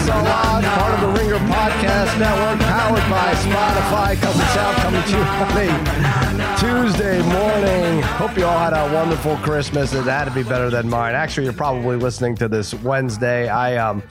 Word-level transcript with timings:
Get 0.00 0.06
So 0.06 0.22
Loud, 0.22 0.64
part 0.64 0.94
of 0.94 1.00
the 1.00 1.20
Ringer 1.20 1.38
Podcast 1.46 2.18
Network, 2.18 2.60
powered 2.66 3.10
by 3.10 3.32
Spotify. 3.34 4.20
Cousin 4.20 4.46
Sal 4.46 4.72
coming 4.74 5.02
to 5.02 5.10
you 5.10 5.22
on 5.22 6.40
a 6.40 6.56
Tuesday 6.58 7.20
morning. 7.22 8.02
Hope 8.02 8.36
you 8.36 8.46
all 8.46 8.58
had 8.58 8.72
a 8.72 8.94
wonderful 8.94 9.36
Christmas. 9.38 9.92
It 9.92 10.04
had 10.04 10.24
to 10.24 10.30
be 10.30 10.42
better 10.42 10.70
than 10.70 10.88
mine. 10.88 11.14
Actually, 11.14 11.44
you're 11.44 11.52
probably 11.52 11.96
listening 11.96 12.34
to 12.36 12.48
this 12.48 12.72
Wednesday. 12.74 13.48
I 13.48 13.76
um. 13.76 14.02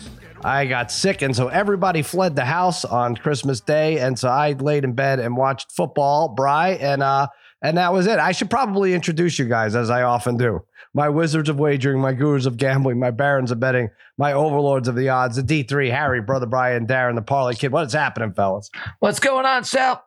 I 0.42 0.68
got 0.68 0.90
sick, 0.90 1.22
and 1.22 1.36
so 1.36 1.50
everybody 1.50 2.02
fled 2.02 2.34
the 2.34 2.46
house 2.46 2.86
on 2.86 3.18
Christmas 3.18 3.60
Day, 3.60 4.00
and 4.00 4.18
so 4.18 4.30
I 4.30 4.54
laid 4.54 4.86
in 4.86 4.94
bed 4.94 5.20
and 5.20 5.36
watched 5.36 5.70
football, 5.74 6.30
Bry, 6.30 6.78
and 6.80 7.04
uh, 7.04 7.28
and 7.62 7.78
that 7.78 7.94
was 7.94 8.08
it. 8.08 8.20
I 8.20 8.32
should 8.32 8.50
probably 8.50 8.94
introduce 8.94 9.38
you 9.40 9.46
guys 9.46 9.76
as 9.76 9.90
I 9.90 10.04
often 10.04 10.38
do 10.38 10.64
my 10.94 11.10
wizards 11.10 11.50
of 11.50 11.60
wagering, 11.60 12.00
my 12.00 12.14
gurus 12.14 12.46
of 12.46 12.58
gambling, 12.58 13.00
my 13.00 13.12
barons 13.12 13.52
of 13.52 13.60
betting, 13.60 13.90
my 14.18 14.34
overlords 14.34 14.88
of 14.88 14.96
the 14.96 15.10
odds, 15.10 15.36
the 15.36 15.44
D3, 15.44 15.92
Harry, 15.92 16.22
Brother 16.22 16.46
Brian, 16.46 16.88
Darren, 16.88 17.16
the 17.16 17.22
Parlay 17.22 17.54
Kid. 17.54 17.72
What 17.72 17.86
is 17.86 17.94
happening, 17.94 18.34
fellas? 18.34 18.70
What's 19.00 19.20
going 19.20 19.46
on, 19.46 19.64
Sal? 19.64 20.04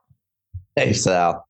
Hey, 0.75 0.93
Sal. 0.93 1.47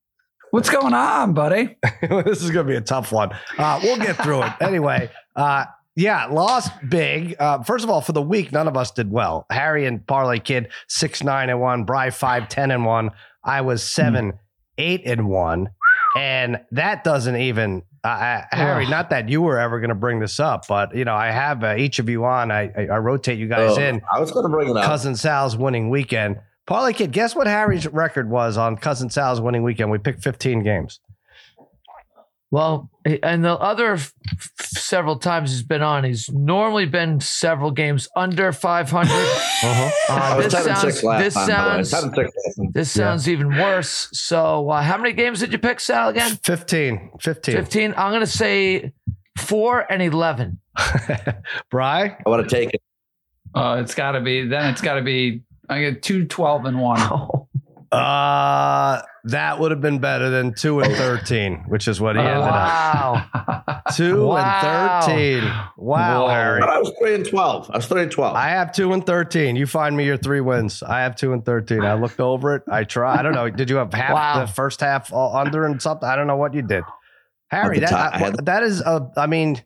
What's 0.50 0.68
going 0.68 0.92
on, 0.92 1.32
buddy? 1.32 1.76
this 2.02 2.42
is 2.42 2.50
going 2.50 2.66
to 2.66 2.72
be 2.72 2.76
a 2.76 2.82
tough 2.82 3.10
one. 3.10 3.30
Uh, 3.56 3.80
we'll 3.82 3.96
get 3.96 4.16
through 4.16 4.42
it. 4.42 4.52
Anyway, 4.60 5.10
uh, 5.34 5.64
yeah, 5.96 6.26
lost 6.26 6.72
big. 6.88 7.36
Uh, 7.38 7.62
first 7.62 7.84
of 7.84 7.90
all, 7.90 8.00
for 8.00 8.12
the 8.12 8.22
week, 8.22 8.52
none 8.52 8.68
of 8.68 8.76
us 8.76 8.90
did 8.90 9.10
well. 9.10 9.46
Harry 9.50 9.86
and 9.86 10.06
Parlay 10.06 10.40
Kid, 10.40 10.68
6 10.88 11.22
9 11.22 11.48
and 11.48 11.60
1. 11.60 11.84
Bry, 11.84 12.10
5 12.10 12.48
10 12.48 12.70
and 12.70 12.84
1. 12.84 13.10
I 13.44 13.60
was 13.62 13.82
7 13.82 14.34
8 14.76 15.02
and 15.06 15.28
1. 15.28 15.68
And 16.16 16.60
that 16.72 17.04
doesn't 17.04 17.36
even 17.36 17.82
uh, 18.04 18.42
Harry, 18.50 18.84
Ugh. 18.84 18.90
not 18.90 19.10
that 19.10 19.28
you 19.28 19.40
were 19.42 19.58
ever 19.58 19.78
going 19.80 19.90
to 19.90 19.94
bring 19.94 20.18
this 20.18 20.40
up, 20.40 20.66
but 20.66 20.94
you 20.94 21.04
know, 21.04 21.14
I 21.14 21.30
have 21.30 21.62
uh, 21.62 21.76
each 21.76 21.98
of 22.00 22.08
you 22.08 22.24
on. 22.24 22.50
I, 22.50 22.62
I, 22.76 22.86
I 22.94 22.98
rotate 22.98 23.38
you 23.38 23.46
guys 23.48 23.78
Oh, 23.78 23.80
in. 23.80 24.02
I 24.12 24.18
was 24.20 24.32
going 24.32 24.42
to 24.44 24.48
bring 24.48 24.68
it 24.68 24.76
up. 24.76 24.84
Cousin 24.84 25.14
Sal's 25.14 25.56
winning 25.56 25.88
weekend. 25.88 26.40
Parlay 26.66 26.92
kid, 26.92 27.12
guess 27.12 27.34
what 27.36 27.46
Harry's 27.46 27.86
record 27.88 28.28
was 28.28 28.56
on 28.56 28.76
Cousin 28.76 29.08
Sal's 29.10 29.40
winning 29.40 29.62
weekend? 29.62 29.90
We 29.90 29.98
picked 29.98 30.22
15 30.22 30.62
games. 30.62 31.00
Well, 32.50 32.90
and 33.04 33.44
the 33.44 33.52
other 33.54 33.94
f- 33.94 34.12
f- 34.30 34.50
several 34.78 35.18
times 35.18 35.50
he's 35.50 35.62
been 35.62 35.82
on, 35.82 36.04
he's 36.04 36.30
normally 36.30 36.86
been 36.86 37.20
several 37.20 37.70
games 37.70 38.08
under 38.16 38.52
500. 38.52 39.10
Uh-huh. 39.64 39.90
Uh, 40.08 40.40
this 40.40 40.52
sounds, 40.52 40.82
this 40.82 41.00
time. 41.02 41.04
by 41.04 41.18
the 41.18 41.24
way. 41.24 41.30
sounds, 41.30 41.90
10 41.92 42.02
and 42.02 42.16
6 42.16 42.16
last 42.16 42.56
time. 42.56 42.70
this 42.72 42.90
sounds 42.90 43.28
even 43.28 43.48
worse. 43.56 44.08
So, 44.12 44.68
uh, 44.70 44.82
how 44.82 44.98
many 44.98 45.12
games 45.12 45.38
did 45.38 45.52
you 45.52 45.58
pick, 45.58 45.78
Sal? 45.78 46.08
Again, 46.08 46.36
15. 46.44 47.12
15. 47.20 47.54
15. 47.54 47.94
I'm 47.96 48.10
gonna 48.12 48.26
say 48.26 48.92
four 49.38 49.86
and 49.88 50.02
11. 50.02 50.58
Bry? 51.70 52.16
I 52.26 52.28
want 52.28 52.48
to 52.48 52.52
take 52.52 52.74
it. 52.74 52.82
Uh, 53.54 53.78
it's 53.80 53.94
got 53.94 54.12
to 54.12 54.20
be 54.20 54.46
then. 54.46 54.70
It's 54.72 54.80
got 54.80 54.94
to 54.94 55.02
be. 55.02 55.42
I 55.68 55.80
get 55.80 56.02
two 56.02 56.26
twelve 56.26 56.64
and 56.64 56.80
one. 56.80 56.98
Oh, 57.12 57.41
Uh, 57.92 59.02
that 59.24 59.60
would 59.60 59.70
have 59.70 59.80
been 59.80 59.98
better 59.98 60.30
than 60.30 60.54
2 60.54 60.80
and 60.80 60.94
13, 60.94 61.64
which 61.68 61.86
is 61.86 62.00
what 62.00 62.16
he 62.16 62.22
ended 62.22 62.36
up. 62.38 62.50
wow. 62.50 63.80
2 63.94 64.26
Wow. 64.26 65.00
and 65.04 65.40
13. 65.42 65.52
Wow, 65.76 66.28
Harry. 66.28 66.60
But 66.60 66.70
I 66.70 66.78
was 66.78 66.92
3 66.98 67.14
and 67.16 67.24
12. 67.26 67.70
I 67.70 67.76
was 67.76 67.86
3 67.86 68.02
and 68.02 68.10
12. 68.10 68.34
I 68.36 68.48
have 68.48 68.72
2 68.72 68.92
and 68.92 69.04
13. 69.06 69.56
You 69.56 69.66
find 69.66 69.96
me 69.96 70.04
your 70.06 70.16
three 70.16 70.40
wins. 70.40 70.82
I 70.82 71.00
have 71.00 71.14
2 71.16 71.32
and 71.32 71.44
13. 71.44 71.82
I 71.82 71.94
looked 71.94 72.18
over 72.20 72.56
it. 72.56 72.62
I 72.70 72.84
try. 72.84 73.18
I 73.18 73.22
don't 73.22 73.34
know. 73.34 73.48
Did 73.50 73.70
you 73.70 73.76
have 73.76 73.92
half 73.92 74.14
Wow. 74.14 74.40
the 74.46 74.52
first 74.52 74.80
half 74.80 75.12
under 75.12 75.64
and 75.66 75.80
something? 75.80 76.08
I 76.08 76.16
don't 76.16 76.26
know 76.26 76.36
what 76.36 76.54
you 76.54 76.62
did. 76.62 76.84
Harry, 77.48 77.80
that, 77.80 77.90
top, 77.90 78.14
I 78.14 78.18
had- 78.18 78.46
that 78.46 78.62
is, 78.62 78.80
a, 78.80 79.10
I 79.16 79.26
mean, 79.26 79.62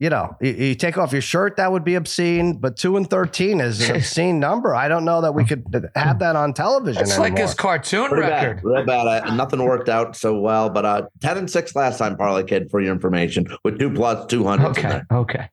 you 0.00 0.10
know, 0.10 0.36
you, 0.40 0.52
you 0.52 0.74
take 0.76 0.96
off 0.96 1.10
your 1.12 1.20
shirt, 1.20 1.56
that 1.56 1.72
would 1.72 1.82
be 1.84 1.96
obscene, 1.96 2.58
but 2.58 2.76
2 2.76 2.96
and 2.96 3.10
13 3.10 3.60
is 3.60 3.88
an 3.88 3.96
obscene 3.96 4.38
number. 4.38 4.74
I 4.74 4.86
don't 4.88 5.04
know 5.04 5.20
that 5.22 5.34
we 5.34 5.44
could 5.44 5.64
have 5.96 6.20
that 6.20 6.36
on 6.36 6.54
television 6.54 7.02
It's 7.02 7.12
anymore. 7.12 7.28
like 7.30 7.38
his 7.38 7.54
cartoon 7.54 8.08
Pretty 8.08 8.22
record. 8.28 8.56
bad. 8.58 8.64
Real 8.64 8.84
bad. 8.86 9.06
I, 9.08 9.34
nothing 9.34 9.62
worked 9.64 9.88
out 9.88 10.14
so 10.16 10.38
well, 10.38 10.70
but 10.70 10.84
uh, 10.84 11.02
10 11.20 11.38
and 11.38 11.50
6 11.50 11.74
last 11.74 11.98
time, 11.98 12.16
Parlay 12.16 12.44
Kid, 12.44 12.70
for 12.70 12.80
your 12.80 12.92
information, 12.92 13.46
with 13.64 13.78
2 13.78 13.90
plus 13.90 14.26
200. 14.26 14.66
Okay. 14.68 15.00
Okay. 15.10 15.48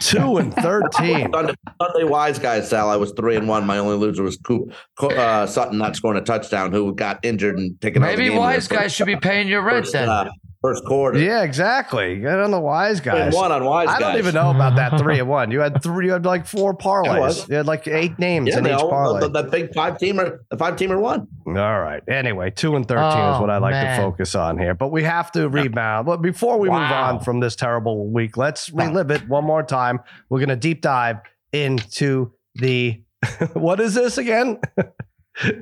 2 0.00 0.36
and 0.38 0.52
13. 0.62 1.32
Sunday, 1.32 1.54
Sunday 1.80 2.04
wise 2.04 2.38
guys, 2.38 2.68
Sal. 2.68 2.90
I 2.90 2.96
was 2.96 3.12
three 3.12 3.36
and 3.36 3.46
one. 3.48 3.64
My 3.66 3.78
only 3.78 3.96
loser 3.96 4.22
was 4.24 4.36
Coop 4.36 4.72
Co- 4.98 5.08
uh, 5.10 5.46
Sutton 5.46 5.78
not 5.78 5.94
scoring 5.96 6.20
a 6.20 6.24
touchdown, 6.24 6.72
who 6.72 6.94
got 6.94 7.20
injured 7.24 7.56
and 7.58 7.80
taken 7.80 8.02
out 8.02 8.10
of 8.10 8.16
the 8.16 8.22
Maybe 8.22 8.30
game 8.30 8.38
wise 8.40 8.66
guys 8.68 8.92
should 8.92 9.06
be 9.06 9.16
paying 9.16 9.46
your 9.48 9.62
rent 9.62 9.84
first, 9.84 9.92
then. 9.92 10.08
uh, 10.08 10.28
first 10.62 10.84
quarter. 10.84 11.18
Yeah, 11.18 11.42
exactly. 11.42 12.18
Get 12.20 12.38
on 12.38 12.50
the 12.50 12.60
wise 12.60 13.00
Three 13.00 13.12
and 13.12 13.30
guys. 13.32 13.34
one 13.34 13.52
on 13.52 13.64
wise 13.64 13.88
I 13.88 13.92
guys. 13.92 14.00
don't 14.00 14.18
even 14.18 14.34
know 14.34 14.50
about 14.50 14.76
that 14.76 14.98
three 14.98 15.18
and 15.20 15.28
one. 15.28 15.50
You 15.50 15.60
had 15.60 15.82
three. 15.82 16.06
You 16.06 16.12
had 16.12 16.24
like 16.24 16.46
four 16.46 16.76
parlays. 16.76 17.48
You 17.48 17.56
had 17.56 17.66
like 17.66 17.86
eight 17.88 18.18
names 18.18 18.48
Yeah, 18.48 18.58
in 18.58 18.66
each 18.66 18.72
all, 18.72 18.90
parlay. 18.90 19.20
the, 19.20 19.28
the 19.28 19.42
big 19.44 19.72
five 19.74 19.94
teamer, 19.98 20.38
the 20.50 20.56
five 20.56 20.76
teamer 20.76 21.00
won. 21.00 21.28
All 21.46 21.54
right. 21.54 22.02
Anyway, 22.08 22.50
two 22.50 22.76
and 22.76 22.86
thirteen 22.86 23.06
is 23.06 23.36
Oh, 23.36 23.40
what 23.40 23.50
I 23.50 23.58
like 23.58 23.72
man. 23.72 23.98
to 23.98 24.04
focus 24.04 24.34
on 24.34 24.58
here. 24.58 24.74
But 24.74 24.88
we 24.88 25.02
have 25.04 25.30
to 25.32 25.48
rebound. 25.48 26.06
But 26.06 26.22
before 26.22 26.58
we 26.58 26.68
move 26.68 26.78
on 26.78 27.20
from 27.20 27.40
this 27.40 27.56
terrible 27.56 28.06
week, 28.10 28.36
let's 28.36 28.70
relive 28.70 29.10
it 29.10 29.28
one 29.28 29.44
more 29.44 29.62
time. 29.62 30.00
We're 30.28 30.40
gonna 30.40 30.56
deep 30.56 30.80
dive 30.82 31.18
into 31.52 32.32
the 32.56 33.02
what 33.54 33.80
is 33.80 33.94
this 33.94 34.18
again? 34.18 34.60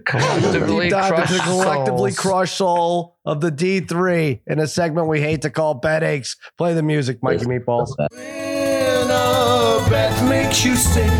Collectively 0.04 0.84
deep 0.86 0.92
dive 0.92 1.18
into 1.18 1.32
the 1.34 1.40
collectively 1.40 2.12
souls. 2.12 2.18
crushed 2.18 2.56
soul 2.56 3.16
of 3.24 3.40
the 3.40 3.50
D 3.50 3.80
three 3.80 4.40
in 4.46 4.60
a 4.60 4.66
segment 4.68 5.08
we 5.08 5.20
hate 5.20 5.42
to 5.42 5.50
call 5.50 5.74
Betaches. 5.74 6.36
Play 6.56 6.74
the 6.74 6.82
music, 6.82 7.22
Mikey 7.22 7.44
Meatballs. 7.46 7.92
When 7.98 9.10
a 9.10 9.90
bet 9.90 10.28
makes 10.28 10.64
you 10.64 10.76
sick 10.76 11.10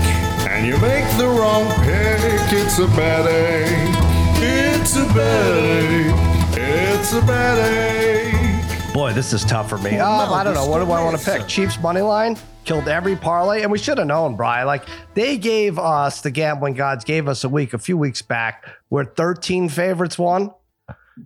and 0.48 0.66
you 0.66 0.78
make 0.78 1.04
the 1.19 1.26
wrong 1.26 1.66
pick, 1.82 2.53
it's 2.53 2.78
a 2.78 2.87
bad 2.88 3.26
ache. 3.26 3.97
It's 4.41 4.97
a 4.97 5.04
bad 5.15 5.56
ache. 5.59 6.15
It's 6.56 7.12
a 7.12 7.21
bad 7.22 7.59
ache. 7.59 8.94
Boy, 8.94 9.12
this 9.12 9.32
is 9.32 9.44
tough 9.44 9.69
for 9.69 9.78
me. 9.78 9.98
Um, 9.98 10.32
I 10.32 10.44
don't 10.44 10.54
know. 10.54 10.66
What 10.66 10.78
do 10.78 10.92
I 10.92 11.03
want 11.03 11.19
to 11.19 11.25
pick? 11.25 11.48
Chiefs 11.48 11.81
money 11.81 12.03
line 12.03 12.36
killed 12.65 12.89
every 12.89 13.17
parlay, 13.17 13.63
and 13.63 13.71
we 13.71 13.79
should 13.79 13.99
have 13.99 14.07
known, 14.07 14.37
Brian. 14.37 14.67
Like 14.67 14.85
they 15.15 15.37
gave 15.37 15.79
us 15.79 16.21
the 16.21 16.31
gambling 16.31 16.75
gods 16.75 17.05
gave 17.05 17.29
us 17.29 17.45
a 17.45 17.49
week 17.49 17.75
a 17.75 17.79
few 17.79 17.97
weeks 17.97 18.23
back 18.23 18.67
where 18.89 19.05
13 19.05 19.69
favorites 19.69 20.19
won. 20.19 20.51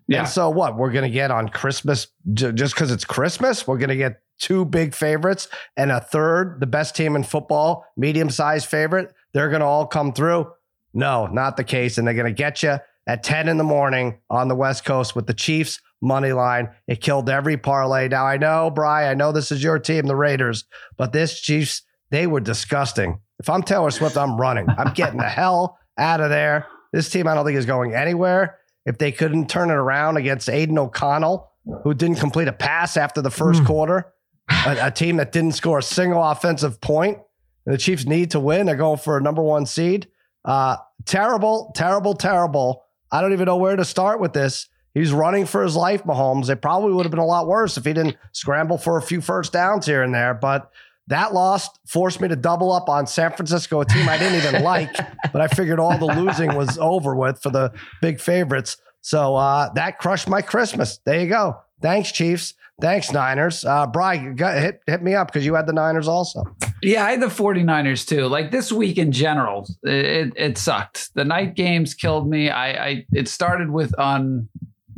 Yeah. 0.06 0.20
And 0.20 0.29
so 0.29 0.50
what? 0.50 0.76
We're 0.76 0.93
gonna 0.93 1.08
get 1.08 1.31
on 1.31 1.49
Christmas 1.49 2.08
just 2.32 2.75
because 2.75 2.90
it's 2.90 3.05
Christmas. 3.05 3.67
We're 3.67 3.79
gonna 3.79 3.96
get 3.96 4.20
two 4.38 4.64
big 4.64 4.94
favorites 4.94 5.49
and 5.76 5.90
a 5.90 6.00
third, 6.00 6.61
the 6.61 6.67
best 6.67 6.94
team 6.94 7.17
in 7.17 7.25
football, 7.25 7.87
medium 7.96 8.31
sized 8.31 8.67
favorite. 8.67 9.12
They're 9.32 9.50
gonna 9.50 9.67
all 9.67 9.87
come 9.87 10.12
through. 10.12 10.52
No, 10.94 11.26
not 11.26 11.56
the 11.56 11.64
case, 11.64 11.99
and 11.99 12.06
they're 12.06 12.14
gonna 12.14 12.32
get 12.32 12.62
you 12.62 12.79
at 13.06 13.23
10 13.23 13.49
in 13.49 13.56
the 13.56 13.64
morning 13.64 14.19
on 14.29 14.49
the 14.49 14.55
West 14.55 14.84
Coast 14.84 15.17
with 15.17 15.26
the 15.26 15.34
Chiefs 15.34 15.81
money 16.00 16.32
line. 16.32 16.70
It 16.86 17.00
killed 17.00 17.28
every 17.28 17.56
parlay. 17.56 18.08
Now 18.08 18.26
I 18.26 18.36
know, 18.36 18.70
Bry, 18.70 19.08
I 19.08 19.14
know 19.14 19.32
this 19.32 19.50
is 19.50 19.62
your 19.62 19.78
team, 19.78 20.06
the 20.06 20.16
Raiders, 20.16 20.64
but 20.96 21.12
this 21.12 21.40
Chiefs, 21.40 21.82
they 22.10 22.26
were 22.26 22.40
disgusting. 22.40 23.20
If 23.38 23.48
I'm 23.48 23.62
Taylor 23.62 23.90
Swift, 23.90 24.16
I'm 24.16 24.40
running. 24.40 24.66
I'm 24.68 24.92
getting 24.94 25.18
the 25.18 25.28
hell 25.28 25.78
out 25.96 26.20
of 26.20 26.30
there. 26.30 26.66
This 26.92 27.10
team, 27.10 27.28
I 27.28 27.34
don't 27.34 27.44
think 27.44 27.58
is 27.58 27.66
going 27.66 27.94
anywhere. 27.94 28.58
If 28.86 28.98
they 28.98 29.12
couldn't 29.12 29.50
turn 29.50 29.70
it 29.70 29.74
around 29.74 30.16
against 30.16 30.48
Aidan 30.48 30.78
O'Connell, 30.78 31.52
who 31.84 31.92
didn't 31.92 32.16
complete 32.16 32.48
a 32.48 32.52
pass 32.52 32.96
after 32.96 33.20
the 33.20 33.30
first 33.30 33.64
quarter, 33.64 34.12
a, 34.48 34.86
a 34.86 34.90
team 34.90 35.18
that 35.18 35.32
didn't 35.32 35.52
score 35.52 35.78
a 35.78 35.82
single 35.82 36.22
offensive 36.22 36.80
point, 36.80 37.18
and 37.66 37.74
the 37.74 37.78
Chiefs 37.78 38.06
need 38.06 38.30
to 38.30 38.40
win. 38.40 38.66
They're 38.66 38.76
going 38.76 38.98
for 38.98 39.18
a 39.18 39.20
number 39.20 39.42
one 39.42 39.66
seed. 39.66 40.08
Uh, 40.44 40.76
terrible, 41.04 41.70
terrible, 41.74 42.14
terrible. 42.14 42.84
I 43.12 43.20
don't 43.20 43.34
even 43.34 43.44
know 43.44 43.56
where 43.56 43.76
to 43.76 43.84
start 43.84 44.20
with 44.20 44.32
this. 44.32 44.68
He's 44.98 45.12
running 45.12 45.46
for 45.46 45.62
his 45.62 45.76
life, 45.76 46.02
Mahomes. 46.02 46.50
It 46.50 46.60
probably 46.60 46.92
would 46.92 47.06
have 47.06 47.12
been 47.12 47.20
a 47.20 47.24
lot 47.24 47.46
worse 47.46 47.76
if 47.76 47.84
he 47.84 47.92
didn't 47.92 48.16
scramble 48.32 48.78
for 48.78 48.98
a 48.98 49.02
few 49.02 49.20
first 49.20 49.52
downs 49.52 49.86
here 49.86 50.02
and 50.02 50.12
there. 50.12 50.34
But 50.34 50.72
that 51.06 51.32
loss 51.32 51.68
forced 51.86 52.20
me 52.20 52.26
to 52.26 52.34
double 52.34 52.72
up 52.72 52.88
on 52.88 53.06
San 53.06 53.30
Francisco, 53.30 53.80
a 53.80 53.84
team 53.84 54.08
I 54.08 54.18
didn't 54.18 54.44
even 54.44 54.62
like, 54.64 54.92
but 55.32 55.40
I 55.40 55.46
figured 55.46 55.78
all 55.78 55.96
the 55.98 56.06
losing 56.06 56.52
was 56.56 56.78
over 56.78 57.14
with 57.14 57.40
for 57.40 57.50
the 57.50 57.72
big 58.02 58.20
favorites. 58.20 58.76
So 59.00 59.36
uh, 59.36 59.72
that 59.74 59.98
crushed 59.98 60.28
my 60.28 60.42
Christmas. 60.42 60.98
There 61.04 61.20
you 61.20 61.28
go. 61.28 61.60
Thanks, 61.80 62.10
Chiefs. 62.10 62.54
Thanks, 62.80 63.12
Niners. 63.12 63.64
Uh, 63.64 63.86
Brian, 63.86 64.36
hit, 64.36 64.80
hit 64.84 65.02
me 65.02 65.14
up 65.14 65.28
because 65.28 65.46
you 65.46 65.54
had 65.54 65.68
the 65.68 65.72
Niners 65.72 66.08
also. 66.08 66.42
Yeah, 66.82 67.04
I 67.04 67.12
had 67.12 67.22
the 67.22 67.26
49ers 67.26 68.04
too. 68.04 68.26
Like 68.26 68.50
this 68.50 68.72
week 68.72 68.98
in 68.98 69.12
general, 69.12 69.68
it, 69.84 70.32
it 70.36 70.58
sucked. 70.58 71.14
The 71.14 71.24
night 71.24 71.54
games 71.54 71.94
killed 71.94 72.28
me. 72.28 72.50
I, 72.50 72.86
I 72.86 73.06
it 73.12 73.28
started 73.28 73.70
with 73.70 73.96
on 73.98 74.48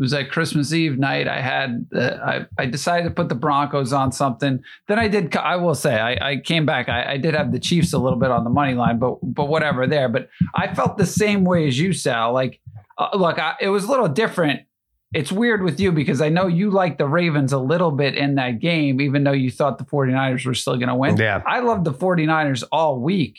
it 0.00 0.02
was 0.02 0.14
like 0.14 0.30
Christmas 0.30 0.72
Eve 0.72 0.98
night. 0.98 1.28
I 1.28 1.42
had 1.42 1.86
uh, 1.94 2.16
I 2.24 2.46
I 2.56 2.64
decided 2.64 3.04
to 3.04 3.10
put 3.10 3.28
the 3.28 3.34
Broncos 3.34 3.92
on 3.92 4.12
something. 4.12 4.60
Then 4.88 4.98
I 4.98 5.08
did. 5.08 5.36
I 5.36 5.56
will 5.56 5.74
say 5.74 6.00
I, 6.00 6.30
I 6.30 6.36
came 6.38 6.64
back. 6.64 6.88
I, 6.88 7.12
I 7.12 7.16
did 7.18 7.34
have 7.34 7.52
the 7.52 7.58
Chiefs 7.58 7.92
a 7.92 7.98
little 7.98 8.18
bit 8.18 8.30
on 8.30 8.44
the 8.44 8.48
money 8.48 8.72
line, 8.72 8.98
but 8.98 9.18
but 9.22 9.48
whatever 9.48 9.86
there. 9.86 10.08
But 10.08 10.30
I 10.54 10.74
felt 10.74 10.96
the 10.96 11.04
same 11.04 11.44
way 11.44 11.68
as 11.68 11.78
you, 11.78 11.92
Sal. 11.92 12.32
Like 12.32 12.62
uh, 12.96 13.10
look, 13.12 13.38
I, 13.38 13.56
it 13.60 13.68
was 13.68 13.84
a 13.84 13.90
little 13.90 14.08
different. 14.08 14.62
It's 15.12 15.30
weird 15.30 15.62
with 15.62 15.78
you 15.78 15.92
because 15.92 16.22
I 16.22 16.30
know 16.30 16.46
you 16.46 16.70
like 16.70 16.96
the 16.96 17.06
Ravens 17.06 17.52
a 17.52 17.58
little 17.58 17.90
bit 17.90 18.16
in 18.16 18.36
that 18.36 18.58
game, 18.58 19.02
even 19.02 19.24
though 19.24 19.32
you 19.32 19.50
thought 19.50 19.76
the 19.76 19.84
49ers 19.84 20.46
were 20.46 20.54
still 20.54 20.76
going 20.76 20.88
to 20.88 20.94
win. 20.94 21.18
Yeah. 21.18 21.42
I 21.44 21.60
loved 21.60 21.84
the 21.84 21.92
49ers 21.92 22.64
all 22.72 22.98
week. 23.00 23.38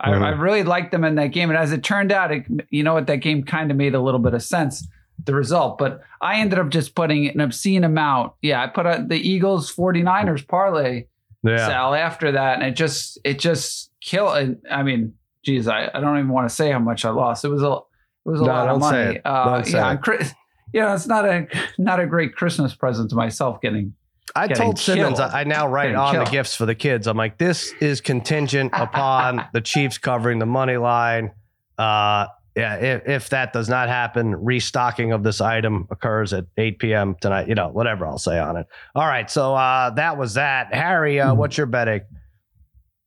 I. 0.00 0.10
I 0.10 0.30
really 0.30 0.64
liked 0.64 0.90
them 0.90 1.04
in 1.04 1.14
that 1.14 1.28
game. 1.28 1.48
And 1.48 1.56
as 1.56 1.70
it 1.70 1.84
turned 1.84 2.10
out, 2.10 2.32
it, 2.32 2.44
you 2.70 2.82
know 2.82 2.94
what, 2.94 3.06
that 3.06 3.18
game 3.18 3.44
kind 3.44 3.70
of 3.70 3.76
made 3.76 3.94
a 3.94 4.00
little 4.00 4.18
bit 4.18 4.34
of 4.34 4.42
sense, 4.42 4.88
the 5.24 5.34
result. 5.34 5.78
But 5.78 6.00
I 6.20 6.40
ended 6.40 6.58
up 6.58 6.68
just 6.70 6.94
putting 6.94 7.28
an 7.28 7.40
obscene 7.40 7.84
amount. 7.84 8.32
Yeah, 8.42 8.62
I 8.62 8.66
put 8.66 8.86
a, 8.86 9.04
the 9.06 9.16
Eagles 9.16 9.74
49ers 9.74 10.46
parlay, 10.46 11.06
Sal, 11.44 11.94
after 11.94 12.32
that. 12.32 12.58
And 12.58 12.64
it 12.64 12.76
just, 12.76 13.18
it 13.24 13.38
just 13.38 13.90
killed. 14.00 14.56
I 14.70 14.82
mean, 14.82 15.14
geez, 15.44 15.68
I, 15.68 15.90
I 15.92 16.00
don't 16.00 16.18
even 16.18 16.30
want 16.30 16.48
to 16.48 16.54
say 16.54 16.70
how 16.70 16.78
much 16.78 17.04
I 17.04 17.10
lost. 17.10 17.44
It 17.44 17.48
was 17.48 17.62
a, 17.62 17.72
it 17.72 18.28
was 18.30 18.40
a 18.40 18.44
No, 18.44 18.50
lot 18.52 18.68
of 18.68 18.80
money. 18.80 19.16
it. 19.16 19.22
Uh, 19.24 19.56
Don't 19.56 19.64
say 19.66 19.78
yeah, 19.78 19.92
it. 19.92 20.02
Chris, 20.02 20.32
you 20.72 20.80
know, 20.80 20.94
it's 20.94 21.06
not 21.06 21.24
a, 21.24 21.46
not 21.78 22.00
a 22.00 22.06
great 22.06 22.34
Christmas 22.36 22.74
present 22.74 23.10
to 23.10 23.16
myself 23.16 23.60
getting 23.60 23.94
I 24.34 24.48
told 24.48 24.78
Simmons 24.78 25.18
killed. 25.18 25.30
I 25.32 25.44
now 25.44 25.68
write 25.68 25.88
Getting 25.88 25.96
on 25.98 26.14
the 26.16 26.30
gifts 26.30 26.54
for 26.56 26.64
the 26.64 26.74
kids. 26.74 27.06
I'm 27.06 27.16
like, 27.16 27.38
this 27.38 27.72
is 27.80 28.00
contingent 28.00 28.72
upon 28.74 29.44
the 29.52 29.60
Chiefs 29.60 29.98
covering 29.98 30.38
the 30.38 30.46
money 30.46 30.76
line. 30.76 31.32
Uh, 31.76 32.28
yeah, 32.54 32.74
if, 32.76 33.08
if 33.08 33.28
that 33.30 33.52
does 33.52 33.68
not 33.68 33.88
happen, 33.88 34.36
restocking 34.36 35.12
of 35.12 35.22
this 35.22 35.40
item 35.40 35.86
occurs 35.90 36.32
at 36.32 36.44
8 36.56 36.78
p.m. 36.78 37.16
tonight. 37.20 37.48
You 37.48 37.54
know, 37.54 37.68
whatever 37.68 38.06
I'll 38.06 38.18
say 38.18 38.38
on 38.38 38.56
it. 38.56 38.66
All 38.94 39.06
right, 39.06 39.30
so 39.30 39.54
uh, 39.54 39.90
that 39.90 40.18
was 40.18 40.34
that. 40.34 40.74
Harry, 40.74 41.18
uh, 41.18 41.34
what's 41.34 41.56
your 41.56 41.66
betting? 41.66 42.02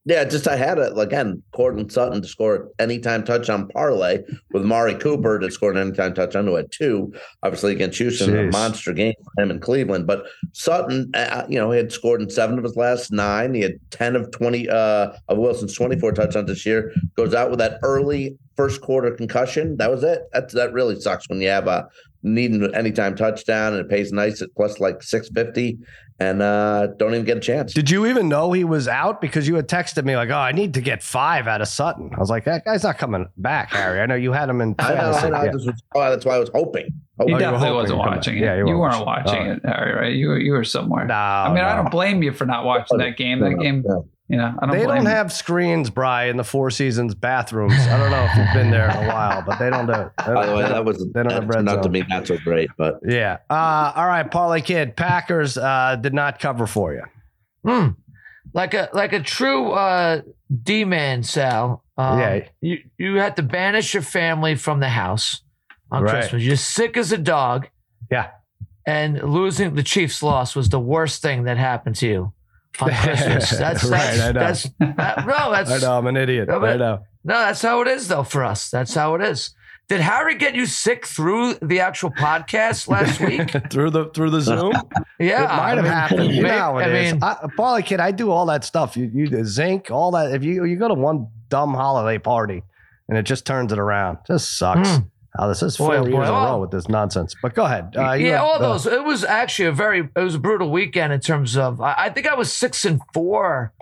Yeah, 0.08 0.22
just 0.22 0.46
I 0.46 0.54
had 0.54 0.78
it 0.78 0.96
again. 0.96 1.42
Courtland 1.52 1.90
Sutton 1.90 2.22
to 2.22 2.28
score 2.28 2.70
anytime 2.78 3.24
touchdown 3.24 3.66
parlay 3.66 4.22
with 4.52 4.62
Mari 4.62 4.94
Cooper 4.94 5.40
to 5.40 5.50
score 5.50 5.72
an 5.72 5.78
anytime 5.78 6.14
touchdown 6.14 6.46
who 6.46 6.54
had 6.54 6.70
two, 6.70 7.12
obviously 7.42 7.72
against 7.72 7.98
Houston, 7.98 8.30
Jeez. 8.30 8.48
a 8.48 8.52
monster 8.52 8.92
game 8.92 9.14
for 9.24 9.42
him 9.42 9.50
in 9.50 9.58
Cleveland. 9.58 10.06
But 10.06 10.26
Sutton, 10.52 11.10
uh, 11.14 11.44
you 11.48 11.58
know, 11.58 11.72
he 11.72 11.76
had 11.76 11.90
scored 11.90 12.22
in 12.22 12.30
seven 12.30 12.56
of 12.56 12.62
his 12.62 12.76
last 12.76 13.10
nine. 13.10 13.52
He 13.52 13.62
had 13.62 13.80
ten 13.90 14.14
of 14.14 14.30
twenty 14.30 14.68
uh, 14.68 15.12
of 15.26 15.38
Wilson's 15.38 15.74
twenty 15.74 15.98
four 15.98 16.12
touchdowns 16.12 16.46
this 16.46 16.64
year. 16.64 16.92
Goes 17.16 17.34
out 17.34 17.50
with 17.50 17.58
that 17.58 17.80
early 17.82 18.38
first 18.56 18.82
quarter 18.82 19.10
concussion. 19.10 19.76
That 19.76 19.90
was 19.90 20.04
it. 20.04 20.22
That 20.32 20.52
that 20.52 20.72
really 20.72 21.00
sucks 21.00 21.28
when 21.28 21.40
you 21.40 21.48
have 21.48 21.66
a 21.66 21.88
needing 22.22 22.62
an 22.64 22.74
anytime 22.74 23.14
touchdown 23.16 23.72
and 23.74 23.80
it 23.82 23.88
pays 23.88 24.12
nice 24.12 24.42
at 24.42 24.54
plus 24.56 24.80
like 24.80 25.02
six 25.02 25.28
fifty 25.28 25.78
and 26.18 26.40
uh, 26.40 26.86
don't 26.96 27.12
even 27.12 27.26
get 27.26 27.36
a 27.36 27.40
chance. 27.40 27.74
Did 27.74 27.90
you 27.90 28.06
even 28.06 28.26
know 28.28 28.50
he 28.52 28.64
was 28.64 28.88
out? 28.88 29.20
Because 29.20 29.46
you 29.46 29.54
had 29.54 29.68
texted 29.68 30.04
me 30.06 30.16
like, 30.16 30.30
oh, 30.30 30.34
I 30.38 30.50
need 30.52 30.72
to 30.74 30.80
get 30.80 31.02
five 31.02 31.46
out 31.46 31.60
of 31.60 31.68
Sutton. 31.68 32.10
I 32.14 32.18
was 32.18 32.30
like, 32.30 32.44
that 32.46 32.64
guy's 32.64 32.84
not 32.84 32.96
coming 32.96 33.26
back, 33.36 33.70
Harry. 33.70 34.00
I 34.00 34.06
know 34.06 34.14
you 34.14 34.32
had 34.32 34.48
him 34.48 34.62
in 34.62 34.74
I 34.78 34.94
know. 34.94 35.10
I 35.12 35.28
know. 35.28 35.42
Yeah. 35.44 35.52
This 35.52 35.66
was- 35.66 35.82
oh, 35.94 36.10
that's 36.10 36.24
why 36.24 36.36
I 36.36 36.38
was 36.38 36.50
hoping. 36.54 36.88
Oh, 37.18 37.24
You 37.24 37.28
you 37.28 37.34
were 37.34 37.40
definitely 37.40 37.68
hoping 37.68 37.74
wasn't 37.76 37.98
to 37.98 38.02
come 38.04 38.10
back. 38.12 38.16
watching 38.16 38.36
it. 38.38 38.40
Yeah, 38.40 38.54
you 38.54 38.58
you, 38.68 38.78
weren't 38.78 38.94
weren't 38.94 39.06
watching. 39.06 39.26
watching 39.38 39.46
it, 39.52 39.62
Harry, 39.66 39.94
right? 39.94 40.12
You 40.14 40.28
were 40.28 40.38
you 40.38 40.52
were 40.52 40.64
somewhere. 40.64 41.04
No, 41.04 41.14
I 41.14 41.48
mean, 41.54 41.62
I 41.64 41.76
don't 41.76 41.90
blame 41.90 42.22
you 42.22 42.32
for 42.32 42.46
not 42.46 42.64
watching 42.64 42.96
that 42.98 43.16
game. 43.18 43.40
That 43.40 43.58
game, 43.60 43.84
Yeah. 43.86 43.96
You 44.28 44.36
know, 44.36 44.54
I 44.60 44.66
don't 44.66 44.70
They 44.76 44.84
blame 44.84 44.96
don't 44.98 45.04
you. 45.04 45.10
have 45.10 45.32
screens, 45.32 45.88
Bry, 45.90 46.24
in 46.24 46.36
the 46.36 46.44
Four 46.44 46.70
Seasons 46.70 47.14
bathrooms. 47.14 47.74
I 47.74 47.98
don't 47.98 48.10
know 48.10 48.24
if 48.24 48.36
you've 48.36 48.54
been 48.54 48.70
there 48.70 48.90
in 48.90 48.96
a 49.04 49.08
while, 49.08 49.42
but 49.46 49.58
they 49.58 49.70
don't 49.70 49.86
do 49.86 49.92
it. 49.92 50.10
They 50.26 50.34
By 50.34 50.46
the 50.46 50.54
way, 50.56 50.62
that 50.62 50.68
don't- 50.70 50.84
was 50.84 50.98
they 50.98 51.22
don't 51.22 51.32
have 51.32 51.42
that 51.42 51.46
red 51.48 51.54
turned 51.54 51.68
out 51.68 51.76
to 51.76 51.82
zone. 51.84 51.92
be 51.92 52.02
not 52.04 52.26
so 52.26 52.36
great, 52.38 52.70
but 52.76 52.98
Yeah. 53.06 53.38
Uh, 53.48 53.92
all 53.94 54.06
right, 54.06 54.28
Parlay 54.30 54.60
Kid. 54.62 54.96
Packers 54.96 55.56
uh, 55.56 55.96
did 56.00 56.12
not 56.14 56.38
cover 56.40 56.66
for 56.66 56.92
you. 56.94 57.02
Hmm. 57.64 57.88
Like 58.52 58.74
a 58.74 58.88
like 58.92 59.12
a 59.12 59.20
true 59.20 59.72
uh, 59.72 60.22
D 60.62 60.84
man, 60.84 61.22
Sal. 61.22 61.84
Um, 61.98 62.18
Yeah. 62.20 62.40
You 62.60 62.78
you 62.98 63.16
had 63.16 63.36
to 63.36 63.42
banish 63.42 63.92
your 63.94 64.02
family 64.02 64.54
from 64.54 64.80
the 64.80 64.88
house 64.88 65.42
on 65.90 66.02
Right. 66.02 66.10
Christmas. 66.12 66.42
You're 66.42 66.56
sick 66.56 66.96
as 66.96 67.12
a 67.12 67.18
dog. 67.18 67.68
Yeah. 68.10 68.28
And 68.86 69.20
losing 69.22 69.74
the 69.74 69.82
Chiefs' 69.82 70.22
loss 70.22 70.54
was 70.54 70.68
the 70.68 70.78
worst 70.80 71.20
thing 71.22 71.42
that 71.44 71.56
happened 71.58 71.96
to 71.96 72.06
you 72.06 72.32
on 72.82 72.90
Christmas. 72.92 73.50
That's 73.58 73.84
Right, 73.84 73.98
that's 74.16 74.20
I 74.20 74.32
know. 74.32 74.40
that's 74.40 74.62
that, 74.78 75.26
no, 75.26 75.50
that's 75.52 75.70
I 75.70 75.78
know 75.78 75.98
I'm 75.98 76.06
an 76.06 76.16
idiot. 76.16 76.48
No, 76.48 76.60
but- 76.60 76.70
I 76.74 76.76
know. 76.76 76.98
no, 77.24 77.34
that's 77.34 77.62
how 77.62 77.80
it 77.82 77.88
is 77.88 78.08
though 78.08 78.22
for 78.24 78.44
us. 78.44 78.70
That's 78.70 78.94
how 78.94 79.14
it 79.14 79.22
is. 79.22 79.54
Did 79.88 80.00
Harry 80.00 80.34
get 80.34 80.56
you 80.56 80.66
sick 80.66 81.06
through 81.06 81.54
the 81.62 81.78
actual 81.78 82.10
podcast 82.10 82.88
last 82.94 83.20
week? 83.20 83.54
through 83.70 83.90
the 83.90 84.06
through 84.06 84.30
the 84.30 84.40
Zoom. 84.40 84.72
Yeah, 85.20 85.44
it 85.44 85.56
might 85.56 85.76
have 85.76 85.84
happened. 85.84 86.34
You 86.34 86.42
know 86.42 86.48
may- 86.48 86.58
how 86.58 86.78
it 86.78 86.84
I 86.84 86.88
is. 86.98 87.12
mean, 87.12 87.22
I, 87.22 87.36
Parlay 87.56 87.82
Kid, 87.82 88.00
I 88.00 88.10
do 88.10 88.30
all 88.32 88.46
that 88.46 88.64
stuff. 88.64 88.96
You 88.96 89.10
you 89.14 89.44
zinc 89.44 89.90
all 89.92 90.10
that. 90.12 90.32
If 90.32 90.42
you 90.44 90.64
you 90.64 90.76
go 90.76 90.88
to 90.88 90.94
one 90.94 91.28
dumb 91.48 91.72
holiday 91.74 92.18
party 92.18 92.62
and 93.08 93.16
it 93.16 93.22
just 93.22 93.46
turns 93.46 93.72
it 93.72 93.78
around, 93.78 94.18
just 94.26 94.58
sucks. 94.58 94.88
Hmm. 94.96 95.02
Oh, 95.38 95.48
this 95.48 95.62
is 95.62 95.76
Boy, 95.76 95.84
four 95.84 95.94
oh, 95.96 96.04
years 96.04 96.14
boy. 96.14 96.22
in 96.22 96.28
a 96.28 96.32
row 96.32 96.60
with 96.60 96.70
this 96.70 96.88
nonsense. 96.88 97.34
But 97.40 97.54
go 97.54 97.64
ahead. 97.64 97.94
Uh, 97.96 98.12
yeah, 98.12 98.42
all 98.42 98.58
the- 98.58 98.66
those. 98.68 98.86
It 98.86 99.04
was 99.04 99.24
actually 99.24 99.66
a 99.66 99.72
very, 99.72 100.08
it 100.14 100.20
was 100.20 100.34
a 100.34 100.38
brutal 100.38 100.70
weekend 100.70 101.12
in 101.12 101.20
terms 101.20 101.56
of. 101.56 101.80
I, 101.80 101.94
I 101.98 102.10
think 102.10 102.26
I 102.26 102.34
was 102.34 102.52
six 102.52 102.84
and 102.84 103.00
four 103.12 103.72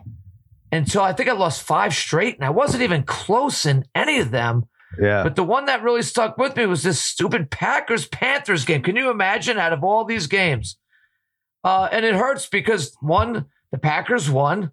until 0.73 1.03
I 1.03 1.13
think 1.13 1.29
I 1.29 1.33
lost 1.33 1.63
five 1.63 1.95
straight, 1.95 2.37
and 2.37 2.45
I 2.45 2.51
wasn't 2.51 2.83
even 2.83 3.05
close 3.05 3.65
in 3.67 3.85
any 3.95 4.19
of 4.19 4.31
them. 4.31 4.65
Yeah. 5.01 5.23
But 5.23 5.37
the 5.37 5.45
one 5.45 5.67
that 5.67 5.83
really 5.83 6.03
stuck 6.03 6.39
with 6.39 6.57
me 6.57 6.67
was 6.67 6.83
this 6.83 7.01
stupid 7.01 7.51
Packers 7.51 8.07
Panthers 8.07 8.65
game. 8.65 8.83
Can 8.83 8.97
you 8.97 9.11
imagine 9.11 9.59
out 9.59 9.73
of 9.73 9.83
all 9.83 10.05
these 10.05 10.27
games? 10.27 10.79
Uh, 11.63 11.89
and 11.91 12.05
it 12.05 12.15
hurts 12.15 12.47
because 12.49 12.97
one, 13.01 13.47
the 13.73 13.79
Packers 13.79 14.31
won. 14.31 14.71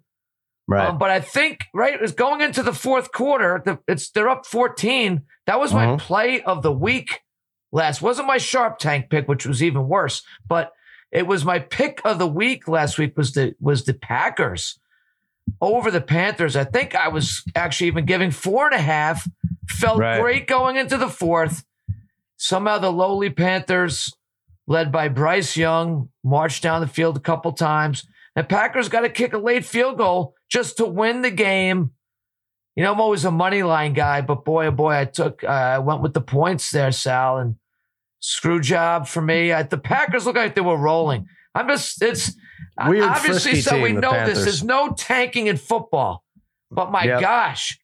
Right. 0.68 0.88
Um, 0.88 0.98
but 0.98 1.10
I 1.10 1.20
think 1.20 1.64
right 1.74 2.00
is 2.00 2.12
going 2.12 2.40
into 2.40 2.62
the 2.62 2.72
fourth 2.72 3.12
quarter. 3.12 3.62
The, 3.64 3.78
it's 3.88 4.10
they're 4.10 4.28
up 4.28 4.46
fourteen. 4.46 5.22
That 5.46 5.58
was 5.60 5.72
my 5.74 5.86
Mhm. 5.86 5.98
play 5.98 6.42
of 6.42 6.62
the 6.62 6.72
week. 6.72 7.20
Last 7.72 8.02
wasn't 8.02 8.28
my 8.28 8.38
sharp 8.38 8.78
tank 8.78 9.08
pick, 9.10 9.28
which 9.28 9.46
was 9.46 9.62
even 9.62 9.88
worse. 9.88 10.22
But 10.46 10.72
it 11.10 11.26
was 11.26 11.44
my 11.44 11.58
pick 11.58 12.00
of 12.04 12.18
the 12.18 12.26
week 12.26 12.68
last 12.68 12.98
week. 12.98 13.16
Was 13.16 13.32
the 13.32 13.54
was 13.60 13.84
the 13.84 13.94
Packers 13.94 14.78
over 15.60 15.90
the 15.90 16.00
Panthers? 16.00 16.54
I 16.56 16.64
think 16.64 16.94
I 16.94 17.08
was 17.08 17.42
actually 17.56 17.88
even 17.88 18.04
giving 18.04 18.30
four 18.30 18.66
and 18.66 18.74
a 18.74 18.82
half. 18.82 19.26
Felt 19.68 19.98
Right. 20.00 20.20
great 20.20 20.46
going 20.46 20.76
into 20.76 20.96
the 20.96 21.08
fourth. 21.08 21.64
Somehow 22.36 22.78
the 22.78 22.92
lowly 22.92 23.30
Panthers, 23.30 24.12
led 24.66 24.90
by 24.92 25.08
Bryce 25.08 25.56
Young, 25.56 26.08
marched 26.24 26.62
down 26.62 26.80
the 26.80 26.86
field 26.86 27.16
a 27.16 27.20
couple 27.20 27.52
times. 27.52 28.06
And 28.34 28.48
Packers 28.48 28.88
got 28.88 29.00
to 29.00 29.08
kick 29.08 29.32
a 29.34 29.38
late 29.38 29.64
field 29.64 29.98
goal 29.98 30.34
just 30.50 30.78
to 30.78 30.86
win 30.86 31.22
the 31.22 31.30
game. 31.30 31.90
You 32.74 32.82
know, 32.84 32.92
I'm 32.92 33.00
always 33.00 33.24
a 33.26 33.30
money 33.30 33.62
line 33.62 33.92
guy, 33.92 34.22
but 34.22 34.44
boy, 34.44 34.66
oh 34.66 34.70
boy, 34.70 34.92
I 34.92 35.04
took, 35.04 35.44
uh, 35.44 35.46
I 35.48 35.78
went 35.78 36.00
with 36.00 36.14
the 36.14 36.22
points 36.22 36.70
there, 36.70 36.90
Sal, 36.90 37.38
and 37.38 37.56
screw 38.20 38.60
job 38.60 39.06
for 39.06 39.20
me. 39.20 39.52
I, 39.52 39.62
the 39.62 39.76
Packers 39.76 40.24
look 40.24 40.36
like 40.36 40.54
they 40.54 40.62
were 40.62 40.78
rolling. 40.78 41.26
I'm 41.54 41.68
just, 41.68 42.00
it's 42.02 42.34
Weird, 42.88 43.04
obviously 43.04 43.60
so 43.60 43.78
we 43.82 43.90
team, 43.90 44.00
know 44.00 44.24
this. 44.24 44.44
There's 44.44 44.64
no 44.64 44.94
tanking 44.94 45.48
in 45.48 45.58
football, 45.58 46.24
but 46.70 46.90
my 46.90 47.04
Yep. 47.04 47.20
gosh, 47.20 47.78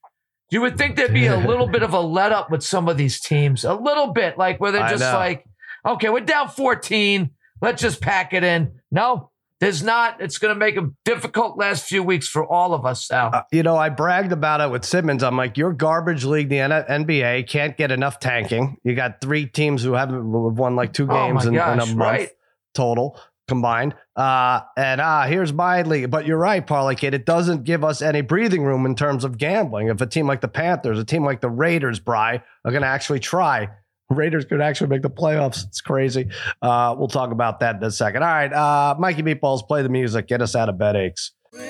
you 0.51 0.63
would 0.63 0.79
think 0.79 0.97
there'd 0.97 1.13
be 1.13 1.27
a 1.27 1.37
little 1.37 1.67
bit 1.67 1.83
of 1.83 1.93
a 1.93 2.01
let 2.01 2.33
up 2.33 2.51
with 2.51 2.63
some 2.65 2.89
of 2.89 2.97
these 2.97 3.21
teams, 3.21 3.65
a 3.65 3.75
little 3.75 4.15
bit, 4.15 4.39
like 4.39 4.59
where 4.59 4.73
they're 4.73 4.89
just 4.89 5.03
like, 5.13 5.45
okay, 5.85 6.09
we're 6.09 6.21
down 6.21 6.49
14, 6.49 7.29
let's 7.61 7.83
just 7.83 8.01
pack 8.01 8.33
it 8.33 8.43
in. 8.43 8.81
No, 8.91 9.31
there's 9.61 9.83
not. 9.83 10.21
It's 10.21 10.39
going 10.39 10.55
to 10.55 10.59
make 10.59 10.77
a 10.77 10.91
difficult 11.05 11.59
last 11.59 11.89
few 11.89 12.03
weeks 12.03 12.29
for 12.29 12.47
all 12.47 12.75
of 12.75 12.87
us, 12.87 13.07
Sal. 13.07 13.31
Uh, 13.33 13.43
you 13.51 13.63
know, 13.63 13.77
I 13.77 13.89
bragged 13.89 14.33
about 14.33 14.61
it 14.61 14.71
with 14.71 14.85
Simmons. 14.85 15.23
I'm 15.23 15.37
like, 15.37 15.57
your 15.57 15.73
garbage 15.73 16.25
league, 16.25 16.49
the 16.49 16.61
N- 16.61 16.71
NBA, 16.71 17.49
can't 17.49 17.77
get 17.77 17.91
enough 17.91 18.21
tanking. 18.21 18.79
You 18.85 18.95
got 18.95 19.21
three 19.21 19.47
teams 19.47 19.83
who 19.83 19.95
haven't 19.95 20.25
won 20.31 20.77
like 20.77 20.93
two 20.93 21.07
games 21.07 21.45
my 21.45 21.49
in, 21.49 21.55
in 21.55 21.81
a 21.81 21.87
month 21.87 21.99
right. 21.99 22.31
total. 22.75 23.19
combined. 23.49 23.95
Uh, 24.15 24.61
and 24.77 25.01
uh, 25.01 25.23
here's 25.23 25.53
my 25.53 25.83
league. 25.83 26.11
But 26.11 26.27
you're 26.27 26.39
right, 26.39 26.65
Parlay 26.65 26.95
Kid. 26.95 27.15
It 27.15 27.27
doesn't 27.27 27.65
give 27.65 27.83
us 27.83 28.03
any 28.03 28.21
breathing 28.21 28.63
room 28.63 28.87
in 28.87 28.95
terms 28.95 29.25
of 29.25 29.39
gambling. 29.39 29.89
If 29.89 30.01
a 30.01 30.07
team 30.07 30.27
like 30.27 30.43
the 30.43 30.49
Panthers, 30.49 30.99
a 30.99 31.05
team 31.05 31.25
like 31.25 31.41
the 31.41 31.51
Raiders, 31.51 31.99
Bry, 31.99 32.43
are 32.65 32.71
going 32.71 32.83
to 32.83 32.89
actually 32.89 33.21
try, 33.21 33.71
Raiders 34.11 34.47
could 34.47 34.63
actually 34.63 34.89
make 34.89 35.03
the 35.03 35.11
playoffs. 35.11 35.67
It's 35.67 35.83
crazy. 35.83 36.31
Uh, 36.63 36.95
we'll 36.99 37.09
talk 37.09 37.31
about 37.31 37.61
that 37.61 37.77
in 37.77 37.85
a 37.85 37.91
second. 37.91 38.23
All 38.23 38.29
right, 38.29 38.53
uh, 38.53 38.95
Mikey 38.99 39.23
Meatballs, 39.23 39.67
play 39.67 39.83
the 39.83 39.91
music. 39.91 40.29
Get 40.29 40.41
us 40.41 40.57
out 40.57 40.71
of 40.71 40.79
Betaches. 40.79 41.33
When 41.53 41.63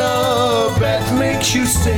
a 0.00 0.76
bet 0.78 1.18
makes 1.18 1.54
you 1.54 1.64
sick 1.64 1.94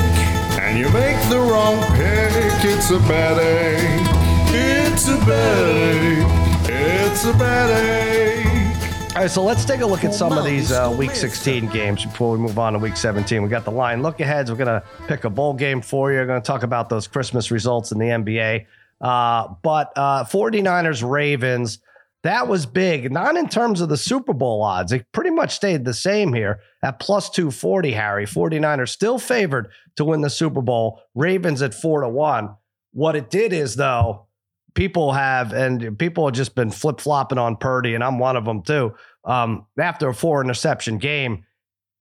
and 0.60 0.78
you 0.78 0.84
make 0.90 1.20
the 1.28 1.40
wrong 1.40 1.76
pick, 1.96 2.64
it's 2.64 2.90
a 2.90 2.98
bad 3.00 3.38
ache. 3.38 4.06
It's 4.54 5.08
a 5.08 5.16
bad 5.26 5.68
ache. 5.96 6.70
It's 6.70 7.24
a 7.24 7.32
bad 7.32 7.70
ache. 7.70 9.16
All 9.16 9.22
right, 9.22 9.30
so 9.30 9.42
let's 9.42 9.64
take 9.64 9.80
a 9.80 9.86
look 9.86 10.04
at 10.04 10.14
some 10.14 10.38
of 10.38 10.44
these 10.44 10.70
uh, 10.70 10.94
Week 10.96 11.10
16 11.10 11.66
games 11.70 12.04
before 12.04 12.30
we 12.30 12.38
move 12.38 12.56
on 12.60 12.74
to 12.74 12.78
Week 12.78 12.96
17. 12.96 13.42
We 13.42 13.48
got 13.48 13.64
the 13.64 13.72
line 13.72 14.00
look 14.00 14.20
aheads. 14.20 14.52
We're 14.52 14.58
going 14.58 14.80
to 14.80 14.84
pick 15.08 15.24
a 15.24 15.30
bowl 15.30 15.54
game 15.54 15.80
for 15.80 16.12
you. 16.12 16.18
We're 16.18 16.26
going 16.26 16.40
to 16.40 16.46
talk 16.46 16.62
about 16.62 16.88
those 16.88 17.08
Christmas 17.08 17.50
results 17.50 17.90
in 17.90 17.98
the 17.98 18.04
NBA. 18.04 18.66
Uh, 19.00 19.48
but 19.62 19.92
uh, 19.96 20.24
49ers 20.24 21.08
Ravens, 21.08 21.78
that 22.24 22.48
was 22.48 22.66
big, 22.66 23.12
not 23.12 23.36
in 23.36 23.48
terms 23.48 23.80
of 23.80 23.88
the 23.88 23.96
Super 23.96 24.32
Bowl 24.32 24.62
odds. 24.62 24.92
It 24.92 25.06
pretty 25.12 25.30
much 25.30 25.54
stayed 25.54 25.84
the 25.84 25.94
same 25.94 26.32
here 26.32 26.60
at 26.82 26.98
plus 26.98 27.30
240, 27.30 27.92
Harry. 27.92 28.26
49ers 28.26 28.88
still 28.88 29.18
favored 29.18 29.68
to 29.96 30.04
win 30.04 30.20
the 30.20 30.30
Super 30.30 30.62
Bowl, 30.62 31.00
Ravens 31.14 31.62
at 31.62 31.74
4 31.74 32.02
to 32.02 32.08
1. 32.08 32.56
What 32.92 33.14
it 33.14 33.30
did 33.30 33.52
is, 33.52 33.76
though, 33.76 34.26
people 34.74 35.12
have, 35.12 35.52
and 35.52 35.98
people 35.98 36.26
have 36.26 36.34
just 36.34 36.54
been 36.54 36.70
flip 36.70 37.00
flopping 37.00 37.38
on 37.38 37.56
Purdy, 37.56 37.94
and 37.94 38.02
I'm 38.02 38.18
one 38.18 38.36
of 38.36 38.44
them 38.44 38.62
too. 38.62 38.94
Um, 39.24 39.66
after 39.78 40.08
a 40.08 40.14
four 40.14 40.42
interception 40.42 40.98
game, 40.98 41.44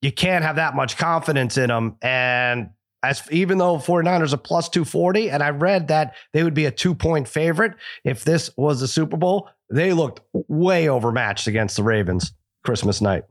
you 0.01 0.11
can't 0.11 0.43
have 0.43 0.57
that 0.57 0.75
much 0.75 0.97
confidence 0.97 1.57
in 1.57 1.69
them. 1.69 1.97
And 2.01 2.69
as 3.03 3.21
even 3.31 3.57
though 3.57 3.77
49ers 3.77 4.33
are 4.33 4.37
plus 4.37 4.69
240, 4.69 5.29
and 5.29 5.43
I 5.43 5.49
read 5.49 5.87
that 5.89 6.15
they 6.33 6.43
would 6.43 6.53
be 6.53 6.65
a 6.65 6.71
two 6.71 6.95
point 6.95 7.27
favorite 7.27 7.73
if 8.03 8.23
this 8.23 8.49
was 8.57 8.79
the 8.79 8.87
Super 8.87 9.17
Bowl, 9.17 9.49
they 9.69 9.93
looked 9.93 10.21
way 10.33 10.89
overmatched 10.89 11.47
against 11.47 11.75
the 11.75 11.83
Ravens 11.83 12.33
Christmas 12.63 13.01
night. 13.01 13.23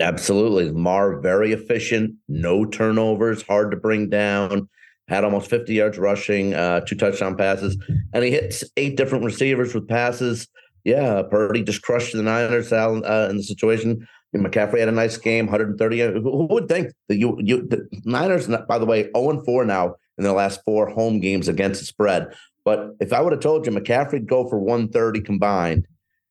Absolutely. 0.00 0.70
Lamar, 0.70 1.20
very 1.20 1.52
efficient, 1.52 2.14
no 2.28 2.64
turnovers, 2.64 3.42
hard 3.42 3.70
to 3.72 3.76
bring 3.76 4.08
down, 4.08 4.68
had 5.08 5.24
almost 5.24 5.50
50 5.50 5.74
yards 5.74 5.98
rushing, 5.98 6.54
uh, 6.54 6.80
two 6.80 6.94
touchdown 6.94 7.36
passes, 7.36 7.76
and 8.12 8.24
he 8.24 8.30
hits 8.30 8.62
eight 8.76 8.96
different 8.96 9.24
receivers 9.24 9.74
with 9.74 9.88
passes. 9.88 10.46
Yeah, 10.84 11.22
Purdy 11.28 11.64
just 11.64 11.82
crushed 11.82 12.12
the 12.12 12.22
Niners 12.22 12.72
out 12.72 13.04
uh, 13.04 13.28
in 13.28 13.38
the 13.38 13.42
situation. 13.42 14.06
And 14.32 14.44
McCaffrey 14.44 14.80
had 14.80 14.88
a 14.88 14.92
nice 14.92 15.16
game, 15.16 15.46
130. 15.46 16.00
Who, 16.20 16.46
would 16.50 16.68
think 16.68 16.92
that 17.08 17.16
you, 17.16 17.38
you, 17.40 17.66
the 17.66 17.88
Niners, 18.04 18.46
by 18.68 18.78
the 18.78 18.84
way, 18.84 19.10
0 19.16 19.42
4 19.44 19.64
now 19.64 19.96
in 20.18 20.24
their 20.24 20.32
last 20.32 20.60
four 20.64 20.88
home 20.88 21.20
games 21.20 21.48
against 21.48 21.80
the 21.80 21.86
spread. 21.86 22.34
But 22.64 22.96
if 23.00 23.12
I 23.12 23.20
would 23.20 23.32
have 23.32 23.40
told 23.40 23.64
you 23.64 23.72
McCaffrey'd 23.72 24.28
go 24.28 24.46
for 24.48 24.58
130 24.58 25.20
combined 25.22 25.86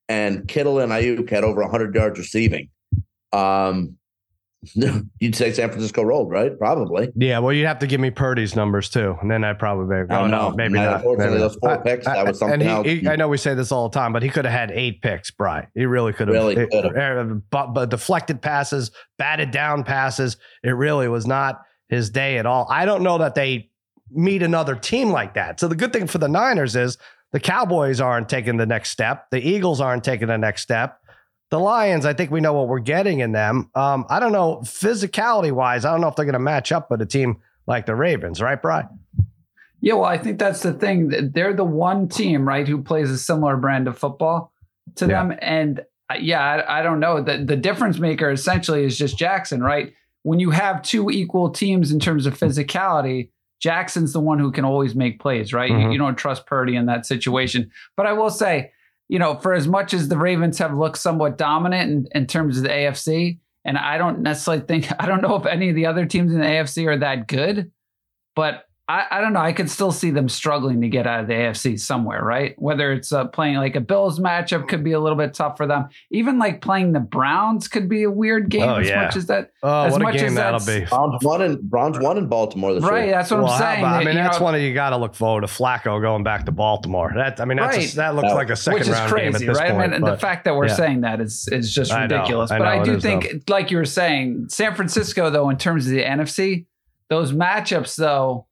and 0.07 0.47
Kittle 0.47 0.79
and 0.79 0.91
Aiyuk 0.91 1.29
had 1.29 1.43
over 1.43 1.61
100 1.61 1.95
yards 1.95 2.19
receiving, 2.19 2.69
um, 3.33 3.97
you'd 5.19 5.35
say 5.35 5.51
San 5.51 5.69
Francisco 5.69 6.03
rolled, 6.03 6.29
right? 6.31 6.57
Probably. 6.57 7.09
Yeah, 7.15 7.39
well, 7.39 7.53
you'd 7.53 7.67
have 7.67 7.79
to 7.79 7.87
give 7.87 7.99
me 8.01 8.09
Purdy's 8.09 8.55
numbers 8.55 8.89
too, 8.89 9.15
and 9.21 9.29
then 9.29 9.43
I'd 9.43 9.59
probably 9.59 9.85
maybe, 9.85 10.09
I 10.09 10.21
don't 10.21 10.31
no, 10.31 10.51
maybe 10.51 10.73
not. 10.73 10.95
Unfortunately, 10.97 11.37
those 11.39 11.55
four 11.55 11.69
not. 11.71 11.85
picks, 11.85 12.07
I- 12.07 12.15
that 12.15 12.27
was 12.27 12.41
I- 12.41 12.45
and 12.53 12.61
something 12.63 12.67
he- 12.85 12.91
else. 12.95 13.01
he- 13.03 13.07
I 13.09 13.15
know 13.15 13.27
we 13.27 13.37
say 13.37 13.53
this 13.53 13.71
all 13.71 13.87
the 13.89 13.93
time, 13.93 14.13
but 14.13 14.23
he 14.23 14.29
could 14.29 14.45
have 14.45 14.53
had 14.53 14.71
eight 14.71 15.01
picks, 15.01 15.31
Bry. 15.31 15.67
He 15.75 15.85
really 15.85 16.11
could 16.13 16.27
have. 16.27 16.35
Really 16.35 16.55
could 16.55 16.95
have. 16.95 16.95
uh, 16.95 17.33
But, 17.49 17.73
but 17.73 17.89
deflected 17.89 18.41
passes, 18.41 18.91
batted 19.17 19.51
down 19.51 19.83
passes. 19.83 20.37
It 20.63 20.71
really 20.71 21.07
was 21.07 21.27
not 21.27 21.61
his 21.89 22.09
day 22.09 22.37
at 22.37 22.45
all. 22.45 22.67
I 22.69 22.85
don't 22.85 23.03
know 23.03 23.19
that 23.19 23.35
they 23.35 23.69
meet 24.11 24.41
another 24.41 24.75
team 24.75 25.09
like 25.11 25.35
that. 25.35 25.59
So 25.59 25.67
the 25.67 25.75
good 25.75 25.93
thing 25.93 26.07
for 26.07 26.17
the 26.17 26.27
Niners 26.27 26.75
is 26.75 26.97
the 27.31 27.39
Cowboys 27.39 27.99
aren't 28.01 28.27
taking 28.29 28.57
the 28.57 28.65
next 28.65 28.89
step. 28.89 29.27
The 29.31 29.39
Eagles 29.39 29.81
aren't 29.81 30.03
taking 30.03 30.27
the 30.27 30.37
next 30.37 30.61
step. 30.63 30.97
The 31.49 31.59
Lions, 31.59 32.05
I 32.05 32.13
think 32.13 32.29
we 32.29 32.41
know 32.41 32.53
what 32.53 32.67
we're 32.67 32.79
getting 32.79 33.19
in 33.19 33.31
them. 33.31 33.69
Um, 33.73 34.05
I 34.09 34.19
don't 34.19 34.33
know, 34.33 34.57
physicality 34.63 35.51
wise, 35.51 35.85
I 35.85 35.91
don't 35.91 36.01
know 36.01 36.09
if 36.09 36.15
they're 36.15 36.25
going 36.25 36.33
to 36.33 36.39
match 36.39 36.71
up 36.73 36.91
with 36.91 37.01
a 37.01 37.05
team 37.05 37.37
like 37.67 37.85
the 37.85 37.95
Ravens, 37.95 38.41
right, 38.41 38.61
Bry? 38.61 38.85
Yeah, 39.79 39.93
well, 39.93 40.05
I 40.05 40.17
think 40.17 40.39
that's 40.39 40.61
the 40.61 40.73
thing. 40.73 41.31
They're 41.33 41.53
the 41.53 41.63
one 41.63 42.09
team, 42.09 42.47
right, 42.47 42.67
who 42.67 42.81
plays 42.81 43.09
a 43.11 43.17
similar 43.17 43.55
brand 43.55 43.87
of 43.87 43.97
football 43.97 44.51
to 44.95 45.05
Yeah. 45.05 45.23
them. 45.27 45.37
And 45.41 45.81
uh, 46.09 46.15
yeah, 46.19 46.41
I, 46.67 46.79
I 46.79 46.83
don't 46.83 46.99
know. 46.99 47.21
The, 47.21 47.43
the 47.45 47.55
difference 47.57 47.99
maker 47.99 48.29
essentially 48.31 48.83
is 48.83 48.97
just 48.97 49.17
Jackson, 49.17 49.61
right? 49.61 49.93
When 50.23 50.39
you 50.39 50.49
have 50.51 50.81
two 50.81 51.09
equal 51.09 51.49
teams 51.49 51.91
in 51.91 51.99
terms 51.99 52.25
of 52.25 52.37
physicality, 52.37 53.29
Jackson's 53.59 54.13
the 54.13 54.19
one 54.19 54.39
who 54.39 54.51
can 54.51 54.65
always 54.65 54.95
make 54.95 55.19
plays, 55.19 55.53
right? 55.53 55.69
You, 55.69 55.75
Mhm. 55.77 55.91
you 55.93 55.97
don't 55.97 56.15
trust 56.17 56.45
Purdy 56.45 56.75
in 56.75 56.85
that 56.87 57.05
situation. 57.05 57.71
But 57.95 58.05
I 58.05 58.13
will 58.13 58.29
say, 58.29 58.71
you 59.09 59.19
know, 59.19 59.37
for 59.37 59.53
as 59.53 59.67
much 59.67 59.93
as 59.93 60.07
the 60.07 60.17
Ravens 60.17 60.57
have 60.59 60.77
looked 60.77 60.97
somewhat 60.97 61.37
dominant 61.37 61.91
in, 61.91 62.07
in 62.21 62.27
terms 62.27 62.57
of 62.57 62.63
the 62.63 62.69
AFC, 62.69 63.39
and 63.65 63.77
I 63.77 63.97
don't 63.97 64.21
necessarily 64.21 64.63
think, 64.63 64.87
I 64.99 65.05
don't 65.05 65.21
know 65.21 65.35
if 65.35 65.45
any 65.45 65.69
of 65.69 65.75
the 65.75 65.85
other 65.85 66.05
teams 66.05 66.33
in 66.33 66.39
the 66.39 66.45
AFC 66.45 66.87
are 66.87 66.97
that 66.97 67.27
good, 67.27 67.71
but 68.35 68.66
I, 68.89 69.05
I 69.11 69.19
don't 69.21 69.33
know. 69.33 69.41
I 69.41 69.51
could 69.51 69.69
still 69.69 69.91
see 69.91 70.11
them 70.11 70.29
struggling 70.29 70.79
to 70.79 70.87
get 70.87 71.05
out 71.05 71.19
of 71.19 71.27
the 71.27 71.33
AFC 71.33 71.77
somewhere, 71.77 72.23
right? 72.23 72.55
Whether 72.57 72.93
it's 72.93 73.11
uh, 73.11 73.25
playing 73.27 73.55
like 73.57 73.75
a 73.75 73.81
Bills 73.81 74.17
matchup 74.17 74.69
could 74.69 74.81
be 74.81 74.93
a 74.93 74.99
little 74.99 75.17
bit 75.17 75.33
tough 75.33 75.57
for 75.57 75.67
them. 75.67 75.89
Even 76.09 76.39
like 76.39 76.61
playing 76.61 76.93
the 76.93 77.01
Browns 77.01 77.67
could 77.67 77.89
be 77.89 78.03
a 78.03 78.09
weird 78.09 78.47
game 78.49 78.63
Oh, 78.69 78.75
as 78.75 78.87
yeah. 78.87 79.03
much 79.03 79.17
as 79.17 79.25
that. 79.25 79.51
Oh, 79.61 79.83
As 79.83 79.91
what 79.91 80.01
a 80.01 80.03
much 80.05 80.13
game 80.15 80.25
as 80.27 80.35
that'll 80.35 80.65
be. 80.65 80.85
Browns 80.85 81.21
won 81.21 81.41
in 81.41 81.59
Browns 81.67 81.99
won 81.99 82.17
in 82.17 82.27
Baltimore 82.27 82.73
this 82.75 82.83
Right. 82.83 82.89
year. 82.91 83.05
Right, 83.07 83.11
that's 83.19 83.29
what 83.29 83.41
Well, 83.43 83.51
I'm 83.51 83.59
saying. 83.59 83.79
about- 83.79 83.93
I 83.95 84.05
mean, 84.05 84.15
you 84.15 84.23
that's 84.23 84.39
know, 84.39 84.45
one 84.45 84.55
of 84.55 84.61
you 84.61 84.73
got 84.73 84.91
to 84.91 84.97
look 84.97 85.15
forward 85.15 85.41
to 85.41 85.47
Flacco 85.47 85.99
going 86.01 86.23
back 86.23 86.45
to 86.45 86.51
Baltimore. 86.53 87.11
That 87.13 87.41
I 87.41 87.45
mean, 87.45 87.57
that's 87.57 87.93
a- 87.93 87.95
that 87.97 88.15
looks 88.15 88.29
That- 88.29 88.35
like 88.35 88.49
a 88.51 88.55
second 88.55 88.79
which 88.79 88.87
is 88.87 88.93
round 88.93 89.09
game 89.13 89.31
crazy, 89.33 89.45
at 89.45 89.49
this 89.49 89.59
right? 89.59 89.71
point. 89.71 89.93
I 89.95 89.97
mean, 89.99 90.05
the 90.09 90.17
fact 90.17 90.45
that 90.45 90.55
we're 90.55 90.67
yeah. 90.67 90.75
saying 90.75 91.01
that 91.01 91.19
is 91.19 91.49
is 91.51 91.73
just 91.73 91.91
I 91.91 92.07
know, 92.07 92.15
ridiculous. 92.15 92.51
I 92.51 92.57
but 92.59 92.67
I 92.69 92.75
know, 92.77 92.81
it 92.83 92.85
do 92.85 92.91
is, 92.95 93.03
think, 93.03 93.43
like 93.49 93.69
you 93.69 93.75
were 93.75 93.83
saying, 93.85 94.45
San 94.47 94.75
Francisco, 94.75 95.29
though, 95.29 95.49
in 95.49 95.57
terms 95.57 95.87
of 95.87 95.91
the 95.91 96.03
NFC, 96.03 96.67
those 97.09 97.33
matchups, 97.33 97.97
though, 97.97 98.45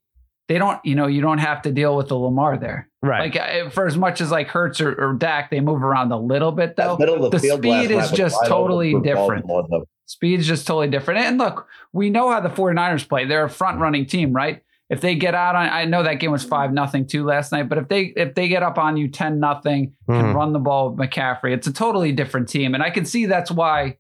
they 0.47 0.57
don't, 0.57 0.79
you 0.85 0.95
know, 0.95 1.07
you 1.07 1.21
don't 1.21 1.39
have 1.39 1.61
to 1.63 1.71
deal 1.71 1.95
with 1.95 2.07
the 2.09 2.15
Lamar 2.15 2.57
there. 2.57 2.89
right. 3.01 3.33
Like 3.33 3.71
for 3.73 3.87
as 3.87 3.97
much 3.97 4.21
as 4.21 4.29
like 4.31 4.47
Hurts 4.47 4.79
or, 4.81 4.93
or 4.93 5.13
Dak, 5.13 5.49
they 5.49 5.59
move 5.59 5.83
around 5.83 6.11
a 6.11 6.17
little 6.19 6.51
bit 6.51 6.75
though. 6.75 6.95
That 6.97 6.99
middle 6.99 7.25
of 7.25 7.31
the, 7.31 7.37
the 7.37 7.39
field 7.41 7.59
speed 7.61 7.91
is 7.91 8.11
just 8.11 8.37
totally 8.45 8.93
different. 9.01 9.47
Baltimore, 9.47 9.67
though. 9.69 9.85
Speed's 10.07 10.45
just 10.47 10.67
totally 10.67 10.87
different. 10.87 11.21
And 11.21 11.37
look, 11.39 11.67
we 11.91 12.09
know 12.11 12.29
how 12.29 12.39
the 12.39 12.49
49ers 12.49 13.07
play. 13.09 13.25
They're 13.25 13.45
a 13.45 13.49
front 13.49 13.79
running 13.79 14.05
team, 14.05 14.33
right? 14.33 14.61
If 14.87 15.01
they 15.01 15.15
get 15.15 15.33
out 15.33 15.55
on 15.55 15.67
I 15.67 15.85
know 15.85 16.03
that 16.03 16.19
game 16.19 16.29
was 16.31 16.43
five 16.43 16.71
nothing 16.71 17.07
too 17.07 17.25
last 17.25 17.51
night, 17.51 17.67
but 17.67 17.79
if 17.79 17.87
they 17.87 18.13
if 18.15 18.35
they 18.35 18.47
get 18.47 18.61
up 18.61 18.77
on 18.77 18.97
you 18.97 19.07
10 19.07 19.39
nothing, 19.39 19.93
can 20.07 20.25
Mhm. 20.25 20.35
run 20.35 20.53
the 20.53 20.59
ball 20.59 20.91
with 20.91 20.99
McCaffrey, 20.99 21.53
it's 21.55 21.65
a 21.65 21.73
totally 21.73 22.11
different 22.11 22.49
team. 22.49 22.75
And 22.75 22.83
I 22.83 22.91
can 22.91 23.03
see 23.03 23.25
that's 23.25 23.49
why 23.49 23.97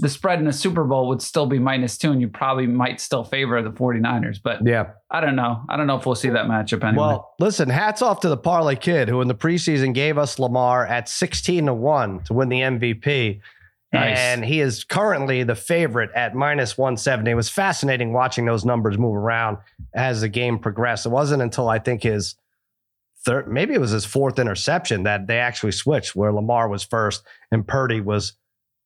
the 0.00 0.08
spread 0.08 0.38
in 0.38 0.44
the 0.44 0.52
Super 0.52 0.84
Bowl 0.84 1.08
would 1.08 1.20
still 1.20 1.46
be 1.46 1.58
minus 1.58 1.98
two, 1.98 2.12
and 2.12 2.20
you 2.20 2.28
probably 2.28 2.66
might 2.66 3.00
still 3.00 3.24
favor 3.24 3.60
the 3.62 3.70
49ers. 3.70 4.38
But 4.42 4.64
Yeah. 4.64 4.90
I 5.10 5.20
don't 5.20 5.36
know. 5.36 5.62
I 5.68 5.76
don't 5.76 5.86
know 5.86 5.96
if 5.96 6.06
we'll 6.06 6.14
see 6.14 6.28
that 6.28 6.46
matchup 6.46 6.84
anyway. 6.84 6.98
Well, 7.04 7.34
listen, 7.40 7.68
hats 7.68 8.00
off 8.02 8.20
to 8.20 8.28
the 8.28 8.36
Parlay 8.36 8.76
Kid, 8.76 9.08
who 9.08 9.20
in 9.20 9.28
the 9.28 9.34
preseason 9.34 9.92
gave 9.94 10.16
us 10.18 10.38
Lamar 10.38 10.86
at 10.86 11.08
16 11.08 11.66
to 11.66 11.74
1 11.74 12.24
to 12.24 12.32
win 12.32 12.48
the 12.48 12.60
MVP. 12.60 13.40
Nice. 13.92 14.18
And 14.18 14.44
he 14.44 14.60
is 14.60 14.84
currently 14.84 15.42
the 15.44 15.54
favorite 15.54 16.10
at 16.14 16.34
minus 16.34 16.76
170. 16.76 17.30
It 17.30 17.34
was 17.34 17.48
fascinating 17.48 18.12
watching 18.12 18.44
those 18.44 18.64
numbers 18.64 18.98
move 18.98 19.16
around 19.16 19.56
as 19.94 20.20
the 20.20 20.28
game 20.28 20.58
progressed. 20.58 21.06
It 21.06 21.08
wasn't 21.08 21.42
until 21.42 21.68
I 21.70 21.78
think 21.78 22.02
his 22.02 22.34
third, 23.24 23.48
maybe 23.48 23.72
it 23.74 23.80
was 23.80 23.90
his 23.92 24.04
fourth 24.04 24.38
interception 24.38 25.04
that 25.04 25.26
they 25.26 25.38
actually 25.38 25.72
switched, 25.72 26.14
where 26.14 26.32
Lamar 26.32 26.68
was 26.68 26.84
first 26.84 27.24
and 27.50 27.66
Purdy 27.66 28.02
was 28.02 28.34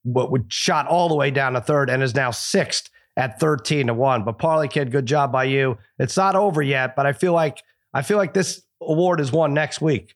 what 0.04 0.30
would 0.30 0.52
shot 0.52 0.86
all 0.86 1.08
the 1.08 1.14
way 1.14 1.30
down 1.30 1.52
to 1.54 1.60
third 1.60 1.90
and 1.90 2.02
is 2.02 2.14
now 2.14 2.30
sixth 2.30 2.90
at 3.16 3.38
13 3.38 3.88
to 3.88 3.94
1. 3.94 4.24
But 4.24 4.38
Parlay 4.38 4.68
Kid, 4.68 4.90
good 4.90 5.06
job 5.06 5.30
by 5.32 5.44
you. 5.44 5.76
It's 5.98 6.16
not 6.16 6.34
over 6.34 6.62
yet, 6.62 6.96
but 6.96 7.06
I 7.06 7.12
feel 7.12 7.32
like 7.32 7.62
I 7.94 8.02
feel 8.02 8.16
like 8.16 8.32
this 8.34 8.62
award 8.80 9.20
is 9.20 9.30
won 9.30 9.52
next 9.54 9.80
week. 9.80 10.14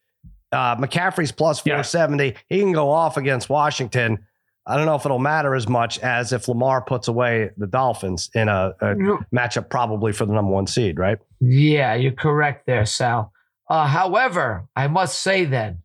Uh, 0.50 0.76
McCaffrey's 0.76 1.33
plus 1.33 1.59
Yeah. 1.66 1.75
470. 1.83 2.35
He 2.49 2.61
can 2.61 2.73
go 2.73 2.90
off 2.90 3.16
against 3.16 3.49
Washington. 3.50 4.26
I 4.66 4.76
don't 4.76 4.87
know 4.87 4.97
if 4.97 5.05
it'll 5.05 5.19
matter 5.21 5.55
as 5.55 5.69
much 5.69 5.99
as 6.00 6.33
if 6.33 6.49
Lamar 6.49 6.81
puts 6.83 7.07
away 7.07 7.50
the 7.57 7.66
Dolphins 7.69 8.31
in 8.35 8.49
a, 8.49 8.75
a 8.81 8.95
matchup 9.33 9.69
probably 9.71 10.12
for 10.12 10.25
the 10.26 10.33
number 10.33 10.50
one 10.50 10.66
seed, 10.66 10.99
right? 10.99 11.19
Yeah, 11.40 11.95
you're 11.95 12.11
correct 12.12 12.66
there, 12.66 12.85
Sal. 12.87 13.33
Uh, 13.69 13.87
however, 13.87 14.66
I 14.75 14.88
must 14.88 15.21
say 15.21 15.45
then, 15.45 15.83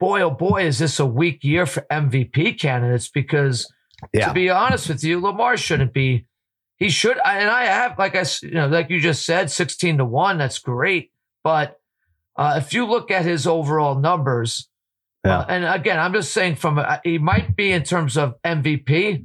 boy, 0.00 0.22
oh 0.22 0.30
boy, 0.30 0.64
is 0.64 0.78
this 0.78 0.98
a 0.98 1.06
weak 1.06 1.44
year 1.44 1.66
for 1.66 1.86
MVP 1.92 2.58
candidates 2.58 3.08
because 3.08 3.70
Yeah. 4.12 4.28
to 4.28 4.34
be 4.34 4.48
honest 4.50 4.88
with 4.88 5.04
you, 5.04 5.20
Lamar 5.20 5.56
shouldn't 5.56 5.92
be. 5.92 6.26
He 6.78 6.88
should, 6.88 7.18
and 7.24 7.50
I 7.50 7.64
have, 7.66 7.98
like 7.98 8.16
I, 8.16 8.24
you 8.42 8.52
know, 8.52 8.66
like 8.66 8.88
you 8.88 8.98
just 9.00 9.26
said, 9.26 9.50
sixteen 9.50 9.98
to 9.98 10.04
one. 10.06 10.38
That's 10.38 10.58
great, 10.58 11.12
but 11.44 11.76
uh, 12.36 12.54
if 12.56 12.72
you 12.72 12.86
look 12.86 13.10
at 13.10 13.26
his 13.26 13.46
overall 13.46 13.96
numbers, 14.00 14.66
Yeah. 15.24 15.40
Uh, 15.40 15.46
and 15.50 15.64
again, 15.66 15.98
I'm 16.00 16.14
just 16.14 16.32
saying 16.32 16.56
from 16.56 16.78
uh, 16.78 16.96
he 17.04 17.18
might 17.18 17.54
be 17.54 17.70
in 17.70 17.82
terms 17.82 18.16
of 18.16 18.40
MVP. 18.42 19.24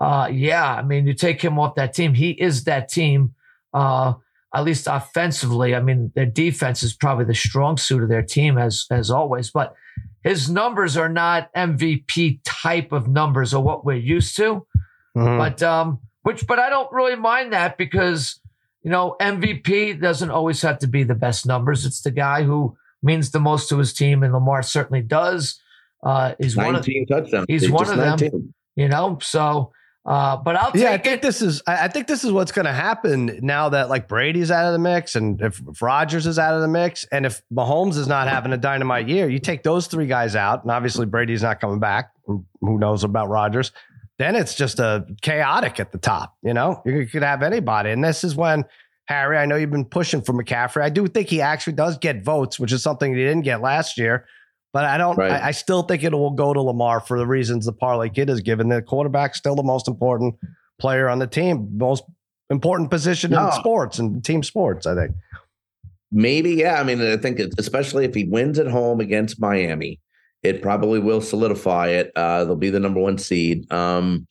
Uh, 0.00 0.28
yeah, 0.32 0.74
I 0.76 0.82
mean, 0.82 1.06
you 1.08 1.14
take 1.14 1.42
him 1.42 1.58
off 1.58 1.74
that 1.74 1.92
team, 1.94 2.14
he 2.14 2.30
is 2.30 2.62
that 2.64 2.88
team. 2.88 3.34
Uh, 3.72 4.14
at 4.54 4.62
least 4.62 4.86
offensively, 4.88 5.74
I 5.74 5.80
mean, 5.80 6.12
their 6.14 6.26
defense 6.26 6.84
is 6.84 6.94
probably 6.94 7.24
the 7.24 7.34
strong 7.34 7.76
suit 7.76 8.04
of 8.04 8.08
their 8.08 8.22
team 8.22 8.56
as 8.56 8.86
as 8.92 9.10
always. 9.10 9.50
But 9.50 9.74
his 10.24 10.50
numbers 10.50 10.96
are 10.96 11.08
not 11.08 11.52
MVP 11.54 12.40
type 12.44 12.90
of 12.90 13.06
numbers 13.06 13.54
or 13.54 13.62
what 13.62 13.84
we're 13.84 13.96
used 13.96 14.36
to. 14.38 14.66
Mhm. 15.16 15.38
But 15.38 15.62
um, 15.62 16.00
which, 16.22 16.46
but 16.46 16.58
I 16.58 16.70
don't 16.70 16.90
really 16.90 17.14
mind 17.14 17.52
that 17.52 17.78
because 17.78 18.40
you 18.82 18.90
know 18.90 19.14
MVP 19.20 20.00
doesn't 20.00 20.30
always 20.30 20.60
have 20.62 20.78
to 20.80 20.88
be 20.88 21.04
the 21.04 21.14
best 21.14 21.46
numbers. 21.46 21.84
It's 21.86 22.00
the 22.00 22.10
guy 22.10 22.42
who 22.42 22.76
means 23.02 23.30
the 23.30 23.38
most 23.40 23.68
to 23.68 23.78
his 23.78 23.92
team, 23.92 24.22
and 24.22 24.32
Lamar 24.32 24.62
certainly 24.62 25.02
does. 25.02 25.60
Uh, 26.02 26.34
he's 26.40 26.56
one 26.56 26.74
of 26.74 26.86
19 26.86 27.06
touchdowns. 27.06 27.46
he's 27.48 27.70
one 27.70 27.88
of 27.88 27.96
them. 28.18 28.54
you 28.76 28.88
know. 28.88 29.18
So, 29.22 29.72
uh, 30.06 30.36
but 30.36 30.54
I'll 30.54 30.70
take 30.70 30.82
yeah, 30.82 30.90
I 30.90 30.94
it. 30.94 31.04
think 31.04 31.22
this 31.22 31.40
is. 31.40 31.62
I 31.66 31.88
think 31.88 32.06
this 32.06 32.24
is 32.24 32.32
what's 32.32 32.52
going 32.52 32.66
to 32.66 32.72
happen 32.72 33.38
now 33.40 33.70
that 33.70 33.88
like 33.88 34.06
Brady's 34.06 34.50
out 34.50 34.66
of 34.66 34.74
the 34.74 34.78
mix, 34.78 35.14
and 35.14 35.40
if, 35.40 35.62
if 35.66 35.80
Rodgers 35.80 36.26
is 36.26 36.38
out 36.38 36.54
of 36.54 36.60
the 36.60 36.68
mix, 36.68 37.04
and 37.10 37.24
if 37.24 37.42
Mahomes 37.50 37.96
is 37.96 38.06
not 38.06 38.28
having 38.28 38.52
a 38.52 38.58
dynamite 38.58 39.08
year, 39.08 39.30
you 39.30 39.38
take 39.38 39.62
those 39.62 39.86
three 39.86 40.06
guys 40.06 40.36
out, 40.36 40.62
and 40.62 40.70
obviously 40.70 41.06
Brady's 41.06 41.42
not 41.42 41.58
coming 41.58 41.78
back. 41.78 42.10
Who 42.26 42.44
who 42.60 42.78
knows 42.78 43.02
about 43.02 43.30
Rodgers? 43.30 43.72
Then 44.18 44.36
it's 44.36 44.54
just 44.54 44.78
a 44.78 45.06
chaotic 45.22 45.80
at 45.80 45.90
the 45.90 45.98
top. 45.98 46.36
You 46.42 46.52
know, 46.52 46.82
you 46.84 47.06
could 47.06 47.22
have 47.22 47.42
anybody, 47.42 47.90
and 47.90 48.04
this 48.04 48.24
is 48.24 48.36
when 48.36 48.66
Harry. 49.06 49.38
I 49.38 49.46
know 49.46 49.56
you've 49.56 49.70
been 49.70 49.86
pushing 49.86 50.20
for 50.20 50.34
McCaffrey. 50.34 50.82
I 50.82 50.90
do 50.90 51.06
think 51.06 51.28
he 51.28 51.40
actually 51.40 51.74
does 51.74 51.96
get 51.96 52.22
votes, 52.22 52.60
which 52.60 52.72
is 52.72 52.82
something 52.82 53.14
he 53.14 53.22
didn't 53.22 53.42
get 53.42 53.62
last 53.62 53.96
year. 53.96 54.26
But 54.74 54.86
I 54.86 54.98
don't. 54.98 55.16
Right. 55.16 55.30
I, 55.30 55.48
I 55.48 55.50
still 55.52 55.82
think 55.84 56.02
it 56.02 56.12
will 56.12 56.32
go 56.32 56.52
to 56.52 56.60
Lamar 56.60 56.98
for 56.98 57.16
the 57.16 57.26
reasons 57.28 57.64
the 57.64 57.72
parlay 57.72 58.08
kid 58.08 58.28
has 58.28 58.40
given. 58.40 58.68
The 58.68 58.82
quarterback's 58.82 59.38
still 59.38 59.54
the 59.54 59.62
most 59.62 59.86
important 59.86 60.34
player 60.80 61.08
on 61.08 61.20
the 61.20 61.28
team, 61.28 61.68
most 61.78 62.02
important 62.50 62.90
position 62.90 63.30
No. 63.30 63.46
in 63.46 63.52
sports 63.52 64.00
and 64.00 64.22
team 64.24 64.42
sports. 64.42 64.84
I 64.84 64.96
think. 64.96 65.14
Maybe, 66.10 66.50
yeah. 66.54 66.80
I 66.80 66.82
mean, 66.82 67.00
I 67.00 67.16
think 67.16 67.38
especially 67.56 68.04
if 68.04 68.16
he 68.16 68.24
wins 68.24 68.58
at 68.58 68.66
home 68.66 68.98
against 69.00 69.40
Miami, 69.40 70.00
it 70.42 70.60
probably 70.60 70.98
will 70.98 71.20
solidify 71.20 71.90
it. 71.90 72.10
Uh, 72.16 72.44
they'll 72.44 72.56
be 72.56 72.70
the 72.70 72.80
number 72.80 73.00
one 73.00 73.16
seed. 73.16 73.72
Um, 73.72 74.26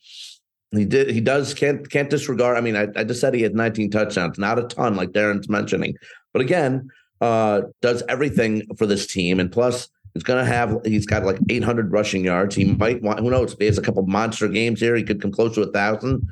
he 0.72 0.84
did. 0.84 1.08
He 1.08 1.22
does 1.22 1.54
can't 1.54 1.88
can't 1.90 2.10
disregard. 2.10 2.58
I 2.58 2.60
mean, 2.60 2.76
I, 2.76 2.88
I 2.94 3.04
just 3.04 3.22
said 3.22 3.32
he 3.32 3.40
had 3.40 3.54
19 3.54 3.90
touchdowns, 3.90 4.38
not 4.38 4.58
a 4.58 4.64
ton, 4.64 4.94
like 4.94 5.12
Darren's 5.12 5.48
mentioning, 5.48 5.94
but 6.34 6.42
again, 6.42 6.90
uh, 7.22 7.62
does 7.80 8.02
everything 8.10 8.66
for 8.76 8.84
this 8.84 9.06
team, 9.06 9.40
and 9.40 9.50
plus. 9.50 9.88
He's 10.14 10.22
gonna 10.22 10.44
have. 10.44 10.80
He's 10.84 11.06
got 11.06 11.24
like 11.24 11.38
800 11.48 11.90
rushing 11.90 12.24
yards. 12.24 12.54
He 12.54 12.64
might 12.64 13.02
want. 13.02 13.18
Who 13.18 13.30
knows? 13.30 13.56
He 13.58 13.66
has 13.66 13.78
a 13.78 13.82
couple 13.82 14.06
monster 14.06 14.48
games 14.48 14.80
here, 14.80 14.94
he 14.94 15.02
could 15.02 15.20
come 15.20 15.32
close 15.32 15.54
to 15.56 15.62
a 15.62 15.72
thousand. 15.72 16.28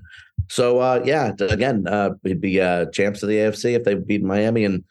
So 0.49 0.79
uh, 0.79 1.03
yeah, 1.05 1.33
again, 1.41 1.87
uh, 1.89 2.11
he'd 2.23 2.41
be 2.41 2.61
uh, 2.61 2.87
champs 2.87 3.23
of 3.23 3.29
the 3.29 3.37
AFC 3.37 3.75
if 3.75 3.85
they 3.85 3.95
beat 3.95 4.23
Miami, 4.23 4.65
and 4.65 4.85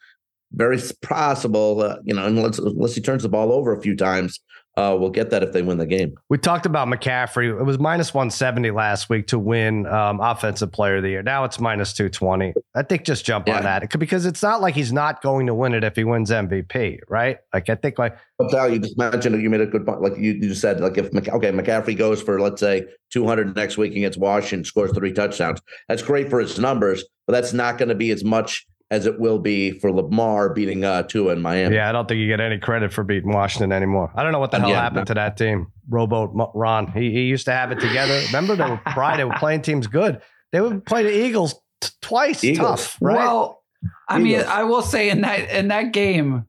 very 0.52 0.78
possible, 1.00 1.80
uh, 1.80 1.96
you 2.04 2.14
know, 2.14 2.26
unless 2.26 2.58
unless 2.58 2.94
he 2.94 3.00
turns 3.00 3.22
the 3.22 3.28
ball 3.28 3.52
over 3.52 3.72
a 3.72 3.80
few 3.80 3.96
times, 3.96 4.40
uh, 4.76 4.96
we'll 4.98 5.10
get 5.10 5.30
that 5.30 5.42
if 5.42 5.52
they 5.52 5.60
win 5.60 5.76
the 5.76 5.86
game. 5.86 6.14
We 6.30 6.38
talked 6.38 6.64
about 6.64 6.88
McCaffrey. 6.88 7.48
It 7.48 7.64
was 7.64 7.78
minus 7.78 8.14
170 8.14 8.70
last 8.70 9.10
week 9.10 9.26
to 9.26 9.38
win 9.38 9.86
um, 9.86 10.18
Offensive 10.20 10.72
Player 10.72 10.96
of 10.96 11.02
the 11.02 11.10
Year. 11.10 11.22
Now 11.22 11.44
it's 11.44 11.60
minus 11.60 11.92
220. 11.92 12.54
I 12.74 12.82
think 12.82 13.04
just 13.04 13.24
jump 13.24 13.48
on 13.50 13.62
that 13.64 13.82
It- 13.82 13.98
because 13.98 14.24
it's 14.24 14.42
not 14.42 14.62
like 14.62 14.74
he's 14.74 14.92
not 14.92 15.20
going 15.20 15.46
to 15.46 15.54
win 15.54 15.74
it 15.74 15.84
if 15.84 15.94
he 15.96 16.04
wins 16.04 16.30
MVP, 16.30 17.00
right? 17.08 17.36
Like 17.52 17.68
I 17.68 17.74
think 17.74 17.98
like 17.98 18.16
But 18.38 18.50
Sal, 18.50 18.72
you 18.72 18.78
just 18.78 18.96
mentioned 18.96 19.42
you 19.42 19.50
made 19.50 19.60
a 19.60 19.66
good 19.66 19.84
point. 19.84 20.00
Like 20.00 20.16
you, 20.16 20.32
you 20.32 20.54
said, 20.54 20.80
like 20.80 20.96
if 20.96 21.06
okay, 21.06 21.52
McCaffrey 21.52 21.96
goes 21.96 22.22
for 22.22 22.40
let's 22.40 22.60
say 22.60 22.86
200 23.10 23.54
next 23.54 23.76
week 23.76 23.92
against 23.92 24.18
Washington, 24.18 24.64
scores 24.64 24.92
three 24.92 25.12
touchdowns. 25.12 25.60
That's 25.88 26.02
great 26.02 26.30
for 26.30 26.40
his 26.40 26.58
numbers, 26.58 27.04
but 27.26 27.34
that's 27.34 27.52
not 27.52 27.76
going 27.76 27.90
to 27.90 27.94
be 27.94 28.10
as 28.10 28.24
much 28.24 28.66
as 28.92 29.06
it 29.06 29.18
will 29.18 29.38
be 29.38 29.70
for 29.80 29.90
Lamar 29.90 30.52
beating 30.52 30.84
uh, 30.84 31.02
Tua 31.02 31.32
in 31.32 31.40
Miami. 31.40 31.76
Yeah, 31.76 31.88
I 31.88 31.92
don't 31.92 32.06
think 32.06 32.18
you 32.18 32.26
get 32.28 32.40
any 32.40 32.58
credit 32.58 32.92
for 32.92 33.02
beating 33.02 33.32
Washington 33.32 33.72
anymore. 33.72 34.12
I 34.14 34.22
don't 34.22 34.32
know 34.32 34.38
what 34.38 34.50
the 34.50 34.60
hell 34.60 34.68
Yeah, 34.68 34.82
happened 34.82 35.00
no. 35.00 35.04
to 35.04 35.14
that 35.14 35.38
team. 35.38 35.68
Rowboat 35.88 36.32
Ron, 36.54 36.92
he, 36.92 37.10
he 37.10 37.22
used 37.22 37.46
to 37.46 37.52
have 37.52 37.72
it 37.72 37.80
together. 37.80 38.20
Remember, 38.26 38.54
they 38.54 38.68
were 38.68 38.76
pride. 38.92 39.18
They 39.18 39.24
were 39.24 39.32
playing 39.38 39.62
teams 39.62 39.86
good. 39.86 40.20
They 40.52 40.60
would 40.60 40.84
play 40.84 41.04
the 41.04 41.24
Eagles 41.26 41.54
t- 41.80 41.88
twice. 42.02 42.44
Eagles. 42.44 42.82
Tough, 42.82 42.98
right? 43.00 43.16
Well, 43.16 43.62
I 44.10 44.18
mean, 44.18 44.40
I 44.40 44.64
will 44.64 44.82
say 44.82 45.08
in 45.08 45.22
that 45.22 45.48
in 45.50 45.68
that 45.68 45.94
game 45.94 46.44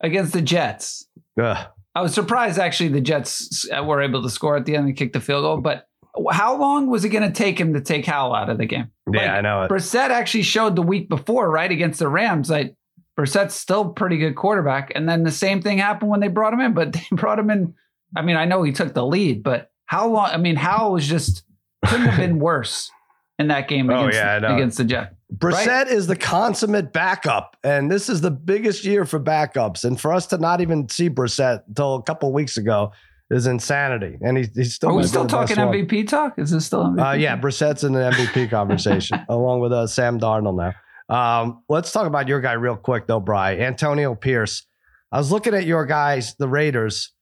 against 0.00 0.32
the 0.32 0.42
Jets, 0.42 1.06
Ugh. 1.40 1.66
I 1.94 2.02
was 2.02 2.12
surprised 2.12 2.58
actually 2.58 2.88
the 2.88 3.00
Jets 3.00 3.68
were 3.84 4.02
able 4.02 4.20
to 4.24 4.30
score 4.30 4.56
at 4.56 4.64
the 4.66 4.74
end 4.74 4.88
and 4.88 4.96
kick 4.96 5.12
the 5.12 5.20
field 5.20 5.44
goal. 5.44 5.60
But 5.60 5.86
how 6.32 6.56
long 6.58 6.88
was 6.88 7.04
it 7.04 7.10
going 7.10 7.22
to 7.22 7.32
take 7.32 7.58
him 7.58 7.72
to 7.74 7.80
take 7.80 8.04
Howell 8.04 8.34
out 8.34 8.50
of 8.50 8.58
the 8.58 8.66
game? 8.66 8.90
Yeah, 9.14 9.20
Like, 9.20 9.30
I 9.30 9.40
know 9.40 9.62
it. 9.62 9.70
Brissett 9.70 10.10
actually 10.10 10.42
showed 10.42 10.76
the 10.76 10.82
week 10.82 11.08
before, 11.08 11.50
right, 11.50 11.70
against 11.70 11.98
the 11.98 12.08
Rams. 12.08 12.50
Like 12.50 12.74
Brissett's 13.18 13.54
still 13.54 13.90
pretty 13.90 14.18
good 14.18 14.34
quarterback. 14.36 14.92
And 14.94 15.08
then 15.08 15.22
the 15.22 15.30
same 15.30 15.60
thing 15.62 15.78
happened 15.78 16.10
when 16.10 16.20
they 16.20 16.28
brought 16.28 16.52
him 16.52 16.60
in, 16.60 16.74
but 16.74 16.92
they 16.92 17.06
brought 17.12 17.38
him 17.38 17.50
in. 17.50 17.74
I 18.16 18.22
mean, 18.22 18.36
I 18.36 18.44
know 18.44 18.62
he 18.62 18.72
took 18.72 18.94
the 18.94 19.06
lead, 19.06 19.42
but 19.42 19.70
how 19.86 20.08
long? 20.08 20.30
I 20.30 20.36
mean, 20.36 20.56
Howell 20.56 20.92
was 20.92 21.06
just 21.06 21.44
couldn't 21.84 22.06
have 22.06 22.18
been 22.18 22.38
worse 22.40 22.90
in 23.38 23.48
that 23.48 23.68
game 23.68 23.90
Oh, 23.90 24.00
against, 24.08 24.16
yeah, 24.18 24.54
against 24.54 24.78
the 24.78 24.84
Jets. 24.84 25.14
Brissett 25.34 25.86
is 25.90 26.06
the 26.06 26.16
consummate 26.16 26.92
backup, 26.92 27.56
and 27.64 27.90
this 27.90 28.10
is 28.10 28.20
the 28.20 28.30
biggest 28.30 28.84
year 28.84 29.06
for 29.06 29.18
backups. 29.18 29.84
And 29.84 29.98
for 29.98 30.12
us 30.12 30.26
to 30.26 30.38
not 30.38 30.60
even 30.60 30.88
see 30.90 31.08
Brissett 31.08 31.62
until 31.68 31.94
a 31.94 32.02
couple 32.02 32.28
of 32.28 32.34
weeks 32.34 32.58
ago 32.58 32.92
is 33.30 33.46
insanity. 33.46 34.18
And 34.20 34.36
he's, 34.36 34.54
he's 34.54 34.74
still 34.74 34.90
Are 34.90 34.94
we 34.94 35.02
still 35.04 35.26
talking 35.26 35.56
one. 35.58 35.68
MVP 35.74 36.08
talk? 36.08 36.38
Is 36.38 36.50
this 36.50 36.66
still 36.66 36.84
MVP? 36.84 37.10
Uh, 37.10 37.12
yeah, 37.14 37.36
Brissett's 37.36 37.84
in 37.84 37.92
the 37.92 38.00
MVP 38.00 38.50
conversation 38.50 39.18
along 39.28 39.60
with 39.60 39.72
uh, 39.72 39.86
Sam 39.86 40.18
Darnold 40.20 40.56
now. 40.56 40.74
Um, 41.08 41.62
let's 41.68 41.92
talk 41.92 42.06
about 42.06 42.28
your 42.28 42.40
guy 42.40 42.52
real 42.52 42.76
quick 42.76 43.06
though, 43.06 43.20
Bry. 43.20 43.56
Antonio 43.58 44.14
Pierce. 44.14 44.66
I 45.10 45.18
was 45.18 45.30
looking 45.30 45.54
at 45.54 45.64
your 45.66 45.84
guys, 45.86 46.34
the 46.36 46.48
Raiders. 46.48 47.12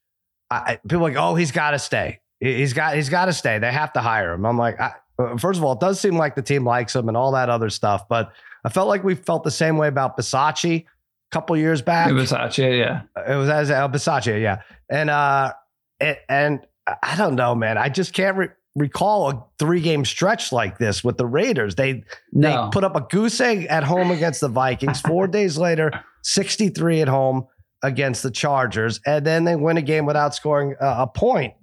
I, 0.49 0.79
people 0.87 1.01
like, 1.01 1.15
oh, 1.17 1.35
he's 1.35 1.51
got 1.51 1.71
to 1.71 1.79
stay. 1.79 2.19
He- 2.39 2.55
He's 2.57 2.73
got 2.73 2.95
he's 2.95 3.09
got 3.09 3.25
to 3.25 3.33
stay. 3.33 3.59
They 3.59 3.71
have 3.71 3.93
to 3.93 3.99
hire 4.01 4.33
him. 4.33 4.45
I'm 4.45 4.57
like, 4.57 4.79
I, 4.79 4.93
uh, 5.19 5.37
first 5.37 5.57
of 5.59 5.63
all, 5.63 5.73
it 5.73 5.79
does 5.79 5.99
seem 5.99 6.17
like 6.17 6.35
the 6.35 6.41
team 6.41 6.65
likes 6.65 6.95
him 6.95 7.07
and 7.07 7.15
all 7.15 7.31
that 7.33 7.49
other 7.49 7.69
stuff, 7.69 8.07
but 8.09 8.31
I 8.65 8.69
felt 8.69 8.87
like 8.87 9.03
we 9.03 9.15
felt 9.15 9.43
the 9.43 9.51
same 9.51 9.77
way 9.77 9.87
about 9.87 10.17
Bisaccia 10.17 10.81
a 10.81 10.85
couple 11.31 11.55
years 11.57 11.81
back. 11.81 12.11
Was 12.11 12.31
yeah. 12.31 13.01
It 13.27 13.35
was 13.35 13.49
as 13.49 13.71
uh, 13.71 13.87
Bisaccia, 13.89 14.41
yeah. 14.41 14.61
And 14.89 15.09
uh, 15.09 15.53
and, 16.01 16.17
and 16.27 16.59
I 17.03 17.15
don't 17.15 17.35
know, 17.35 17.55
man. 17.55 17.77
I 17.77 17.89
just 17.89 18.13
can't 18.13 18.35
re- 18.35 18.49
recall 18.75 19.29
a 19.29 19.43
three 19.59 19.81
game 19.81 20.03
stretch 20.03 20.51
like 20.51 20.77
this 20.77 21.03
with 21.03 21.17
the 21.17 21.25
Raiders. 21.25 21.75
They 21.75 22.03
No. 22.33 22.65
they 22.65 22.69
put 22.71 22.83
up 22.83 22.95
a 22.95 23.01
goose 23.01 23.39
egg 23.39 23.65
at 23.69 23.83
home 23.83 24.11
against 24.11 24.41
the 24.41 24.47
Vikings. 24.49 24.99
Four 25.01 25.27
days 25.37 25.57
later, 25.57 25.91
sixty 26.23 26.69
three 26.69 27.01
at 27.01 27.07
home 27.07 27.45
against 27.83 28.23
the 28.23 28.31
Chargers, 28.31 28.99
and 29.05 29.25
then 29.25 29.43
they 29.43 29.55
win 29.55 29.77
a 29.77 29.81
game 29.81 30.05
without 30.05 30.35
scoring 30.35 30.75
uh, 30.81 30.95
a 30.99 31.07
point 31.07 31.53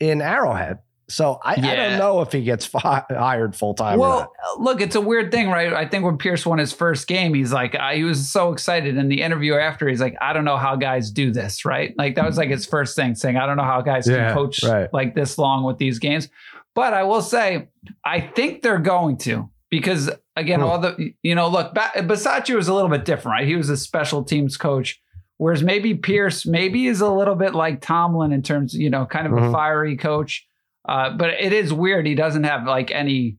in 0.00 0.20
Arrowhead. 0.20 0.78
So 1.12 1.38
I, 1.44 1.52
I 1.52 1.56
don't 1.76 1.98
know 1.98 2.20
if 2.22 2.32
he 2.32 2.42
gets 2.42 2.64
fi- 2.66 3.04
hired 3.10 3.54
full 3.54 3.74
time. 3.74 3.98
Well, 3.98 4.32
look, 4.58 4.80
it's 4.80 4.94
a 4.96 5.00
weird 5.00 5.30
thing, 5.30 5.48
right? 5.50 5.72
I 5.72 5.86
think 5.86 6.04
when 6.04 6.16
Pierce 6.18 6.46
won 6.46 6.58
his 6.58 6.72
first 6.72 7.06
game, 7.06 7.34
he's 7.34 7.52
like, 7.52 7.74
I, 7.74 7.96
he 7.96 8.04
was 8.04 8.30
so 8.30 8.52
excited. 8.52 8.96
In 8.96 9.08
the 9.08 9.20
interview 9.22 9.54
after, 9.54 9.88
he's 9.88 10.00
like, 10.00 10.16
I 10.20 10.32
don't 10.32 10.44
know 10.44 10.56
how 10.56 10.76
guys 10.76 11.10
do 11.10 11.30
this, 11.30 11.64
right? 11.64 11.94
Like 11.98 12.14
that 12.16 12.24
was 12.24 12.36
like 12.38 12.48
his 12.50 12.64
first 12.66 12.96
thing, 12.96 13.14
saying, 13.14 13.36
I 13.36 13.46
don't 13.46 13.56
know 13.56 13.62
how 13.64 13.80
guys 13.82 14.08
Yeah, 14.08 14.28
can 14.28 14.34
coach 14.34 14.62
right. 14.62 14.88
like 14.92 15.14
this 15.14 15.36
long 15.38 15.64
with 15.64 15.78
these 15.78 15.98
games. 15.98 16.28
But 16.74 16.94
I 16.94 17.02
will 17.02 17.22
say, 17.22 17.68
I 18.04 18.20
think 18.20 18.62
they're 18.62 18.78
going 18.78 19.18
to 19.18 19.50
because 19.70 20.10
again, 20.36 20.60
Hmm. 20.60 20.66
all 20.66 20.78
the 20.78 21.12
you 21.22 21.34
know, 21.34 21.48
look, 21.48 21.74
ba- 21.74 21.90
Bisaccia 21.96 22.54
was 22.56 22.68
a 22.68 22.74
little 22.74 22.88
bit 22.90 23.04
different, 23.04 23.34
right? 23.40 23.46
He 23.46 23.56
was 23.56 23.68
a 23.68 23.76
special 23.76 24.24
teams 24.24 24.56
coach. 24.56 24.98
Whereas 25.38 25.62
maybe 25.62 25.94
Pierce 25.94 26.46
maybe 26.46 26.86
is 26.86 27.00
a 27.00 27.10
little 27.10 27.34
bit 27.34 27.52
like 27.54 27.80
Tomlin 27.80 28.32
in 28.32 28.42
terms, 28.42 28.74
you 28.74 28.88
know, 28.90 29.04
kind 29.06 29.26
of 29.26 29.32
a 29.32 29.36
Mhm. 29.40 29.52
fiery 29.52 29.96
coach. 29.96 30.46
Uh, 30.88 31.10
but 31.10 31.30
it 31.30 31.52
is 31.52 31.72
weird. 31.72 32.06
He 32.06 32.14
doesn't 32.14 32.44
have 32.44 32.64
like 32.66 32.90
any 32.90 33.36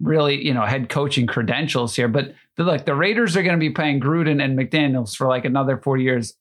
really, 0.00 0.44
you 0.44 0.54
know, 0.54 0.64
head 0.64 0.88
coaching 0.88 1.26
credentials 1.26 1.94
here. 1.94 2.08
But 2.08 2.34
the, 2.56 2.64
look, 2.64 2.84
the 2.84 2.94
Raiders 2.94 3.36
are 3.36 3.42
going 3.42 3.54
to 3.54 3.60
be 3.60 3.70
paying 3.70 4.00
Gruden 4.00 4.42
and 4.42 4.58
McDaniels 4.58 5.14
for 5.14 5.28
like 5.28 5.44
another 5.44 5.76
four 5.76 5.98
years. 5.98 6.34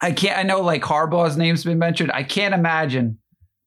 I 0.00 0.12
can't. 0.12 0.38
I 0.38 0.42
know 0.44 0.62
like 0.62 0.82
Harbaugh's 0.82 1.36
name's 1.36 1.64
been 1.64 1.78
mentioned. 1.78 2.10
I 2.12 2.22
can't 2.22 2.54
imagine 2.54 3.18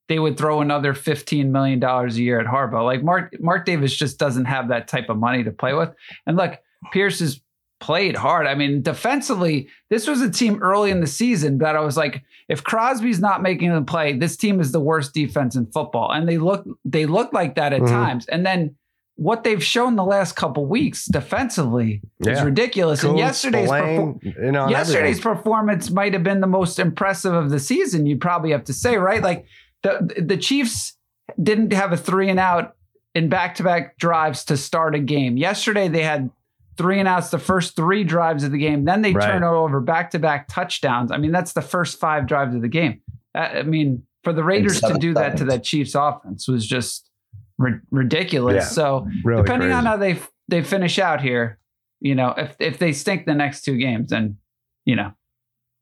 they 0.09 0.17
would 0.17 0.37
throw 0.37 0.61
another 0.61 0.95
fifteen 0.95 1.51
million 1.51 1.79
dollars 1.79 2.17
a 2.17 2.23
year 2.23 2.39
at 2.39 2.47
Harbaugh. 2.47 2.83
Like 2.83 3.03
Mark 3.03 3.35
Mark 3.39 3.65
Davis 3.65 3.95
just 3.95 4.17
doesn't 4.17 4.45
have 4.45 4.69
that 4.69 4.87
type 4.87 5.09
of 5.09 5.17
money 5.17 5.43
to 5.43 5.51
play 5.51 5.73
with. 5.73 5.89
And 6.25 6.35
look, 6.35 6.53
Pierce 6.91 7.19
has 7.19 7.39
played 7.83 8.15
hard. 8.15 8.47
I 8.47 8.55
mean, 8.55 8.81
defensively, 8.81 9.67
this 9.89 10.07
was 10.07 10.21
a 10.21 10.31
team 10.31 10.63
early 10.63 10.89
in 10.89 11.01
the 11.01 11.07
season 11.07 11.57
that 11.57 11.75
I 11.75 11.81
was 11.81 11.97
like, 11.97 12.23
if 12.47 12.63
Crosby's 12.63 13.19
not 13.19 13.41
making 13.41 13.73
the 13.73 13.81
play, 13.81 14.13
this 14.17 14.37
team 14.37 14.61
is 14.61 14.71
the 14.71 14.79
worst 14.79 15.13
defense 15.13 15.55
in 15.57 15.65
football. 15.67 16.09
And 16.11 16.27
they 16.27 16.37
look 16.37 16.65
they 16.85 17.05
look 17.05 17.33
like 17.33 17.55
that 17.55 17.73
at 17.73 17.81
Mhm. 17.81 17.89
times. 17.89 18.25
And 18.27 18.45
then 18.45 18.75
what 19.15 19.43
they've 19.43 19.63
shown 19.63 19.95
the 19.97 20.03
last 20.05 20.35
couple 20.35 20.65
weeks 20.65 21.05
defensively 21.05 22.01
is 22.21 22.27
Yeah. 22.39 22.43
ridiculous. 22.45 23.03
and 23.03 23.17
yesterday's 23.17 23.67
Spillane, 23.69 24.13
perfor- 24.19 24.43
you 24.45 24.51
know, 24.51 24.69
yesterday's 24.69 25.17
everything. 25.19 25.35
performance 25.35 25.91
might 25.91 26.13
have 26.13 26.23
been 26.23 26.39
the 26.41 26.47
most 26.47 26.79
impressive 26.79 27.33
of 27.33 27.49
the 27.49 27.59
season. 27.59 28.05
You'd 28.05 28.21
probably 28.21 28.51
have 28.51 28.63
to 28.65 28.73
say, 28.73 28.97
right? 28.97 29.21
Like 29.21 29.45
the 29.83 30.23
the 30.25 30.37
Chiefs 30.37 30.97
didn't 31.41 31.73
have 31.73 31.91
a 31.91 31.97
three 31.97 32.29
and 32.29 32.39
out 32.39 32.75
in 33.13 33.27
back 33.29 33.55
to 33.55 33.63
back 33.63 33.97
drives 33.97 34.45
to 34.45 34.55
start 34.57 34.95
a 34.95 34.99
game. 34.99 35.35
Yesterday 35.37 35.89
they 35.89 36.03
had 36.03 36.29
three 36.77 36.99
and 36.99 37.07
outs 37.07 37.29
the 37.29 37.39
first 37.39 37.75
three 37.75 38.03
drives 38.03 38.43
of 38.43 38.51
the 38.51 38.57
game. 38.57 38.85
Then 38.85 39.01
they 39.01 39.13
Right. 39.13 39.25
turn 39.31 39.43
over 39.43 39.79
back 39.79 40.11
to 40.11 40.19
back 40.19 40.47
touchdowns. 40.47 41.11
I 41.11 41.17
mean, 41.17 41.31
that's 41.31 41.53
the 41.53 41.61
first 41.61 41.99
five 41.99 42.25
drives 42.27 42.55
of 42.55 42.61
the 42.61 42.67
game. 42.67 43.01
I 43.35 43.59
I 43.59 43.63
mean, 43.63 44.03
for 44.23 44.33
the 44.33 44.43
Raiders 44.43 44.79
to 44.81 44.93
do 44.95 45.13
that 45.15 45.37
to 45.37 45.45
that 45.45 45.63
Chiefs 45.63 45.95
offense 45.95 46.47
was 46.47 46.65
just 46.65 47.09
ri- 47.57 47.79
ridiculous. 47.91 48.55
Yeah. 48.55 48.61
So 48.69 49.07
Really 49.23 49.43
depending 49.43 49.71
on 49.71 49.85
how 49.85 49.97
they 49.97 50.19
they 50.47 50.61
finish 50.63 50.97
out 50.99 51.21
here, 51.21 51.59
you 51.99 52.15
know, 52.15 52.33
if 52.37 52.55
if 52.59 52.77
they 52.79 52.91
stink 52.93 53.25
the 53.25 53.35
next 53.35 53.63
two 53.63 53.77
games, 53.77 54.09
then 54.09 54.37
you 54.85 54.95
know, 54.95 55.11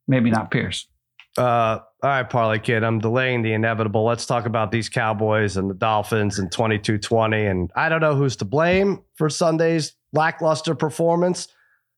maybe 0.06 0.30
not 0.30 0.50
Pierce. 0.50 0.88
Uh, 1.38 1.78
all 2.02 2.10
right, 2.10 2.28
Parlay 2.28 2.58
Kid, 2.58 2.84
I'm 2.84 2.98
delaying 2.98 3.42
the 3.42 3.52
inevitable. 3.52 4.04
Let's 4.04 4.26
talk 4.26 4.44
about 4.44 4.70
these 4.70 4.88
Cowboys 4.88 5.56
and 5.56 5.70
the 5.70 5.74
Dolphins 5.74 6.38
and 6.38 6.52
22 6.52 6.98
20. 6.98 7.46
And 7.46 7.70
I 7.74 7.88
don't 7.88 8.00
know 8.00 8.14
who's 8.14 8.36
to 8.36 8.44
blame 8.44 9.02
for 9.14 9.30
Sunday's 9.30 9.94
lackluster 10.12 10.74
performance. 10.74 11.48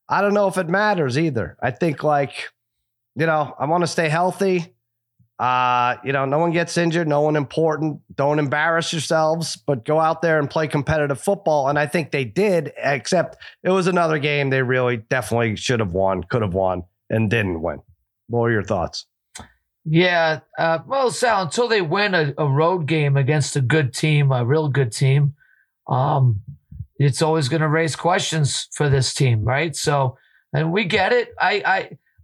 I 0.07 0.21
don't 0.21 0.33
know 0.33 0.47
if 0.47 0.57
it 0.57 0.69
matters 0.69 1.17
either. 1.17 1.57
I 1.61 1.71
think, 1.71 2.03
like, 2.03 2.49
you 3.15 3.25
know, 3.25 3.55
I 3.59 3.65
want 3.65 3.81
to 3.81 3.87
stay 3.87 4.07
healthy. 4.07 4.73
Uh, 5.37 5.97
you 6.05 6.13
know, 6.13 6.23
no 6.23 6.39
one 6.39 6.51
gets 6.51 6.77
injured, 6.77 7.09
no 7.09 7.19
one 7.21 7.35
important. 7.35 7.99
Don't 8.15 8.39
embarrass 8.39 8.93
yourselves, 8.93 9.57
but 9.57 9.83
go 9.83 9.99
out 9.99 10.21
there 10.21 10.39
and 10.39 10.49
play 10.49 10.67
competitive 10.67 11.19
football. 11.19 11.67
And 11.67 11.77
I 11.77 11.87
think 11.87 12.11
they 12.11 12.23
did, 12.23 12.71
except 12.77 13.37
it 13.61 13.71
was 13.71 13.87
another 13.87 14.17
game 14.17 14.49
they 14.49 14.61
really 14.61 14.97
definitely 14.97 15.57
should 15.57 15.81
have 15.81 15.91
won, 15.91 16.23
could 16.23 16.41
have 16.41 16.53
won, 16.53 16.83
and 17.09 17.29
didn't 17.29 17.61
win. 17.61 17.81
What 18.27 18.45
are 18.45 18.51
your 18.51 18.63
thoughts? 18.63 19.05
Yeah. 19.85 20.39
Uh, 20.57 20.79
well, 20.87 21.11
Sal, 21.11 21.43
until 21.43 21.67
they 21.67 21.81
win 21.81 22.13
a, 22.15 22.33
a 22.37 22.47
road 22.47 22.87
game 22.87 23.15
against 23.17 23.55
a 23.55 23.61
good 23.61 23.93
team, 23.93 24.31
a 24.31 24.43
real 24.43 24.67
good 24.67 24.91
team, 24.91 25.35
um, 25.87 26.41
it's 26.97 27.21
always 27.21 27.49
going 27.49 27.61
to 27.61 27.67
raise 27.67 27.95
questions 27.95 28.67
for 28.73 28.89
this 28.89 29.13
team, 29.13 29.43
right? 29.43 29.75
So, 29.75 30.17
and 30.53 30.71
we 30.71 30.85
get 30.85 31.13
it. 31.13 31.33
I, 31.39 31.61
I, 31.65 31.77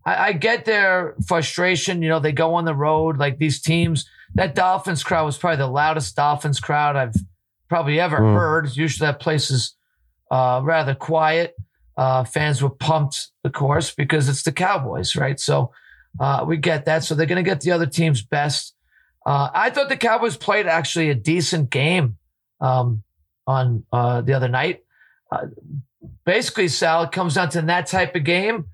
I 0.06 0.28
I 0.30 0.34
get 0.34 0.65
their 0.65 1.15
frustration. 1.28 2.02
You 2.02 2.10
know, 2.10 2.19
they 2.19 2.32
go 2.32 2.56
on 2.56 2.65
the 2.65 2.74
road 2.74 3.17
like 3.17 3.38
these 3.38 3.62
teams. 3.62 4.10
That 4.34 4.56
Dolphins 4.56 5.04
crowd 5.04 5.26
was 5.26 5.38
probably 5.38 5.58
the 5.58 5.67
loudest 5.67 6.15
Dolphins 6.15 6.60
crowd 6.60 6.95
I've 6.95 7.13
probably 7.69 8.00
ever 8.00 8.19
Mm. 8.19 8.34
heard. 8.34 8.76
Usually 8.76 9.06
that 9.06 9.19
place 9.19 9.52
is 9.52 9.76
uh, 10.32 10.62
rather 10.63 10.95
quiet. 10.95 11.54
Uh, 11.97 12.24
fans 12.24 12.63
were 12.63 12.69
pumped, 12.69 13.28
of 13.43 13.52
course, 13.52 13.93
because 13.93 14.30
it's 14.30 14.43
the 14.43 14.52
Cowboys, 14.54 15.15
right? 15.15 15.39
So 15.39 15.71
uh, 16.19 16.43
we 16.47 16.58
get 16.58 16.86
that. 16.86 17.04
So 17.04 17.15
they're 17.15 17.26
going 17.26 17.43
to 17.43 17.50
get 17.50 17.62
the 17.62 17.71
other 17.71 17.86
team's 17.86 18.21
best. 18.21 18.76
Uh, 19.26 19.50
I 19.54 19.69
thought 19.69 19.89
the 19.89 19.97
Cowboys 19.97 20.38
played 20.38 20.67
actually 20.67 21.10
a 21.10 21.15
decent 21.15 21.69
game 21.69 22.17
um, 22.60 23.04
on 23.45 23.84
uh, 23.91 24.21
the 24.21 24.34
other 24.34 24.47
night. 24.47 24.84
Uh, 25.32 25.47
basically, 26.26 26.67
Sal, 26.67 27.04
it 27.04 27.12
comes 27.12 27.36
down 27.36 27.50
to 27.52 27.62
that 27.62 27.88
type 27.88 28.15
of 28.15 28.24
game, 28.24 28.65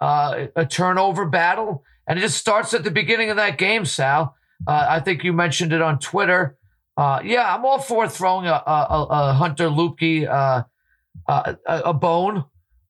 uh, 0.00 0.46
a 0.54 0.66
turnover 0.66 1.26
battle, 1.26 1.84
and 2.06 2.18
it 2.18 2.22
just 2.22 2.36
starts 2.38 2.74
at 2.74 2.84
the 2.84 2.90
beginning 2.90 3.30
of 3.30 3.36
that 3.36 3.58
game, 3.58 3.84
Sal. 3.84 4.36
Uh, 4.66 4.86
I 4.88 5.00
think 5.00 5.24
you 5.24 5.32
mentioned 5.32 5.72
it 5.72 5.82
on 5.82 5.98
Twitter. 5.98 6.56
Uh, 6.96 7.20
yeah, 7.24 7.52
I'm 7.54 7.64
all 7.64 7.80
for 7.80 8.08
throwing 8.08 8.46
a, 8.46 8.52
a, 8.52 9.06
a- 9.10 9.32
Hunter 9.32 9.66
uh, 9.66 10.62
uh, 11.28 11.54
a, 11.66 11.78
a 11.86 11.92
bone, 11.92 12.44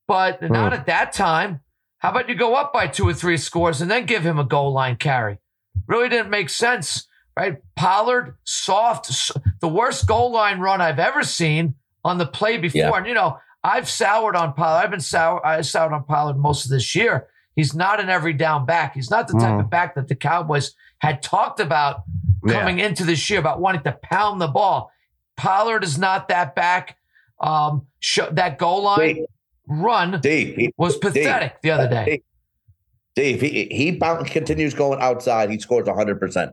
but 0.06 0.42
not 0.42 0.72
at 0.74 0.86
that 0.86 1.12
time. 1.12 1.60
How 2.04 2.10
about 2.10 2.28
you 2.28 2.34
go 2.34 2.54
up 2.54 2.70
by 2.70 2.86
two 2.86 3.08
or 3.08 3.14
three 3.14 3.38
scores 3.38 3.80
and 3.80 3.90
then 3.90 4.04
give 4.04 4.26
him 4.26 4.38
a 4.38 4.44
goal 4.44 4.72
line 4.74 4.96
carry? 4.96 5.38
Really 5.86 6.10
didn't 6.10 6.28
make 6.28 6.50
sense, 6.50 7.08
right? 7.34 7.56
Pollard, 7.76 8.36
soft, 8.44 9.32
the 9.60 9.68
worst 9.68 10.06
goal 10.06 10.30
line 10.30 10.60
run 10.60 10.82
I've 10.82 10.98
ever 10.98 11.22
seen 11.22 11.76
on 12.04 12.18
the 12.18 12.26
play 12.26 12.58
before. 12.58 12.78
Yeah. 12.78 12.94
And 12.94 13.06
you 13.06 13.14
know, 13.14 13.38
I've 13.64 13.88
soured 13.88 14.36
on 14.36 14.52
Pollard. 14.52 14.84
I've 14.84 14.90
been 14.90 15.00
sour. 15.00 15.44
I 15.46 15.62
soured 15.62 15.94
on 15.94 16.04
Pollard 16.04 16.36
most 16.36 16.66
of 16.66 16.70
this 16.70 16.94
year. 16.94 17.26
He's 17.56 17.74
not 17.74 18.00
an 18.00 18.10
every 18.10 18.34
down 18.34 18.66
back. 18.66 18.92
He's 18.94 19.10
not 19.10 19.26
the 19.26 19.38
type 19.38 19.54
Mhm. 19.54 19.60
of 19.60 19.70
back 19.70 19.94
that 19.94 20.08
the 20.08 20.14
Cowboys 20.14 20.74
had 20.98 21.22
talked 21.22 21.58
about 21.58 22.02
Yeah. 22.44 22.58
coming 22.60 22.80
into 22.80 23.04
this 23.04 23.30
year 23.30 23.38
about 23.40 23.60
wanting 23.60 23.82
to 23.84 23.92
pound 23.92 24.42
the 24.42 24.48
ball. 24.48 24.90
Pollard 25.38 25.82
is 25.82 25.96
not 25.96 26.28
that 26.28 26.54
back. 26.54 26.98
Um, 27.40 27.86
sh- 27.98 28.20
that 28.30 28.58
goal 28.58 28.82
line 28.82 28.98
Dave, 28.98 29.24
run 29.66 30.20
Dave, 30.20 30.56
he, 30.56 30.72
was 30.76 30.96
pathetic 30.96 31.60
the 31.62 31.70
other 31.70 31.84
uh, 31.84 32.04
day. 32.04 32.22
Dave, 33.14 33.40
he 33.40 33.68
he 33.70 33.92
bounce, 33.92 34.30
continues 34.30 34.74
going 34.74 35.00
outside. 35.00 35.50
He 35.50 35.58
scores 35.58 35.86
100. 35.86 36.18
percent 36.18 36.52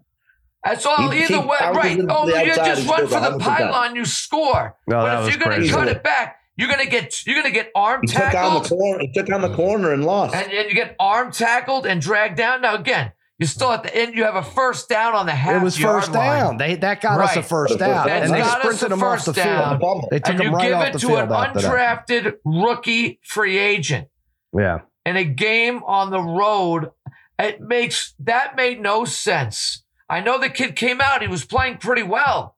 That's 0.63 0.85
all. 0.85 1.09
He- 1.09 1.23
either 1.23 1.41
way, 1.41 1.57
right? 1.61 1.99
Oh, 2.07 2.27
you 2.27 2.55
just 2.55 2.87
run 2.87 3.07
for 3.07 3.19
the 3.19 3.37
100%. 3.37 3.39
pylon, 3.39 3.95
you 3.95 4.05
score. 4.05 4.75
No, 4.87 5.01
but 5.01 5.27
if 5.27 5.35
you're 5.35 5.43
going 5.43 5.61
to 5.61 5.69
cut 5.69 5.87
it 5.87 6.03
back, 6.03 6.37
you're 6.57 6.69
going 6.69 6.83
to 6.83 6.89
get 6.89 7.25
you're 7.25 7.35
going 7.35 7.51
to 7.51 7.51
get 7.51 7.71
arm 7.75 8.01
He 8.01 8.07
took 8.07 8.21
on 8.21 8.29
the 8.29 8.31
tackled, 8.31 8.69
corner. 8.69 8.99
He 9.01 9.11
took 9.11 9.29
on 9.31 9.41
the 9.41 9.55
corner 9.55 9.91
and 9.91 10.05
lost. 10.05 10.35
and, 10.35 10.51
and 10.51 10.69
you 10.69 10.75
get 10.75 10.95
arm 10.99 11.31
tackled 11.31 11.87
and 11.87 11.99
dragged 12.01 12.37
down. 12.37 12.61
Now 12.61 12.75
again, 12.75 13.11
you're 13.41 13.47
still 13.47 13.71
at 13.71 13.81
the 13.81 13.93
end. 13.93 14.13
You 14.15 14.23
have 14.25 14.35
a 14.35 14.43
first 14.43 14.87
down 14.87 15.15
on 15.15 15.25
the 15.25 15.31
half. 15.31 15.59
It 15.59 15.63
was 15.65 15.77
yard 15.79 16.03
first 16.03 16.13
line. 16.13 16.39
down. 16.39 16.57
They 16.57 16.75
that 16.75 17.01
got 17.01 17.19
us 17.19 17.35
a 17.35 17.41
first 17.43 17.79
down, 17.79 18.07
That's 18.07 18.29
and 18.29 18.33
they 18.39 18.43
sprinted 18.47 18.91
them 18.91 19.01
off 19.03 19.25
the 19.25 19.33
down. 19.33 19.79
field. 19.79 20.05
They 20.11 20.19
took 20.19 20.29
and 20.35 20.39
him 20.41 20.51
you 20.51 20.55
right 20.55 20.67
give 20.69 20.77
off 20.77 20.87
it 20.87 20.93
the 20.93 20.99
to 20.99 21.07
field 21.07 21.19
an 21.19 21.31
after 21.33 21.59
that. 21.61 22.07
undrafted 22.07 22.33
rookie 22.45 23.19
free 23.23 23.57
agent 23.57 24.07
Yeah, 24.55 24.81
in 25.07 25.17
a 25.17 25.23
game 25.25 25.81
on 25.83 26.11
the 26.11 26.21
road. 26.21 26.91
It 27.39 27.59
makes 27.59 28.13
that 28.19 28.55
made 28.55 28.79
no 28.79 29.03
sense. 29.05 29.83
I 30.07 30.19
know 30.21 30.37
the 30.39 30.49
kid 30.49 30.75
came 30.75 31.01
out; 31.01 31.23
he 31.23 31.27
was 31.27 31.43
playing 31.43 31.77
pretty 31.79 32.03
well. 32.03 32.55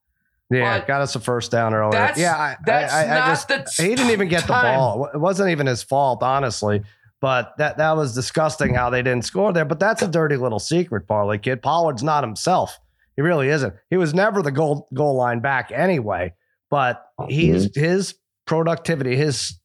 yeah, 0.52 0.80
But 0.80 0.88
got 0.88 1.00
us 1.02 1.16
a 1.16 1.22
first 1.22 1.50
down 1.52 1.74
earlier. 1.74 1.92
that's- 1.98 2.20
yeah, 2.20 2.36
I, 2.36 2.58
that's 2.66 2.94
I, 2.94 3.04
I, 3.04 3.06
I 3.06 3.20
not 3.20 3.28
just 3.28 3.48
the 3.48 3.84
he 3.84 3.96
didn't 3.96 4.12
even 4.12 4.28
get 4.28 4.42
the 4.42 4.48
ball. 4.54 5.06
It 5.14 5.18
wasn't 5.18 5.50
even 5.52 5.68
his 5.68 5.82
fault, 5.82 6.22
honestly. 6.22 6.82
But 7.24 7.54
that 7.58 7.78
that 7.78 7.96
was 7.96 8.14
disgusting 8.14 8.74
how 8.74 8.90
they 8.90 9.02
didn't 9.02 9.24
score 9.24 9.54
there. 9.54 9.64
But 9.64 9.80
that's 9.80 10.02
a 10.02 10.10
dirty 10.10 10.36
little 10.36 10.60
secret, 10.60 11.08
Parlay 11.08 11.38
Kid. 11.38 11.62
Pollard's 11.62 12.04
not 12.04 12.22
himself. 12.22 12.78
He 13.16 13.22
really 13.22 13.48
isn't. 13.48 13.74
He 13.90 13.96
was 13.96 14.14
never 14.14 14.42
the 14.42 14.52
goal 14.52 14.90
goal 14.94 15.16
line 15.16 15.40
back 15.40 15.72
anyway. 15.74 16.34
But 16.70 17.02
he's 17.30 17.70
Mm-hmm. 17.70 17.80
his 17.80 18.16
productivity, 18.46 19.16
his 19.16 19.58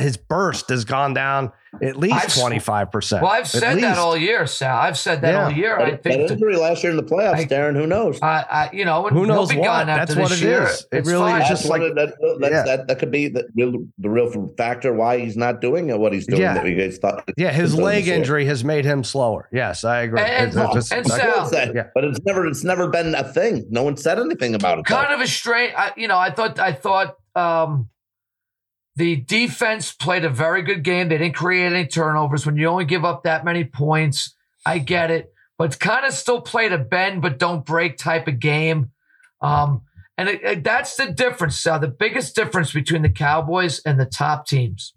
his 0.00 0.16
burst 0.16 0.68
has 0.70 0.84
gone 0.84 1.14
down 1.14 1.52
at 1.82 1.96
least 1.96 2.38
twenty 2.40 2.58
five 2.58 2.90
percent. 2.90 3.22
Well, 3.22 3.30
I've 3.30 3.46
said 3.46 3.78
that 3.82 3.98
all 3.98 4.16
year, 4.16 4.46
Sal. 4.46 4.74
I've 4.78 4.96
said 4.96 5.20
that 5.20 5.32
Yeah. 5.32 5.44
all 5.44 5.50
year. 5.52 5.78
I 5.78 5.90
that, 5.90 6.02
think 6.02 6.20
that 6.22 6.28
the- 6.28 6.34
injury 6.34 6.56
last 6.56 6.82
year 6.82 6.90
in 6.90 6.96
the 6.96 7.02
playoffs, 7.02 7.34
I- 7.36 7.44
Darren. 7.44 7.74
Who 7.76 7.86
knows? 7.86 8.18
I, 8.22 8.44
I, 8.50 8.70
you 8.72 8.86
know, 8.86 9.06
Who 9.08 9.26
knows 9.26 9.50
be 9.50 9.56
what? 9.58 9.64
gone 9.66 9.86
That's 9.86 10.16
what 10.16 10.30
this 10.30 10.40
it 10.40 10.46
year. 10.46 10.62
is. 10.62 10.86
It 10.90 10.98
It's 10.98 11.08
really 11.08 11.30
fine. 11.30 11.42
is 11.42 11.48
just 11.48 11.66
like- 11.66 11.82
of- 11.82 11.94
that, 11.96 12.14
that's, 12.40 12.52
Yeah. 12.52 12.62
that, 12.62 12.88
that 12.88 12.98
could 12.98 13.10
be 13.10 13.28
the 13.28 13.46
real, 13.54 13.84
the 13.98 14.08
real 14.08 14.48
factor 14.56 14.94
why 14.94 15.18
he's 15.18 15.36
not 15.36 15.60
doing 15.60 15.96
what 16.00 16.14
he's 16.14 16.26
doing. 16.26 16.40
Yeah. 16.40 16.54
That 16.54 16.64
we 16.64 16.74
guys 16.74 16.96
thought. 16.96 17.28
Yeah, 17.36 17.50
his 17.52 17.74
leg 17.74 18.08
injury 18.08 18.46
has 18.46 18.64
made 18.64 18.86
him 18.86 19.04
slower. 19.04 19.48
Yes, 19.52 19.84
I 19.84 20.00
agree. 20.00 20.20
And- 20.20 20.48
It's- 20.48 20.56
it's 20.64 20.74
just- 20.74 20.92
and 20.92 21.06
like- 21.08 21.20
Sal- 21.20 21.46
Of 21.68 21.74
Yeah. 21.76 21.82
But 21.94 22.04
it's 22.04 22.20
never 22.24 22.46
it's 22.46 22.64
never 22.64 22.88
been 22.88 23.14
a 23.14 23.24
thing. 23.24 23.66
No 23.68 23.82
one 23.82 23.98
said 23.98 24.18
anything 24.18 24.54
about 24.54 24.78
it. 24.78 24.86
though. 24.88 24.94
kind 24.96 25.12
of 25.12 25.20
a 25.20 25.26
strange. 25.26 25.74
I, 25.76 25.92
you 25.98 26.08
know, 26.08 26.16
I 26.18 26.30
thought 26.30 26.58
I 26.58 26.72
thought 26.72 27.16
um, 27.36 27.88
the 28.98 29.16
defense 29.16 29.92
played 29.92 30.24
a 30.24 30.28
very 30.30 30.62
good 30.62 30.82
game. 30.82 31.08
They 31.08 31.18
didn't 31.18 31.34
create 31.36 31.72
any 31.72 31.86
turnovers. 31.86 32.44
When 32.44 32.56
you 32.56 32.66
only 32.66 32.84
give 32.84 33.04
up 33.04 33.22
that 33.22 33.44
many 33.44 33.64
points, 33.64 34.34
I 34.66 34.78
get 34.78 35.10
it, 35.10 35.32
but 35.56 35.64
it's 35.64 35.76
kind 35.76 36.04
of 36.04 36.12
still 36.12 36.40
played 36.40 36.72
a 36.72 36.78
bend 36.78 37.22
but 37.22 37.38
don't 37.38 37.64
break 37.64 37.96
type 37.96 38.26
of 38.28 38.38
game. 38.40 38.90
Um, 39.40 39.82
and 40.16 40.28
it, 40.28 40.42
it- 40.42 40.64
that's 40.64 40.96
the 40.96 41.10
difference. 41.12 41.64
Uh, 41.66 41.78
the 41.78 41.88
biggest 41.88 42.34
difference 42.34 42.72
between 42.72 43.02
the 43.02 43.08
Cowboys 43.10 43.80
and 43.86 43.98
the 44.00 44.04
top 44.06 44.46
teams 44.46 44.92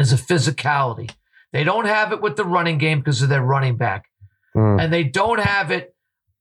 is 0.00 0.12
a 0.12 0.16
physicality. 0.16 1.10
They 1.52 1.64
don't 1.64 1.86
have 1.86 2.12
it 2.12 2.20
with 2.20 2.36
the 2.36 2.44
running 2.44 2.78
game 2.78 2.98
because 2.98 3.22
of 3.22 3.28
their 3.28 3.42
running 3.42 3.76
back 3.76 4.04
Mm. 4.56 4.82
and 4.82 4.92
they 4.92 5.04
don't 5.04 5.40
have 5.40 5.70
it 5.70 5.94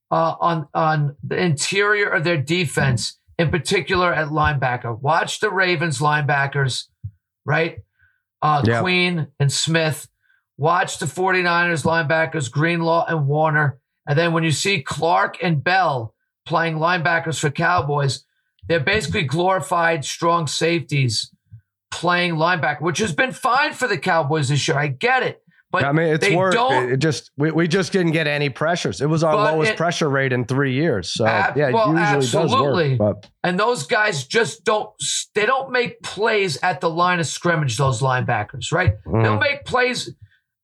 uh, 0.09 0.35
on 0.39 0.67
on 0.73 1.17
the 1.21 1.35
interior 1.37 2.07
of 2.07 2.23
their 2.23 2.37
defense, 2.37 3.19
in 3.37 3.49
particular 3.49 4.13
at 4.13 4.29
linebacker. 4.29 4.99
Watch 4.99 5.39
the 5.39 5.49
Ravens 5.49 5.99
linebackers, 5.99 6.85
right? 7.45 7.79
Uh, 8.41 8.61
Yeah. 8.65 8.81
Queen 8.81 9.27
and 9.39 9.51
Smith. 9.51 10.07
Watch 10.57 10.99
the 10.99 11.05
49ers 11.05 11.83
linebackers, 11.83 12.49
Greenlaw 12.49 13.05
and 13.07 13.27
Warner. 13.27 13.79
And 14.07 14.17
then 14.17 14.31
when 14.33 14.43
you 14.43 14.51
see 14.51 14.81
Clark 14.81 15.37
and 15.43 15.63
Bell 15.63 16.13
playing 16.45 16.75
linebackers 16.77 17.39
for 17.39 17.49
Cowboys, 17.49 18.23
they're 18.67 18.79
basically 18.79 19.23
glorified 19.23 20.05
strong 20.05 20.47
safeties 20.47 21.31
playing 21.91 22.35
linebacker, 22.35 22.81
which 22.81 22.99
has 22.99 23.13
been 23.13 23.31
fine 23.31 23.73
for 23.73 23.87
the 23.87 23.97
Cowboys 23.97 24.49
this 24.49 24.67
year. 24.67 24.77
I 24.77 24.87
get 24.87 25.23
it. 25.23 25.41
But 25.81 25.85
I 25.85 25.91
mean, 25.91 26.07
it's 26.07 26.29
worked. 26.29 26.55
It 26.57 26.97
just 26.97 27.31
we, 27.37 27.51
we 27.51 27.67
just 27.67 27.91
didn't 27.91 28.11
get 28.13 28.27
any 28.27 28.49
pressures. 28.49 29.01
It 29.01 29.07
was 29.07 29.23
our 29.23 29.35
lowest 29.35 29.71
it- 29.73 29.77
pressure 29.77 30.09
rate 30.09 30.33
in 30.33 30.45
three 30.45 30.73
years. 30.73 31.09
So 31.11 31.25
Ab- 31.25 31.57
yeah, 31.57 31.69
it 31.69 31.73
well, 31.73 31.89
usually 31.89 32.03
absolutely. 32.17 32.89
does 32.89 32.99
work. 32.99 33.21
But 33.21 33.29
and 33.43 33.59
those 33.59 33.85
guys 33.87 34.25
just 34.25 34.63
don't 34.63 34.89
they 35.33 35.45
don't 35.45 35.71
make 35.71 36.01
plays 36.01 36.57
at 36.63 36.81
the 36.81 36.89
line 36.89 37.19
of 37.19 37.27
scrimmage 37.27 37.77
those 37.77 38.01
linebackers 38.01 38.71
right 38.71 38.95
Mhm. 39.05 39.23
they'll 39.23 39.37
make 39.39 39.65
plays 39.65 40.11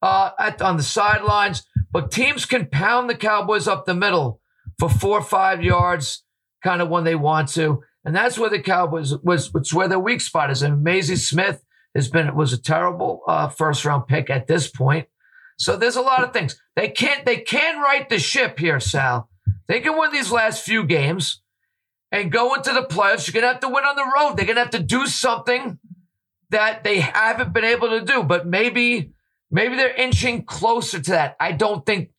uh, 0.01 0.31
at 0.39 0.61
on 0.61 0.77
the 0.77 0.83
sidelines 0.83 1.63
but 1.91 2.09
teams 2.11 2.45
can 2.45 2.65
pound 2.67 3.09
the 3.09 3.15
cowboys 3.15 3.67
up 3.67 3.85
the 3.85 3.93
middle 3.93 4.39
for 4.79 4.89
four 4.89 5.19
or 5.19 5.23
five 5.23 5.61
yards 5.63 6.23
kind 6.63 6.81
of 6.81 6.89
when 6.89 7.03
they 7.03 7.15
want 7.15 7.49
to 7.49 7.83
and 8.03 8.15
that's 8.15 8.39
where 8.39 8.49
the 8.49 8.59
cowboys 8.61 9.13
was 9.23 9.51
it's 9.55 9.73
where 9.73 9.87
their 9.87 9.99
weak 9.99 10.21
spot 10.21 10.49
is 10.49 10.63
and 10.63 10.83
Mazi 10.85 11.17
Smith 11.17 11.61
has 11.95 12.09
been 12.09 12.27
it 12.27 12.35
was 12.35 12.53
a 12.53 12.61
terrible 12.61 13.21
uh, 13.27 13.47
first 13.47 13.85
round 13.85 14.07
pick 14.07 14.29
at 14.29 14.47
this 14.47 14.69
point 14.69 15.07
so 15.57 15.77
there's 15.77 15.95
a 15.95 16.01
lot 16.01 16.23
of 16.23 16.33
things 16.33 16.59
they 16.75 16.89
can't 16.89 17.25
they 17.25 17.37
can 17.37 17.81
right 17.81 18.09
the 18.09 18.19
ship 18.19 18.59
here 18.59 18.79
Sal 18.79 19.29
they 19.67 19.79
can 19.79 19.97
win 19.97 20.11
these 20.11 20.31
last 20.31 20.63
few 20.63 20.83
games 20.83 21.41
and 22.11 22.31
go 22.31 22.53
into 22.53 22.73
the 22.73 22.81
playoffs, 22.81 23.31
you're 23.31 23.41
to 23.41 23.47
have 23.47 23.61
to 23.61 23.69
win 23.69 23.85
on 23.85 23.95
the 23.95 24.03
road. 24.03 24.35
They're 24.35 24.45
to 24.45 24.55
have 24.55 24.71
to 24.71 24.83
do 24.83 25.07
something 25.07 25.79
that 26.49 26.83
they 26.83 26.99
haven't 26.99 27.53
been 27.53 27.63
able 27.63 27.89
to 27.89 28.01
do. 28.01 28.23
But 28.23 28.45
maybe, 28.45 29.13
maybe 29.49 29.77
they're 29.77 29.95
inching 29.95 30.43
closer 30.43 30.99
to 30.99 31.11
that. 31.11 31.37
I 31.39 31.53
don't 31.53 31.85
think 31.85 32.09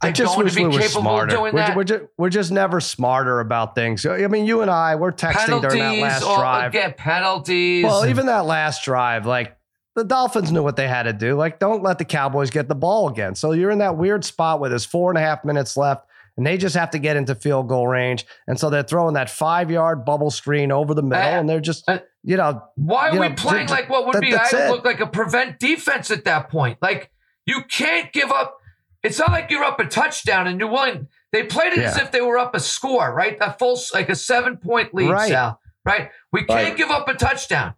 I 0.00 0.12
just 0.12 0.36
wish 0.38 0.56
we 0.56 0.66
were 0.66 0.80
smarter. 0.82 1.40
we're, 1.40 1.52
that. 1.52 1.76
We're, 1.76 1.84
just, 1.84 2.04
we're 2.18 2.28
just 2.30 2.50
never 2.50 2.80
smarter 2.80 3.40
about 3.40 3.74
things. 3.74 4.04
I 4.06 4.26
mean, 4.28 4.46
you 4.46 4.60
and 4.62 4.70
I, 4.70 4.96
we're 4.96 5.12
texting 5.12 5.60
during 5.60 5.78
that 5.78 5.98
last 5.98 6.22
or 6.24 6.36
drive. 6.36 6.72
get 6.72 6.96
penalties. 6.96 7.84
Well, 7.84 8.06
even 8.06 8.26
that 8.26 8.46
last 8.46 8.84
drive, 8.84 9.26
like 9.26 9.56
the 9.94 10.04
Dolphins 10.04 10.50
knew 10.52 10.62
what 10.62 10.76
they 10.76 10.88
had 10.88 11.04
to 11.04 11.12
do. 11.12 11.34
Like, 11.36 11.58
don't 11.58 11.82
let 11.82 11.98
the 11.98 12.04
Cowboys 12.04 12.50
get 12.50 12.68
the 12.68 12.74
ball 12.74 13.08
again. 13.08 13.34
So 13.34 13.52
you're 13.52 13.70
in 13.70 13.78
that 13.78 13.96
weird 13.96 14.24
spot 14.24 14.60
where 14.60 14.68
there's 14.70 14.84
four 14.84 15.10
and 15.10 15.18
a 15.18 15.20
half 15.20 15.44
minutes 15.44 15.76
left, 15.76 16.06
and 16.36 16.44
they 16.46 16.56
just 16.56 16.74
have 16.76 16.90
to 16.90 16.98
get 16.98 17.16
into 17.16 17.34
field 17.34 17.68
goal 17.68 17.86
range. 17.86 18.26
And 18.48 18.58
so 18.58 18.70
they're 18.70 18.82
throwing 18.82 19.14
that 19.14 19.30
five 19.30 19.70
yard 19.70 20.04
bubble 20.04 20.30
screen 20.30 20.72
over 20.72 20.94
the 20.94 21.02
middle, 21.02 21.22
Uh, 21.24 21.38
and 21.40 21.48
they're 21.48 21.60
just, 21.60 21.88
uh, 21.88 22.00
you 22.22 22.36
know, 22.36 22.62
Why 22.76 23.10
are 23.10 23.18
we 23.20 23.28
know, 23.28 23.34
playing 23.36 23.68
like 23.68 23.88
what 23.88 24.06
would 24.06 24.14
that- 24.16 24.22
be 24.22 24.34
I 24.34 24.48
it. 24.52 24.70
look 24.70 24.84
like 24.84 25.00
a 25.00 25.06
prevent 25.06 25.58
defense 25.60 26.10
at 26.10 26.24
that 26.24 26.48
point? 26.50 26.78
Like 26.82 27.10
you 27.46 27.62
can't 27.70 28.12
give 28.12 28.30
up. 28.32 28.58
It's 29.04 29.18
not 29.18 29.30
like 29.30 29.50
you're 29.50 29.62
up 29.64 29.78
a 29.78 29.86
touchdown 29.86 30.46
and 30.46 30.58
New 30.58 30.66
England. 30.68 31.08
They 31.30 31.44
played 31.44 31.74
it 31.74 31.80
as 31.80 31.98
if 31.98 32.10
they 32.10 32.20
were 32.20 32.38
up 32.38 32.54
a 32.54 32.60
score, 32.60 33.12
right? 33.14 33.36
A 33.40 33.52
full 33.52 33.78
like 33.92 34.08
a 34.08 34.16
seven 34.16 34.56
point 34.56 34.94
lead, 34.94 35.10
Right. 35.10 35.28
Sal. 35.28 35.60
Right? 35.84 36.10
We 36.32 36.44
can't 36.44 36.68
Right. 36.70 36.76
give 36.76 36.90
up 36.90 37.06
a 37.08 37.14
touchdown. 37.14 37.74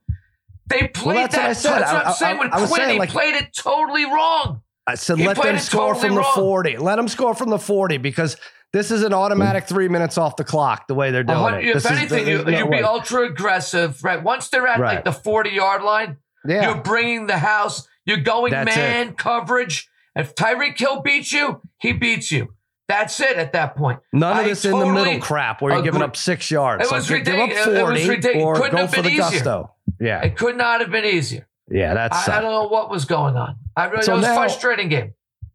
They 0.68 0.88
played 0.88 1.30
that's 1.30 1.34
what 1.34 1.40
that. 1.42 1.48
I 1.48 1.52
said. 1.52 1.70
That's 1.80 1.92
what 1.92 2.06
I- 2.06 2.08
I'm 2.08 2.14
saying. 2.14 2.36
I- 2.36 2.40
With 2.44 2.52
I 2.52 2.60
was 2.60 2.70
Quinn, 2.70 2.82
saying, 2.82 3.00
he 3.02 3.06
played 3.08 3.34
it 3.34 3.54
totally 3.56 4.04
wrong. 4.04 4.62
I 4.86 4.94
said, 4.94 5.18
He 5.18 5.26
let 5.26 5.36
them 5.40 5.58
score 5.58 5.94
totally 5.94 6.08
from 6.08 6.16
the 6.16 6.22
40. 6.22 6.76
Let 6.78 6.96
them 6.96 7.08
score 7.08 7.34
from 7.34 7.50
the 7.50 7.58
40 7.58 7.98
because 7.98 8.36
this 8.72 8.92
is 8.92 9.02
an 9.02 9.12
automatic 9.12 9.64
mm. 9.64 9.68
three 9.68 9.88
minutes 9.88 10.16
off 10.18 10.36
the 10.36 10.44
clock 10.44 10.86
the 10.86 10.94
way 10.94 11.10
they're 11.10 11.24
doing 11.24 11.54
it. 11.54 11.64
If 11.64 11.74
This 11.82 11.86
anything, 11.86 12.28
you, 12.28 12.44
no 12.44 12.58
you'd 12.58 12.70
be 12.70 12.82
ultra 12.82 13.22
aggressive, 13.22 14.02
right? 14.04 14.22
Once 14.22 14.48
they're 14.48 14.66
at 14.66 14.78
Right. 14.78 14.96
like 14.96 15.04
the 15.04 15.12
40 15.12 15.50
yard 15.50 15.82
line, 15.82 16.18
yeah. 16.46 16.62
You're 16.68 16.82
bringing 16.82 17.26
the 17.26 17.38
house. 17.38 17.88
You're 18.04 18.18
going 18.18 18.52
That's 18.52 18.76
man 18.76 19.14
coverage. 19.14 19.88
If 20.16 20.34
Tyreek 20.34 20.78
Hill 20.78 21.02
beats 21.02 21.32
you, 21.32 21.60
he 21.78 21.92
beats 21.92 22.32
you. 22.32 22.54
That's 22.88 23.20
it 23.20 23.36
at 23.36 23.52
that 23.52 23.76
point. 23.76 23.98
None 24.12 24.38
of 24.38 24.44
this 24.44 24.64
in 24.64 24.78
the 24.78 24.86
middle 24.86 25.20
crap 25.20 25.60
where 25.60 25.72
you're 25.74 25.82
giving 25.82 26.00
agree. 26.02 26.08
up 26.08 26.16
six 26.16 26.50
yards. 26.50 26.84
It 26.84 26.90
was 26.92 27.04
up 27.10 27.14
ridiculous. 27.18 27.66
It 27.66 27.84
was 27.84 28.08
ridiculous. 28.08 28.44
or 28.44 28.54
Couldn't 28.54 28.70
go 28.72 28.76
have 28.78 28.90
for 28.90 28.96
been 28.96 29.04
the 29.04 29.10
easier. 29.10 29.20
gusto. 29.40 29.74
Yeah. 30.00 30.22
It 30.22 30.36
could 30.36 30.56
not 30.56 30.80
have 30.80 30.90
been 30.90 31.04
easier. 31.04 31.46
Yeah, 31.68 31.94
that's. 31.94 32.28
I. 32.28 32.38
I 32.38 32.40
don't 32.40 32.52
know 32.52 32.68
what 32.68 32.90
was 32.90 33.04
going 33.04 33.36
on. 33.36 33.56
I 33.76 33.86
really, 33.86 34.02
So 34.04 34.14
it 34.14 34.18
was 34.18 34.26
a 34.26 34.34
frustrating 34.34 34.88
game. 34.88 35.14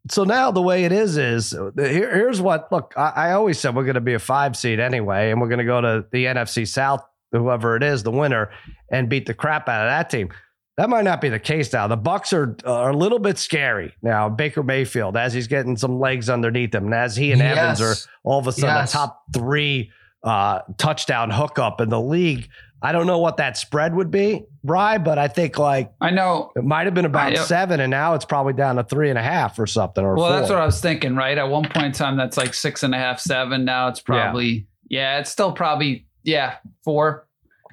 so 0.09 0.25
now 0.25 0.51
the 0.51 0.61
way 0.61 0.83
it 0.83 0.91
is 0.91 1.15
is 1.17 1.51
here, 1.51 2.13
here's 2.13 2.41
what 2.41 2.69
look 2.71 2.93
I, 2.97 3.09
I 3.15 3.31
always 3.31 3.59
said 3.59 3.75
we're 3.75 3.83
going 3.85 3.95
to 3.95 4.01
be 4.01 4.13
a 4.13 4.19
five 4.19 4.57
seed 4.57 4.79
anyway 4.79 5.31
and 5.31 5.39
we're 5.39 5.47
going 5.47 5.59
to 5.59 5.63
go 5.65 5.79
to 5.79 6.05
the 6.11 6.25
nfc 6.25 6.67
south 6.67 7.03
whoever 7.31 7.75
it 7.75 7.83
is 7.83 8.01
the 8.01 8.09
winner 8.11 8.49
and 8.91 9.09
beat 9.09 9.25
the 9.27 9.33
crap 9.35 9.69
out 9.69 9.85
of 9.85 9.91
that 9.91 10.09
team 10.09 10.29
that 10.77 10.89
might 10.89 11.03
not 11.03 11.21
be 11.21 11.29
the 11.29 11.39
case 11.39 11.71
now 11.73 11.87
the 11.87 11.97
bucks 11.97 12.33
are, 12.33 12.55
are 12.65 12.89
a 12.91 12.95
little 12.97 13.19
bit 13.19 13.37
scary 13.37 13.93
now 14.01 14.29
baker 14.29 14.63
mayfield 14.63 15.15
as 15.17 15.33
he's 15.33 15.47
getting 15.47 15.75
some 15.77 15.99
legs 15.99 16.29
underneath 16.29 16.73
him 16.73 16.85
and 16.85 16.93
as 16.93 17.15
he 17.15 17.31
and 17.31 17.41
evans 17.41 17.81
are 17.81 17.93
all 18.23 18.39
of 18.39 18.47
a 18.47 18.51
sudden 18.51 18.75
Yes. 18.75 18.91
the 18.91 18.97
top 18.97 19.23
three 19.33 19.91
uh, 20.23 20.59
touchdown 20.77 21.29
hookup 21.31 21.81
in 21.81 21.89
the 21.89 21.99
league 21.99 22.47
i 22.83 22.91
don't 22.91 23.07
know 23.07 23.17
what 23.19 23.37
that 23.37 23.57
spread 23.57 23.95
would 23.95 24.11
be 24.11 24.43
bry 24.63 24.97
but 24.99 25.17
i 25.17 25.27
think 25.27 25.57
like 25.57 25.91
I 25.99 26.11
know. 26.11 26.51
it 26.55 26.63
might 26.63 26.85
have 26.85 26.93
been 26.93 27.05
about 27.05 27.33
I- 27.33 27.43
seven 27.43 27.79
and 27.79 27.89
now 27.91 28.13
it's 28.13 28.25
probably 28.25 28.53
down 28.53 28.75
to 28.77 28.83
three 28.83 29.09
and 29.09 29.17
a 29.19 29.23
half 29.23 29.57
or 29.59 29.65
something 29.67 30.03
or 30.03 30.15
Well, 30.15 30.29
four. 30.29 30.39
that's 30.39 30.49
what 30.51 30.59
I 30.59 30.65
was 30.65 30.79
thinking, 30.79 31.15
right? 31.15 31.37
At 31.37 31.49
one 31.49 31.63
point 31.63 31.87
in 31.87 31.91
time, 31.91 32.17
that's 32.17 32.37
like 32.37 32.53
six 32.53 32.83
and 32.83 32.93
a 32.93 32.97
half, 32.97 33.19
seven. 33.19 33.65
Now 33.65 33.87
it's 33.87 33.99
probably, 33.99 34.67
yeah, 34.89 35.19
it's 35.19 35.29
still 35.31 35.51
probably, 35.51 36.05
yeah, 36.23 36.55
four, 36.83 37.27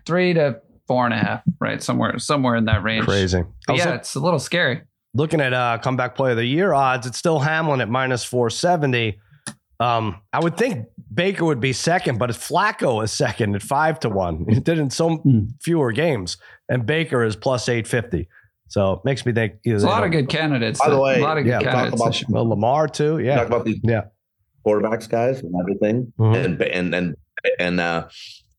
three 0.06 0.32
to 0.34 0.60
four 0.88 1.04
and 1.04 1.14
a 1.14 1.18
half, 1.18 1.42
right? 1.60 1.80
Somewhere, 1.82 2.18
somewhere 2.18 2.56
in 2.56 2.64
that 2.64 2.82
range. 2.82 3.04
crazy 3.04 3.44
But 3.66 3.76
yeah, 3.76 3.84
look- 3.90 3.94
it's 3.96 4.14
a 4.16 4.20
little 4.20 4.38
scary. 4.40 4.82
looking 5.14 5.40
at 5.40 5.52
uh 5.54 5.78
comeback 5.82 6.14
play 6.16 6.32
of 6.32 6.36
the 6.38 6.44
year 6.44 6.72
odds, 6.72 7.06
it's 7.06 7.18
still 7.18 7.38
Hamlin 7.38 7.80
at 7.80 7.88
minus 7.88 8.24
470. 8.24 9.20
Um, 9.80 10.20
I 10.32 10.40
would 10.40 10.56
think 10.56 10.86
Baker 11.14 11.44
would 11.44 11.60
be 11.60 11.72
second, 11.72 12.18
but 12.18 12.30
it's 12.30 12.38
Flacco 12.48 13.02
is 13.04 13.12
second 13.12 13.54
at 13.54 13.62
five 13.62 14.00
to 14.00 14.08
one. 14.08 14.44
He 14.48 14.58
did 14.58 14.78
in 14.78 14.90
so 14.90 15.16
Hmm. 15.18 15.46
fewer 15.62 15.92
games, 15.92 16.36
and 16.68 16.84
Baker 16.84 17.22
is 17.22 17.36
plus 17.36 17.68
850. 17.68 18.28
So 18.66 18.94
it 18.94 19.00
makes 19.04 19.24
me 19.24 19.32
think 19.32 19.54
either 19.64 19.76
a 19.76 19.80
they 19.80 19.86
lot 19.86 20.04
of 20.04 20.10
good 20.10 20.28
candidates. 20.28 20.80
By 20.80 20.90
the 20.90 20.98
way, 21.00 21.20
a 21.20 21.22
lot 21.22 21.38
of 21.38 21.46
yeah, 21.46 21.58
good 21.60 21.64
talk 21.66 21.74
candidates. 21.74 22.22
about- 22.22 22.30
well, 22.30 22.48
Lamar 22.48 22.88
too. 22.88 23.18
Yeah, 23.20 23.36
talk 23.36 23.46
about 23.46 23.64
these 23.64 23.78
Yeah. 23.84 24.02
quarterbacks, 24.66 25.08
guys, 25.08 25.40
and 25.42 25.54
everything, 25.60 26.12
Mhm. 26.18 26.44
and 26.44 26.62
and 26.62 26.94
and 26.94 27.16
and 27.60 27.80
uh, 27.80 28.08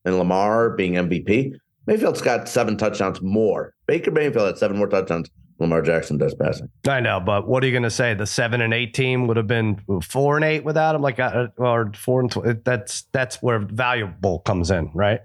and 0.05 0.17
Lamar 0.17 0.69
being 0.71 0.93
MVP. 0.97 1.53
Mayfield's 1.89 2.21
got 2.21 2.47
seven 2.47 2.77
touchdowns 2.77 3.19
more. 3.21 3.73
Baker 3.87 4.11
Mayfield 4.11 4.45
had 4.45 4.57
seven 4.59 4.77
more 4.77 4.87
touchdowns. 4.87 5.29
Lamar 5.59 5.81
Jackson 5.81 6.17
does 6.19 6.35
passing. 6.35 6.69
I 6.87 6.99
know, 6.99 7.19
but 7.19 7.47
what 7.47 7.63
are 7.63 7.65
you 7.67 7.73
going 7.73 7.83
to 7.83 7.89
say? 7.89 8.13
The 8.13 8.27
seven 8.27 8.61
and 8.61 8.73
eight 8.73 8.93
team 8.93 9.25
would 9.27 9.35
have 9.37 9.47
been 9.47 9.81
four 10.03 10.35
and 10.37 10.45
eight 10.45 10.63
without 10.63 10.93
him, 10.95 11.01
like 11.01 11.19
uh, 11.19 11.47
or 11.57 11.91
four 11.95 12.21
and 12.21 12.31
tw- 12.31 12.63
that's 12.63 13.01
that's 13.11 13.41
where 13.41 13.57
valuable 13.59 14.39
comes 14.39 14.69
in, 14.71 14.91
right? 14.93 15.19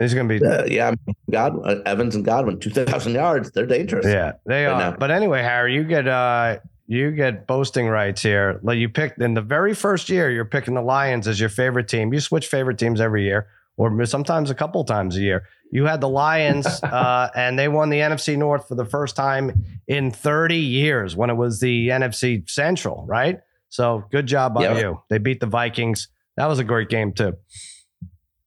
He's 0.00 0.14
going 0.14 0.28
to 0.28 0.40
be 0.40 0.44
Uh, 0.44 0.64
yeah, 0.64 0.94
God, 1.30 1.60
Evans 1.86 2.16
and 2.16 2.24
Godwin, 2.24 2.58
two 2.58 2.70
thousand 2.70 3.12
yards. 3.12 3.52
They're 3.52 3.66
dangerous. 3.66 4.04
Yeah, 4.06 4.32
they 4.46 4.64
Right 4.64 4.72
are. 4.72 4.90
now. 4.92 4.96
But 4.98 5.10
anyway, 5.12 5.42
Harry, 5.42 5.74
you 5.74 5.84
get 5.84 6.08
uh 6.08 6.58
you 6.88 7.12
get 7.12 7.46
boasting 7.46 7.86
rights 7.86 8.20
here. 8.22 8.58
Like 8.64 8.78
you 8.78 8.88
picked 8.88 9.20
in 9.22 9.34
the 9.34 9.42
very 9.42 9.74
first 9.74 10.08
year, 10.08 10.28
you're 10.30 10.44
picking 10.44 10.74
the 10.74 10.82
Lions 10.82 11.28
as 11.28 11.38
your 11.38 11.50
favorite 11.50 11.86
team. 11.86 12.12
You 12.12 12.18
switch 12.18 12.48
favorite 12.48 12.78
teams 12.78 13.00
every 13.00 13.22
year, 13.24 13.46
or 13.76 14.04
sometimes 14.06 14.50
a 14.50 14.54
couple 14.54 14.84
times 14.84 15.16
a 15.16 15.20
year. 15.20 15.44
You 15.70 15.86
had 15.86 16.00
the 16.00 16.08
Lions, 16.08 16.66
uh, 16.82 17.30
and 17.34 17.58
they 17.58 17.68
won 17.68 17.88
the 17.88 17.98
NFC 17.98 18.36
North 18.36 18.68
for 18.68 18.74
the 18.74 18.84
first 18.84 19.16
time 19.16 19.64
in 19.88 20.10
30 20.10 20.56
years 20.56 21.16
when 21.16 21.30
it 21.30 21.34
was 21.34 21.60
the 21.60 21.88
NFC 21.88 22.48
Central, 22.48 23.04
right? 23.06 23.40
So 23.70 24.04
good 24.10 24.26
job 24.26 24.54
by 24.54 24.64
Yeah. 24.64 24.78
you. 24.78 25.02
They 25.08 25.18
beat 25.18 25.40
the 25.40 25.46
Vikings. 25.46 26.08
That 26.36 26.46
was 26.46 26.58
a 26.58 26.64
great 26.64 26.88
game 26.90 27.12
too. 27.12 27.34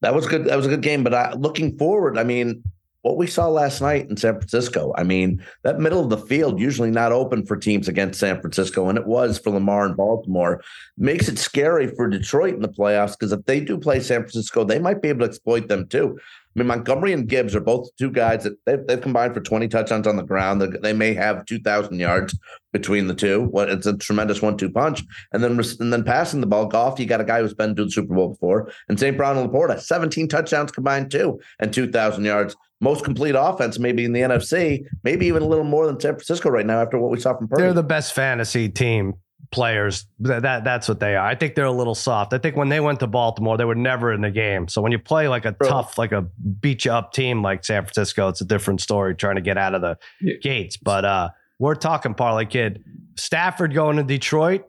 That 0.02 0.14
was 0.14 0.26
good. 0.26 0.44
That 0.46 0.56
was 0.56 0.66
a 0.66 0.68
good 0.68 0.82
game. 0.82 1.02
But 1.02 1.14
I, 1.14 1.32
looking 1.32 1.76
forward, 1.78 2.18
I 2.18 2.22
mean, 2.24 2.62
what 3.06 3.16
we 3.16 3.28
saw 3.28 3.46
last 3.46 3.80
night 3.80 4.10
in 4.10 4.16
San 4.16 4.34
Francisco, 4.34 4.92
I 4.96 5.04
mean, 5.04 5.40
that 5.62 5.78
middle 5.78 6.02
of 6.02 6.10
the 6.10 6.18
field 6.18 6.58
usually 6.58 6.90
not 6.90 7.12
open 7.12 7.46
for 7.46 7.56
teams 7.56 7.86
against 7.86 8.18
San 8.18 8.40
Francisco, 8.40 8.88
and 8.88 8.98
it 8.98 9.06
was 9.06 9.38
for 9.38 9.50
Lamar 9.50 9.86
and 9.86 9.96
Baltimore. 9.96 10.60
Makes 10.98 11.28
it 11.28 11.38
scary 11.38 11.86
for 11.86 12.08
Detroit 12.08 12.54
in 12.54 12.62
the 12.62 12.68
playoffs 12.68 13.16
because 13.16 13.30
if 13.30 13.44
they 13.44 13.60
do 13.60 13.78
play 13.78 14.00
San 14.00 14.22
Francisco, 14.22 14.64
they 14.64 14.80
might 14.80 15.02
be 15.02 15.08
able 15.08 15.20
to 15.20 15.26
exploit 15.26 15.68
them 15.68 15.86
too. 15.86 16.18
I 16.18 16.58
mean, 16.58 16.66
Montgomery 16.66 17.12
and 17.12 17.28
Gibbs 17.28 17.54
are 17.54 17.60
both 17.60 17.94
two 17.96 18.10
guys 18.10 18.42
that 18.42 18.56
they've, 18.64 18.84
they've 18.86 19.00
combined 19.00 19.34
for 19.34 19.40
20 19.40 19.68
touchdowns 19.68 20.06
on 20.06 20.16
the 20.16 20.22
ground. 20.22 20.60
They, 20.60 20.68
they 20.68 20.92
may 20.94 21.12
have 21.12 21.44
2,000 21.44 22.00
yards 22.00 22.36
between 22.72 23.06
the 23.06 23.14
two. 23.14 23.48
Well, 23.52 23.68
it's 23.68 23.86
a 23.86 23.96
tremendous 23.96 24.40
one-two 24.40 24.70
punch. 24.70 25.04
And 25.32 25.44
then 25.44 25.60
and 25.80 25.92
then 25.92 26.02
passing 26.02 26.40
the 26.40 26.46
ball, 26.46 26.66
Goff, 26.66 26.98
you 26.98 27.04
got 27.04 27.20
a 27.20 27.24
guy 27.24 27.40
who's 27.40 27.52
been 27.52 27.76
to 27.76 27.84
the 27.84 27.90
Super 27.90 28.14
Bowl 28.14 28.30
before. 28.30 28.72
And 28.88 28.98
St. 28.98 29.16
Brown 29.18 29.36
and 29.36 29.50
LaPorta, 29.50 29.78
17 29.80 30.28
touchdowns 30.28 30.72
combined 30.72 31.10
too, 31.10 31.38
and 31.60 31.72
2,000 31.72 32.24
yards. 32.24 32.56
Most 32.80 33.04
complete 33.04 33.34
offense, 33.36 33.78
maybe 33.78 34.04
in 34.04 34.12
the 34.12 34.20
NFC, 34.20 34.84
maybe 35.02 35.26
even 35.26 35.42
a 35.42 35.46
little 35.46 35.64
more 35.64 35.86
than 35.86 35.98
San 35.98 36.12
Francisco 36.12 36.50
right 36.50 36.66
now 36.66 36.80
after 36.82 36.98
what 36.98 37.10
we 37.10 37.18
saw 37.18 37.34
from 37.36 37.48
Purdy. 37.48 37.62
They're 37.62 37.72
the 37.72 37.82
best 37.82 38.12
fantasy 38.14 38.68
team 38.68 39.14
players. 39.50 40.06
That, 40.20 40.42
that 40.42 40.64
that's 40.64 40.86
what 40.88 41.00
they 41.00 41.16
are. 41.16 41.26
I 41.26 41.34
think 41.36 41.54
they're 41.54 41.64
a 41.64 41.72
little 41.72 41.94
soft. 41.94 42.34
I 42.34 42.38
think 42.38 42.54
when 42.56 42.68
they 42.68 42.80
went 42.80 43.00
to 43.00 43.06
Baltimore, 43.06 43.56
they 43.56 43.64
were 43.64 43.74
never 43.74 44.12
in 44.12 44.20
the 44.20 44.30
game. 44.30 44.68
So 44.68 44.82
when 44.82 44.92
you 44.92 44.98
play 44.98 45.26
like 45.28 45.46
a 45.46 45.52
Bro. 45.52 45.68
tough, 45.68 45.96
like 45.96 46.12
a 46.12 46.22
beat 46.60 46.84
you 46.84 46.92
up 46.92 47.12
team 47.12 47.42
like 47.42 47.64
San 47.64 47.82
Francisco, 47.84 48.28
it's 48.28 48.42
a 48.42 48.44
different 48.44 48.80
story 48.82 49.14
trying 49.14 49.36
to 49.36 49.40
get 49.42 49.56
out 49.56 49.74
of 49.74 49.80
the 49.80 49.96
Yeah. 50.20 50.34
gates. 50.42 50.76
But 50.76 51.04
uh 51.06 51.30
we're 51.58 51.76
talking 51.76 52.12
parlay 52.12 52.44
kid. 52.44 52.84
Stafford 53.16 53.72
going 53.72 53.96
to 53.96 54.02
Detroit 54.02 54.66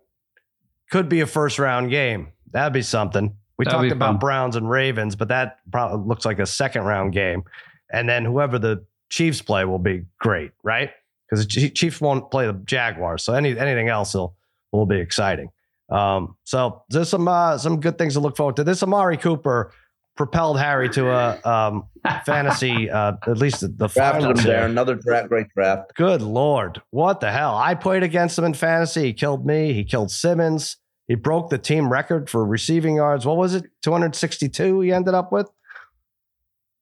could 0.92 1.10
be 1.10 1.20
a 1.20 1.26
first 1.28 1.60
round 1.60 1.90
game. 1.90 2.30
That'd 2.52 2.72
be 2.72 2.82
something. 2.82 3.36
We 3.58 3.66
That'd 3.66 3.80
talked 3.82 3.92
about. 3.92 4.20
Browns 4.20 4.56
and 4.56 4.70
Ravens, 4.70 5.16
but 5.16 5.28
that 5.30 5.60
probably 5.72 6.08
looks 6.08 6.24
like 6.26 6.40
a 6.40 6.46
second 6.46 6.84
round 6.84 7.12
game. 7.12 7.44
And 7.92 8.08
then 8.08 8.26
whoever 8.26 8.60
the 8.60 8.86
Chiefs 9.10 9.42
play 9.42 9.64
will 9.66 9.80
be 9.80 10.06
great, 10.20 10.52
right? 10.64 10.92
because 11.28 11.48
the 11.48 11.70
Chiefs 11.70 12.02
won't 12.02 12.32
play 12.32 12.48
the 12.48 12.54
Jaguars. 12.54 13.24
So 13.24 13.34
any 13.34 13.58
anything 13.58 13.90
else 13.90 14.14
will 14.14 14.36
will 14.72 14.86
be 14.86 14.98
exciting. 14.98 15.50
Um, 15.90 16.36
so 16.44 16.84
there's 16.90 17.10
some 17.10 17.28
uh, 17.28 17.58
some 17.58 17.80
good 17.80 17.98
things 17.98 18.14
to 18.14 18.20
look 18.20 18.38
forward 18.38 18.56
to. 18.58 18.64
This 18.64 18.84
Amari 18.84 19.18
Cooper 19.18 19.72
propelled 20.16 20.60
Harry 20.60 20.90
to 20.90 21.10
a 21.10 21.40
um, 21.44 21.88
fantasy, 22.26 22.90
uh, 22.90 23.14
at 23.28 23.38
least 23.38 23.62
the, 23.62 23.68
the 23.68 23.88
Drafted 23.88 24.24
him 24.24 24.36
there. 24.38 24.46
there. 24.46 24.66
Another 24.66 24.96
draft, 24.96 25.30
great 25.30 25.48
draft. 25.54 25.94
Good 25.96 26.22
lord, 26.22 26.82
what 26.90 27.20
the 27.20 27.32
hell? 27.32 27.56
I 27.56 27.76
played 27.76 28.04
against 28.04 28.38
him 28.38 28.46
in 28.46 28.54
fantasy. 28.54 29.04
He 29.04 29.14
killed 29.14 29.46
me. 29.46 29.74
He 29.74 29.84
killed 29.84 30.10
Simmons. 30.12 30.78
He 31.08 31.16
broke 31.16 31.50
the 31.50 31.58
team 31.58 31.90
record 31.92 32.30
for 32.30 32.46
receiving 32.46 32.96
yards. 32.96 33.26
What 33.26 33.38
was 33.38 33.54
it? 33.54 33.66
262 33.84 34.82
he 34.82 34.92
ended 34.92 35.14
up 35.14 35.32
with? 35.32 35.50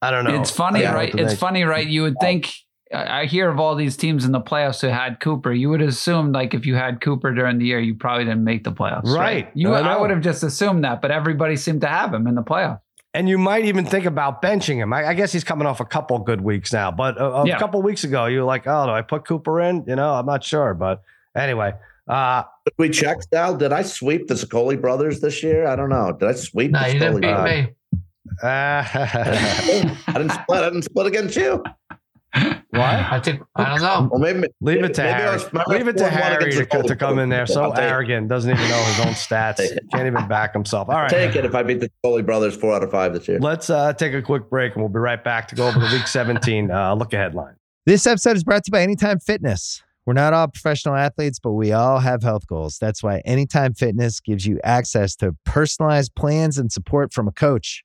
I 0.07 0.11
don't 0.11 0.23
know. 0.23 0.39
It's 0.41 0.51
funny, 0.51 0.85
I 0.85 0.93
right? 0.93 1.09
It's 1.15 1.29
think. 1.31 1.39
funny, 1.39 1.63
right? 1.63 1.87
You 1.87 2.03
would 2.03 2.15
think. 2.21 2.47
I 2.93 3.21
I 3.21 3.25
hear 3.25 3.49
of 3.49 3.59
all 3.59 3.75
these 3.75 3.97
teams 3.97 4.25
in 4.25 4.31
the 4.31 4.39
playoffs 4.41 4.79
who 4.81 4.87
had 4.87 5.19
Cooper. 5.19 5.51
You 5.51 5.69
would 5.69 5.81
assume, 5.81 6.31
like, 6.31 6.53
if 6.53 6.65
you 6.65 6.75
had 6.75 7.01
Cooper 7.01 7.33
during 7.33 7.57
the 7.57 7.65
year, 7.65 7.79
you 7.79 7.95
probably 7.95 8.25
didn't 8.25 8.43
make 8.43 8.63
the 8.63 8.71
playoffs, 8.71 9.05
Right. 9.05 9.49
You, 9.55 9.73
I 9.73 9.81
I, 9.81 9.99
would 9.99 10.11
have 10.11 10.21
just 10.21 10.43
assumed 10.43 10.83
that, 10.83 11.01
but 11.01 11.09
everybody 11.11 11.55
seemed 11.55 11.81
to 11.81 11.87
have 11.87 12.13
him 12.13 12.27
in 12.27 12.35
the 12.35 12.43
playoffs. 12.43 12.79
And 13.15 13.27
you 13.27 13.37
might 13.37 13.65
even 13.65 13.85
think 13.85 14.05
about 14.05 14.41
benching 14.41 14.75
him. 14.75 14.91
I, 14.93 15.07
I 15.07 15.13
guess 15.13 15.31
he's 15.31 15.43
coming 15.43 15.65
off 15.65 15.79
a 15.79 15.85
couple 15.85 16.19
good 16.19 16.41
weeks 16.41 16.71
now, 16.73 16.91
but 16.91 17.17
a, 17.17 17.25
a 17.25 17.47
Yeah. 17.47 17.57
couple 17.57 17.81
weeks 17.81 18.03
ago, 18.03 18.25
you 18.27 18.39
were 18.39 18.45
like, 18.45 18.67
"Oh, 18.67 18.85
do 18.85 18.91
I 18.91 19.01
put 19.01 19.25
Cooper 19.25 19.61
in?" 19.61 19.83
You 19.87 19.95
know, 19.95 20.13
I'm 20.13 20.25
not 20.25 20.43
sure, 20.43 20.73
but 20.73 21.01
anyway, 21.35 21.73
uh, 22.07 22.43
we 22.77 22.89
checked 22.89 23.27
Sal? 23.33 23.55
Did 23.57 23.71
I 23.73 23.81
sweep 23.83 24.27
the 24.27 24.33
Szokoli 24.35 24.79
brothers 24.79 25.21
this 25.21 25.41
year? 25.41 25.65
I 25.65 25.75
don't 25.75 25.89
know. 25.89 26.11
Did 26.19 26.27
I 26.29 26.33
sweep 26.33 26.71
No, 26.71 26.81
the 26.81 26.87
you 26.93 26.99
didn't 26.99 27.15
Szokoli 27.15 27.21
beat 27.21 27.27
brothers? 27.33 27.65
me. 27.67 27.73
I 28.43 29.95
didn't 30.07 30.29
split. 30.31 30.61
I 30.63 30.69
didn't 30.69 30.83
split 30.83 31.07
against 31.07 31.35
you. 31.35 31.63
what? 32.33 32.81
I 32.81 33.19
think 33.21 33.41
I 33.55 33.69
don't 33.69 33.81
know. 33.81 34.09
Well, 34.11 34.19
maybe 34.19 34.47
Leave 34.59 34.83
it 34.83 34.93
to 34.95 35.03
maybe 35.03 35.13
Harry. 35.13 35.33
was- 35.37 35.67
Leave 35.67 35.87
it 35.87 35.97
to 35.97 36.09
Harry 36.09 36.51
to, 36.51 36.65
to 36.83 36.95
come 36.95 37.19
in 37.19 37.29
there. 37.29 37.45
So 37.47 37.61
I'll 37.63 37.71
take 37.71 37.83
it. 37.85 37.87
arrogant, 37.91 38.27
doesn't 38.27 38.51
even 38.51 38.67
know 38.69 38.83
his 38.83 38.99
own 38.99 39.13
stats. 39.13 39.57
Can't 39.93 40.07
even 40.07 40.27
back 40.27 40.51
himself. 40.53 40.89
All 40.89 40.95
right. 40.95 41.09
Take 41.09 41.35
it 41.37 41.45
if 41.45 41.55
I 41.55 41.63
beat 41.63 41.79
the 41.79 41.89
Szokoli 42.03 42.25
brothers 42.25 42.55
four 42.55 42.73
out 42.75 42.83
of 42.83 42.91
five 42.91 43.13
this 43.13 43.27
year. 43.27 43.39
Let's 43.39 43.69
uh, 43.69 43.93
take 43.93 44.13
a 44.13 44.21
quick 44.21 44.49
break 44.49 44.73
and 44.73 44.81
we'll 44.83 44.91
be 44.91 44.99
right 44.99 45.23
back 45.23 45.47
to 45.49 45.55
go 45.55 45.67
over 45.67 45.79
the 45.79 45.89
week 45.93 46.07
17 46.07 46.71
uh, 46.71 46.93
look 46.95 47.13
ahead 47.13 47.35
line. 47.35 47.55
This 47.85 48.05
episode 48.05 48.35
is 48.35 48.43
brought 48.43 48.63
to 48.65 48.69
you 48.69 48.71
by 48.73 48.81
Anytime 48.81 49.19
Fitness. 49.19 49.81
We're 50.05 50.13
not 50.13 50.33
all 50.33 50.47
professional 50.49 50.93
athletes, 50.95 51.39
but 51.39 51.53
we 51.53 51.71
all 51.71 51.99
have 51.99 52.21
health 52.21 52.45
goals. 52.47 52.77
That's 52.79 53.01
why 53.01 53.19
Anytime 53.25 53.73
Fitness 53.73 54.19
gives 54.19 54.45
you 54.45 54.59
access 54.63 55.15
to 55.17 55.35
personalized 55.45 56.13
plans 56.15 56.57
and 56.57 56.69
support 56.71 57.13
from 57.13 57.27
a 57.27 57.31
coach. 57.31 57.84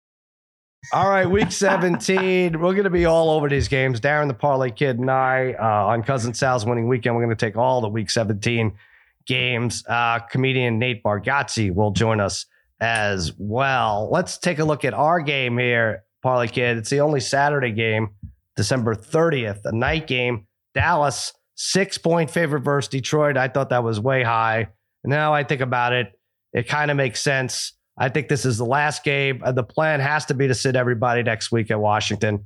All 0.93 1.09
right, 1.09 1.29
week 1.29 1.51
17. 1.51 2.59
We're 2.59 2.71
going 2.71 2.83
to 2.83 2.89
be 2.89 3.05
all 3.05 3.29
over 3.29 3.47
these 3.47 3.67
games. 3.67 4.01
Darren, 4.01 4.27
the 4.27 4.33
Parlay 4.33 4.71
Kid, 4.71 4.99
and 4.99 5.09
I 5.09 5.53
uh, 5.53 5.85
on 5.87 6.03
Cousin 6.03 6.33
Sal's 6.33 6.65
winning 6.65 6.87
weekend. 6.87 7.15
We're 7.15 7.23
going 7.23 7.35
to 7.35 7.45
take 7.45 7.55
all 7.55 7.81
the 7.81 7.87
week 7.87 8.09
17 8.09 8.73
games. 9.27 9.85
Uh, 9.87 10.19
comedian 10.19 10.79
Nate 10.79 11.03
Bargatze 11.03 11.73
will 11.73 11.91
join 11.91 12.19
us 12.19 12.47
as 12.81 13.31
well. 13.37 14.09
Let's 14.11 14.39
take 14.39 14.57
a 14.59 14.65
look 14.65 14.83
at 14.83 14.93
our 14.93 15.21
game 15.21 15.57
here, 15.57 16.03
Parlay 16.23 16.47
Kid. 16.47 16.77
It's 16.77 16.89
the 16.89 17.01
only 17.01 17.19
Saturday 17.19 17.71
game, 17.71 18.09
December 18.55 18.95
30th, 18.95 19.63
a 19.65 19.71
night 19.71 20.07
game. 20.07 20.47
Dallas, 20.73 21.31
six 21.55 21.99
point 21.99 22.29
favorite 22.31 22.61
versus 22.61 22.89
Detroit. 22.89 23.37
I 23.37 23.47
thought 23.49 23.69
that 23.69 23.83
was 23.83 23.99
way 23.99 24.23
high. 24.23 24.67
Now 25.03 25.33
I 25.33 25.43
think 25.43 25.61
about 25.61 25.93
it, 25.93 26.19
it 26.53 26.67
kind 26.67 26.89
of 26.89 26.97
makes 26.97 27.21
sense. 27.21 27.73
I 28.01 28.09
think 28.09 28.29
this 28.29 28.45
is 28.45 28.57
the 28.57 28.65
last 28.65 29.03
game. 29.03 29.41
Uh, 29.43 29.51
The 29.51 29.63
plan 29.63 29.99
has 29.99 30.25
to 30.25 30.33
be 30.33 30.47
to 30.47 30.55
sit 30.55 30.75
everybody 30.75 31.21
next 31.21 31.51
week 31.51 31.69
at 31.69 31.79
Washington. 31.79 32.45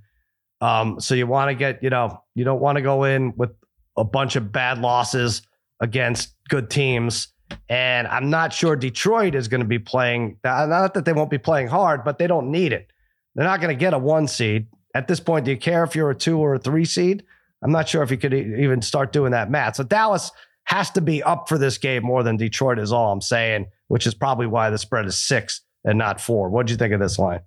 Um, 0.60 1.00
so 1.00 1.16
you 1.16 1.28
want 1.28 1.50
to 1.50 1.56
get, 1.56 1.82
you 1.82 1.90
know, 1.90 2.22
you 2.36 2.44
don't 2.44 2.60
want 2.60 2.76
to 2.76 2.82
go 2.82 3.06
in 3.06 3.34
with 3.38 3.52
a 3.96 4.04
bunch 4.04 4.36
of 4.36 4.52
bad 4.52 4.80
losses 4.80 5.42
against 5.80 6.36
good 6.50 6.70
teams. 6.70 7.30
And 7.70 8.06
I'm 8.08 8.30
not 8.30 8.52
sure 8.52 8.76
Detroit 8.76 9.34
is 9.34 9.48
going 9.48 9.62
to 9.62 9.68
be 9.68 9.80
playing. 9.80 10.38
Not 10.44 10.94
that 10.94 11.06
they 11.06 11.14
won't 11.14 11.30
be 11.30 11.38
playing 11.38 11.68
hard, 11.68 12.04
but 12.04 12.18
they 12.18 12.28
don't 12.28 12.52
need 12.52 12.74
it. 12.74 12.92
They're 13.36 13.46
not 13.46 13.62
going 13.62 13.74
to 13.74 13.80
get 13.80 13.94
a 13.94 13.98
one 13.98 14.28
seed 14.28 14.68
at 14.94 15.08
this 15.08 15.22
point. 15.22 15.46
Do 15.46 15.52
you 15.52 15.58
care 15.58 15.84
if 15.84 15.96
you're 15.96 16.10
a 16.10 16.16
two 16.16 16.38
or 16.38 16.56
a 16.56 16.60
three 16.60 16.86
seed? 16.86 17.24
I'm 17.64 17.72
not 17.72 17.88
sure 17.88 18.04
if 18.04 18.12
you 18.12 18.18
could 18.18 18.34
even 18.34 18.82
start 18.82 19.14
doing 19.14 19.32
that 19.32 19.50
math. 19.50 19.78
So 19.78 19.84
Dallas 19.84 20.32
has 20.66 20.92
to 20.92 21.02
be 21.02 21.24
up 21.24 21.48
for 21.48 21.58
this 21.58 21.78
game 21.78 22.04
more 22.04 22.24
than 22.24 22.36
Detroit 22.36 22.80
is 22.80 22.92
all 22.92 23.12
I'm 23.12 23.22
saying, 23.22 23.68
which 23.88 24.08
is 24.08 24.14
probably 24.14 24.48
why 24.48 24.70
the 24.70 24.78
spread 24.78 25.06
is 25.06 25.18
six 25.18 25.62
and 25.84 25.98
not 25.98 26.20
four. 26.20 26.50
What 26.50 26.68
do 26.68 26.74
you 26.74 26.78
think 26.78 26.94
of 26.94 27.00
this 27.00 27.20
line? 27.20 27.42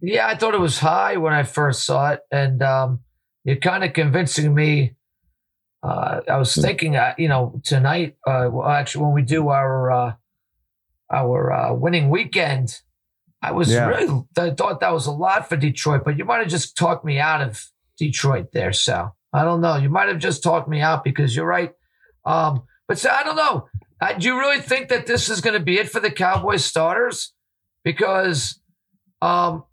Yeah, 0.00 0.26
I 0.28 0.36
thought 0.36 0.54
it 0.54 0.60
was 0.60 0.78
high 0.78 1.16
when 1.16 1.32
I 1.32 1.42
first 1.42 1.84
saw 1.84 2.10
it, 2.12 2.20
and 2.30 2.62
um, 2.62 3.00
you're 3.44 3.56
kind 3.56 3.82
of 3.82 3.92
convincing 3.92 4.54
me. 4.54 4.94
Uh, 5.82 6.20
I 6.28 6.36
was 6.36 6.54
thinking, 6.54 6.96
uh, 6.96 7.14
you 7.18 7.28
know, 7.28 7.60
tonight, 7.64 8.16
uh, 8.26 8.48
well, 8.50 8.68
actually, 8.68 9.04
when 9.04 9.14
we 9.14 9.22
do 9.22 9.48
our 9.48 9.90
uh, 9.90 10.12
our 11.12 11.52
uh, 11.52 11.72
winning 11.74 12.10
weekend, 12.10 12.80
I 13.42 13.52
was 13.52 13.72
Yeah. 13.72 13.88
really 13.88 14.24
I 14.36 14.50
thought 14.50 14.80
that 14.80 14.92
was 14.92 15.06
a 15.06 15.12
lot 15.12 15.48
for 15.48 15.56
Detroit, 15.56 16.02
but 16.04 16.16
you 16.18 16.24
might 16.24 16.38
have 16.38 16.48
just 16.48 16.76
talked 16.76 17.04
me 17.04 17.18
out 17.18 17.40
of 17.42 17.64
Detroit 17.98 18.52
there, 18.52 18.72
Sal. 18.72 19.16
I 19.32 19.44
don't 19.44 19.60
know. 19.60 19.76
You 19.76 19.88
might 19.88 20.08
have 20.08 20.18
just 20.18 20.42
talked 20.42 20.68
me 20.68 20.80
out 20.80 21.04
because 21.04 21.34
you're 21.34 21.46
right. 21.46 21.72
Um, 22.24 22.62
but 22.86 22.98
so 22.98 23.10
I 23.10 23.22
don't 23.22 23.36
know. 23.36 23.68
Uh, 24.00 24.12
do 24.12 24.28
you 24.28 24.38
really 24.38 24.60
think 24.60 24.88
that 24.88 25.06
this 25.06 25.28
is 25.28 25.40
going 25.40 25.54
to 25.54 25.64
be 25.64 25.78
it 25.78 25.90
for 25.90 26.00
the 26.00 26.10
Cowboys 26.10 26.64
starters? 26.64 27.32
Because 27.84 28.60
um, 29.20 29.64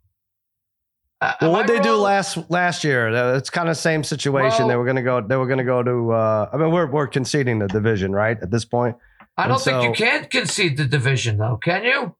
Well, 1.40 1.52
what 1.52 1.66
they 1.66 1.80
do 1.80 1.94
last 1.94 2.38
last 2.50 2.82
year? 2.84 3.08
It's 3.36 3.50
kind 3.50 3.68
of 3.68 3.76
same 3.76 4.02
situation. 4.04 4.60
Well- 4.60 4.68
they 4.68 4.76
were 4.76 4.84
going 4.84 4.96
to 4.96 5.02
go. 5.02 5.20
They 5.20 5.36
were 5.36 5.46
going 5.46 5.58
to 5.58 5.64
go 5.64 5.82
to. 5.82 6.12
Uh, 6.12 6.50
I 6.52 6.56
mean, 6.56 6.72
we're 6.72 6.86
we're 6.90 7.06
conceding 7.06 7.58
the 7.58 7.68
division, 7.68 8.12
right? 8.12 8.36
At 8.40 8.50
this 8.50 8.64
point, 8.64 8.96
I 9.36 9.46
don't 9.46 9.56
and 9.56 9.62
think 9.64 9.82
you 9.98 10.06
can 10.06 10.24
concede 10.26 10.76
the 10.76 10.86
division, 10.86 11.38
though, 11.38 11.58
can 11.62 11.84
you? 11.84 12.14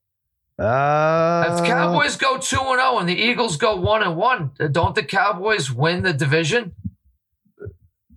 uh, 0.65 1.59
If 1.59 1.67
Cowboys 1.67 2.17
go 2.17 2.39
two 2.39 2.57
and 2.59 2.79
zero 2.81 2.99
and 2.99 3.09
the 3.09 3.15
Eagles 3.17 3.57
go 3.57 3.77
one 3.77 4.03
and 4.03 4.17
one, 4.17 4.53
don't 4.73 4.95
the 4.95 5.03
Cowboys 5.03 5.71
win 5.71 6.03
the 6.03 6.13
division? 6.13 6.75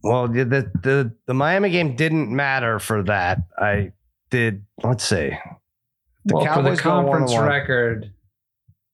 Well, 0.04 0.28
the, 0.28 0.46
the 0.46 0.72
the 0.82 1.16
the 1.28 1.34
Miami 1.34 1.70
game 1.72 1.96
didn't 1.96 2.34
matter 2.34 2.80
for 2.80 3.04
that. 3.04 3.40
I 3.58 3.92
did. 4.30 4.64
Let's 4.84 5.04
see. 5.04 5.32
The 6.26 6.36
well, 6.36 6.44
for 6.54 6.62
the 6.62 6.76
Cowboys 6.76 6.82
go 6.82 6.90
one 7.04 7.22
and 7.22 7.28
conference 7.30 7.38
record, 7.38 8.14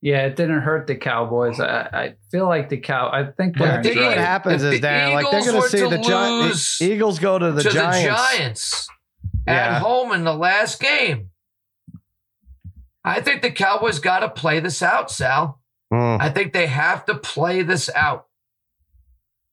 yeah, 0.01 0.25
it 0.25 0.35
didn't 0.35 0.61
hurt 0.61 0.87
the 0.87 0.95
Cowboys. 0.95 1.59
I, 1.59 1.81
I 1.91 2.15
feel 2.31 2.47
like 2.47 2.69
the 2.69 2.77
cow. 2.77 3.09
I 3.11 3.25
think 3.31 3.57
But 3.57 3.67
I 3.69 3.77
Darren's 3.77 3.87
think 3.87 3.99
what 4.01 4.17
happens 4.17 4.63
If 4.63 4.73
is 4.73 4.79
the 4.79 4.87
Dan, 4.87 5.13
like 5.13 5.31
they're 5.31 5.45
going 5.51 5.61
to 5.61 5.69
see 5.69 5.89
the 5.89 5.97
Giants. 5.97 6.81
Eagles 6.81 7.19
go 7.19 7.37
to 7.39 7.51
the 7.51 7.63
to 7.63 7.69
Giants. 7.69 7.99
the 7.99 8.09
Giants 8.37 8.87
Yeah. 9.47 9.53
at 9.77 9.81
home 9.81 10.11
in 10.11 10.23
the 10.23 10.33
last 10.35 10.79
game. 10.79 11.29
I 13.03 13.21
think 13.21 13.41
the 13.41 13.51
Cowboys 13.51 13.99
got 13.99 14.19
to 14.19 14.29
play 14.29 14.59
this 14.59 14.81
out, 14.81 15.11
Sal. 15.11 15.59
Hmm. 15.91 16.17
I 16.19 16.29
think 16.29 16.53
they 16.53 16.67
have 16.67 17.05
to 17.05 17.15
play 17.15 17.61
this 17.61 17.89
out. 17.93 18.24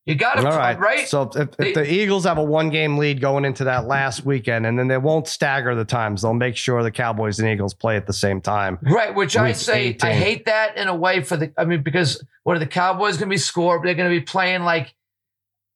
You 0.05 0.17
got 0.17 0.35
to, 0.35 0.43
right. 0.43 0.77
right? 0.79 1.07
So 1.07 1.31
if, 1.35 1.37
if 1.37 1.57
They- 1.57 1.73
the 1.73 1.93
Eagles 1.93 2.25
have 2.25 2.37
a 2.37 2.43
one 2.43 2.71
game 2.71 2.99
lead 2.99 3.21
going 3.21 3.45
into 3.45 3.65
that 3.65 3.87
last 3.87 4.25
weekend, 4.25 4.67
and 4.67 4.77
then 4.77 4.89
they 4.89 4.99
won't 4.99 5.29
stagger 5.29 5.77
the 5.77 5.85
times, 5.85 6.23
they'll 6.23 6.35
make 6.35 6.57
sure 6.57 6.83
the 6.83 6.91
Cowboys 6.91 7.39
and 7.39 7.49
Eagles 7.49 7.73
play 7.73 7.97
at 7.97 8.07
the 8.07 8.13
same 8.13 8.41
time. 8.41 8.79
Right, 8.83 9.15
which 9.15 9.37
I 9.37 9.53
say 9.53 9.91
18. 9.91 10.11
I 10.11 10.15
hate 10.15 10.45
that 10.47 10.77
in 10.77 10.89
a 10.89 10.95
way 10.95 11.23
for 11.23 11.37
the 11.37 11.53
I 11.57 11.65
mean 11.65 11.83
because 11.83 12.23
what 12.43 12.57
are 12.57 12.61
the 12.61 12.67
Cowboys 12.67 13.17
going 13.17 13.29
to 13.29 13.35
be 13.35 13.39
scored? 13.39 13.85
They're 13.85 13.95
going 13.95 14.11
to 14.11 14.21
be 14.21 14.25
playing 14.25 14.65
like 14.65 14.93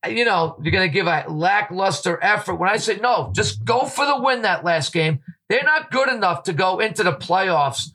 you 0.09 0.25
know 0.25 0.57
you're 0.61 0.73
going 0.73 0.89
to 0.89 0.93
give 0.93 1.07
a 1.07 1.25
lackluster 1.29 2.19
effort. 2.21 2.57
When 2.57 2.69
I 2.69 2.79
say 2.79 2.97
no, 2.97 3.31
just 3.33 3.65
go 3.65 3.85
for 3.85 4.07
the 4.07 4.21
win 4.21 4.43
that 4.43 4.65
last 4.65 4.93
game. 4.93 5.21
They're 5.49 5.63
not 5.63 5.93
good 5.93 6.09
enough 6.09 6.43
to 6.45 6.53
go 6.53 6.81
into 6.81 7.05
the 7.05 7.13
playoffs. 7.13 7.93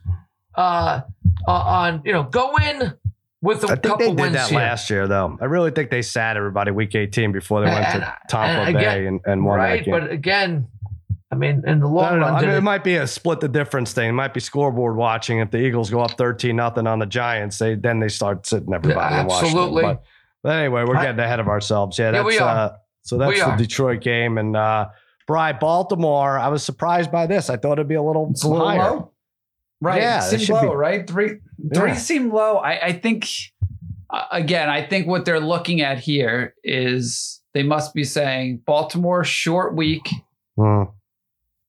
Uh, 0.54 1.02
uh 1.46 1.50
on 1.50 2.02
you 2.04 2.12
know 2.12 2.22
go 2.22 2.56
in 2.56 2.94
with 3.42 3.64
a 3.64 3.66
I 3.66 3.70
think 3.70 3.82
couple 3.82 4.14
they 4.14 4.22
did 4.24 4.32
that 4.34 4.48
here. 4.50 4.58
last 4.58 4.88
year, 4.88 5.06
though. 5.08 5.36
I 5.40 5.44
really 5.46 5.70
think 5.72 5.90
they 5.90 6.00
sat 6.02 6.36
everybody 6.36 6.70
week 6.70 6.94
18 6.94 7.32
before 7.32 7.60
they 7.60 7.66
went 7.70 7.84
And- 7.86 8.02
to 8.02 8.16
Tampa 8.28 8.62
and 8.62 8.74
Bay 8.74 8.80
again, 8.80 9.06
and, 9.06 9.20
and 9.26 9.44
won 9.44 9.58
right, 9.58 9.78
that 9.78 9.84
game. 9.84 9.92
but 10.00 10.10
again, 10.10 10.68
I 11.30 11.34
mean 11.34 11.62
in 11.66 11.80
the 11.80 11.86
long 11.88 12.20
run, 12.20 12.34
I 12.36 12.40
mean, 12.42 12.50
it 12.50 12.56
it- 12.58 12.60
might 12.62 12.84
be 12.84 12.96
a 12.96 13.06
split 13.06 13.40
the 13.40 13.48
difference 13.48 13.92
thing. 13.92 14.08
It 14.08 14.12
might 14.12 14.32
be 14.34 14.40
scoreboard 14.40 14.96
watching. 14.96 15.38
If 15.40 15.50
the 15.50 15.58
Eagles 15.58 15.90
go 15.90 16.00
up 16.00 16.12
13 16.12 16.56
nothing 16.56 16.86
on 16.86 16.98
the 16.98 17.06
Giants, 17.06 17.58
they 17.58 17.74
then 17.74 18.00
they 18.00 18.08
start 18.08 18.46
sitting 18.46 18.72
everybody 18.72 18.96
Washington. 19.26 19.30
absolutely. 19.30 19.82
But, 19.82 20.02
but 20.42 20.56
anyway, 20.56 20.84
we're 20.84 21.00
getting 21.02 21.18
ahead 21.20 21.40
of 21.40 21.48
ourselves. 21.48 21.98
Yeah, 21.98 22.12
Yeah, 22.12 22.22
that's 22.22 22.40
are. 22.40 22.48
uh 22.48 22.72
so 23.04 23.18
that's 23.18 23.30
We 23.32 23.38
the 23.40 23.46
are. 23.46 23.56
Detroit 23.56 24.00
game. 24.02 24.38
And 24.38 24.56
uh 24.56 24.88
Bry, 25.26 25.52
Baltimore, 25.52 26.38
I 26.38 26.48
was 26.48 26.62
surprised 26.64 27.10
by 27.12 27.26
this. 27.26 27.48
I 27.48 27.56
thought 27.56 27.74
it'd 27.74 27.88
be 27.88 27.94
a 27.94 28.02
little 28.02 28.28
It's 28.32 28.42
higher. 28.42 28.78
low. 28.78 29.12
Right. 29.82 30.00
Yeah, 30.00 30.24
it 30.26 30.32
it 30.34 30.38
seemed 30.46 30.50
low, 30.62 30.70
be- 30.70 30.76
right? 30.76 31.06
Three 31.08 31.38
three 31.74 31.90
Yeah. 31.90 31.94
seemed 31.96 32.32
low. 32.32 32.56
I, 32.58 32.86
I 32.86 32.92
think 32.92 33.28
uh, 34.10 34.24
again, 34.30 34.68
I 34.70 34.86
think 34.86 35.06
what 35.08 35.24
they're 35.24 35.40
looking 35.40 35.80
at 35.80 35.98
here 35.98 36.54
is 36.62 37.42
they 37.54 37.62
must 37.62 37.92
be 37.92 38.04
saying 38.04 38.62
Baltimore 38.66 39.24
short 39.24 39.74
week 39.74 40.08
Hmm. 40.56 40.82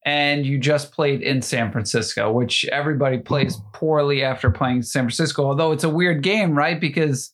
and 0.05 0.45
you 0.45 0.59
just 0.59 0.91
played 0.91 1.21
in 1.21 1.41
San 1.41 1.71
Francisco, 1.71 2.31
which 2.31 2.65
everybody 2.65 3.17
plays 3.17 3.57
poorly 3.73 4.23
after 4.23 4.51
playing 4.51 4.81
San 4.83 5.03
Francisco. 5.03 5.45
Although 5.45 5.71
it's 5.71 5.83
a 5.85 5.89
weird 5.89 6.21
game, 6.21 6.55
right? 6.57 6.79
Because 6.79 7.33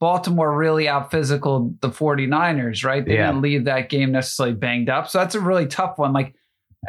Baltimore 0.00 0.56
really 0.56 0.88
out 0.88 1.10
physical 1.10 1.74
the 1.80 1.88
49ers, 1.90 2.84
right? 2.84 3.04
They 3.04 3.14
Yeah. 3.14 3.28
didn't 3.28 3.42
leave 3.42 3.64
that 3.64 3.88
game 3.88 4.12
necessarily 4.12 4.54
banged 4.56 4.88
up. 4.90 5.08
So 5.08 5.18
that's 5.18 5.34
a 5.36 5.40
really 5.40 5.66
tough 5.66 5.98
one. 5.98 6.12
Like 6.12 6.34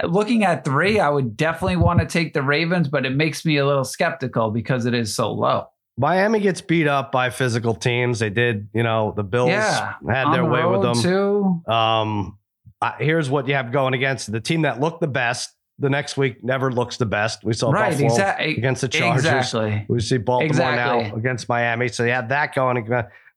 looking 0.03 0.43
at 0.43 0.63
three, 0.63 0.99
I 0.99 1.09
would 1.09 1.35
definitely 1.35 1.77
want 1.77 1.99
to 1.99 2.05
take 2.05 2.33
the 2.33 2.41
Ravens, 2.41 2.87
but 2.87 3.05
it 3.05 3.15
makes 3.15 3.45
me 3.45 3.57
a 3.57 3.65
little 3.65 3.83
skeptical 3.83 4.51
because 4.51 4.85
it 4.85 4.93
is 4.93 5.13
so 5.13 5.31
low. 5.31 5.67
Miami 5.97 6.39
gets 6.39 6.61
beat 6.61 6.87
up 6.87 7.11
by 7.11 7.29
physical 7.29 7.75
teams. 7.75 8.19
They 8.19 8.29
did, 8.29 8.69
you 8.73 8.83
know, 8.83 9.13
the 9.15 9.23
Bills 9.23 9.49
Yeah. 9.49 9.95
had 10.09 10.31
their 10.33 10.43
the 10.43 10.49
way 10.49 10.65
with 10.65 10.81
them. 10.81 10.95
too. 11.01 11.61
Um, 11.71 12.37
I, 12.81 12.93
here's 12.99 13.29
what 13.29 13.47
you 13.49 13.55
have 13.55 13.73
going 13.73 13.93
against 13.93 14.31
the 14.31 14.39
team 14.39 14.61
that 14.61 14.79
looked 14.79 15.01
the 15.01 15.07
best. 15.07 15.49
The 15.77 15.89
next 15.89 16.17
week 16.17 16.43
never 16.43 16.71
looks 16.71 16.97
the 16.97 17.05
best. 17.05 17.43
We 17.43 17.53
saw 17.53 17.71
right, 17.71 17.91
Buffalo 17.91 18.09
exactly. 18.09 18.57
against 18.57 18.81
the 18.81 18.87
Chargers. 18.89 19.25
Exactly. 19.25 19.85
We 19.89 19.99
see 20.01 20.17
Baltimore 20.17 20.75
now 20.75 21.15
against 21.15 21.47
Miami. 21.49 21.87
So 21.89 22.03
you 22.03 22.11
have 22.11 22.29
that 22.29 22.53
going. 22.53 22.85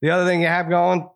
The 0.00 0.10
other 0.10 0.24
thing 0.24 0.40
you 0.40 0.48
have 0.48 0.68
going, 0.68 1.08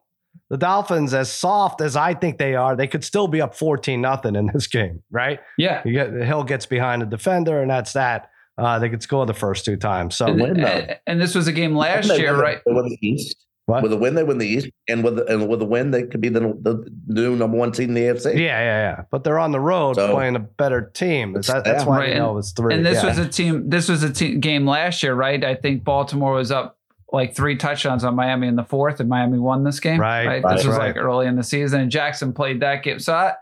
the 0.51 0.57
Dolphins, 0.57 1.13
as 1.15 1.31
soft 1.31 1.81
as 1.81 1.97
I 1.97 2.15
think 2.15 2.39
they 2.39 2.55
are, 2.55 2.77
they 2.77 2.87
could 2.87 3.03
still 3.05 3.27
be 3.29 3.41
up 3.41 3.55
14 3.55 4.01
nothing 4.01 4.37
in 4.37 4.51
this 4.53 4.67
game, 4.67 5.03
right? 5.11 5.41
Yeah. 5.59 5.83
You 5.85 5.93
get 5.93 6.13
Hill 6.13 6.45
gets 6.45 6.67
behind 6.67 7.03
the 7.03 7.07
defender, 7.07 7.61
and 7.61 7.71
that's 7.71 7.93
that. 7.95 8.31
Uh, 8.59 8.79
they 8.79 8.89
could 8.89 9.03
score 9.03 9.27
the 9.27 9.35
first 9.35 9.65
two 9.65 9.77
times. 9.77 10.17
So 10.17 10.27
And- 10.27 10.41
win. 10.41 10.61
And, 10.65 10.99
and 11.07 11.21
this 11.21 11.35
was 11.35 11.47
a 11.47 11.53
game 11.53 11.75
last 11.77 12.09
year, 12.09 12.29
win 12.31 12.37
the- 12.37 12.43
right? 12.43 12.59
They 12.65 12.73
win 12.73 12.89
the 12.89 12.99
East. 13.07 13.43
What? 13.67 13.83
With 13.83 13.93
a 13.93 13.97
win, 13.97 14.15
they 14.15 14.23
win 14.23 14.39
the 14.39 14.47
East, 14.47 14.69
and 14.89 15.03
with 15.03 15.19
and 15.29 15.49
with 15.49 15.61
a 15.61 15.65
win, 15.65 15.91
they 15.91 16.05
could 16.05 16.21
be 16.21 16.29
the, 16.29 16.41
the 16.63 16.89
new 17.09 17.35
number 17.35 17.57
one 17.59 17.75
seed 17.75 17.89
in 17.89 17.95
the 17.95 18.03
AFC. 18.03 18.35
yeah, 18.35 18.39
yeah, 18.39 18.61
yeah. 18.61 19.03
But 19.11 19.25
they're 19.25 19.41
on 19.41 19.51
the 19.51 19.59
road 19.59 19.97
So- 19.97 20.13
playing 20.15 20.37
a 20.37 20.39
better 20.39 20.83
team. 20.95 21.33
That- 21.33 21.65
that's 21.65 21.83
Yeah. 21.83 21.85
why 21.85 21.99
Right, 21.99 22.09
you 22.11 22.15
know 22.15 22.31
it 22.31 22.35
was 22.35 22.53
three. 22.53 22.73
And 22.75 22.87
this 22.87 23.03
yeah. 23.03 23.09
was 23.09 23.19
a 23.19 23.27
team. 23.29 23.69
This 23.69 23.89
was 23.89 24.05
a 24.05 24.13
te- 24.13 24.37
game 24.37 24.67
last 24.69 25.03
year, 25.03 25.15
right? 25.15 25.45
I 25.45 25.57
think 25.57 25.83
Baltimore 25.83 26.35
was 26.35 26.53
up 26.53 26.79
like 27.13 27.35
three 27.35 27.57
touchdowns 27.57 28.05
on 28.05 28.15
Miami 28.17 28.49
in 28.49 28.57
the 28.57 28.65
fourth, 28.65 29.01
and 29.01 29.09
Miami 29.09 29.39
won 29.39 29.65
this 29.65 29.81
game. 29.81 30.01
Right, 30.01 30.43
This 30.43 30.65
was 30.67 30.77
right. 30.77 30.89
like 30.89 30.97
early 30.97 31.27
in 31.27 31.37
the 31.37 31.43
season, 31.45 31.81
and 31.81 31.91
Jackson 31.91 32.33
played 32.33 32.61
that 32.61 32.83
game. 32.83 32.99
So 32.99 33.15
I, 33.15 33.35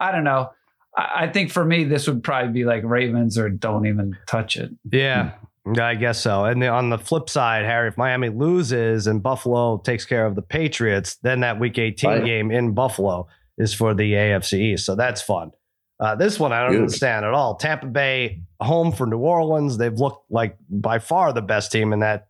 I 0.00 0.10
don't 0.12 0.24
know. 0.24 0.50
I, 0.96 1.08
I 1.24 1.28
think 1.28 1.50
for 1.50 1.64
me, 1.64 1.84
this 1.84 2.06
would 2.08 2.22
probably 2.24 2.52
be 2.52 2.64
like 2.64 2.82
Ravens 2.84 3.38
or 3.38 3.48
don't 3.48 3.86
even 3.86 4.16
touch 4.26 4.56
it. 4.56 4.70
Yeah, 4.90 5.32
yeah, 5.72 5.86
I 5.86 5.94
guess 5.94 6.20
so. 6.20 6.44
And 6.44 6.60
the, 6.60 6.68
on 6.68 6.90
the 6.90 6.98
flip 6.98 7.30
side, 7.30 7.64
Harry, 7.64 7.88
if 7.88 7.96
Miami 7.96 8.28
loses 8.28 9.06
and 9.06 9.22
Buffalo 9.22 9.78
takes 9.78 10.04
care 10.04 10.26
of 10.26 10.34
the 10.34 10.42
Patriots, 10.42 11.16
then 11.22 11.40
that 11.40 11.60
Week 11.60 11.78
18 11.78 12.10
Right. 12.10 12.24
game 12.24 12.50
in 12.50 12.72
Buffalo 12.74 13.28
is 13.58 13.72
for 13.72 13.94
the 13.94 14.12
AFC 14.14 14.58
East. 14.72 14.84
So 14.86 14.96
that's 14.96 15.22
fun. 15.22 15.52
Uh, 16.00 16.16
this 16.16 16.40
one 16.40 16.52
I 16.52 16.62
don't 16.62 16.72
Huge. 16.72 16.80
understand 16.80 17.24
at 17.24 17.32
all. 17.32 17.54
Tampa 17.54 17.86
Bay 17.86 18.42
home 18.60 18.90
for 18.90 19.06
New 19.06 19.18
Orleans. 19.18 19.78
They've 19.78 19.92
looked 19.96 20.28
like 20.32 20.56
by 20.68 20.98
far 20.98 21.32
the 21.32 21.42
best 21.42 21.70
team 21.70 21.92
in 21.92 22.00
that 22.00 22.26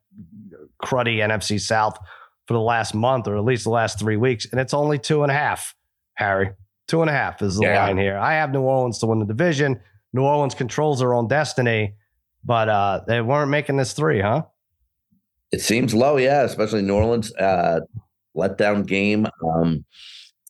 cruddy 0.85 1.17
NFC 1.19 1.61
South 1.61 1.97
for 2.47 2.55
the 2.55 2.61
last 2.61 2.95
month 2.95 3.29
or 3.29 3.37
at 3.37 3.45
least 3.45 3.65
the 3.65 3.71
last 3.71 3.99
three 3.99 4.17
weeks, 4.17 4.47
and 4.51 4.61
it's 4.61 4.75
only 4.75 4.99
two 4.99 5.23
and 5.23 5.31
a 5.31 5.35
half. 5.35 5.75
Harry, 6.15 6.51
two 6.89 7.01
and 7.01 7.09
a 7.11 7.13
half 7.13 7.41
is 7.43 7.57
the 7.57 7.63
Yeah. 7.65 7.85
line 7.85 7.97
here. 7.99 8.19
I 8.19 8.35
have 8.35 8.51
New 8.53 8.63
Orleans 8.63 8.99
to 8.99 9.07
win 9.07 9.19
the 9.21 9.25
division. 9.27 9.81
New 10.13 10.23
Orleans 10.23 10.55
controls 10.55 10.99
their 10.99 11.15
own 11.15 11.29
destiny 11.29 11.95
but 12.45 12.69
uh, 12.69 13.01
they 13.07 13.21
weren't 13.21 13.51
making 13.51 13.77
this 13.77 13.93
three, 13.93 14.21
huh? 14.21 14.43
It 15.53 15.61
seems 15.61 15.95
low, 15.95 16.17
yeah, 16.17 16.43
especially 16.43 16.83
New 16.83 16.95
Orleans 16.97 17.33
uh, 17.37 17.81
letdown 18.37 18.85
game 18.87 19.27
um, 19.55 19.85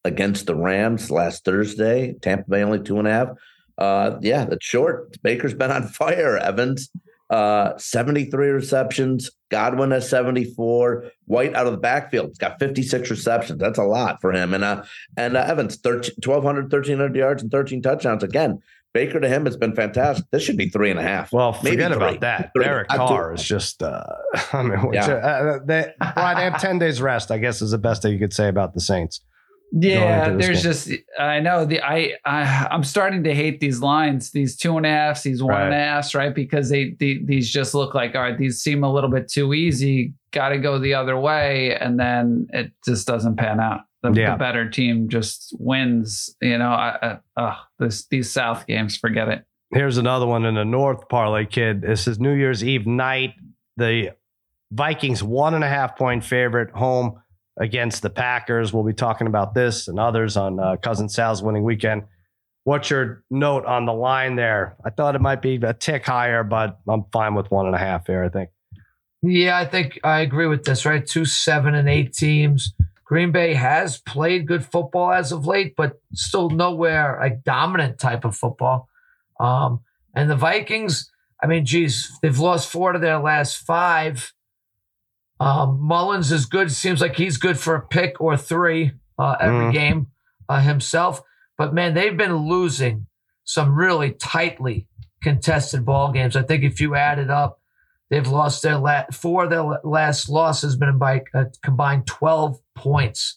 against 0.04 0.46
the 0.46 0.54
Rams 0.54 1.10
last 1.10 1.44
Thursday. 1.44 2.14
Tampa 2.22 2.48
Bay 2.48 2.62
only 2.62 2.80
two 2.80 2.98
and 2.98 3.06
a 3.08 3.10
half. 3.10 3.28
Uh, 3.76 4.16
yeah, 4.22 4.44
that's 4.44 4.64
short. 4.64 5.20
Baker's 5.22 5.52
been 5.54 5.70
on 5.70 5.82
fire. 5.88 6.38
Evans, 6.38 6.88
uh, 7.32 7.76
73 7.78 8.48
receptions. 8.50 9.30
Godwin 9.50 9.90
has 9.90 10.08
74. 10.08 11.04
White 11.24 11.54
out 11.54 11.66
of 11.66 11.72
the 11.72 11.78
backfield. 11.78 12.28
He's 12.28 12.38
got 12.38 12.58
56 12.58 13.10
receptions. 13.10 13.58
That's 13.58 13.78
a 13.78 13.84
lot 13.84 14.20
for 14.20 14.32
him. 14.32 14.52
And 14.54 14.62
uh, 14.62 14.84
and 15.16 15.36
uh, 15.36 15.40
Evans, 15.40 15.76
13, 15.76 16.16
1,200, 16.24 16.64
1,300 16.64 17.16
yards 17.16 17.42
and 17.42 17.50
13 17.50 17.80
touchdowns. 17.82 18.22
Again, 18.22 18.60
Baker 18.92 19.18
to 19.20 19.28
him 19.28 19.46
has 19.46 19.56
been 19.56 19.74
fantastic. 19.74 20.26
This 20.30 20.42
should 20.42 20.58
be 20.58 20.68
three 20.68 20.90
and 20.90 21.00
a 21.00 21.02
half. 21.02 21.32
Well, 21.32 21.52
Maybe 21.64 21.76
forget 21.76 21.92
three. 21.92 21.96
about 22.08 22.20
that. 22.20 22.50
Three. 22.54 22.64
Derek 22.64 22.88
Carr 22.88 23.32
is 23.32 23.42
just, 23.42 23.82
uh, 23.82 24.02
I 24.52 24.62
mean, 24.62 24.78
which, 24.86 24.96
Yeah. 24.96 25.14
uh, 25.14 25.58
they, 25.64 25.90
Brian, 26.14 26.36
they 26.36 26.44
have 26.44 26.60
10 26.60 26.78
days 26.78 27.00
rest, 27.00 27.30
I 27.30 27.38
guess 27.38 27.62
is 27.62 27.70
the 27.70 27.78
best 27.78 28.02
that 28.02 28.10
you 28.12 28.18
could 28.18 28.34
say 28.34 28.48
about 28.48 28.74
the 28.74 28.80
Saints. 28.80 29.20
Yeah, 29.74 30.28
there's 30.30 30.62
game. 30.62 30.72
just 30.72 30.90
I 31.18 31.40
know 31.40 31.64
the 31.64 31.80
I, 31.82 32.14
I 32.26 32.68
I'm 32.70 32.84
starting 32.84 33.24
to 33.24 33.34
hate 33.34 33.58
these 33.60 33.80
lines, 33.80 34.30
these 34.32 34.56
two 34.56 34.76
and 34.76 34.84
a 34.84 34.90
halfs, 34.90 35.22
these 35.22 35.42
one 35.42 35.54
and 35.54 35.72
a 35.72 35.76
Right. 35.76 35.82
halfs, 35.82 36.14
right? 36.14 36.34
Because 36.34 36.68
they, 36.68 36.90
they 37.00 37.20
these 37.24 37.50
just 37.50 37.72
look 37.74 37.94
like 37.94 38.14
all 38.14 38.20
right, 38.22 38.36
these 38.36 38.60
seem 38.60 38.84
a 38.84 38.92
little 38.92 39.08
bit 39.10 39.28
too 39.28 39.54
easy. 39.54 40.12
Got 40.30 40.50
to 40.50 40.58
go 40.58 40.78
the 40.78 40.92
other 40.94 41.18
way, 41.18 41.74
and 41.76 41.98
then 41.98 42.48
it 42.52 42.72
just 42.84 43.06
doesn't 43.06 43.36
pan 43.36 43.60
out. 43.60 43.80
The, 44.02 44.12
Yeah. 44.12 44.32
the 44.32 44.38
better 44.38 44.68
team 44.68 45.08
just 45.08 45.54
wins. 45.58 46.34
You 46.42 46.58
know, 46.58 46.70
I, 46.70 47.18
I, 47.36 47.40
uh, 47.40 47.56
this 47.78 48.06
these 48.08 48.30
South 48.30 48.66
games, 48.66 48.96
forget 48.96 49.28
it. 49.28 49.44
Here's 49.70 49.96
another 49.96 50.26
one 50.26 50.44
in 50.44 50.54
the 50.54 50.64
North 50.66 51.08
parlay 51.08 51.46
kid. 51.46 51.80
This 51.80 52.06
is 52.06 52.18
New 52.20 52.34
Year's 52.34 52.62
Eve 52.62 52.86
night. 52.86 53.30
The 53.78 54.10
Vikings 54.70 55.22
one 55.22 55.54
and 55.54 55.64
a 55.64 55.68
half 55.68 55.96
point 55.96 56.24
favorite 56.24 56.70
home 56.74 57.20
against 57.58 58.02
the 58.02 58.10
Packers. 58.10 58.72
We'll 58.72 58.84
be 58.84 58.92
talking 58.92 59.26
about 59.26 59.54
this 59.54 59.88
and 59.88 59.98
others 59.98 60.36
on 60.36 60.58
uh, 60.58 60.76
Cousin 60.76 61.08
Sal's 61.08 61.42
winning 61.42 61.64
weekend. 61.64 62.04
What's 62.64 62.90
your 62.90 63.24
note 63.30 63.66
on 63.66 63.86
the 63.86 63.92
line 63.92 64.36
there? 64.36 64.76
I 64.84 64.90
thought 64.90 65.16
it 65.16 65.20
might 65.20 65.42
be 65.42 65.56
a 65.56 65.74
tick 65.74 66.06
higher, 66.06 66.44
but 66.44 66.78
I'm 66.88 67.04
fine 67.12 67.34
with 67.34 67.50
one 67.50 67.66
and 67.66 67.74
a 67.74 67.78
half 67.78 68.06
here. 68.06 68.22
I 68.22 68.28
think. 68.28 68.50
Yeah, 69.22 69.56
I 69.58 69.64
think 69.64 70.00
I 70.04 70.20
agree 70.20 70.46
with 70.46 70.64
this, 70.64 70.84
right? 70.84 71.04
Two, 71.04 71.24
seven, 71.24 71.74
and 71.74 71.88
eight 71.88 72.12
teams. 72.12 72.72
Green 73.04 73.30
Bay 73.30 73.54
has 73.54 74.00
played 74.00 74.46
good 74.46 74.64
football 74.64 75.12
as 75.12 75.32
of 75.32 75.46
late, 75.46 75.74
but 75.76 76.00
still 76.14 76.50
nowhere 76.50 77.18
like 77.20 77.44
dominant 77.44 77.98
type 77.98 78.24
of 78.24 78.34
football. 78.34 78.88
Um, 79.38 79.80
and 80.14 80.30
the 80.30 80.36
Vikings, 80.36 81.10
I 81.42 81.46
mean, 81.46 81.66
geez, 81.66 82.10
they've 82.22 82.38
lost 82.38 82.70
four 82.70 82.94
of 82.94 83.00
their 83.00 83.18
last 83.18 83.56
five. 83.58 84.32
Um, 85.42 85.80
Mullens 85.80 86.30
is 86.30 86.46
good. 86.46 86.70
Seems 86.70 87.00
like 87.00 87.16
he's 87.16 87.36
good 87.36 87.58
for 87.58 87.74
a 87.74 87.86
pick 87.86 88.20
or 88.20 88.36
three 88.36 88.92
uh, 89.18 89.36
every 89.40 89.66
Mhm. 89.66 89.72
game 89.72 90.06
uh, 90.48 90.60
himself. 90.60 91.20
But 91.58 91.74
man, 91.74 91.94
they've 91.94 92.16
been 92.16 92.36
losing 92.36 93.06
some 93.44 93.74
really 93.74 94.12
tightly 94.12 94.86
contested 95.22 95.84
ball 95.84 96.12
games. 96.12 96.36
I 96.36 96.42
think 96.42 96.62
if 96.64 96.80
you 96.80 96.94
add 96.94 97.18
it 97.18 97.30
up, 97.30 97.58
they've 98.10 98.26
lost 98.26 98.62
their 98.62 98.78
la- 98.78 99.04
four 99.12 99.44
of 99.44 99.50
their 99.50 99.62
last 99.84 100.28
loss 100.28 100.62
has 100.62 100.76
been 100.76 100.98
by 100.98 101.22
a 101.34 101.46
combined 101.62 102.06
twelve 102.06 102.58
points. 102.76 103.36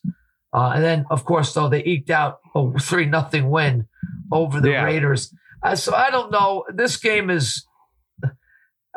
Uh, 0.54 0.72
and 0.76 0.84
then, 0.84 1.06
of 1.10 1.26
course, 1.26 1.54
though 1.54 1.68
they 1.70 1.84
eked 1.84 2.10
out 2.10 2.40
a 2.56 2.72
three 2.80 3.06
nothing 3.06 3.50
win 3.50 3.88
over 4.32 4.62
the 4.62 4.72
Yeah. 4.72 4.84
Raiders. 4.84 5.34
Uh, 5.64 5.76
so 5.76 5.94
I 5.94 6.10
don't 6.12 6.32
know. 6.32 6.64
This 6.74 6.98
game 6.98 7.30
is, 7.30 7.65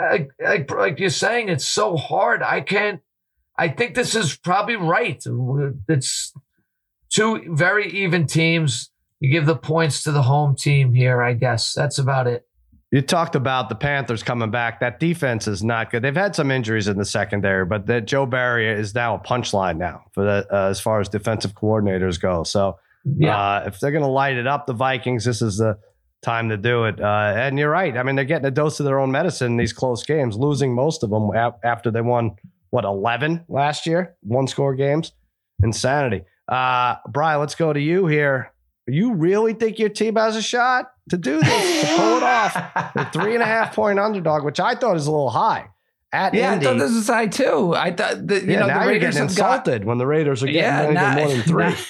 like, 0.01 0.31
like, 0.41 0.71
like 0.71 0.99
you're 1.01 1.11
saying, 1.11 1.49
it's 1.49 1.67
so 1.67 1.97
hard. 1.97 2.43
I 2.43 2.61
can't. 2.61 3.01
I 3.57 3.69
think 3.69 3.95
this 3.95 4.15
is 4.15 4.37
probably 4.37 4.77
right. 4.77 5.23
It's 5.89 6.33
two 7.11 7.43
very 7.55 7.89
even 7.91 8.27
teams. 8.27 8.91
You 9.21 9.31
give 9.33 9.47
the 9.47 9.57
points 9.57 10.05
to 10.05 10.13
the 10.13 10.23
home 10.23 10.55
team 10.55 10.95
here. 10.95 11.21
I 11.23 11.33
guess 11.33 11.73
that's 11.73 11.99
about 11.99 12.27
it. 12.29 12.47
You 12.91 13.03
talked 13.03 13.35
about 13.35 13.69
the 13.69 13.75
Panthers 13.75 14.23
coming 14.23 14.51
back. 14.51 14.81
That 14.81 14.99
defense 15.01 15.47
is 15.49 15.63
not 15.63 15.91
good. 15.91 16.03
They've 16.03 16.15
had 16.17 16.35
some 16.35 16.51
injuries 16.51 16.89
in 16.89 16.97
the 16.97 17.05
secondary, 17.05 17.67
but 17.67 17.87
that 17.87 18.07
Joe 18.07 18.25
Barry 18.25 18.67
is 18.71 18.95
now 18.95 19.17
a 19.17 19.19
punchline 19.19 19.77
now 19.77 20.05
for 20.13 20.25
that 20.25 20.47
uh, 20.51 20.69
as 20.69 20.81
far 20.81 21.01
as 21.01 21.09
defensive 21.09 21.55
coordinators 21.55 22.19
go. 22.19 22.45
So 22.45 22.79
Yeah. 23.05 23.37
uh, 23.37 23.65
if 23.67 23.81
they're 23.81 23.91
going 23.91 24.05
to 24.05 24.09
light 24.09 24.37
it 24.37 24.47
up, 24.47 24.67
the 24.67 24.73
Vikings, 24.73 25.25
this 25.25 25.43
is 25.43 25.59
the 25.59 25.79
time 26.23 26.49
to 26.49 26.57
do 26.57 26.85
it. 26.85 27.01
Uh, 27.01 27.33
and 27.37 27.59
you're 27.59 27.71
right. 27.71 27.97
I 27.97 28.03
mean, 28.03 28.17
they're 28.17 28.25
getting 28.25 28.47
a 28.47 28.51
dose 28.51 28.81
of 28.81 28.87
their 28.87 28.99
own 28.99 29.11
medicine 29.11 29.53
in 29.53 29.57
these 29.57 29.73
close 29.73 30.05
games, 30.05 30.37
losing 30.37 30.75
most 30.75 31.03
of 31.03 31.11
them 31.11 31.31
a- 31.35 31.55
after 31.65 31.91
they 31.91 32.01
won 32.01 32.37
what 32.71 32.85
11 32.85 33.45
last 33.49 33.87
year, 33.87 34.17
one 34.23 34.47
score 34.47 34.75
games. 34.75 35.13
Insanity. 35.63 36.23
Uh, 36.49 36.97
Brian, 37.09 37.41
let's 37.41 37.55
go 37.55 37.73
to 37.73 37.81
you 37.81 38.07
here. 38.07 38.53
You 38.87 39.15
really 39.15 39.53
think 39.53 39.79
your 39.79 39.91
team 39.91 40.17
has 40.17 40.35
a 40.37 40.43
shot 40.43 40.91
to 41.11 41.19
do 41.19 41.41
this, 41.41 41.81
to 41.83 41.87
pull 41.97 42.17
it 42.17 42.23
off? 42.23 42.55
The 42.95 43.05
three 43.13 43.35
and 43.35 43.43
a 43.43 43.47
half 43.47 43.75
point 43.75 43.99
underdog, 43.99 44.45
which 44.45 44.61
I 44.61 44.75
thought 44.75 44.97
is 44.97 45.07
a 45.07 45.11
little 45.11 45.31
high 45.31 45.69
at 46.13 46.33
Yeah, 46.33 46.55
Indy. 46.55 46.67
I 46.67 46.71
thought 46.71 46.79
this 46.79 46.95
was 46.95 47.07
high 47.07 47.27
too. 47.27 47.75
I 47.75 47.91
thought 47.93 48.27
that 48.29 48.45
you 48.45 48.53
yeah, 48.53 48.61
know 48.61 48.67
now 48.69 48.79
the 48.79 48.85
you're 48.85 48.93
Raiders 48.95 49.15
getting 49.15 49.29
have 49.29 49.37
got 49.37 49.59
insulted 49.59 49.85
when 49.85 49.99
the 49.99 50.07
Raiders 50.07 50.43
are 50.43 50.47
getting 50.47 50.63
yeah, 50.63 50.91
not- 50.93 51.17
more 51.19 51.29
than 51.29 51.43
three. 51.43 51.65
not- 51.69 51.87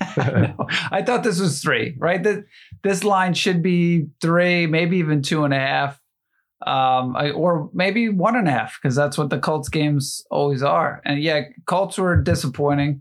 I. 0.90 1.02
Thought 1.02 1.24
this 1.24 1.40
was 1.40 1.62
three, 1.62 1.96
right? 1.98 2.22
That 2.22 2.44
this 2.82 3.04
line 3.04 3.34
should 3.34 3.62
be 3.62 4.06
three, 4.20 4.66
maybe 4.66 4.98
even 4.98 5.22
two 5.22 5.44
and 5.44 5.54
a 5.54 5.58
half. 5.58 6.00
Um, 6.66 7.16
or 7.34 7.70
maybe 7.72 8.10
one 8.10 8.36
and 8.36 8.46
a 8.46 8.50
half 8.50 8.78
because 8.80 8.94
that's 8.94 9.16
what 9.16 9.30
the 9.30 9.38
Colts 9.38 9.70
games 9.70 10.22
always 10.30 10.62
are. 10.62 11.00
And 11.06 11.22
yeah, 11.22 11.44
Colts 11.64 11.96
were 11.96 12.20
disappointing 12.20 13.00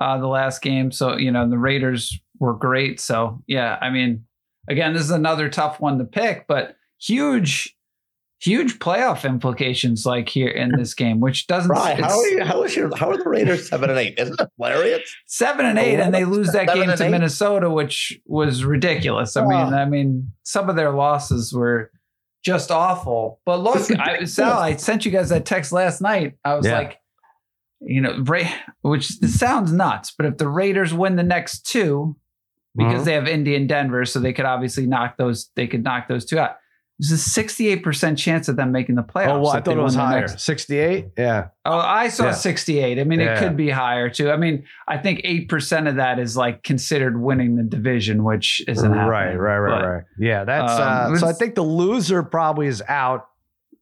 uh, 0.00 0.18
the 0.18 0.26
last 0.26 0.62
game. 0.62 0.90
So 0.90 1.16
you 1.16 1.30
know 1.30 1.48
the 1.48 1.58
Raiders 1.58 2.18
were 2.38 2.54
great. 2.54 3.00
So 3.00 3.42
yeah, 3.46 3.78
I 3.80 3.90
mean, 3.90 4.24
again, 4.68 4.94
this 4.94 5.02
is 5.02 5.10
another 5.10 5.48
tough 5.48 5.80
one 5.80 5.98
to 5.98 6.04
pick, 6.04 6.46
but 6.46 6.76
huge 6.98 7.76
huge 8.44 8.78
playoff 8.78 9.24
implications 9.28 10.04
like 10.04 10.28
here 10.28 10.48
in 10.48 10.70
this 10.76 10.94
game, 10.94 11.18
which 11.20 11.46
doesn't. 11.46 11.70
Right. 11.70 11.98
How 11.98 12.18
are 12.18 12.26
you, 12.28 12.44
how 12.44 12.62
is 12.62 12.76
your 12.76 12.94
how 12.96 13.10
are 13.10 13.16
the 13.16 13.28
Raiders 13.28 13.68
seven 13.68 13.90
and 13.90 13.98
eight? 13.98 14.14
Isn't 14.18 14.38
it 14.40 14.48
hilarious? 14.58 15.02
Seven 15.26 15.66
and 15.66 15.78
eight, 15.78 15.98
and 16.00 16.12
they 16.14 16.24
lose 16.24 16.52
that 16.52 16.66
game 16.68 16.88
to 16.94 17.04
eight? 17.04 17.10
Minnesota, 17.10 17.70
which 17.70 18.20
was 18.26 18.64
ridiculous. 18.64 19.36
I 19.36 19.44
Oh. 19.44 19.48
mean, 19.48 19.74
I 19.74 19.84
mean, 19.86 20.32
some 20.42 20.68
of 20.68 20.76
their 20.76 20.90
losses 20.92 21.52
were 21.52 21.90
just 22.44 22.70
awful. 22.70 23.40
But 23.46 23.60
look, 23.60 23.90
I, 23.98 24.24
Sal, 24.24 24.58
I 24.58 24.76
sent 24.76 25.04
you 25.06 25.10
guys 25.10 25.30
that 25.30 25.46
text 25.46 25.72
last 25.72 26.00
night. 26.02 26.34
I 26.44 26.54
was 26.54 26.66
Yeah. 26.66 26.76
like, 26.78 26.98
you 27.80 28.00
know, 28.00 28.18
Ra- 28.22 28.52
which 28.82 29.06
sounds 29.06 29.72
nuts, 29.72 30.12
but 30.16 30.26
if 30.26 30.36
the 30.38 30.48
Raiders 30.48 30.92
win 30.92 31.16
the 31.16 31.22
next 31.22 31.62
two, 31.66 32.16
because 32.76 33.02
Mhm. 33.02 33.04
they 33.04 33.12
have 33.14 33.28
Indy 33.28 33.54
and 33.54 33.68
Denver, 33.68 34.04
so 34.04 34.18
they 34.20 34.32
could 34.32 34.44
obviously 34.46 34.86
knock 34.86 35.16
those. 35.16 35.50
They 35.54 35.66
could 35.66 35.84
knock 35.84 36.08
those 36.08 36.24
two 36.24 36.38
out. 36.38 36.56
There's 37.00 37.10
a 37.10 37.40
68% 37.42 38.16
chance 38.16 38.46
of 38.48 38.54
them 38.54 38.70
making 38.70 38.94
the 38.94 39.02
playoffs. 39.02 39.28
Oh, 39.30 39.40
well, 39.40 39.50
I 39.50 39.60
thought 39.60 39.76
it 39.76 39.80
was 39.82 39.96
higher. 39.96 40.20
next- 40.20 40.40
68? 40.44 41.08
Yeah. 41.18 41.48
Oh, 41.64 41.76
I 41.76 42.08
saw 42.08 42.26
Yeah. 42.26 42.30
68. 42.32 43.00
I 43.00 43.04
mean, 43.04 43.20
it 43.20 43.36
could 43.38 43.56
be 43.56 43.68
higher 43.68 44.08
too. 44.08 44.30
I 44.30 44.36
mean, 44.36 44.62
I 44.86 44.98
think 44.98 45.20
8% 45.24 45.88
of 45.88 45.96
that 45.96 46.20
is 46.20 46.36
like 46.36 46.62
considered 46.62 47.20
winning 47.20 47.56
the 47.56 47.64
division, 47.64 48.22
which 48.22 48.62
isn't 48.68 48.92
Right, 48.92 49.22
happening. 49.24 49.38
right, 49.38 49.58
right, 49.58 49.80
But, 49.82 49.88
right. 49.88 50.02
Yeah, 50.20 50.44
that's 50.44 50.72
um, 50.72 51.14
uh, 51.14 51.16
so 51.16 51.26
I 51.26 51.32
think 51.32 51.56
the 51.56 51.62
loser 51.62 52.22
probably 52.22 52.68
is 52.68 52.80
out. 52.88 53.26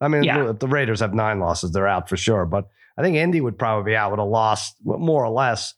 I 0.01 0.09
mean, 0.09 0.23
Yeah. 0.23 0.53
the 0.59 0.67
Raiders 0.69 1.01
have 1.01 1.13
nine 1.13 1.39
losses, 1.39 1.71
they're 1.73 1.87
out 1.87 2.09
for 2.09 2.17
sure. 2.17 2.47
But 2.47 2.67
I 2.97 3.03
think 3.03 3.17
Indy 3.17 3.41
would 3.43 3.59
probably 3.59 3.93
be 3.93 3.97
out 3.97 4.11
with 4.11 4.21
a 4.21 4.25
loss, 4.25 4.75
more 4.85 5.23
or 5.25 5.31
less. 5.31 5.75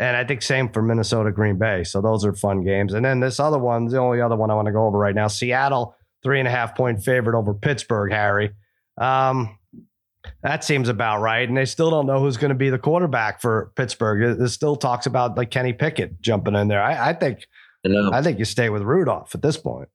And 0.00 0.16
I 0.16 0.24
think 0.24 0.42
same 0.42 0.68
for 0.70 0.80
Minnesota, 0.80 1.32
Green 1.32 1.58
Bay. 1.58 1.82
So 1.84 2.00
those 2.00 2.24
are 2.24 2.32
fun 2.32 2.62
games. 2.64 2.94
And 2.94 3.04
then 3.04 3.20
this 3.20 3.38
other 3.40 3.58
one, 3.58 3.86
the 3.86 3.98
only 3.98 4.20
other 4.20 4.36
one 4.36 4.50
I 4.50 4.54
want 4.54 4.66
to 4.66 4.72
go 4.72 4.86
over 4.86 4.96
right 4.96 5.14
now, 5.14 5.26
Seattle, 5.26 5.96
three 6.22 6.38
and 6.38 6.48
a 6.48 6.50
half 6.50 6.76
point 6.76 7.02
favorite 7.02 7.38
over 7.38 7.54
Pittsburgh, 7.54 8.12
Harry. 8.12 8.50
Um, 9.00 9.58
that 10.42 10.64
seems 10.64 10.88
about 10.88 11.20
right. 11.20 11.48
And 11.48 11.56
they 11.56 11.64
still 11.64 11.90
don't 11.90 12.06
know 12.06 12.20
who's 12.20 12.36
going 12.36 12.50
to 12.50 12.54
be 12.54 12.70
the 12.70 12.78
quarterback 12.78 13.40
for 13.40 13.72
Pittsburgh. 13.76 14.38
There's 14.38 14.52
still 14.52 14.76
talks 14.76 15.06
about 15.06 15.36
like 15.36 15.50
Kenny 15.50 15.72
Pickett 15.72 16.20
jumping 16.20 16.54
in 16.54 16.68
there. 16.68 16.82
I, 16.82 17.10
I 17.10 17.12
think 17.12 17.46
You? 17.84 18.10
I 18.12 18.22
think 18.22 18.38
you 18.38 18.44
stay 18.44 18.68
with 18.68 18.82
Rudolph 18.82 19.34
at 19.34 19.42
this 19.42 19.56
point. 19.56 19.88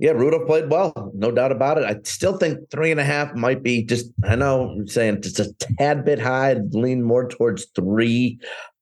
Yeah, 0.00 0.12
Rudolph 0.12 0.46
played 0.46 0.70
well, 0.70 1.10
no 1.12 1.32
doubt 1.32 1.50
about 1.50 1.78
it. 1.78 1.84
I 1.84 1.96
still 2.04 2.36
think 2.36 2.70
three 2.70 2.92
and 2.92 3.00
a 3.00 3.04
half 3.04 3.34
might 3.34 3.64
be 3.64 3.84
just. 3.84 4.10
I 4.24 4.36
know 4.36 4.70
I'm 4.70 4.86
saying 4.86 5.22
just 5.22 5.40
a 5.40 5.52
tad 5.76 6.04
bit 6.04 6.20
high. 6.20 6.52
I'd 6.52 6.72
lean 6.72 7.02
more 7.02 7.28
towards 7.28 7.66
three. 7.74 8.38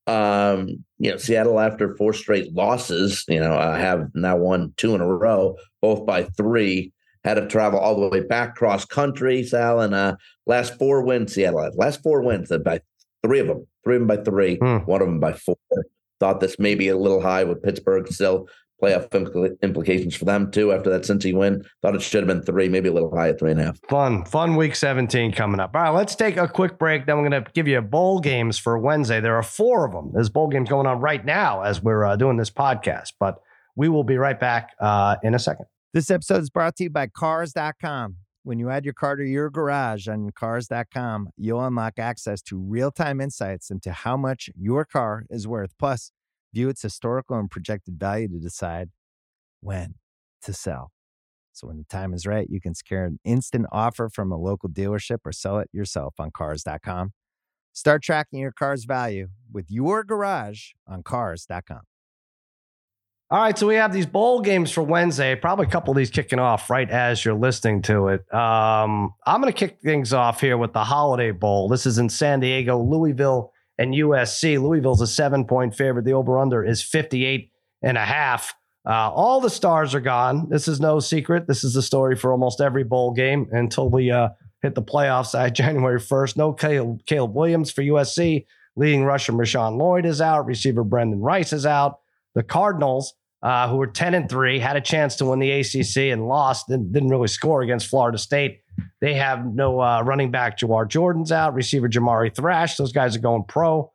Um, 0.07 0.85
you 0.99 1.11
know, 1.11 1.17
Seattle 1.17 1.59
after 1.61 1.97
four 1.97 2.13
straight 2.13 2.53
losses, 2.55 3.25
you 3.29 3.41
know, 3.41 3.57
I 3.57 3.79
have 3.79 4.09
now 4.15 4.37
won 4.37 4.73
two 4.77 4.95
in 4.95 5.01
a 5.01 5.07
row, 5.07 5.57
both 5.83 6.07
by 6.07 6.25
three. 6.25 6.93
Had 7.25 7.35
to 7.35 7.49
travel 7.49 7.81
all 7.81 7.99
the 8.01 8.09
way 8.09 8.21
back 8.21 8.55
cross 8.55 8.85
country, 8.85 9.43
Sal, 9.43 9.81
and 9.81 9.95
uh, 9.95 10.15
last 10.47 10.79
four 10.79 11.03
wins 11.03 11.35
Seattle 11.35 11.61
had. 11.61 11.75
Last 11.75 12.01
four 12.05 12.23
wins 12.23 12.53
uh, 12.53 12.59
by 12.59 12.81
three 13.25 13.41
of 13.41 13.49
them, 13.49 13.67
three 13.83 13.97
of 13.97 14.03
them 14.03 14.07
by 14.07 14.23
three, 14.23 14.57
Hmm. 14.59 14.77
one 14.85 15.03
of 15.03 15.09
them 15.09 15.19
by 15.19 15.33
four. 15.33 15.57
Thought 16.21 16.39
this 16.41 16.59
may 16.61 16.77
be 16.77 16.89
a 16.89 16.97
little 16.97 17.21
high 17.21 17.43
with 17.43 17.63
Pittsburgh 17.65 18.07
still 18.13 18.49
playoff 18.83 19.09
impl- 19.11 19.61
implications 19.63 20.15
for 20.15 20.25
them 20.25 20.51
too 20.51 20.73
after 20.73 20.91
that 20.91 21.03
Cincy 21.03 21.35
win. 21.35 21.65
Thought 21.83 21.95
it 21.95 22.03
should 22.03 22.27
have 22.27 22.29
been 22.29 22.43
three, 22.43 22.69
maybe 22.69 22.89
a 22.89 22.93
little 22.93 23.15
high 23.15 23.31
at 23.31 23.39
three 23.39 23.51
and 23.51 23.61
a 23.61 23.65
half. 23.65 23.79
Fun, 23.89 24.25
fun 24.25 24.57
week 24.57 24.75
17 24.75 25.33
coming 25.33 25.61
up. 25.61 25.75
All 25.75 25.83
right, 25.83 25.91
let's 25.91 26.15
take 26.15 26.37
a 26.37 26.49
quick 26.49 26.79
break. 26.79 27.07
Then 27.07 27.17
we're 27.19 27.29
going 27.29 27.45
to 27.45 27.51
give 27.53 27.69
you 27.69 27.81
bowl 27.81 28.21
games 28.21 28.59
for 28.59 28.79
Wednesday. 28.79 29.21
There 29.21 29.37
are 29.37 29.43
four 29.43 29.87
of 29.87 29.93
them. 29.93 30.11
There's 30.13 30.29
bowl 30.29 30.49
games 30.49 30.69
going 30.69 30.87
on 30.87 31.01
right 31.01 31.25
now 31.25 31.63
as 31.63 31.83
we're 31.83 32.05
uh, 32.05 32.17
doing 32.17 32.37
this 32.37 32.51
podcast, 32.51 33.13
but 33.19 33.37
we 33.77 33.89
will 33.89 34.05
be 34.05 34.17
right 34.17 34.39
back 34.39 34.71
uh, 34.81 35.17
in 35.23 35.35
a 35.35 35.39
second. 35.39 35.67
This 35.93 36.11
episode 36.11 36.43
is 36.43 36.51
brought 36.51 36.77
to 36.77 36.85
you 36.85 36.91
by 36.91 37.07
Cars.com. 37.07 38.17
When 38.43 38.61
you 38.61 38.71
add 38.71 38.85
your 38.85 38.95
car 38.95 39.17
to 39.17 39.25
your 39.25 39.51
garage 39.51 40.07
on 40.07 40.31
Cars.com, 40.31 41.31
you'll 41.37 41.65
unlock 41.65 41.99
access 41.99 42.41
to 42.43 42.57
real 42.57 42.93
time 42.93 43.21
insights 43.21 43.71
into 43.71 43.91
how 43.91 44.17
much 44.17 44.49
your 44.57 44.85
car 44.85 45.25
is 45.29 45.49
worth. 45.49 45.75
Plus, 45.79 46.13
view 46.57 46.71
its 46.71 46.81
historical 46.81 47.39
and 47.39 47.51
projected 47.51 47.99
value 47.99 48.29
to 48.29 48.39
decide 48.39 48.89
when 49.61 49.95
to 50.43 50.55
sell. 50.55 50.91
So, 51.53 51.67
when 51.67 51.77
the 51.77 51.85
time 51.85 52.15
is 52.15 52.27
right, 52.27 52.49
you 52.49 52.61
can 52.61 52.75
secure 52.75 53.05
an 53.05 53.19
instant 53.25 53.67
offer 53.73 54.09
from 54.09 54.33
a 54.33 54.37
local 54.37 54.69
dealership 54.69 55.19
or 55.25 55.33
sell 55.33 55.59
it 55.59 55.69
yourself 55.73 56.15
on 56.19 56.31
Cars.com. 56.31 57.13
Start 57.73 58.03
tracking 58.03 58.41
your 58.41 58.53
car's 58.53 58.85
value 58.85 59.29
with 59.53 59.67
your 59.71 60.03
garage 60.03 60.71
on 60.87 61.03
Cars.com. 61.03 61.83
All 63.29 63.41
right, 63.41 63.59
so 63.59 63.67
we 63.67 63.75
have 63.75 63.93
these 63.93 64.07
bowl 64.07 64.41
games 64.41 64.71
for 64.71 64.83
Wednesday. 64.83 65.35
Probably 65.35 65.67
a 65.67 65.71
couple 65.71 65.91
of 65.91 65.97
these 65.97 66.11
kicking 66.11 66.39
off 66.39 66.71
right 66.71 66.89
as 66.89 67.25
you're 67.25 67.35
listening 67.35 67.83
to 67.83 68.09
it. 68.09 68.21
Um, 68.33 69.15
I'm 69.27 69.41
going 69.41 69.53
to 69.53 69.59
kick 69.59 69.81
things 69.81 70.13
off 70.13 70.41
here 70.41 70.57
with 70.57 70.73
the 70.73 70.85
Holiday 70.85 71.33
Bowl. 71.33 71.69
This 71.69 71.87
is 71.87 71.99
in 71.99 72.09
San 72.09 72.41
Diego, 72.41 72.79
Louisville, 72.79 73.53
and 73.79 73.95
USC. 73.95 74.61
Louisville's 74.61 75.01
a 75.01 75.07
seven 75.07 75.45
point 75.45 75.75
favorite. 75.75 76.05
The 76.05 76.13
over 76.13 76.39
under 76.39 76.65
is 76.65 76.83
58 76.83 77.51
and 77.83 77.97
a 77.97 78.05
half. 78.05 78.55
Uh, 78.87 79.11
all 79.11 79.41
the 79.41 79.51
stars 79.51 79.95
are 79.95 80.01
gone. 80.01 80.49
This 80.49 80.69
is 80.69 80.81
no 80.81 81.01
secret. 81.01 81.49
This 81.49 81.65
is 81.65 81.75
the 81.75 81.83
story 81.83 82.15
for 82.15 82.31
almost 82.31 82.61
every 82.61 82.85
bowl 82.85 83.13
game 83.13 83.49
until 83.51 83.91
we 83.91 84.13
uh, 84.13 84.29
hit 84.63 84.75
the 84.75 84.83
playoffs 84.83 85.39
at 85.39 85.55
January 85.55 85.99
1st. 85.99 86.37
No 86.37 86.53
Caleb, 86.53 87.05
Caleb 87.07 87.35
Williams 87.35 87.71
for 87.71 87.83
USC. 87.83 88.47
Leading 88.79 89.05
rusher 89.05 89.33
Rashawn 89.33 89.79
Lloyd 89.79 90.05
is 90.05 90.21
out. 90.21 90.47
Receiver 90.47 90.85
Brendan 90.85 91.21
Rice 91.21 91.53
is 91.53 91.65
out. 91.65 92.01
The 92.35 92.43
Cardinals, 92.43 93.15
uh, 93.47 93.69
who 93.69 93.77
were 93.77 93.87
10 93.87 94.15
and 94.15 94.29
3, 94.29 94.59
had 94.59 94.75
a 94.75 94.81
chance 94.81 95.15
to 95.15 95.25
win 95.25 95.39
the 95.39 95.53
ACC 95.53 96.13
and 96.13 96.27
lost, 96.27 96.67
didn't, 96.67 96.91
didn't 96.91 97.11
really 97.11 97.29
score 97.29 97.63
against 97.63 97.87
Florida 97.87 98.19
State. 98.19 98.63
They 99.01 99.15
have 99.15 99.47
no 99.47 99.81
uh, 99.81 100.03
running 100.03 100.33
back. 100.33 100.59
Jawhar 100.59 100.89
Jordan's 100.89 101.31
out. 101.31 101.55
Receiver 101.55 101.89
Jamari 101.89 102.35
Thrash. 102.35 102.75
Those 102.75 102.91
guys 102.91 103.15
are 103.15 103.21
going 103.21 103.45
pro. 103.45 103.93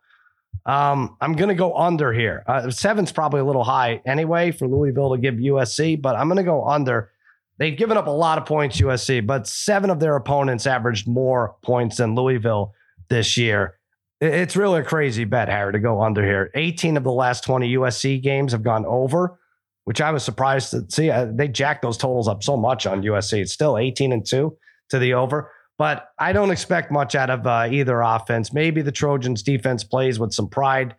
Um, 0.65 1.17
I'm 1.19 1.33
going 1.33 1.49
to 1.49 1.55
go 1.55 1.75
under 1.75 2.13
here. 2.13 2.45
Uh, 2.47 2.69
seven's 2.69 3.11
probably 3.11 3.41
a 3.41 3.43
little 3.43 3.65
high 3.65 4.01
anyway 4.05 4.51
for 4.51 4.69
Louisville 4.69 5.13
to 5.13 5.17
give 5.17 5.35
USC, 5.35 6.01
but 6.01 6.15
I'm 6.15 6.29
going 6.29 6.37
to 6.37 6.43
go 6.43 6.65
under. 6.65 7.11
They've 7.57 7.77
given 7.77 7.97
up 7.97 8.07
a 8.07 8.11
lot 8.11 8.37
of 8.37 8.45
points, 8.45 8.79
USC, 8.79 9.27
but 9.27 9.47
seven 9.47 9.89
of 9.89 9.99
their 9.99 10.15
opponents 10.15 10.65
averaged 10.65 11.09
more 11.09 11.57
points 11.61 11.97
than 11.97 12.15
Louisville 12.15 12.73
this 13.09 13.35
year. 13.35 13.77
It's 14.21 14.55
really 14.55 14.79
a 14.79 14.83
crazy 14.83 15.25
bet, 15.25 15.49
Harry, 15.49 15.73
to 15.73 15.79
go 15.79 16.01
under 16.01 16.23
here. 16.23 16.51
18 16.55 16.95
of 16.95 17.03
the 17.03 17.11
last 17.11 17.43
20 17.43 17.73
USC 17.73 18.21
games 18.21 18.53
have 18.53 18.63
gone 18.63 18.85
over, 18.85 19.39
which 19.85 20.01
I 20.01 20.11
was 20.11 20.23
surprised 20.23 20.71
to 20.71 20.85
see. 20.89 21.09
Uh, 21.09 21.27
They 21.33 21.47
jacked 21.47 21.81
those 21.81 21.97
totals 21.97 22.27
up 22.27 22.43
so 22.43 22.57
much 22.57 22.85
on 22.85 23.03
USC. 23.03 23.41
It's 23.41 23.51
still 23.51 23.77
18 23.77 24.11
and 24.11 24.25
2 24.25 24.55
to 24.89 24.99
the 24.99 25.13
over. 25.13 25.51
But 25.77 26.09
I 26.19 26.31
don't 26.33 26.51
expect 26.51 26.91
much 26.91 27.15
out 27.15 27.29
of 27.29 27.47
uh, 27.47 27.67
either 27.71 28.01
offense. 28.01 28.53
Maybe 28.53 28.81
the 28.81 28.91
Trojans 28.91 29.41
defense 29.41 29.83
plays 29.83 30.19
with 30.19 30.33
some 30.33 30.47
pride. 30.47 30.95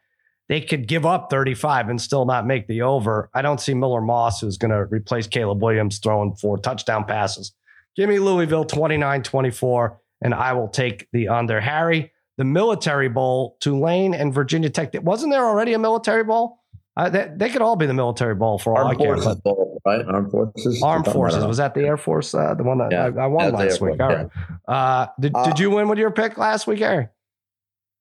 They 0.49 0.61
could 0.61 0.89
give 0.89 1.07
up 1.07 1.29
35 1.31 1.89
and 1.89 2.01
still 2.01 2.25
not 2.25 2.47
make 2.47 2.67
the 2.67 2.83
over. 2.83 3.31
I 3.33 3.43
don't 3.43 3.61
see 3.61 3.75
Miller 3.75 4.01
Moss, 4.01 4.41
who's 4.41 4.59
going 4.59 4.73
to 4.73 4.85
replace 4.87 5.27
Caleb 5.27 5.63
Williams, 5.63 5.99
throwing 5.99 6.35
four 6.35 6.59
touchdown 6.59 7.05
passes. 7.05 7.53
Give 7.95 8.09
me 8.09 8.19
Louisville 8.19 8.65
29 8.65 9.23
24, 9.23 10.01
and 10.23 10.35
I 10.35 10.53
will 10.55 10.69
take 10.69 11.07
the 11.13 11.29
under. 11.29 11.61
Harry, 11.61 12.13
the 12.39 12.45
Military 12.45 13.09
Bowl, 13.09 13.57
Tulane 13.61 14.15
and 14.15 14.35
Virginia 14.35 14.71
Tech. 14.71 14.91
Wasn't 15.03 15.31
there 15.33 15.47
already 15.47 15.75
a 15.75 15.79
Military 15.79 16.25
Bowl? 16.25 16.59
Uh, 16.97 17.09
they, 17.09 17.31
they 17.37 17.49
could 17.49 17.63
all 17.63 17.75
be 17.77 17.87
the 17.87 17.95
Military 17.95 18.35
Bowl 18.35 18.59
for 18.59 18.73
all 18.77 18.85
I 18.85 18.89
Armed 18.89 18.99
care. 19.01 19.17
Forces 19.17 19.41
Bowl, 19.41 19.81
right? 19.87 20.05
Armed 20.07 20.31
Forces. 20.31 20.83
Armed 20.83 21.07
Forces. 21.07 21.45
Was 21.45 21.57
that 21.57 21.75
the 21.75 21.83
Air 21.87 21.97
Force? 21.97 22.35
Uh, 22.35 22.55
the 22.55 22.63
one 22.63 22.79
that 22.79 22.93
Yeah, 22.93 23.05
I, 23.19 23.25
I 23.25 23.27
won 23.29 23.53
that's 23.53 23.53
the 23.53 23.69
last 23.69 23.81
week. 23.81 23.99
Force, 23.99 24.01
All 24.11 24.17
right. 24.17 24.29
Uh, 24.69 25.07
did, 25.19 25.33
Uh, 25.35 25.45
did 25.47 25.59
you 25.59 25.71
win 25.71 25.89
with 25.89 25.99
your 25.99 26.11
pick 26.11 26.37
last 26.37 26.67
week, 26.67 26.81
Harry? 26.81 27.09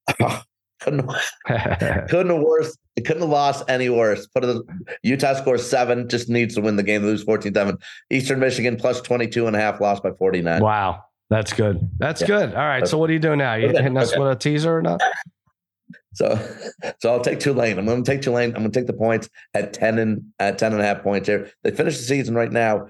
couldn't 0.82 1.08
couldn't 1.48 2.30
have 2.30 2.42
worse. 2.42 2.78
It 2.98 3.06
couldn't 3.06 3.22
have 3.22 3.30
lost 3.32 3.64
any 3.70 3.88
worse. 3.88 4.28
Put 4.28 4.44
it 4.44 4.62
Utah 5.04 5.36
scores 5.36 5.66
seven, 5.66 6.10
just 6.10 6.28
needs 6.28 6.56
to 6.56 6.62
win 6.62 6.76
the 6.76 6.84
game, 6.84 7.04
lose 7.04 7.24
14-7. 7.24 7.78
Eastern 8.10 8.40
Michigan 8.40 8.76
plus 8.76 9.00
22 9.00 9.48
and 9.48 9.56
a 9.56 9.60
half, 9.60 9.80
lost 9.80 10.04
by 10.04 10.12
49. 10.12 10.62
wow. 10.62 11.04
That's 11.30 11.54
good. 11.54 11.80
That's 11.98 12.20
Yeah. 12.20 12.28
good. 12.28 12.56
All 12.56 12.68
right. 12.68 12.86
So 12.86 12.98
what 12.98 13.10
are 13.10 13.14
you 13.14 13.20
doing 13.20 13.38
now? 13.38 13.54
You 13.54 13.70
Okay, 13.70 13.78
hitting 13.84 13.98
us 13.98 14.12
okay. 14.12 14.20
with 14.20 14.32
a 14.32 14.36
teaser 14.36 14.76
or 14.78 14.82
not? 14.82 15.00
So 16.14 16.40
so 17.00 17.12
I'll 17.12 17.22
take 17.22 17.40
Tulane. 17.40 17.78
I'm 17.78 17.86
gonna 17.86 18.04
take 18.04 18.22
Tulane. 18.22 18.50
I'm 18.50 18.62
gonna 18.62 18.70
take 18.70 18.88
the 18.88 18.94
points 18.94 19.30
at 19.54 19.74
10 19.74 20.00
and 20.00 20.24
at 20.40 20.58
10 20.58 20.74
and 20.74 20.82
a 20.82 20.86
half 20.86 21.04
points 21.04 21.28
here. 21.28 21.52
They 21.64 21.72
finished 21.72 22.00
the 22.00 22.06
season 22.06 22.36
right 22.36 22.52
now 22.52 22.88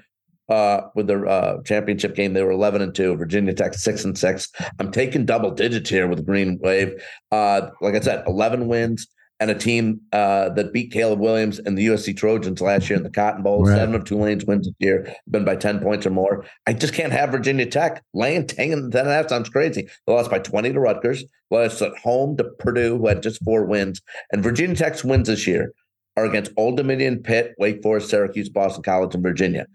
uh 0.49 0.81
with 0.95 1.07
their 1.07 1.27
uh 1.27 1.61
championship 1.63 2.15
game. 2.15 2.33
They 2.33 2.43
were 2.43 2.51
11 2.51 2.81
and 2.81 2.93
2. 2.93 3.15
Virginia 3.15 3.53
Tech 3.53 3.73
6 3.73 4.05
and 4.05 4.17
6. 4.17 4.49
I'm 4.79 4.91
taking 4.91 5.25
double 5.25 5.51
digits 5.51 5.89
here 5.89 6.07
with 6.07 6.25
Green 6.25 6.59
Wave. 6.61 6.93
Uh 7.31 7.69
like 7.81 7.95
I 7.95 7.99
said, 7.99 8.23
11 8.27 8.67
wins 8.67 9.07
and 9.41 9.49
a 9.49 9.55
team 9.55 9.99
uh, 10.13 10.49
that 10.49 10.71
beat 10.71 10.91
Caleb 10.91 11.19
Williams 11.19 11.57
and 11.57 11.75
the 11.75 11.87
USC 11.87 12.15
Trojans 12.15 12.61
last 12.61 12.87
year 12.89 12.95
in 12.95 13.03
the 13.03 13.09
Cotton 13.09 13.41
Bowl. 13.41 13.65
Right. 13.65 13.75
Seven 13.75 13.95
of 13.95 14.05
Tulane's 14.05 14.45
wins 14.45 14.67
this 14.67 14.75
year 14.77 15.15
been 15.27 15.43
by 15.43 15.55
10 15.55 15.79
points 15.79 16.05
or 16.05 16.11
more. 16.11 16.45
I 16.67 16.73
just 16.73 16.93
can't 16.93 17.11
have 17.11 17.31
Virginia 17.31 17.65
Tech 17.65 18.03
laying 18.13 18.45
10 18.45 18.71
and 18.71 18.91
10 18.91 19.01
and 19.01 19.09
a 19.09 19.13
half 19.13 19.29
sounds 19.29 19.49
crazy. 19.49 19.89
They 20.05 20.13
lost 20.13 20.29
by 20.29 20.37
20 20.37 20.73
to 20.73 20.79
Rutgers, 20.79 21.25
lost 21.49 21.81
at 21.81 21.97
home 21.97 22.37
to 22.37 22.43
Purdue, 22.59 22.99
who 22.99 23.07
had 23.07 23.23
just 23.23 23.43
four 23.43 23.65
wins. 23.65 23.99
And 24.31 24.43
Virginia 24.43 24.75
Tech's 24.75 25.03
wins 25.03 25.27
this 25.27 25.47
year 25.47 25.73
are 26.17 26.25
against 26.25 26.51
Old 26.55 26.77
Dominion, 26.77 27.23
Pitt, 27.23 27.55
Wake 27.57 27.81
Forest, 27.81 28.09
Syracuse, 28.09 28.47
Boston 28.47 28.83
College, 28.83 29.15
and 29.15 29.23
Virginia. 29.23 29.65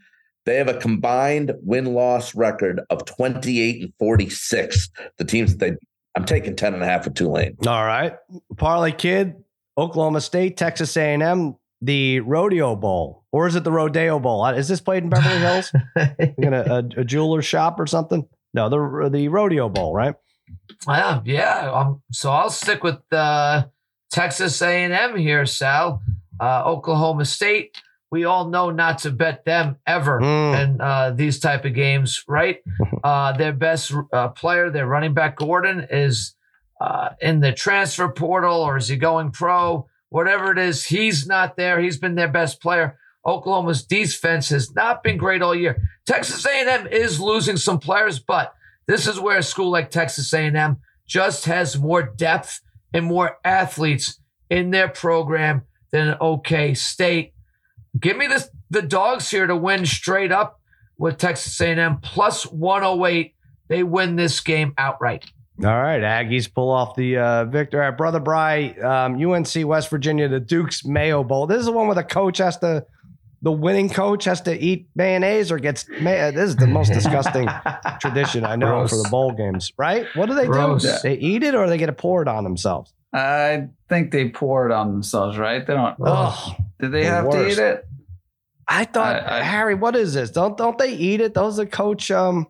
They 0.44 0.58
have 0.58 0.68
a 0.68 0.78
combined 0.78 1.52
win 1.62 1.86
loss 1.86 2.36
record 2.36 2.82
of 2.88 3.04
28 3.04 3.82
and 3.82 3.92
46. 3.98 4.90
The 5.18 5.24
teams 5.24 5.56
that 5.56 5.58
they, 5.58 5.76
I'm 6.14 6.24
taking 6.24 6.54
10 6.54 6.74
and 6.74 6.84
a 6.84 6.86
half 6.86 7.04
with 7.04 7.16
Tulane. 7.16 7.56
All 7.66 7.84
right. 7.84 8.14
Parlay 8.56 8.92
Kid, 8.92 9.34
Oklahoma 9.78 10.20
State, 10.20 10.56
Texas 10.56 10.96
A&M, 10.96 11.56
the 11.82 12.20
Rodeo 12.20 12.74
Bowl. 12.76 13.24
Or 13.32 13.46
is 13.46 13.54
it 13.56 13.64
the 13.64 13.72
Rodeo 13.72 14.18
Bowl? 14.18 14.46
Is 14.46 14.68
this 14.68 14.80
played 14.80 15.02
in 15.02 15.10
Beverly 15.10 15.38
Hills? 15.38 15.72
You 16.18 16.34
gonna 16.42 16.64
a, 16.96 17.00
a 17.00 17.04
jeweler 17.04 17.42
shop 17.42 17.78
or 17.78 17.86
something? 17.86 18.26
No, 18.54 18.68
the 18.68 19.10
the 19.10 19.28
Rodeo 19.28 19.68
Bowl, 19.68 19.92
right? 19.94 20.14
Yeah, 20.88 21.20
yeah. 21.24 21.70
Um, 21.72 22.02
so 22.12 22.30
I'll 22.30 22.50
stick 22.50 22.82
with 22.82 23.00
uh, 23.12 23.64
Texas 24.10 24.62
A&M 24.62 25.16
here, 25.16 25.44
Sal. 25.46 26.00
Uh, 26.40 26.62
Oklahoma 26.64 27.24
State. 27.24 27.76
We 28.10 28.24
all 28.24 28.48
know 28.48 28.70
not 28.70 28.98
to 29.00 29.10
bet 29.10 29.44
them 29.44 29.76
ever 29.86 30.20
Mm. 30.20 30.62
in 30.64 30.80
uh, 30.80 31.10
these 31.10 31.40
type 31.40 31.64
of 31.64 31.74
games, 31.74 32.24
right? 32.28 32.58
Uh, 33.04 33.30
their 33.36 33.52
best 33.52 33.92
uh, 34.12 34.28
player, 34.28 34.68
their 34.70 34.86
running 34.86 35.14
back 35.14 35.36
Gordon, 35.36 35.86
is 35.90 36.34
uh, 36.80 37.10
in 37.20 37.40
the 37.40 37.52
transfer 37.52 38.08
portal, 38.08 38.60
or 38.60 38.76
is 38.76 38.88
he 38.88 38.96
going 38.96 39.30
pro? 39.30 39.86
Whatever 40.08 40.52
it 40.52 40.58
is, 40.58 40.84
he's 40.84 41.26
not 41.26 41.56
there. 41.56 41.80
He's 41.80 41.98
been 41.98 42.14
their 42.14 42.28
best 42.28 42.60
player. 42.60 42.98
Oklahoma's 43.26 43.84
defense 43.84 44.50
has 44.50 44.72
not 44.74 45.02
been 45.02 45.16
great 45.16 45.42
all 45.42 45.54
year. 45.54 45.88
Texas 46.06 46.46
A&M 46.46 46.86
is 46.86 47.20
losing 47.20 47.56
some 47.56 47.80
players, 47.80 48.20
but 48.20 48.54
this 48.86 49.08
is 49.08 49.18
where 49.18 49.38
a 49.38 49.42
school 49.42 49.70
like 49.70 49.90
Texas 49.90 50.32
A&M 50.32 50.76
just 51.06 51.46
has 51.46 51.78
more 51.78 52.02
depth 52.02 52.60
and 52.92 53.04
more 53.04 53.38
athletes 53.44 54.20
in 54.48 54.70
their 54.70 54.88
program 54.88 55.62
than 55.90 56.16
OK 56.20 56.74
State. 56.74 57.32
Give 57.98 58.16
me 58.16 58.26
this 58.26 58.48
the 58.70 58.82
dogs 58.82 59.30
here 59.30 59.46
to 59.46 59.56
win 59.56 59.86
straight 59.86 60.32
up 60.32 60.60
with 60.98 61.18
Texas 61.18 61.60
A&M 61.60 61.98
plus 61.98 62.44
108. 62.44 63.34
They 63.68 63.82
win 63.82 64.16
this 64.16 64.40
game 64.40 64.74
outright. 64.78 65.24
All 65.64 65.70
right, 65.82 66.00
Aggies 66.02 66.52
pull 66.52 66.70
off 66.70 66.94
the 66.96 67.16
uh, 67.16 67.44
victor. 67.46 67.78
Right, 67.78 67.96
Brother 67.96 68.20
Bry, 68.20 68.70
um, 68.82 69.14
UNC 69.24 69.48
West 69.66 69.88
Virginia, 69.88 70.28
the 70.28 70.38
Duke's 70.40 70.84
Mayo 70.84 71.24
Bowl. 71.24 71.46
This 71.46 71.60
is 71.60 71.66
the 71.66 71.72
one 71.72 71.86
where 71.86 71.94
the 71.94 72.04
coach 72.04 72.38
has 72.38 72.58
to, 72.58 72.84
the 73.40 73.52
winning 73.52 73.88
coach 73.88 74.24
has 74.24 74.42
to 74.42 74.54
eat 74.58 74.86
mayonnaise 74.94 75.50
or 75.50 75.58
gets. 75.58 75.88
May- 75.88 76.30
this 76.30 76.50
is 76.50 76.56
the 76.56 76.66
most 76.66 76.92
disgusting 76.92 77.48
tradition 78.00 78.44
I 78.44 78.56
know 78.56 78.66
Gross. 78.80 78.90
for 78.90 78.96
the 79.02 79.08
bowl 79.10 79.32
games, 79.32 79.72
right? 79.78 80.06
What 80.14 80.26
do 80.26 80.34
they 80.34 80.44
Gross. 80.46 80.82
do? 80.82 80.94
They 81.02 81.14
eat 81.14 81.42
it 81.42 81.54
or 81.54 81.66
they 81.68 81.78
get 81.78 81.88
it 81.88 81.96
poured 81.96 82.28
on 82.28 82.44
themselves? 82.44 82.92
I 83.14 83.68
think 83.88 84.10
they 84.10 84.28
pour 84.28 84.66
it 84.68 84.72
on 84.72 84.92
themselves, 84.92 85.38
right? 85.38 85.66
They 85.66 85.72
don't. 85.72 85.96
Ugh. 86.04 86.54
Did 86.80 86.92
they 86.92 87.04
the 87.04 87.08
have 87.10 87.24
worst. 87.24 87.56
to 87.56 87.64
eat 87.64 87.66
it? 87.66 87.86
I 88.68 88.84
thought, 88.84 89.22
I- 89.22 89.38
I- 89.38 89.42
Harry, 89.42 89.74
what 89.74 89.96
is 89.96 90.12
this? 90.12 90.30
Don't 90.30 90.58
don't 90.58 90.76
they 90.76 90.92
eat 90.92 91.22
it? 91.22 91.32
Those 91.32 91.56
the 91.56 91.64
coach. 91.66 92.10
Um, 92.10 92.46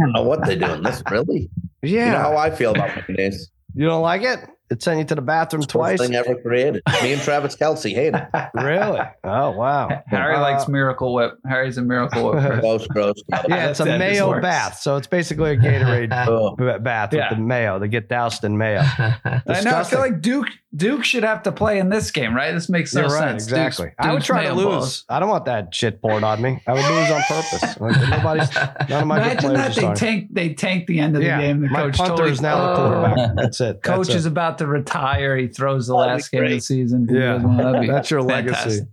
I 0.00 0.04
don't 0.04 0.12
know 0.12 0.22
what 0.22 0.44
they're 0.46 0.56
doing. 0.56 0.82
This 0.82 1.02
really? 1.10 1.48
yeah, 1.82 2.06
You 2.06 2.12
know 2.12 2.18
how 2.18 2.36
I 2.36 2.50
feel 2.50 2.72
about 2.72 2.90
mayonnaise. 3.08 3.50
you 3.74 3.86
don't 3.86 4.02
like 4.02 4.22
it? 4.22 4.40
It 4.68 4.82
sent 4.82 4.98
you 4.98 5.04
to 5.04 5.14
the 5.14 5.22
bathroom 5.22 5.62
First 5.62 5.70
twice. 5.70 6.00
thing 6.00 6.16
ever 6.16 6.34
created. 6.34 6.82
Me 7.00 7.12
and 7.12 7.22
Travis 7.22 7.54
Kelce 7.54 7.94
hate 7.94 8.14
it. 8.14 8.24
Really? 8.54 9.00
Oh 9.22 9.50
wow. 9.52 10.02
Harry 10.08 10.34
Uh, 10.34 10.40
likes 10.40 10.66
Miracle 10.66 11.14
Whip. 11.14 11.34
Harry's 11.48 11.78
a 11.78 11.82
Miracle 11.82 12.32
Whip. 12.32 12.42
Gross, 12.60 12.84
gross. 12.88 13.14
Yeah, 13.48 13.68
it's 13.68 13.78
a 13.78 13.84
That 13.84 13.98
mayo 14.00 14.28
works. 14.30 14.42
bath, 14.42 14.78
so 14.80 14.96
it's 14.96 15.06
basically 15.06 15.52
a 15.52 15.56
Gatorade 15.56 16.08
Oh, 16.26 16.56
bath 16.80 17.12
Yeah. 17.12 17.28
with 17.30 17.38
the 17.38 17.44
mayo. 17.44 17.78
They 17.78 17.86
get 17.86 18.08
doused 18.08 18.42
in 18.42 18.58
mayo. 18.58 18.80
I 18.80 19.60
know. 19.62 19.76
I 19.76 19.84
feel 19.84 20.00
like 20.00 20.20
Duke 20.20 20.48
Duke 20.76 21.04
should 21.04 21.22
have 21.24 21.42
to 21.44 21.52
play 21.52 21.78
in 21.78 21.88
this 21.88 22.10
game, 22.10 22.34
right? 22.34 22.52
This 22.52 22.68
makes 22.68 22.94
no 22.94 23.02
You're 23.02 23.10
right, 23.10 23.30
sense. 23.30 23.44
exactly. 23.44 23.86
Duke's- 23.86 23.96
I 23.98 24.12
would 24.12 24.22
try 24.22 24.44
to 24.44 24.52
lose. 24.52 24.64
balls. 24.66 25.04
I 25.08 25.18
don't 25.20 25.28
want 25.30 25.46
that 25.46 25.74
shit 25.74 26.02
poured 26.02 26.22
on 26.22 26.42
me. 26.42 26.60
I 26.66 26.72
would 26.72 26.84
lose 26.84 27.10
on 27.10 27.22
purpose. 27.22 27.76
Like, 27.86 28.10
nobody's, 28.10 28.54
none 28.88 29.02
of 29.02 29.06
my 29.06 29.18
good 29.18 29.44
Imagine 29.44 29.50
players 29.50 29.76
that 29.76 29.94
they 29.94 29.94
tank 29.94 30.28
they 30.30 30.54
tank 30.54 30.86
the 30.86 30.98
end 30.98 31.14
of 31.14 31.22
the 31.22 31.28
yeah, 31.28 31.40
game. 31.40 31.60
The 31.60 31.68
my 31.68 31.82
coach 31.82 31.96
punter 31.96 32.10
totally, 32.12 32.30
is 32.32 32.40
now 32.40 32.68
the 32.68 32.76
quarterback. 32.76 33.36
That's 33.36 33.60
it. 33.60 33.82
Coach 33.82 34.06
That's 34.08 34.18
is 34.20 34.26
it. 34.26 34.30
about 34.30 34.58
to 34.58 34.66
retire. 34.66 35.36
He 35.36 35.48
throws 35.48 35.86
the 35.86 35.96
That'd 35.96 36.12
last 36.14 36.30
game 36.30 36.44
of 36.44 36.50
the 36.50 36.60
season. 36.60 37.06
Yeah. 37.10 37.38
That'd 37.38 37.80
be 37.82 37.86
That's 37.92 38.10
your 38.10 38.22
legacy. 38.22 38.86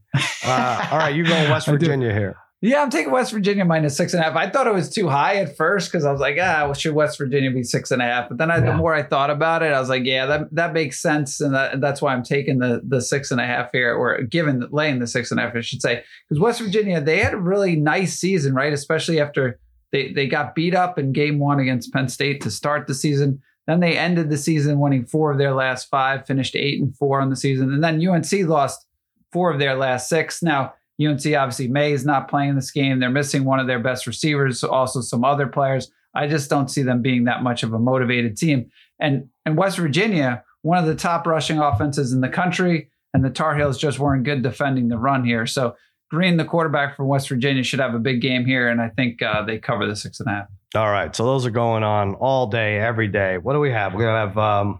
Uh, 0.45 0.87
all 0.91 0.97
right, 0.99 1.15
you 1.15 1.23
go 1.23 1.33
West 1.49 1.67
Virginia 1.67 2.13
here. 2.13 2.35
Yeah, 2.65 2.81
I'm 2.81 2.89
taking 2.89 3.11
West 3.11 3.33
Virginia 3.33 3.65
minus 3.65 3.97
six 3.97 4.13
and 4.13 4.21
a 4.21 4.23
half. 4.23 4.37
I 4.37 4.49
thought 4.49 4.67
it 4.67 4.73
was 4.73 4.89
too 4.89 5.09
high 5.09 5.35
at 5.35 5.57
first 5.57 5.91
because 5.91 6.05
I 6.05 6.13
was 6.13 6.21
like, 6.21 6.37
ah, 6.39 6.63
well, 6.63 6.73
should 6.73 6.95
West 6.95 7.17
Virginia 7.17 7.51
be 7.51 7.61
six 7.61 7.91
and 7.91 8.01
a 8.01 8.05
half? 8.05 8.29
But 8.29 8.37
then 8.37 8.49
I, 8.49 8.61
the 8.61 8.71
more 8.71 8.93
I 8.93 9.03
thought 9.03 9.29
about 9.29 9.63
it, 9.63 9.73
I 9.73 9.81
was 9.81 9.89
like, 9.89 10.05
yeah, 10.05 10.25
that 10.27 10.55
that 10.55 10.71
makes 10.71 11.01
sense, 11.01 11.41
and 11.41 11.53
that, 11.53 11.81
that's 11.81 12.01
why 12.01 12.13
I'm 12.13 12.23
taking 12.23 12.59
the 12.59 12.81
the 12.87 13.01
six 13.01 13.31
and 13.31 13.41
a 13.41 13.45
half 13.45 13.69
here, 13.73 13.93
or 13.93 14.21
given 14.21 14.65
laying 14.71 14.99
the 14.99 15.07
six 15.07 15.29
and 15.29 15.41
a 15.41 15.43
half, 15.43 15.53
I 15.53 15.59
should 15.59 15.81
say, 15.81 16.05
because 16.29 16.39
West 16.39 16.61
Virginia 16.61 17.01
they 17.01 17.19
had 17.19 17.33
a 17.33 17.37
really 17.37 17.75
nice 17.75 18.17
season, 18.17 18.55
right? 18.55 18.71
Especially 18.71 19.19
after 19.19 19.59
they 19.91 20.13
they 20.13 20.25
got 20.25 20.55
beat 20.55 20.73
up 20.73 20.97
in 20.97 21.11
Game 21.11 21.39
One 21.39 21.59
against 21.59 21.91
Penn 21.91 22.07
State 22.07 22.39
to 22.43 22.49
start 22.49 22.87
the 22.87 22.95
season. 22.95 23.41
Then 23.67 23.81
they 23.81 23.97
ended 23.97 24.29
the 24.29 24.37
season 24.37 24.79
winning 24.79 25.05
four 25.05 25.33
of 25.33 25.37
their 25.37 25.53
last 25.53 25.89
five, 25.89 26.25
finished 26.25 26.55
eight 26.55 26.81
and 26.81 26.95
four 26.95 27.19
on 27.19 27.29
the 27.29 27.35
season, 27.35 27.73
and 27.73 27.83
then 27.83 28.07
UNC 28.07 28.31
lost 28.47 28.87
four 29.33 29.51
of 29.51 29.59
their 29.59 29.75
last 29.75 30.07
six. 30.07 30.41
Now 30.41 30.75
UNC 31.01 31.25
obviously 31.25 31.67
Maye 31.67 31.93
is 31.93 32.05
not 32.05 32.29
playing 32.29 32.55
this 32.55 32.71
game. 32.71 32.99
They're 32.99 33.09
missing 33.09 33.45
one 33.45 33.59
of 33.59 33.67
their 33.67 33.79
best 33.79 34.05
receivers, 34.05 34.63
also 34.63 35.01
some 35.01 35.23
other 35.23 35.47
players. 35.47 35.91
I 36.15 36.27
just 36.27 36.49
don't 36.49 36.69
see 36.69 36.83
them 36.83 37.01
being 37.01 37.23
that 37.23 37.41
much 37.41 37.63
of 37.63 37.73
a 37.73 37.79
motivated 37.79 38.37
team. 38.37 38.69
And 38.99 39.29
and 39.45 39.57
West 39.57 39.77
Virginia, 39.77 40.43
one 40.61 40.77
of 40.77 40.85
the 40.85 40.95
top 40.95 41.25
rushing 41.25 41.59
offenses 41.59 42.13
in 42.13 42.21
the 42.21 42.29
country, 42.29 42.89
and 43.13 43.25
the 43.25 43.29
Tar 43.29 43.55
Heels 43.55 43.77
just 43.77 43.99
weren't 43.99 44.23
good 44.23 44.43
defending 44.43 44.89
the 44.89 44.97
run 44.97 45.25
here. 45.25 45.45
So 45.47 45.75
Greene, 46.09 46.37
the 46.37 46.45
quarterback 46.45 46.95
from 46.95 47.07
West 47.07 47.27
Virginia, 47.27 47.63
should 47.63 47.79
have 47.79 47.95
a 47.95 47.99
big 47.99 48.21
game 48.21 48.45
here, 48.45 48.69
and 48.69 48.79
I 48.79 48.89
think 48.89 49.21
uh, 49.21 49.43
they 49.43 49.57
cover 49.57 49.87
the 49.87 49.95
six 49.95 50.19
and 50.19 50.29
a 50.29 50.31
half. 50.31 50.47
All 50.75 50.91
right, 50.91 51.15
so 51.15 51.25
those 51.25 51.45
are 51.45 51.51
going 51.51 51.83
on 51.83 52.15
all 52.15 52.47
day, 52.47 52.79
every 52.79 53.07
day. 53.07 53.37
What 53.37 53.53
do 53.53 53.59
we 53.59 53.71
have? 53.71 53.95
We 53.95 54.03
have 54.03 54.37
um, 54.37 54.79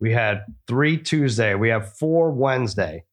we 0.00 0.12
had 0.12 0.44
three 0.66 0.98
Tuesday. 0.98 1.54
We 1.54 1.70
have 1.70 1.96
four 1.96 2.30
Wednesday. 2.30 3.04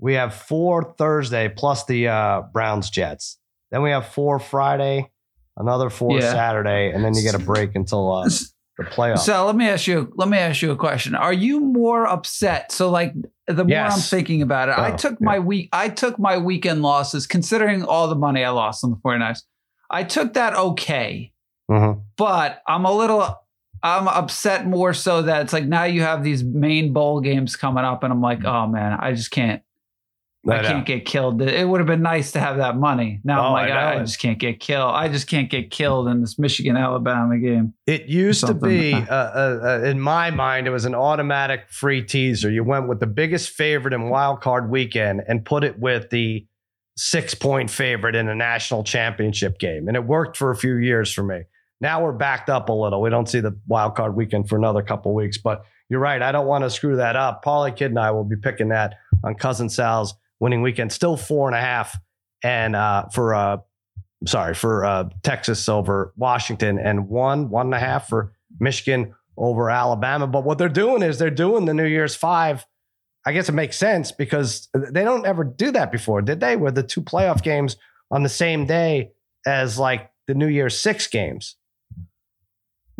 We 0.00 0.14
have 0.14 0.34
four 0.34 0.94
Thursday 0.96 1.48
plus 1.48 1.84
the 1.86 2.08
uh, 2.08 2.42
Browns 2.52 2.90
Jets. 2.90 3.38
Then 3.70 3.82
we 3.82 3.90
have 3.90 4.08
four 4.08 4.38
Friday, 4.38 5.10
another 5.56 5.90
four 5.90 6.18
Yeah. 6.20 6.32
Saturday, 6.32 6.90
and 6.92 7.04
then 7.04 7.14
you 7.14 7.22
get 7.22 7.34
a 7.34 7.38
break 7.38 7.74
until 7.74 8.10
uh, 8.12 8.24
the 8.78 8.84
playoffs. 8.84 9.20
So 9.20 9.44
let 9.44 9.56
me 9.56 9.68
ask 9.68 9.86
you. 9.86 10.12
Let 10.16 10.28
me 10.28 10.38
ask 10.38 10.62
you 10.62 10.70
a 10.70 10.76
question. 10.76 11.14
Are 11.16 11.32
you 11.32 11.60
more 11.60 12.06
upset? 12.06 12.70
So 12.72 12.90
like 12.90 13.12
the 13.48 13.64
more 13.64 13.68
Yes. 13.70 13.94
I'm 13.94 14.00
thinking 14.18 14.40
about 14.42 14.68
it, 14.68 14.72
I 14.78 14.92
Oh, 14.92 14.96
took 14.96 15.20
my 15.20 15.38
week. 15.40 15.68
I 15.72 15.88
took 15.88 16.18
my 16.18 16.38
weekend 16.38 16.82
losses, 16.82 17.26
considering 17.26 17.82
all 17.82 18.06
the 18.08 18.14
money 18.14 18.44
I 18.44 18.50
lost 18.50 18.84
on 18.84 18.90
the 18.90 18.96
49ers. 18.96 19.42
I 19.90 20.04
took 20.04 20.34
that 20.34 20.54
okay, 20.54 21.32
Mhm. 21.70 22.02
but 22.16 22.62
I'm 22.68 22.84
a 22.84 22.92
little. 22.92 23.34
I'm 23.82 24.08
upset 24.08 24.66
more 24.66 24.92
so 24.92 25.22
that 25.22 25.42
it's 25.42 25.52
like 25.52 25.64
now 25.64 25.84
you 25.84 26.02
have 26.02 26.24
these 26.24 26.42
main 26.42 26.92
bowl 26.92 27.20
games 27.20 27.54
coming 27.56 27.84
up, 27.84 28.02
and 28.04 28.12
I'm 28.12 28.20
like, 28.20 28.44
oh 28.44 28.66
man, 28.66 28.96
I 29.00 29.12
just 29.12 29.30
can't. 29.30 29.62
I 30.46 30.60
I 30.60 30.62
can't 30.62 30.86
get 30.86 31.04
killed. 31.04 31.42
It 31.42 31.68
would 31.68 31.80
have 31.80 31.86
been 31.86 32.02
nice 32.02 32.32
to 32.32 32.40
have 32.40 32.58
that 32.58 32.76
money. 32.76 33.20
Now 33.24 33.42
Oh, 33.42 33.46
I'm 33.46 33.52
like, 33.52 33.70
I 33.70 33.96
I, 33.96 33.98
just 33.98 34.18
can't 34.18 34.38
get 34.38 34.60
killed. 34.60 34.94
I 34.94 35.08
just 35.08 35.26
can't 35.26 35.50
get 35.50 35.70
killed 35.70 36.08
in 36.08 36.20
this 36.20 36.38
Michigan 36.38 36.76
Alabama 36.76 37.38
game. 37.38 37.74
It 37.86 38.06
used 38.06 38.46
to 38.46 38.54
be, 38.54 38.94
uh, 38.94 39.00
uh, 39.10 39.60
uh, 39.62 39.84
in 39.84 40.00
my 40.00 40.30
mind, 40.30 40.66
it 40.66 40.70
was 40.70 40.84
an 40.84 40.94
automatic 40.94 41.68
free 41.70 42.02
teaser. 42.02 42.50
You 42.50 42.64
went 42.64 42.88
with 42.88 43.00
the 43.00 43.06
biggest 43.06 43.50
favorite 43.50 43.92
in 43.92 44.10
wild 44.10 44.40
card 44.40 44.70
weekend 44.70 45.22
and 45.28 45.44
put 45.44 45.64
it 45.64 45.78
with 45.78 46.10
the 46.10 46.46
six 46.96 47.34
point 47.34 47.70
favorite 47.70 48.14
in 48.14 48.28
a 48.28 48.34
national 48.34 48.84
championship 48.84 49.58
game. 49.58 49.88
And 49.88 49.96
it 49.96 50.04
worked 50.04 50.36
for 50.36 50.50
a 50.50 50.56
few 50.56 50.76
years 50.76 51.12
for 51.12 51.22
me. 51.22 51.42
Now 51.80 52.02
we're 52.02 52.12
backed 52.12 52.50
up 52.50 52.68
a 52.68 52.72
little. 52.72 53.00
We 53.00 53.10
don't 53.10 53.28
see 53.28 53.40
the 53.40 53.56
wild 53.66 53.94
card 53.94 54.16
weekend 54.16 54.48
for 54.48 54.56
another 54.56 54.82
couple 54.82 55.14
weeks, 55.14 55.38
but 55.38 55.64
you're 55.88 56.00
right. 56.00 56.20
I 56.20 56.32
don't 56.32 56.46
want 56.46 56.64
to 56.64 56.70
screw 56.70 56.96
that 56.96 57.16
up. 57.16 57.42
Parlay 57.42 57.70
Kid 57.72 57.92
and 57.92 57.98
I 57.98 58.10
will 58.10 58.24
be 58.24 58.36
picking 58.36 58.68
that 58.70 58.94
on 59.24 59.34
Cousin 59.36 59.68
Sal's 59.68 60.14
winning 60.40 60.62
weekend. 60.62 60.92
Still 60.92 61.16
four 61.16 61.48
and 61.48 61.56
a 61.56 61.60
half. 61.60 61.96
And 62.42 62.76
uh, 62.76 63.08
for 63.08 63.34
uh, 63.34 63.58
sorry, 64.26 64.54
for 64.54 64.84
uh, 64.84 65.08
Texas 65.22 65.68
over 65.68 66.12
Washington 66.16 66.78
and 66.78 67.08
one, 67.08 67.50
one 67.50 67.66
and 67.66 67.74
a 67.74 67.78
half 67.78 68.08
for 68.08 68.32
Michigan 68.60 69.14
over 69.36 69.70
Alabama. 69.70 70.26
But 70.26 70.44
what 70.44 70.58
they're 70.58 70.68
doing 70.68 71.02
is 71.02 71.18
they're 71.18 71.30
doing 71.30 71.64
the 71.64 71.74
New 71.74 71.86
Year's 71.86 72.14
five. 72.14 72.66
I 73.26 73.32
guess 73.32 73.48
it 73.48 73.52
makes 73.52 73.76
sense 73.76 74.10
because 74.12 74.68
they 74.74 75.04
don't 75.04 75.26
ever 75.26 75.44
do 75.44 75.70
that 75.72 75.92
before, 75.92 76.22
did 76.22 76.40
they? 76.40 76.56
Where 76.56 76.70
the 76.70 76.82
two 76.82 77.02
playoff 77.02 77.42
games 77.42 77.76
on 78.10 78.22
the 78.22 78.28
same 78.28 78.64
day 78.66 79.12
as 79.46 79.78
like 79.78 80.10
the 80.26 80.34
New 80.34 80.46
Year's 80.46 80.78
six 80.78 81.06
games. 81.06 81.56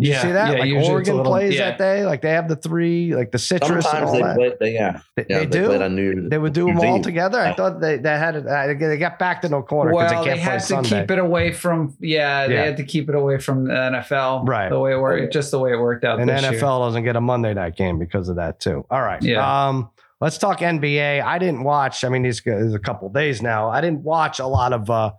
You 0.01 0.13
Yeah, 0.13 0.23
see 0.23 0.31
that? 0.33 0.53
yeah, 0.53 0.59
like 0.61 0.69
usually 0.69 0.79
it's 0.81 0.89
a 0.89 0.93
Oregon 0.93 1.17
little- 1.17 1.33
plays 1.33 1.55
yeah. 1.55 1.71
that 1.71 1.79
day. 1.79 2.07
Like 2.07 2.23
they 2.23 2.31
have 2.31 2.49
the 2.49 2.55
three, 2.57 3.15
like 3.17 3.33
the 3.33 3.39
citrus 3.39 3.71
and 3.71 3.83
Sometimes 3.85 4.07
all 4.11 4.13
they 4.15 4.23
that. 4.23 4.37
play. 4.37 4.53
They, 4.61 4.75
yeah, 4.75 5.01
They, 5.17 5.27
yeah, 5.29 5.39
they 5.41 5.47
they, 5.47 5.59
do. 5.61 5.67
played 5.67 5.83
on 5.83 5.95
New. 5.97 6.29
They 6.29 6.39
would 6.39 6.53
do 6.53 6.67
them 6.67 6.79
all 6.79 6.97
Eve. 6.99 7.03
together. 7.03 7.41
I 7.41 7.53
thought 7.55 7.81
they, 7.81 7.97
they 7.99 8.11
had 8.11 8.37
it. 8.37 8.47
Uh, 8.47 8.67
they 8.69 8.97
got 8.97 9.19
back 9.19 9.43
to 9.43 9.49
no 9.49 9.63
corner 9.63 9.91
because 9.91 10.11
Well, 10.13 10.25
they 10.25 10.31
they, 10.31 10.37
can't 10.37 10.43
play 10.45 10.53
had 10.53 10.61
to 10.61 10.67
Sunday. 10.67 11.01
keep 11.03 11.11
it 11.11 11.19
away 11.19 11.53
from 11.53 11.97
yeah, 12.01 12.47
they 12.47 12.55
had 12.57 12.77
to 12.77 12.85
keep 12.85 13.09
it 13.09 13.15
away 13.17 13.39
from 13.39 13.65
the 13.67 13.73
NFL. 13.75 14.47
Right. 14.47 14.69
The 14.69 14.79
way 14.79 14.93
it 14.93 15.01
worked, 15.01 15.33
just 15.33 15.51
the 15.51 15.59
way 15.59 15.73
it 15.73 15.79
worked 15.81 16.05
out. 16.05 16.21
and 16.21 16.29
this 16.29 16.43
NFL 16.43 16.53
year. 16.53 16.61
doesn't 16.87 17.05
get 17.05 17.17
a 17.17 17.21
Monday 17.21 17.55
night 17.55 17.77
game 17.77 17.99
because 17.99 18.29
of 18.29 18.37
that 18.37 18.61
too. 18.61 18.87
All 18.91 19.03
right. 19.03 19.21
Yeah. 19.23 19.69
Um, 19.69 19.91
let's 20.21 20.39
talk 20.39 20.61
NBA. 20.61 21.23
I 21.23 21.39
didn't 21.39 21.65
watch. 21.65 22.05
I 22.05 22.09
mean, 22.09 22.23
these 22.23 22.41
there's 22.45 22.75
a 22.75 22.79
couple 22.79 23.09
days 23.09 23.43
now. 23.43 23.69
I 23.69 23.81
didn't 23.81 24.05
watch 24.05 24.39
a 24.39 24.47
lot 24.47 24.73
of. 24.73 24.89
uh 24.89 25.11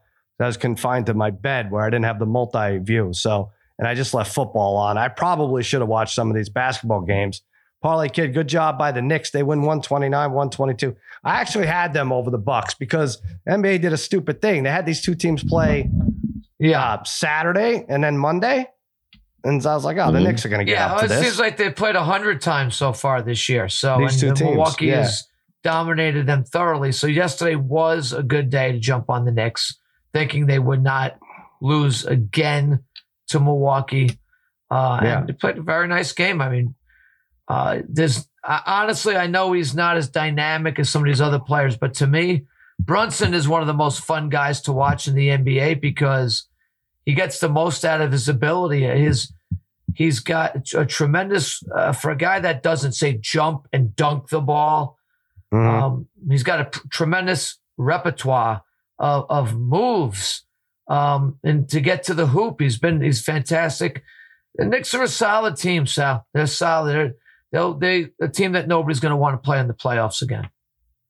I 0.41 0.45
was 0.45 0.55
confined 0.55 1.07
to 1.07 1.13
my 1.13 1.31
bed 1.31 1.69
where 1.69 1.83
I 1.83 1.89
didn't 1.89 2.05
have 2.05 2.17
the 2.17 2.25
multi 2.25 2.77
view. 2.77 3.09
So, 3.11 3.51
and 3.79 3.87
I 3.87 3.95
just 3.95 4.13
left 4.13 4.31
football 4.35 4.75
on. 4.77 4.97
I 4.99 5.07
probably 5.07 5.63
should 5.63 5.81
have 5.81 5.89
watched 5.89 6.13
some 6.13 6.29
of 6.29 6.35
these 6.35 6.49
basketball 6.49 7.01
games. 7.01 7.41
Parlay 7.81 8.09
kid, 8.09 8.33
good 8.33 8.47
job 8.49 8.77
by 8.77 8.91
the 8.91 9.01
Knicks. 9.01 9.31
They 9.31 9.41
win 9.41 9.59
129, 9.61 10.11
122. 10.31 10.95
I 11.23 11.39
actually 11.39 11.65
had 11.65 11.93
them 11.93 12.11
over 12.11 12.29
the 12.29 12.37
Bucks 12.37 12.73
because 12.75 13.21
NBA 13.47 13.81
did 13.81 13.93
a 13.93 13.97
stupid 13.97 14.41
thing. 14.41 14.63
They 14.63 14.69
had 14.69 14.85
these 14.85 15.01
two 15.01 15.15
teams 15.15 15.43
play 15.43 15.89
Yeah. 16.59 16.83
uh, 16.83 17.03
Saturday 17.05 17.85
and 17.87 18.03
then 18.03 18.17
Monday. 18.17 18.67
And 19.45 19.63
so 19.63 19.69
I 19.69 19.75
was 19.75 19.85
like, 19.85 19.95
oh, 19.97 20.11
the 20.11 20.19
Mhm. 20.19 20.23
Knicks 20.23 20.45
are 20.45 20.49
going 20.49 20.59
to 20.59 20.65
get 20.65 20.73
Yeah, 20.73 20.91
up 20.91 20.99
to 20.99 21.05
it 21.05 21.07
this. 21.07 21.21
seems 21.23 21.39
like 21.39 21.55
they've 21.55 21.73
played 21.73 21.95
a 21.95 22.03
hundred 22.03 22.41
times 22.41 22.75
so 22.75 22.91
far 22.91 23.21
this 23.21 23.47
year. 23.47 23.69
So 23.69 23.97
These 23.99 24.21
and 24.23 24.35
two 24.35 24.43
teams, 24.43 24.55
Milwaukee 24.57 24.87
yeah. 24.87 24.97
has 25.03 25.25
dominated 25.63 26.27
them 26.27 26.43
thoroughly. 26.43 26.91
So 26.91 27.07
yesterday 27.07 27.55
was 27.55 28.11
a 28.11 28.23
good 28.23 28.49
day 28.49 28.73
to 28.73 28.79
jump 28.79 29.09
on 29.09 29.23
the 29.23 29.31
Knicks, 29.31 29.77
thinking 30.11 30.47
they 30.47 30.59
would 30.59 30.83
not 30.83 31.17
lose 31.61 32.05
again 32.05 32.83
to 33.29 33.39
Milwaukee. 33.39 34.19
Uh, 34.69 34.99
Yeah. 35.03 35.19
And 35.27 35.39
played 35.39 35.57
a 35.57 35.61
very 35.61 35.87
nice 35.87 36.11
game. 36.13 36.41
I 36.41 36.49
mean, 36.49 36.75
uh, 37.47 37.79
there's 37.87 38.27
uh, 38.43 38.59
honestly, 38.65 39.15
I 39.17 39.27
know 39.27 39.51
he's 39.53 39.75
not 39.75 39.97
as 39.97 40.09
dynamic 40.09 40.79
as 40.79 40.89
some 40.89 41.01
of 41.01 41.07
these 41.07 41.19
other 41.21 41.39
players, 41.39 41.75
but 41.77 41.93
to 41.95 42.07
me, 42.07 42.45
Brunson 42.79 43.33
is 43.33 43.47
one 43.47 43.61
of 43.61 43.67
the 43.67 43.73
most 43.73 44.01
fun 44.01 44.29
guys 44.29 44.61
to 44.61 44.71
watch 44.71 45.07
in 45.07 45.15
the 45.15 45.29
NBA 45.29 45.81
because 45.81 46.47
he 47.05 47.13
gets 47.13 47.39
the 47.39 47.49
most 47.49 47.83
out 47.83 47.99
of 48.01 48.11
his 48.11 48.29
ability. 48.29 48.83
His 48.83 49.33
he's 49.95 50.19
got 50.19 50.73
a 50.75 50.85
tremendous 50.85 51.61
uh, 51.75 51.91
for 51.91 52.11
a 52.11 52.15
guy 52.15 52.39
that 52.39 52.63
doesn't 52.63 52.93
say 52.93 53.13
jump 53.19 53.67
and 53.73 53.95
dunk 53.95 54.29
the 54.29 54.39
ball. 54.39 54.97
Mhm. 55.53 55.81
Um, 55.81 56.07
he's 56.29 56.43
got 56.43 56.61
a 56.61 56.65
p- 56.65 56.79
tremendous 56.91 57.57
repertoire 57.77 58.61
of, 58.99 59.25
of 59.29 59.57
moves. 59.59 60.45
Um, 60.89 61.37
and 61.43 61.69
to 61.69 61.79
get 61.79 62.03
to 62.03 62.13
the 62.13 62.27
hoop, 62.27 62.59
he's 62.59 62.77
been 62.77 63.01
he's 63.01 63.21
fantastic. 63.21 64.03
The 64.55 64.65
Knicks 64.65 64.93
are 64.93 65.03
a 65.03 65.07
solid 65.07 65.55
team, 65.55 65.85
Sal. 65.85 66.25
They're 66.33 66.47
solid. 66.47 66.93
They're 66.93 67.13
they'll, 67.51 67.73
they 67.75 68.09
a 68.21 68.27
team 68.27 68.53
that 68.53 68.67
nobody's 68.67 68.99
going 68.99 69.11
to 69.11 69.17
want 69.17 69.41
to 69.41 69.45
play 69.45 69.59
in 69.59 69.67
the 69.67 69.73
playoffs 69.73 70.21
again. 70.21 70.49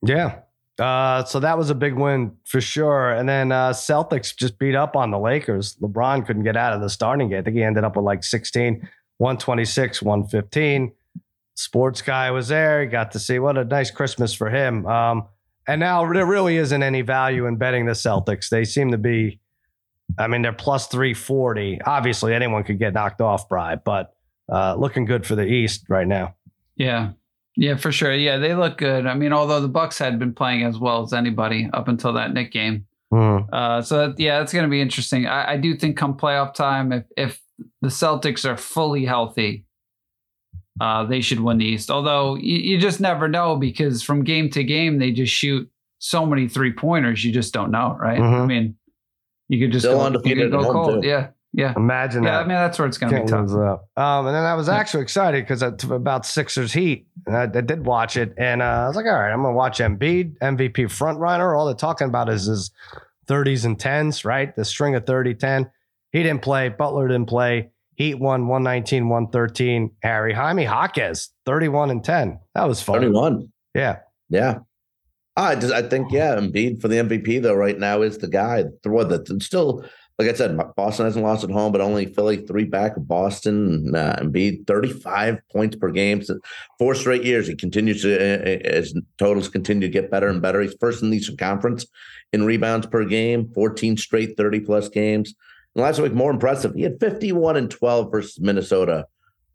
Yeah. 0.06 0.40
Uh, 0.78 1.26
so 1.26 1.42
that 1.42 1.58
was 1.58 1.70
a 1.70 1.76
big 1.76 1.96
win 1.96 2.38
for 2.46 2.62
sure. 2.62 3.12
And 3.12 3.28
then 3.28 3.52
uh, 3.52 3.72
Celtics 3.72 4.36
just 4.36 4.58
beat 4.58 4.76
up 4.76 4.96
on 4.96 5.12
the 5.12 5.20
Lakers. 5.20 5.76
LeBron 5.82 6.26
couldn't 6.26 6.44
get 6.44 6.56
out 6.56 6.74
of 6.74 6.82
the 6.82 6.90
starting 6.90 7.30
gate. 7.30 7.40
I 7.40 7.42
think 7.42 7.58
he 7.58 7.64
ended 7.64 7.84
up 7.84 7.98
with 7.98 8.06
like 8.06 8.24
16, 8.24 8.88
126, 9.18 10.02
115. 10.02 10.94
Sports 11.56 12.02
guy 12.02 12.32
was 12.32 12.48
there. 12.48 12.82
He 12.82 12.88
got 12.88 13.12
to 13.12 13.20
see 13.20 13.40
what 13.40 13.58
a 13.58 13.66
nice 13.66 13.92
Christmas 13.92 14.34
for 14.34 14.50
him. 14.50 14.86
Um, 14.86 15.28
and 15.68 15.82
now 15.82 16.12
there 16.12 16.26
really 16.26 16.56
isn't 16.56 16.82
any 16.82 17.02
value 17.02 17.46
in 17.46 17.58
betting 17.58 17.86
the 17.86 17.92
Celtics. 17.92 18.48
They 18.48 18.64
seem 18.64 18.92
to 18.92 18.98
be, 18.98 19.42
I 20.18 20.28
mean, 20.28 20.42
they're 20.42 20.52
plus 20.54 20.88
340. 20.88 21.82
Obviously, 21.86 22.34
anyone 22.34 22.64
could 22.64 22.80
get 22.80 22.94
knocked 22.94 23.22
off, 23.22 23.48
Bry, 23.48 23.76
but 23.76 24.14
uh, 24.52 24.76
looking 24.76 25.06
good 25.06 25.26
for 25.26 25.36
the 25.36 25.46
East 25.46 25.86
right 25.90 26.08
now. 26.08 26.36
Yeah. 26.76 27.12
Yeah, 27.56 27.76
for 27.76 27.92
sure. 27.92 28.14
Yeah, 28.14 28.38
they 28.38 28.56
look 28.56 28.78
good. 28.78 29.06
I 29.06 29.14
mean, 29.16 29.34
although 29.34 29.60
the 29.62 29.68
Bucks 29.68 29.98
had 30.00 30.18
been 30.18 30.34
playing 30.34 30.64
as 30.64 30.78
well 30.80 31.04
as 31.04 31.14
anybody 31.14 31.70
up 31.74 31.88
until 31.88 32.14
that 32.14 32.34
Nick 32.34 32.52
game. 32.52 32.86
Uh, 33.52 33.82
so 33.82 34.08
that, 34.08 34.20
yeah, 34.20 34.42
it's 34.42 34.54
going 34.54 34.64
to 34.64 34.70
be 34.70 34.80
interesting. 34.82 35.26
I, 35.26 35.54
I 35.54 35.58
do 35.58 35.76
think 35.76 35.98
come 35.98 36.16
playoff 36.16 36.54
time, 36.54 36.92
if 36.92 37.06
if 37.18 37.42
the 37.82 37.90
Celtics 37.90 38.46
are 38.50 38.56
fully 38.56 39.04
healthy, 39.04 39.66
uh, 40.80 41.06
they 41.06 41.20
should 41.20 41.40
win 41.40 41.58
the 41.58 41.66
East. 41.66 41.90
Although 41.92 42.36
you, 42.36 42.58
you 42.58 42.78
just 42.78 43.02
never 43.02 43.28
know 43.28 43.56
because 43.58 44.04
from 44.04 44.24
game 44.24 44.50
to 44.52 44.64
game 44.64 45.00
they 45.00 45.12
just 45.12 45.34
shoot 45.34 45.70
so 45.98 46.26
many 46.26 46.48
three 46.48 46.72
pointers. 46.72 47.26
You 47.26 47.34
just 47.34 47.54
don't 47.54 47.72
know, 47.72 47.98
right? 48.00 48.20
Mhm. 48.20 48.42
I 48.42 48.46
mean, 48.46 48.76
you 49.50 49.60
could 49.60 49.74
just 49.74 49.84
Still 49.86 49.96
go, 49.98 50.00
you 50.02 50.06
undefeated 50.06 50.52
could 50.52 50.60
at 50.60 50.64
go 50.64 50.72
cold. 50.72 51.04
too. 51.04 51.08
Yeah, 51.10 51.28
yeah, 51.54 51.74
Imagine 51.76 52.24
yeah. 52.24 52.32
that. 52.32 52.38
I 52.38 52.42
mean, 52.44 52.50
that's 52.56 52.80
where 52.80 52.88
it's 52.88 52.98
going 52.98 53.12
to 53.12 53.22
be 53.22 53.28
Can't 53.30 53.50
tough. 53.50 53.58
up. 53.58 54.02
Um, 54.02 54.28
and 54.28 54.36
then 54.36 54.44
I 54.46 54.54
was 54.54 54.70
actually 54.70 55.04
excited 55.04 55.44
because 55.44 55.62
about 55.62 56.26
Sixers 56.26 56.72
Heat. 56.72 57.08
And 57.26 57.36
I, 57.36 57.42
I 57.44 57.62
did 57.62 57.86
watch 57.86 58.16
it, 58.18 58.34
and 58.38 58.62
uh, 58.62 58.66
I 58.66 58.88
was 58.88 58.96
like, 58.96 59.06
all 59.08 59.14
right, 59.14 59.32
I'm 59.32 59.42
gonna 59.42 59.54
watch 59.56 59.80
Embiid, 59.80 60.38
MVP 60.40 60.90
front 60.92 61.20
runner. 61.20 61.56
All 61.56 61.66
they're 61.66 61.76
talking 61.76 62.08
about 62.08 62.30
is 62.30 62.46
his 62.46 62.72
30s 63.28 63.66
and 63.66 63.78
10s, 63.78 64.24
right? 64.26 64.56
The 64.56 64.64
string 64.66 64.96
of 64.96 65.06
30 65.06 65.36
10. 65.36 65.70
He 66.12 66.24
didn't 66.24 66.42
play. 66.42 66.70
Butler 66.70 67.08
didn't 67.08 67.28
play. 67.28 67.70
Heat 67.96 68.16
won 68.16 68.48
119, 68.48 69.10
113. 69.10 69.92
Harry 70.02 70.34
Jaime 70.34 70.64
Jaquez, 70.64 71.30
31 71.46 71.92
and 71.92 72.04
10. 72.04 72.40
That 72.56 72.68
was 72.68 72.82
fun. 72.82 72.96
31. 73.02 73.52
Yeah. 73.76 73.98
Yeah. 74.30 74.60
I 75.44 75.56
just 75.56 75.74
I 75.74 75.82
think 75.82 76.12
yeah, 76.12 76.36
Embiid 76.36 76.82
for 76.82 76.88
the 76.88 76.98
MVP 76.98 77.42
though 77.42 77.56
right 77.56 77.78
now 77.78 78.02
is 78.02 78.18
the 78.18 78.28
guy. 78.28 78.66
The 78.84 78.90
one 78.90 79.08
that 79.10 79.42
still 79.42 79.86
like 80.20 80.28
I 80.28 80.34
said, 80.34 80.60
Boston 80.76 81.06
hasn't 81.06 81.24
lost 81.24 81.46
at 81.46 81.50
home, 81.50 81.72
but 81.72 81.80
only 81.80 82.06
Philly 82.08 82.46
three 82.46 82.66
back 82.66 82.98
of 82.98 83.08
Boston. 83.08 83.96
Uh, 83.96 84.18
Embiid 84.22 84.68
thirty 84.68 84.90
five 84.90 85.38
points 85.50 85.78
per 85.78 85.92
game, 85.92 86.22
so 86.22 86.38
four 86.78 86.94
straight 86.94 87.24
years. 87.24 87.48
He 87.48 87.56
continues 87.56 88.02
to 88.02 88.16
uh, 88.16 88.76
his 88.76 88.94
totals 89.18 89.48
continue 89.48 89.88
to 89.88 89.92
get 89.92 90.12
better 90.12 90.28
and 90.28 90.42
better. 90.42 90.62
He's 90.62 90.76
first 90.78 91.02
in 91.02 91.10
the 91.10 91.18
Eastern 91.18 91.38
Conference 91.38 91.86
in 92.34 92.44
rebounds 92.44 92.86
per 92.88 93.06
game, 93.06 93.50
fourteen 93.56 93.96
straight 93.96 94.36
thirty 94.36 94.60
plus 94.60 94.90
games. 94.90 95.34
And 95.74 95.84
last 95.84 96.00
week, 96.00 96.14
more 96.14 96.32
impressive, 96.32 96.74
he 96.76 96.82
had 96.82 97.00
fifty 97.00 97.32
one 97.32 97.56
and 97.56 97.72
twelve 97.72 98.12
versus 98.12 98.42
Minnesota 98.42 99.06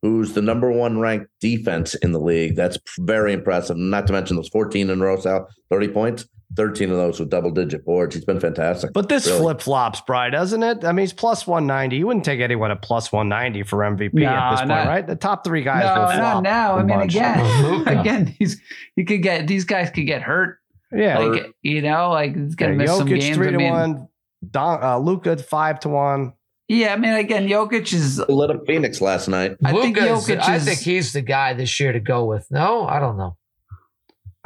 who's 0.05 0.34
the 0.34 0.42
number 0.42 0.70
one 0.70 0.98
ranked 1.00 1.28
defense 1.40 1.94
in 1.94 2.12
the 2.12 2.20
league. 2.20 2.55
That's 2.57 2.76
very 2.98 3.32
impressive. 3.32 3.78
Not 3.78 4.07
to 4.09 4.12
mention 4.12 4.36
those 4.36 4.50
14 4.50 4.90
in 4.90 5.00
a 5.00 5.02
row, 5.02 5.18
Sal, 5.18 5.48
30 5.70 5.88
points, 5.88 6.28
13 6.57 6.90
of 6.90 6.98
those 6.98 7.18
with 7.18 7.30
double 7.30 7.50
digit 7.50 7.86
boards. 7.86 8.14
He's 8.14 8.26
been 8.26 8.38
fantastic. 8.38 8.92
But 8.92 9.09
this 9.09 9.26
Really. 9.26 9.38
flip 9.38 9.62
flops, 9.62 10.02
Bry, 10.02 10.28
doesn't 10.28 10.62
it? 10.62 10.84
I 10.84 10.92
mean, 10.92 11.05
he's 11.05 11.14
plus 11.14 11.46
190. 11.46 11.96
You 11.96 12.07
wouldn't 12.07 12.26
take 12.26 12.40
anyone 12.40 12.70
at 12.70 12.82
plus 12.82 13.11
190 13.12 13.62
for 13.62 13.78
MVP 13.78 14.26
at 14.26 14.30
Nah, 14.30 14.50
this 14.50 14.61
point, 14.61 14.68
not- 14.68 14.86
right? 14.88 15.07
The 15.07 15.16
top 15.16 15.42
three 15.42 15.62
guys 15.62 15.84
no, 15.84 16.02
will 16.02 16.09
not 16.09 16.32
flop. 16.32 16.42
now. 16.44 16.74
a 16.74 16.80
I 16.80 16.82
mean, 16.82 16.98
bunch. 16.98 17.14
again, 17.14 17.88
again, 17.98 18.26
he's 18.38 18.61
you 18.96 19.07
could 19.07 19.22
get 19.22 19.46
these 19.46 19.64
guys 19.64 19.88
could 19.88 20.07
get 20.07 20.20
hurt. 20.20 20.59
Yeah. 20.92 21.18
Like, 21.18 21.55
you 21.62 21.80
know, 21.80 22.11
like 22.11 22.36
it's 22.36 22.55
gonna 22.57 22.72
Yeah, 22.72 22.76
miss 22.78 22.96
some 22.98 23.09
Jokic 23.09 23.20
games. 23.20 23.36
three 23.36 23.48
I 23.48 23.52
to 23.52 23.57
mean, 23.57 23.72
one. 23.72 24.09
Don, 24.50 24.82
uh, 24.84 24.98
Luka 24.98 25.38
five 25.38 25.80
to 25.80 25.88
one. 25.88 26.34
Yeah, 26.68 26.92
I 26.92 26.96
mean, 26.96 27.12
again, 27.14 27.46
Jokic 27.48 27.92
is. 27.92 28.18
Lit 28.28 28.50
up 28.50 28.66
Phoenix 28.66 29.00
last 29.00 29.28
night. 29.28 29.56
I 29.64 29.72
think 29.72 29.96
Luka's- 29.96 30.26
Jokic 30.28 30.40
I 30.40 30.56
is- 30.56 30.64
think 30.64 30.78
he's 30.80 31.12
the 31.12 31.22
guy 31.22 31.54
this 31.54 31.78
year 31.80 31.92
to 31.92 32.00
go 32.00 32.24
with. 32.24 32.46
No, 32.50 32.86
I 32.86 32.98
don't 33.00 33.16
know. 33.16 33.36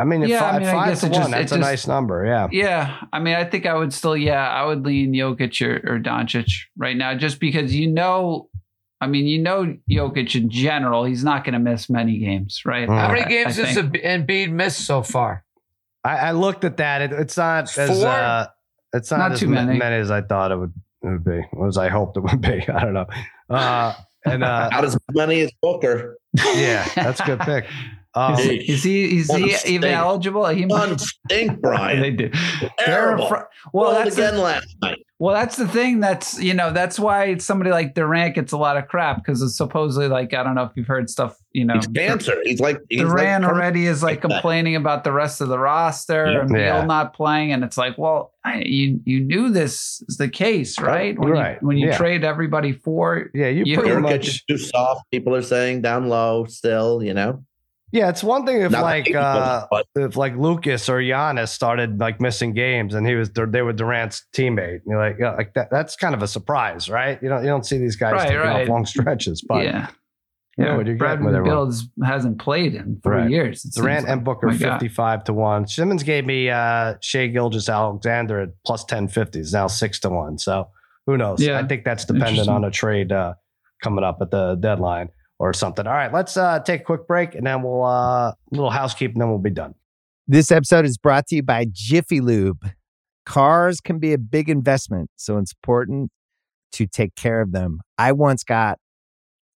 I 0.01 0.05
mean, 0.05 0.23
if 0.23 0.29
Yeah, 0.29 0.37
I 0.37 0.41
five, 0.53 0.61
mean, 0.61 0.69
I 0.69 0.73
five 0.73 0.89
guess 0.91 1.01
to 1.01 1.07
it 1.07 1.11
one. 1.13 1.19
just- 1.21 1.31
that's 1.33 1.53
it 1.53 1.55
a 1.57 1.59
just- 1.59 1.71
nice 1.71 1.87
number. 1.89 2.25
Yeah. 2.25 2.49
Yeah, 2.53 2.97
I 3.13 3.19
mean, 3.19 3.35
I 3.35 3.45
think 3.45 3.67
I 3.67 3.75
would 3.75 3.93
still. 3.93 4.17
Yeah, 4.17 4.49
I 4.49 4.65
would 4.65 4.85
lean 4.87 5.13
Jokic 5.13 5.61
or, 5.67 5.95
or 5.95 5.99
Doncic 5.99 6.51
right 6.77 6.97
now, 6.97 7.15
just 7.15 7.41
because 7.41 7.75
you 7.75 7.89
know. 7.89 8.49
I 9.01 9.07
mean, 9.07 9.27
you 9.27 9.39
know, 9.41 9.77
Jokic 9.89 10.35
in 10.35 10.51
general, 10.51 11.05
he's 11.05 11.23
not 11.23 11.45
going 11.45 11.53
to 11.53 11.61
miss 11.61 11.89
many 11.89 12.19
games, 12.19 12.63
right? 12.67 12.89
Mm. 12.89 12.99
How 12.99 13.09
many 13.09 13.23
I- 13.23 13.29
games 13.29 13.59
I 13.59 13.67
has 13.67 13.77
think. 13.77 13.95
Embiid 13.95 14.51
missed 14.51 14.85
so 14.85 15.03
far? 15.05 15.45
I, 16.03 16.17
I 16.17 16.31
looked 16.33 16.65
at 16.65 16.79
that. 16.79 17.03
It, 17.03 17.13
it's 17.13 17.37
not 17.37 17.79
as 17.79 18.01
Four? 18.01 18.09
uh, 18.09 18.47
it's 18.93 19.11
not, 19.13 19.19
Not 19.19 19.33
as 19.33 19.39
too 19.41 19.47
ma- 19.49 19.65
many. 19.65 19.81
as 19.81 20.11
I 20.11 20.23
thought 20.23 20.51
it 20.51 20.57
would, 20.59 20.73
it 21.03 21.07
would 21.09 21.25
be. 21.25 21.41
Or 21.53 21.69
as 21.69 21.77
I 21.79 21.89
hoped 21.89 22.17
it 22.17 22.21
would 22.21 22.41
be. 22.41 22.67
I 22.69 22.81
don't 22.85 22.95
know. 22.95 23.07
Uh, 23.51 23.95
and 24.25 24.43
uh, 24.45 24.69
Not 24.71 24.85
as 24.85 24.99
many 25.13 25.41
as 25.43 25.53
Booker. 25.63 26.19
yeah, 26.35 26.87
that's 26.95 27.21
a 27.21 27.25
good 27.25 27.41
pick. 27.41 27.67
Um, 28.15 28.35
Is, 28.35 28.45
he- 28.45 28.73
is 28.73 28.83
he 28.83 29.19
is 29.21 29.31
he 29.31 29.53
stink. 29.53 29.67
even 29.75 29.91
eligible? 29.93 30.45
He 30.49 30.65
One 30.65 30.91
might. 30.91 30.99
stink, 31.01 31.51
They 31.53 31.57
Brian. 31.61 32.17
do. 32.17 32.31
They're 32.31 32.69
a 32.69 32.85
Terrible. 32.85 33.29
fr- 33.29 33.35
well, 33.73 33.93
Rolled 33.93 33.97
that's 34.07 34.17
the- 34.17 34.29
again 34.29 34.41
last 34.41 34.77
night. 34.83 34.99
Well, 35.21 35.35
that's 35.35 35.57
the 35.57 35.67
thing. 35.67 35.99
That's 35.99 36.41
you 36.41 36.55
know 36.55 36.73
that's 36.73 36.97
why 36.97 37.37
somebody 37.39 37.73
like 37.73 37.95
Durant 37.95 38.37
gets 38.37 38.53
a 38.53 38.57
lot 38.57 38.77
of 38.77 38.87
crap 38.87 39.17
because 39.17 39.43
it's 39.43 39.57
supposedly 39.57 40.07
like 40.07 40.33
I 40.33 40.45
don't 40.45 40.55
know 40.55 40.63
if 40.63 40.71
you've 40.77 40.87
heard 40.87 41.11
stuff. 41.11 41.37
You 41.53 41.65
know, 41.65 41.75
He's 41.75 41.89
cancer. 41.89 42.37
He's 42.45 42.61
like 42.61 42.79
he's 42.89 43.01
Durant 43.01 43.43
like, 43.43 43.53
already 43.53 43.87
is 43.87 44.01
like 44.01 44.09
like 44.19 44.23
that. 44.23 44.29
complaining 44.31 44.77
about 44.77 45.03
the 45.03 45.11
rest 45.11 45.41
of 45.41 45.49
the 45.49 45.59
roster 45.59 46.31
Yeah. 46.31 46.41
and 46.43 46.49
Beal 46.51 46.61
Yeah. 46.61 46.85
not 46.85 47.15
playing, 47.15 47.53
and 47.53 47.65
it's 47.65 47.77
like, 47.77 47.99
well, 47.99 48.33
I, 48.45 48.63
you 48.65 49.01
you 49.05 49.19
knew 49.19 49.51
this 49.51 50.05
is 50.09 50.19
the 50.19 50.29
case, 50.29 50.79
right? 50.79 51.19
When 51.19 51.31
Right. 51.31 51.59
you 51.61 51.67
when 51.67 51.79
you 51.79 51.89
Yeah. 51.89 51.97
trade 51.97 52.23
everybody 52.23 52.71
for 52.71 53.29
yeah, 53.35 53.49
you 53.49 53.65
You- 53.67 53.77
pretty 53.79 53.91
Nurkic 53.97 54.03
much 54.03 54.29
is 54.29 54.43
too 54.45 54.57
soft. 54.59 55.03
People 55.11 55.35
are 55.35 55.43
saying 55.43 55.83
down 55.83 56.09
low 56.09 56.45
still, 56.45 57.03
you 57.03 57.13
know. 57.15 57.43
Yeah, 57.91 58.11
it's 58.11 58.23
one 58.23 58.45
thing 58.45 58.61
if 58.61 58.71
Not 58.73 58.83
like 58.83 59.15
uh, 59.15 59.67
but 59.71 59.87
if 59.97 60.17
like 60.17 60.37
Lucas 60.37 60.89
or 60.91 60.99
Giannis 61.01 61.49
started 61.49 61.99
like 61.99 62.21
missing 62.21 62.53
games 62.53 62.93
and 62.95 63.07
he 63.07 63.15
was 63.15 63.31
they 63.31 63.63
were 63.63 63.73
Durant's 63.73 64.27
teammate. 64.35 64.75
And 64.75 64.83
you're 64.89 64.99
like, 64.99 65.17
yeah, 65.19 65.33
like 65.35 65.55
that, 65.55 65.71
that's 65.71 65.97
kind 65.97 66.15
of 66.15 66.23
a 66.23 66.29
surprise, 66.29 66.91
right? 66.91 67.19
You 67.23 67.29
don't 67.31 67.43
you 67.43 67.49
don't 67.49 67.65
see 67.65 67.79
these 67.79 67.97
guys 67.97 68.13
Right, 68.13 68.23
taking 68.25 68.39
right. 68.39 68.63
off 68.65 68.69
long 68.69 68.85
stretches, 68.85 69.41
but 69.41 69.65
yeah. 69.65 69.89
you 70.59 70.65
know 70.65 70.71
Yeah, 70.73 70.77
what 70.77 70.87
you're 70.87 70.97
getting 70.97 71.25
with 71.25 71.35
Bradley 71.35 71.77
hasn't 72.05 72.39
played 72.39 72.75
in 72.75 73.01
three 73.03 73.17
Right. 73.17 73.31
years. 73.31 73.65
it 73.65 73.73
Durant 73.75 74.01
seems 74.01 74.11
and 74.11 74.19
like. 74.21 74.25
Booker 74.25 74.47
My 74.49 74.57
God. 74.59 74.73
55 74.81 75.25
to 75.25 75.33
1. 75.33 75.67
Simmons 75.69 76.03
gave 76.03 76.27
me 76.27 76.51
uh 76.51 76.97
Shai 77.01 77.29
Gilgeous-Alexander 77.29 78.41
at 78.41 78.51
plus 78.67 78.83
1050. 78.83 79.41
It's 79.41 79.53
now 79.55 79.67
6 79.67 80.01
to 80.01 80.11
1. 80.11 80.37
So 80.39 80.69
who 81.07 81.17
knows? 81.17 81.41
Yeah. 81.41 81.59
I 81.59 81.67
think 81.67 81.85
that's 81.85 82.05
dependent 82.05 82.51
on 82.51 82.65
a 82.65 82.71
trade 82.71 83.13
uh, 83.13 83.33
coming 83.83 84.05
up 84.05 84.19
at 84.21 84.31
the 84.31 84.57
deadline 84.57 85.09
or 85.39 85.53
something. 85.53 85.87
All 85.87 85.93
right, 85.93 86.13
let's 86.13 86.37
uh, 86.37 86.61
take 86.61 86.83
a 86.83 86.85
quick 86.85 87.07
break 87.07 87.35
and 87.35 87.47
then 87.47 87.63
we'll 87.63 87.85
uh 87.85 88.33
little 88.51 88.71
housekeeping, 88.71 89.15
and 89.15 89.23
then 89.23 89.29
we'll 89.29 89.39
be 89.39 89.51
done. 89.51 89.75
This 90.27 90.51
episode 90.51 90.85
is 90.85 90.99
brought 90.99 91.27
to 91.29 91.37
you 91.37 91.43
by 91.43 91.67
Jiffy 91.71 92.21
Lube. 92.21 92.71
Cars 93.25 93.81
can 93.81 93.99
be 93.99 94.13
a 94.13 94.19
big 94.19 94.49
investment, 94.49 95.11
so 95.17 95.39
it's 95.39 95.53
important 95.53 96.11
to 96.73 96.87
take 96.87 97.15
care 97.15 97.41
of 97.41 97.53
them. 97.53 97.81
I 97.97 98.13
once 98.13 98.45
got 98.45 98.79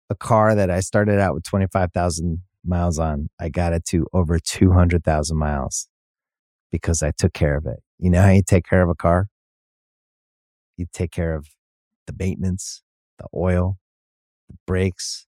a 0.09 0.15
car 0.15 0.55
that 0.55 0.69
I 0.69 0.81
started 0.81 1.19
out 1.19 1.33
with 1.33 1.43
25,000 1.43 2.41
miles 2.65 2.99
on. 2.99 3.29
I 3.39 3.49
got 3.49 3.73
it 3.73 3.85
to 3.85 4.07
over 4.13 4.39
200,000 4.39 5.37
miles 5.37 5.87
because 6.71 7.01
I 7.01 7.11
took 7.11 7.33
care 7.33 7.57
of 7.57 7.65
it. 7.65 7.79
You 7.99 8.09
know 8.09 8.21
how 8.21 8.29
you 8.29 8.43
take 8.45 8.65
care 8.65 8.81
of 8.81 8.89
a 8.89 8.95
car? 8.95 9.27
You 10.77 10.85
take 10.91 11.11
care 11.11 11.35
of 11.35 11.47
the 12.07 12.13
maintenance, 12.17 12.81
the 13.19 13.27
oil, 13.35 13.77
the 14.49 14.55
brakes, 14.65 15.27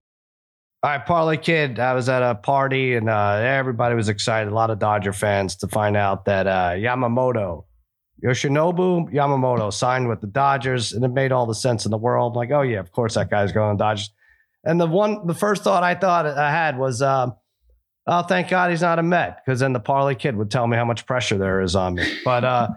All 0.83 0.89
right, 0.89 1.05
Parlay 1.05 1.37
Kid. 1.37 1.77
I 1.77 1.93
was 1.93 2.09
at 2.09 2.23
a 2.23 2.33
party 2.33 2.95
and 2.95 3.07
uh, 3.07 3.33
everybody 3.33 3.93
was 3.93 4.09
excited. 4.09 4.51
A 4.51 4.55
lot 4.55 4.71
of 4.71 4.79
Dodger 4.79 5.13
fans 5.13 5.55
to 5.57 5.67
find 5.67 5.95
out 5.95 6.25
that 6.25 6.47
uh, 6.47 6.71
Yamamoto, 6.71 7.65
Yoshinobu 8.25 9.13
Yamamoto, 9.13 9.71
signed 9.71 10.09
with 10.09 10.21
the 10.21 10.27
Dodgers, 10.27 10.91
and 10.91 11.05
it 11.05 11.09
made 11.09 11.31
all 11.31 11.45
the 11.45 11.53
sense 11.53 11.85
in 11.85 11.91
the 11.91 11.99
world. 11.99 12.35
Like, 12.35 12.49
oh 12.49 12.63
yeah, 12.63 12.79
of 12.79 12.91
course 12.91 13.13
that 13.13 13.29
guy's 13.29 13.51
going 13.51 13.77
to 13.77 13.79
Dodgers. 13.79 14.09
And 14.63 14.81
the 14.81 14.87
one, 14.87 15.27
the 15.27 15.35
first 15.35 15.63
thought 15.63 15.83
I 15.83 15.93
thought 15.93 16.25
I 16.25 16.49
had 16.49 16.79
was, 16.79 17.03
um, 17.03 17.35
oh, 18.07 18.23
thank 18.23 18.49
God 18.49 18.71
he's 18.71 18.81
not 18.81 18.97
a 18.97 19.03
Met, 19.03 19.45
because 19.45 19.59
then 19.59 19.73
the 19.73 19.79
Parlay 19.79 20.15
Kid 20.15 20.35
would 20.35 20.49
tell 20.49 20.65
me 20.65 20.77
how 20.77 20.85
much 20.85 21.05
pressure 21.05 21.37
there 21.37 21.61
is 21.61 21.75
on 21.75 21.93
me. 21.93 22.11
But 22.25 22.43
uh, 22.43 22.69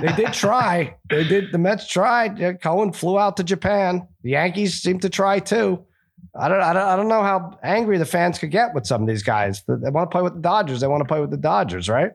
they 0.00 0.12
did 0.16 0.32
try. 0.32 0.96
They 1.08 1.22
did. 1.22 1.52
The 1.52 1.58
Mets 1.58 1.86
tried. 1.86 2.60
Cohen 2.60 2.92
flew 2.92 3.20
out 3.20 3.36
to 3.36 3.44
Japan. 3.44 4.08
The 4.24 4.30
Yankees 4.30 4.82
seemed 4.82 5.02
to 5.02 5.08
try 5.08 5.38
too. 5.38 5.84
I 6.38 6.48
don't, 6.48 6.60
I 6.62 6.72
don't, 6.72 6.82
I 6.82 6.96
don't 6.96 7.08
know 7.08 7.22
how 7.22 7.58
angry 7.62 7.98
the 7.98 8.06
fans 8.06 8.38
could 8.38 8.50
get 8.50 8.74
with 8.74 8.86
some 8.86 9.02
of 9.02 9.08
these 9.08 9.22
guys. 9.22 9.62
They 9.68 9.90
want 9.90 10.10
to 10.10 10.14
play 10.14 10.22
with 10.22 10.34
the 10.34 10.40
Dodgers. 10.40 10.80
They 10.80 10.86
want 10.86 11.00
to 11.02 11.08
play 11.08 11.20
with 11.20 11.30
the 11.30 11.36
Dodgers, 11.36 11.88
right? 11.88 12.12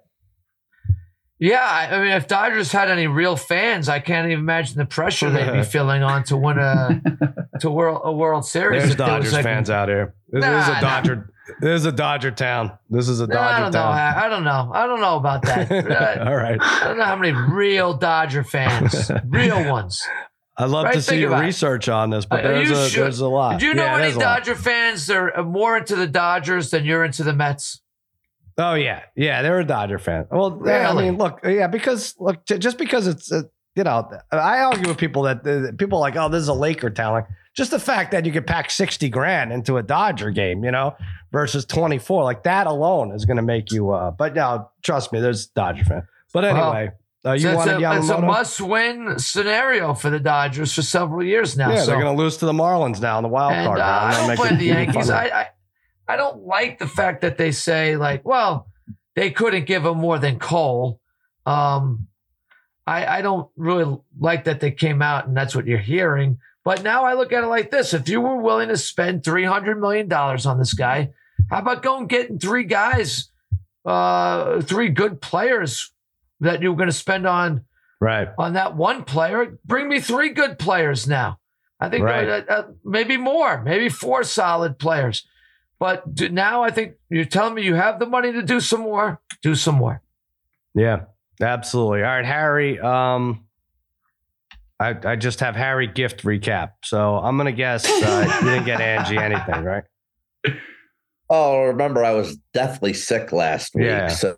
Yeah, 1.40 1.88
I 1.92 2.00
mean, 2.00 2.12
if 2.14 2.28
Dodgers 2.28 2.72
had 2.72 2.90
any 2.90 3.06
real 3.06 3.36
fans, 3.36 3.90
I 3.90 4.00
can't 4.00 4.26
even 4.28 4.40
imagine 4.40 4.78
the 4.78 4.86
pressure 4.86 5.30
they'd 5.30 5.52
be 5.52 5.64
feeling 5.70 6.02
on 6.02 6.24
to 6.26 6.38
win 6.38 6.58
a 6.58 7.00
to 7.60 7.70
world 7.70 8.02
a 8.04 8.12
World 8.12 8.44
Series. 8.46 8.82
There's 8.82 8.92
if 8.94 8.98
there 8.98 9.06
was, 9.06 9.14
Dodgers 9.14 9.34
like, 9.34 9.44
fans 9.44 9.70
out 9.70 9.88
here. 9.88 10.16
This, 10.30 10.44
this 10.44 10.50
is 10.64 10.68
Nah, 10.68 10.72
a 10.72 10.74
nah. 10.74 10.82
Dodger. 10.82 11.34
This 11.62 11.80
is 11.82 11.86
a 11.86 11.92
Dodger 11.92 12.32
town. 12.32 12.72
This 12.90 13.08
is 13.08 13.20
a 13.20 13.28
Dodger 13.28 13.40
I 13.40 13.60
don't 13.60 13.72
know. 13.72 13.80
I, 13.84 14.26
I 14.26 14.30
don't 14.30 14.44
know. 14.44 14.72
I 14.74 14.88
don't 14.88 15.00
know 15.00 15.16
about 15.16 15.44
that. 15.44 15.72
Uh, 16.18 16.26
All 16.28 16.36
right. 16.36 16.58
I 16.60 16.88
don't 16.88 16.98
know 16.98 17.06
how 17.06 17.16
many 17.16 17.34
real 17.34 17.94
Dodger 17.94 18.44
fans, 18.44 19.12
real 19.26 19.64
ones. 19.70 20.04
I'd 20.60 20.70
love 20.70 20.86
Right, 20.86 20.94
to 20.96 21.02
see 21.02 21.10
think 21.12 21.22
your 21.22 21.30
about 21.30 21.44
it. 21.44 21.48
research 21.48 21.88
on 21.90 22.10
this, 22.10 22.26
but 22.26 22.42
there's 22.44 22.68
you 22.70 22.76
a 22.76 22.90
sure? 22.90 23.04
there's 23.04 23.20
a 23.20 23.28
lot. 23.28 23.60
Do 23.60 23.68
you 23.68 23.74
know 23.76 23.84
Yeah, 23.84 23.94
any 23.94 24.02
there's 24.04 24.16
a 24.16 24.20
lot. 24.20 24.40
Dodger 24.40 24.56
fans 24.56 25.06
that 25.08 25.16
are 25.18 25.44
more 25.44 25.78
into 25.78 25.96
the 25.96 26.08
Dodgers 26.08 26.72
than 26.72 26.84
you're 26.86 27.04
into 27.04 27.24
the 27.24 27.34
Mets? 27.34 27.82
Oh 28.58 28.74
yeah, 28.74 29.04
yeah, 29.16 29.44
they're 29.44 29.60
a 29.60 29.66
Dodger 29.66 30.00
fan. 30.00 30.26
Well, 30.32 30.60
yeah, 30.66 30.90
I 30.90 30.94
mean, 30.96 31.18
look, 31.18 31.42
yeah, 31.44 31.68
because 31.68 32.16
look, 32.20 32.44
just 32.46 32.80
because 32.80 33.06
it's, 33.06 33.32
uh, 33.32 33.44
you 33.76 33.84
know, 33.84 34.10
I 34.32 34.62
argue 34.62 34.88
with 34.88 34.98
people 34.98 35.22
that 35.24 35.46
uh, 35.46 35.74
people 35.78 36.00
are 36.00 36.02
like, 36.02 36.16
oh, 36.16 36.28
this 36.28 36.42
is 36.42 36.48
a 36.48 36.54
Laker 36.56 36.90
talent. 36.90 37.28
Just 37.56 37.70
the 37.70 37.80
fact 37.80 38.10
that 38.12 38.26
you 38.26 38.32
could 38.32 38.48
pack 38.48 38.72
sixty 38.72 39.10
grand 39.10 39.52
into 39.54 39.78
a 39.78 39.84
Dodger 39.84 40.32
game, 40.32 40.64
you 40.64 40.72
know, 40.72 40.96
versus 41.32 41.66
twenty 41.66 42.00
four, 42.00 42.24
like 42.24 42.42
that 42.44 42.66
alone 42.66 43.12
is 43.12 43.26
going 43.26 43.38
to 43.38 43.44
make 43.44 43.72
you. 43.72 43.92
uh 43.92 44.10
But 44.10 44.34
now, 44.34 44.72
trust 44.84 45.14
me, 45.14 45.20
there's 45.20 45.46
Dodger 45.46 45.84
fan. 45.86 46.08
But 46.34 46.44
Well, 46.46 46.74
anyway, 46.74 46.92
uh, 47.26 47.34
you 47.34 47.40
So 47.40 47.50
it's, 47.50 47.58
wanted 47.58 47.84
a, 47.84 47.98
it's 47.98 48.10
a 48.10 48.22
must-win 48.22 49.20
scenario 49.20 49.94
for 49.94 50.10
the 50.10 50.20
Dodgers 50.20 50.74
for 50.74 50.82
several 50.82 51.24
years 51.24 51.58
now. 51.58 51.70
yeah, 51.72 51.82
so. 51.82 51.88
they're 51.88 52.02
going 52.02 52.16
to 52.16 52.22
lose 52.22 52.38
to 52.38 52.46
the 52.46 52.54
Marlins 52.54 53.02
now 53.02 53.18
in 53.18 53.24
the 53.24 53.30
wild 53.30 53.54
and 53.54 53.68
card. 53.68 53.80
uh. 53.80 53.84
I 53.84 54.28
don't 54.28 54.52
it 54.52 54.60
the 54.60 54.66
Yankees. 54.66 55.10
I, 55.10 55.26
I 55.26 55.48
I 56.08 56.16
don't 56.16 56.46
like 56.46 56.80
the 56.80 56.88
fact 56.88 57.22
that 57.22 57.38
they 57.38 57.52
say 57.52 57.98
like, 57.98 58.26
well, 58.26 58.68
they 59.16 59.32
couldn't 59.32 59.66
give 59.66 59.86
him 59.86 59.98
more 59.98 60.20
than 60.20 60.40
Cole. 60.40 61.02
Um, 61.46 62.08
I 62.86 63.18
I 63.18 63.22
don't 63.22 63.50
really 63.58 63.98
like 64.20 64.46
that 64.46 64.60
they 64.60 64.72
came 64.72 65.02
out 65.02 65.28
and 65.28 65.36
that's 65.36 65.56
what 65.56 65.68
you're 65.68 65.80
hearing. 65.80 66.40
But 66.64 66.84
now 66.84 67.06
I 67.06 67.14
look 67.14 67.34
at 67.34 67.44
it 67.44 67.48
like 67.48 67.72
this: 67.72 67.94
if 67.94 68.08
you 68.08 68.22
were 68.22 68.38
willing 68.38 68.70
to 68.70 68.78
spend 68.78 69.24
three 69.24 69.46
hundred 69.46 69.82
million 69.82 70.08
dollars 70.08 70.46
on 70.46 70.60
this 70.60 70.74
guy, 70.74 71.10
how 71.50 71.60
about 71.60 71.82
going 71.82 72.08
getting 72.08 72.40
three 72.40 72.64
guys, 72.64 73.30
uh, 73.86 74.62
three 74.62 74.90
good 74.90 75.22
players 75.22 75.92
that 76.40 76.62
you 76.62 76.72
were 76.72 76.78
going 76.78 76.90
to 76.90 76.96
spend 76.96 77.26
on 77.28 77.66
right. 78.00 78.30
on 78.38 78.54
that 78.54 78.76
one 78.76 79.04
player. 79.04 79.58
Bring 79.66 79.90
me 79.90 80.00
three 80.00 80.30
good 80.30 80.60
players 80.60 81.08
now. 81.08 81.40
I 81.80 81.90
think 81.90 82.04
Right. 82.06 82.28
uh, 82.28 82.42
uh, 82.50 82.64
maybe 82.84 83.18
more, 83.18 83.62
maybe 83.62 83.90
four 83.90 84.24
solid 84.24 84.80
players. 84.80 85.28
But 85.80 86.16
do, 86.16 86.30
now 86.30 86.64
I 86.64 86.72
think 86.72 86.94
you're 87.10 87.26
telling 87.26 87.54
me 87.54 87.64
you 87.64 87.76
have 87.76 88.00
the 88.00 88.08
money 88.08 88.32
to 88.32 88.42
do 88.42 88.60
some 88.60 88.82
more. 88.82 89.22
Do 89.44 89.54
some 89.54 89.76
more. 89.76 90.02
Yeah, 90.74 91.02
absolutely. 91.40 92.02
All 92.02 92.10
right, 92.10 92.26
Harry. 92.26 92.80
Um, 92.80 93.46
I 94.80 94.96
I 95.04 95.16
just 95.16 95.40
have 95.40 95.56
Harry 95.56 95.88
gift 95.88 96.24
recap. 96.24 96.72
So 96.84 97.18
I'm 97.18 97.38
gonna 97.38 97.52
guess 97.52 97.86
uh, 97.88 98.40
you 98.42 98.48
didn't 98.48 98.66
get 98.66 98.82
Angie 98.82 99.18
anything, 99.18 99.64
right? 99.64 99.84
Oh, 101.30 101.66
remember 101.66 102.04
I 102.04 102.14
was 102.14 102.38
deathly 102.54 102.94
sick 102.94 103.32
last 103.32 103.76
week. 103.76 103.86
Yeah. 103.86 104.08
So, 104.08 104.38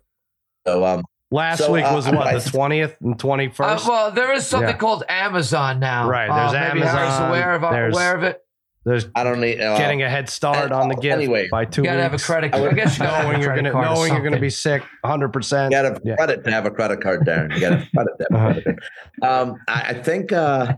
so 0.66 0.84
um, 0.84 1.04
Last 1.32 1.58
So, 1.58 1.72
week 1.72 1.84
uh, 1.84 1.92
was 1.94 2.06
I- 2.06 2.10
what 2.16 2.26
I- 2.26 2.38
the 2.38 2.50
twentieth 2.50 2.96
and 3.00 3.18
twenty 3.18 3.52
Uh, 3.58 3.78
well, 3.86 4.10
there 4.10 4.32
is 4.32 4.46
something 4.46 4.70
Yeah. 4.70 4.76
called 4.76 5.04
Amazon 5.08 5.78
now. 5.78 6.08
Right, 6.08 6.28
Uh, 6.28 6.50
there's 6.50 6.74
maybe 6.74 6.80
Harry's 6.86 6.94
Amazon, 7.12 7.28
aware 7.28 7.52
of 7.52 7.60
there's- 7.62 7.94
aware 7.94 8.16
of 8.16 8.22
it. 8.24 8.40
There's 8.84 9.06
I 9.14 9.24
don't 9.24 9.40
need 9.42 9.60
uh, 9.60 9.76
getting 9.76 10.02
a 10.02 10.08
head 10.08 10.30
start 10.30 10.72
on 10.72 10.88
the 10.88 10.94
gift 10.94 11.14
Anyway, 11.14 11.48
by 11.50 11.66
two 11.66 11.82
You 11.82 11.88
gotta 11.88 12.02
have 12.02 12.14
a 12.14 12.18
credit 12.18 12.46
I 12.48 12.50
card. 12.52 12.62
I 12.62 12.66
would- 12.68 12.76
guess 12.76 12.98
you 12.98 13.04
gotta 13.04 13.14
have 13.14 13.24
a 13.26 13.28
knowing 13.28 13.42
you're 13.42 13.54
gonna 13.54 13.72
knowing 13.72 14.12
you're 14.14 14.22
gonna 14.22 14.40
be 14.40 14.48
sick, 14.50 14.82
hundred 15.04 15.26
You 15.26 15.32
percent. 15.32 15.70
got 15.70 15.82
to 15.82 16.00
Yeah. 16.02 16.16
credit 16.16 16.44
to 16.44 16.50
have 16.50 16.64
a 16.64 16.70
credit 16.70 17.02
card, 17.02 17.26
Darren. 17.26 17.52
You 17.54 17.60
got 17.60 17.68
to 17.70 17.86
credit 17.94 18.12
to 18.18 18.26
have 18.38 18.56
a 18.56 18.60
credit 18.62 18.64
card. 19.20 19.40
Um, 19.50 19.56
I, 19.68 19.80
I 19.90 19.92
think 19.94 20.32
uh, 20.32 20.72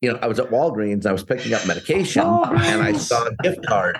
you 0.00 0.12
know 0.12 0.18
I 0.22 0.26
was 0.26 0.38
at 0.38 0.46
Walgreens. 0.50 1.06
I 1.06 1.12
was 1.12 1.24
picking 1.24 1.52
up 1.54 1.66
medication, 1.66 2.22
and 2.22 2.82
I 2.82 2.92
saw 2.92 3.28
gift 3.42 3.64
cards. 3.66 3.98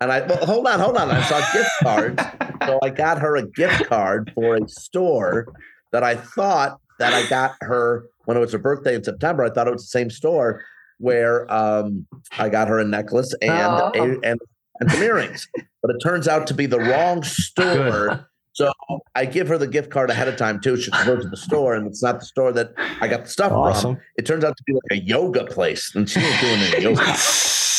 And 0.00 0.12
I 0.12 0.26
well, 0.26 0.44
hold 0.44 0.66
on, 0.66 0.80
hold 0.80 0.96
on. 0.96 1.10
I 1.10 1.22
saw 1.22 1.38
gift 1.52 1.70
cards, 1.82 2.22
so 2.66 2.78
I 2.82 2.90
got 2.90 3.20
her 3.20 3.36
a 3.36 3.46
gift 3.46 3.86
card 3.86 4.30
for 4.34 4.56
a 4.56 4.68
store 4.68 5.46
that 5.92 6.02
I 6.02 6.16
thought 6.16 6.78
that 6.98 7.12
I 7.14 7.28
got 7.28 7.54
her 7.60 8.06
when 8.24 8.36
it 8.36 8.40
was 8.40 8.52
her 8.52 8.58
birthday 8.58 8.94
in 8.94 9.04
September. 9.04 9.44
I 9.44 9.50
thought 9.50 9.68
it 9.68 9.72
was 9.72 9.82
the 9.82 9.88
same 9.98 10.10
store 10.10 10.62
where 10.98 11.50
um, 11.52 12.06
I 12.38 12.48
got 12.48 12.68
her 12.68 12.78
a 12.78 12.84
necklace 12.84 13.34
and 13.42 13.52
Oh. 13.52 13.92
a, 13.94 14.02
and 14.28 14.40
and 14.80 14.90
some 14.90 15.02
earrings, 15.02 15.48
but 15.82 15.90
it 15.90 15.98
turns 16.02 16.28
out 16.28 16.46
to 16.48 16.54
be 16.54 16.66
the 16.66 16.78
wrong 16.80 17.22
store. 17.22 18.28
So 18.56 18.72
I 19.14 19.26
give 19.26 19.48
her 19.48 19.58
the 19.58 19.66
gift 19.66 19.90
card 19.90 20.08
ahead 20.08 20.28
of 20.28 20.36
time 20.36 20.60
too. 20.62 20.78
She 20.78 20.90
goes 20.90 21.22
to 21.24 21.28
the 21.28 21.36
store, 21.36 21.74
and 21.74 21.86
it's 21.86 22.02
not 22.02 22.20
the 22.20 22.24
store 22.24 22.52
that 22.52 22.72
I 23.02 23.06
got 23.06 23.24
the 23.24 23.28
stuff 23.30 23.82
from. 23.82 23.98
It 24.16 24.24
turns 24.24 24.44
out 24.44 24.56
to 24.56 24.62
be 24.66 24.72
like 24.72 24.92
a 24.92 25.02
yoga 25.04 25.44
place, 25.44 25.94
and 25.94 26.08
she 26.08 26.20
was 26.20 26.40
doing 26.40 26.60
any 26.60 26.82
yoga. 26.84 27.02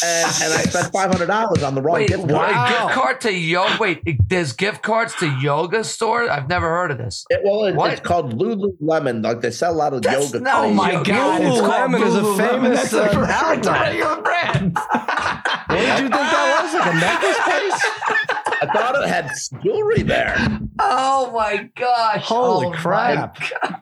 And, 0.06 0.26
and 0.44 0.54
I 0.54 0.62
spent 0.62 0.94
five 0.94 1.10
hundred 1.12 1.26
dollars 1.26 1.64
on 1.64 1.74
the 1.74 1.82
wrong 1.82 1.96
Wait, 1.96 2.10
gift 2.10 2.30
card. 2.30 2.52
a 2.52 2.70
gift 2.72 2.94
card 2.94 3.22
to 3.22 3.34
yoga? 3.34 3.78
Wait, 3.80 4.30
there's 4.30 4.54
gift 4.54 4.84
cards 4.84 5.16
to 5.16 5.26
yoga 5.42 5.84
store? 5.84 6.30
I've 6.30 6.48
never 6.48 6.70
heard 6.70 6.92
of 6.92 7.00
this. 7.00 7.26
It- 7.32 7.42
well, 7.44 7.66
it, 7.66 7.74
What? 7.74 7.94
it's 7.94 8.02
called 8.02 8.38
Lululemon. 8.40 9.24
Like 9.24 9.42
they 9.42 9.50
sell 9.50 9.74
a 9.74 9.76
lot 9.76 9.94
of 9.96 10.04
That's 10.04 10.32
yoga. 10.32 10.44
not 10.44 10.66
Oh 10.66 10.72
my 10.72 10.92
yoga. 10.92 11.12
God! 11.12 11.42
Lululemon 11.42 12.06
is 12.06 12.14
a 12.16 12.36
famous, 12.38 12.92
That's 12.92 12.94
a 12.94 13.04
uh, 13.20 13.26
that's 13.26 13.68
a 13.68 13.72
outlet. 13.72 13.82
regular 13.90 14.22
brand. 14.22 14.76
What 14.78 15.68
did 15.80 15.88
you 15.88 16.10
think 16.10 16.12
that 16.12 16.62
was? 16.62 16.74
Like 16.76 16.94
a 16.94 17.00
necklace 17.00 17.40
place? 17.44 17.97
I 18.62 18.66
thought 18.66 18.96
it 19.04 19.08
had 19.08 19.32
jewelry 19.64 20.02
there, 20.04 20.36
Oh 20.80 21.32
my 21.32 21.70
gosh! 21.76 22.24
Holy 22.26 22.68
Oh, 22.68 22.70
my 22.72 22.76
crap. 22.78 23.38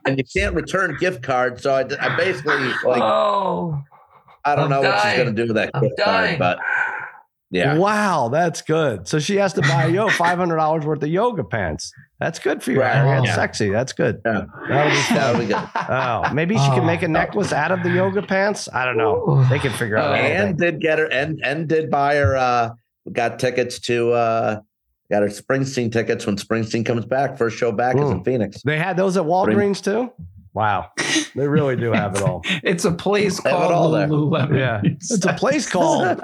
and 0.05 0.17
you 0.17 0.23
can't 0.35 0.53
return 0.55 0.97
gift 0.99 1.21
cards. 1.23 1.63
So 1.63 1.73
I, 1.73 1.81
I 2.01 2.15
basically 2.17 2.57
like 2.83 3.01
oh, 3.01 3.81
I 4.43 4.55
don't 4.55 4.65
I'm 4.65 4.69
know 4.69 4.81
what 4.81 5.01
she's 5.03 5.17
gonna 5.17 5.31
do 5.31 5.47
with 5.47 5.55
that 5.55 5.71
gift 5.81 5.95
card, 6.03 6.37
but 6.39 6.59
yeah. 7.51 7.77
Wow, 7.77 8.29
that's 8.29 8.61
good. 8.61 9.07
So 9.07 9.19
she 9.19 9.35
has 9.37 9.53
to 9.53 9.61
buy 9.61 9.85
yo 9.85 10.09
five 10.09 10.37
hundred 10.37 10.57
dollars 10.57 10.85
worth 10.85 11.01
of 11.03 11.09
yoga 11.09 11.43
pants. 11.43 11.93
That's 12.19 12.39
good 12.39 12.63
for 12.63 12.71
you, 12.71 12.81
Right. 12.81 12.93
Harry. 12.95 13.09
That's 13.17 13.27
Yeah. 13.27 13.35
sexy. 13.35 13.69
That's 13.69 13.93
good. 13.93 14.21
Yeah. 14.25 14.45
That'll 14.67 14.89
be. 14.91 15.15
That'll 15.15 15.41
be 15.41 15.47
good. 15.47 15.69
Oh, 15.89 16.33
maybe 16.33 16.55
she 16.57 16.69
can 16.71 16.85
make 16.85 17.01
a 17.03 17.05
Oh. 17.05 17.09
necklace 17.09 17.53
out 17.53 17.71
of 17.71 17.83
the 17.83 17.89
yoga 17.91 18.21
pants. 18.23 18.67
I 18.73 18.83
don't 18.85 18.97
know. 18.97 19.45
They 19.49 19.59
can 19.59 19.71
figure 19.73 19.97
out. 19.97 20.11
Oh, 20.11 20.13
anything. 20.13 20.47
and 20.49 20.57
did 20.57 20.81
get 20.81 20.97
her 20.99 21.05
and 21.05 21.39
and 21.43 21.67
did 21.67 21.89
buy 21.91 22.15
her 22.15 22.35
uh 22.35 22.69
got 23.11 23.39
tickets 23.39 23.79
to 23.81 24.11
uh 24.11 24.59
got 25.11 25.21
our 25.21 25.29
Springsteen 25.29 25.91
tickets 25.91 26.25
when 26.25 26.35
Springsteen 26.37 26.85
comes 26.85 27.05
back. 27.05 27.37
First 27.37 27.57
show 27.57 27.71
back 27.71 27.95
is 27.97 28.09
in. 28.09 28.23
Phoenix. 28.23 28.61
They 28.63 28.77
had 28.77 28.97
those 28.97 29.17
at 29.17 29.23
Walgreens 29.23 29.83
too. 29.83 30.11
Wow, 30.53 30.91
they 31.35 31.47
really 31.47 31.75
do 31.75 31.91
have 31.91 32.15
it 32.15 32.21
all. 32.21 32.41
It's 32.63 32.85
a 32.85 32.91
place 32.91 33.37
Have 33.43 33.45
it 33.45 33.49
called 33.55 33.71
all 33.73 33.91
there. 33.91 34.07
Lululemon. 34.07 34.57
Yeah, 34.57 34.81
it's 34.83 35.25
a 35.25 35.33
place 35.33 35.69
called. 35.71 36.21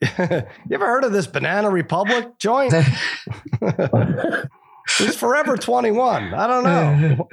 you 0.18 0.42
ever 0.72 0.86
heard 0.86 1.04
of 1.04 1.12
this 1.12 1.26
Banana 1.26 1.68
Republic 1.70 2.38
joint? 2.38 2.72
it's 5.00 5.16
Forever 5.16 5.56
Twenty 5.56 5.90
One. 5.90 6.32
I 6.34 6.46
don't 6.46 6.64
know. 6.64 7.28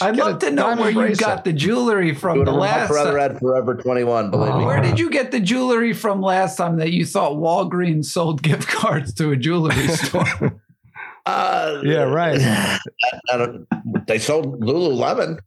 I'd 0.00 0.16
love 0.16 0.38
to 0.40 0.50
know 0.50 0.76
where 0.76 0.90
you 1.08 1.14
got 1.16 1.44
the 1.44 1.52
jewelry 1.52 2.14
from 2.14 2.38
Would 2.38 2.46
the 2.46 2.52
have 2.52 2.60
last 2.60 2.90
rather 2.92 3.18
time. 3.18 3.30
had 3.32 3.38
Forever 3.38 3.74
21, 3.74 4.30
believe 4.30 4.54
me. 4.56 4.64
Where 4.64 4.80
did 4.80 4.98
you 4.98 5.10
get 5.10 5.30
the 5.30 5.40
jewelry 5.40 5.92
from 5.92 6.20
last 6.20 6.56
time 6.56 6.76
that 6.78 6.92
you 6.92 7.04
thought 7.06 7.32
Walgreens 7.32 8.06
sold 8.06 8.42
gift 8.42 8.68
cards 8.68 9.12
to 9.14 9.30
a 9.30 9.36
jewelry 9.36 9.88
store? 9.88 10.60
Uh, 11.26 11.80
Yeah, 11.84 12.02
right. 12.04 12.40
I, 12.40 12.78
I 13.30 13.36
don't, 13.36 13.66
they 14.06 14.18
sold 14.18 14.60
Lululemon. 14.62 15.38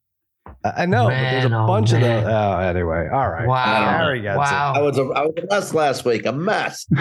I 0.64 0.86
know, 0.86 1.06
but 1.06 1.10
there's 1.10 1.46
a 1.46 1.50
Man, 1.50 1.60
oh, 1.62 1.68
bunch 1.68 1.92
of 1.92 2.02
man. 2.02 2.24
the. 2.24 2.30
Oh, 2.32 2.58
anyway, 2.60 3.10
all 3.12 3.30
right. 3.30 3.48
Wow! 3.48 3.98
Harry 3.98 4.22
gets 4.22 4.36
it. 4.36 4.38
wow! 4.38 4.74
I 4.76 4.82
was 4.82 4.98
a, 4.98 5.02
I 5.02 5.26
was 5.26 5.34
a 5.38 5.48
mess 5.48 5.74
last 5.74 6.06
week. 6.06 6.26
A 6.26 6.32
mess. 6.32 6.86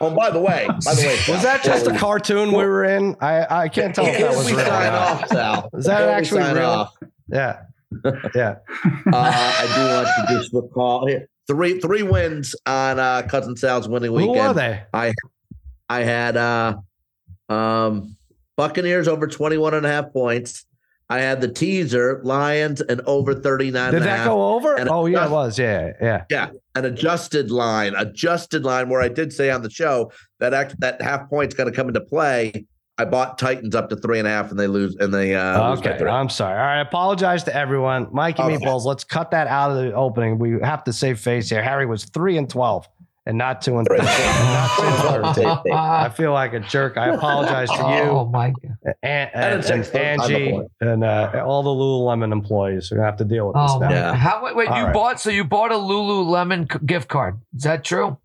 Oh, 0.00 0.14
by 0.14 0.30
the 0.30 0.38
way, 0.40 0.66
by 0.84 0.94
the 0.94 1.02
way, 1.06 1.18
Was 1.32 1.42
that 1.42 1.62
just 1.64 1.86
a 1.86 1.96
cartoon 1.96 2.50
we 2.50 2.64
were 2.64 2.84
in? 2.84 3.16
I 3.20 3.62
I 3.64 3.68
can't 3.68 3.94
tell 3.94 4.06
if 4.06 4.18
that 4.18 4.30
was 4.36 4.50
real. 4.52 4.60
sign 4.60 4.92
off, 4.92 5.28
Sal. 5.28 5.70
Is 5.74 5.86
that 5.86 5.98
Before 6.00 6.10
actually 6.12 6.42
sign 6.42 6.54
real? 6.56 6.64
off, 6.66 6.94
Yeah, 7.28 7.60
yeah. 8.34 8.56
uh, 9.12 9.12
I 9.14 9.72
do 9.74 9.94
want 9.94 10.28
to 10.28 10.34
just 10.36 10.52
recall 10.52 11.06
here 11.06 11.28
three 11.46 11.80
three 11.80 12.02
wins 12.02 12.54
on 12.66 12.98
uh, 13.00 13.22
cousin 13.22 13.56
Sal's 13.56 13.88
winning 13.88 14.12
weekend. 14.12 14.36
Who 14.36 14.42
are 14.42 14.54
they? 14.54 14.82
I 15.88 16.02
had 16.02 16.36
uh 16.36 16.76
um 17.48 18.16
Buccaneers 18.56 19.08
over 19.08 19.26
21 19.26 19.74
and 19.74 19.86
a 19.86 19.88
half 19.88 20.12
points. 20.12 20.64
I 21.10 21.20
had 21.20 21.40
the 21.40 21.48
teaser 21.48 22.20
Lions 22.22 22.80
and 22.82 23.00
over 23.02 23.34
39 23.34 23.92
Did 23.92 24.02
that 24.02 24.26
go 24.26 24.54
over? 24.54 24.76
Oh 24.90 25.06
yeah, 25.06 25.26
it 25.26 25.30
was. 25.30 25.58
Yeah, 25.58 25.92
yeah. 26.00 26.24
Yeah, 26.30 26.50
an 26.74 26.84
adjusted 26.84 27.50
line, 27.50 27.94
adjusted 27.96 28.64
line 28.64 28.88
where 28.90 29.00
I 29.00 29.08
did 29.08 29.32
say 29.32 29.50
on 29.50 29.62
the 29.62 29.70
show 29.70 30.12
that 30.40 30.52
act, 30.52 30.78
that 30.80 31.00
half 31.00 31.28
point's 31.30 31.54
going 31.54 31.70
to 31.70 31.74
come 31.74 31.88
into 31.88 32.00
play. 32.02 32.66
I 33.00 33.04
bought 33.04 33.38
Titans 33.38 33.76
up 33.76 33.88
to 33.90 33.96
three 33.96 34.18
and 34.18 34.26
a 34.26 34.30
half, 34.30 34.50
and 34.50 34.58
they 34.58 34.66
lose, 34.66 34.96
and 34.96 35.14
they 35.14 35.34
uh, 35.36 35.74
Okay. 35.76 36.04
I'm 36.04 36.28
sorry. 36.28 36.58
All 36.58 36.66
right, 36.66 36.78
I 36.78 36.80
apologize 36.80 37.44
to 37.44 37.54
everyone. 37.54 38.08
Mikey 38.12 38.42
Okay. 38.42 38.56
Meatballs, 38.56 38.84
let's 38.84 39.04
cut 39.04 39.30
that 39.30 39.46
out 39.46 39.70
of 39.70 39.76
the 39.76 39.92
opening. 39.94 40.38
We 40.38 40.58
have 40.62 40.82
to 40.84 40.92
save 40.92 41.20
face 41.20 41.48
here. 41.48 41.62
Harry 41.62 41.86
was 41.86 42.04
three 42.06 42.36
and 42.36 42.50
twelve, 42.50 42.88
and 43.28 43.38
not 43.38 43.62
two 43.62 43.78
and 43.78 43.86
Three 43.86 43.98
thirteen. 43.98 44.26
and 44.26 44.44
not 45.24 45.34
two 45.36 45.42
and. 45.70 45.74
I 45.74 46.08
feel 46.08 46.32
like 46.32 46.54
a 46.54 46.60
jerk. 46.60 46.96
I 46.96 47.10
apologize 47.14 47.68
to 47.68 47.76
you, 47.76 48.10
Oh 48.10 48.28
my 48.32 48.48
god! 48.50 48.76
and, 48.84 48.94
And 49.04 49.30
and, 49.34 49.54
and 49.54 49.64
six 49.64 49.88
on 49.88 49.92
the 49.92 50.02
Angie, 50.36 50.60
and 50.80 51.04
uh, 51.04 51.44
all 51.46 51.62
the 51.62 51.70
Lululemon 51.70 52.32
employees. 52.32 52.90
We're 52.90 52.96
gonna 52.96 53.06
have 53.10 53.18
to 53.18 53.24
deal 53.24 53.46
with 53.46 53.54
this 53.54 53.70
Oh 53.72 53.78
now. 53.78 53.90
Yeah. 53.90 54.14
How 54.14 54.42
wait? 54.44 54.56
wait 54.56 54.64
you 54.68 54.84
right. 54.84 54.92
bought 54.94 55.20
so 55.20 55.30
you 55.30 55.44
bought 55.44 55.70
a 55.70 55.76
Lululemon 55.76 56.84
gift 56.84 57.08
card? 57.08 57.38
Is 57.54 57.62
that 57.62 57.84
true? 57.84 58.18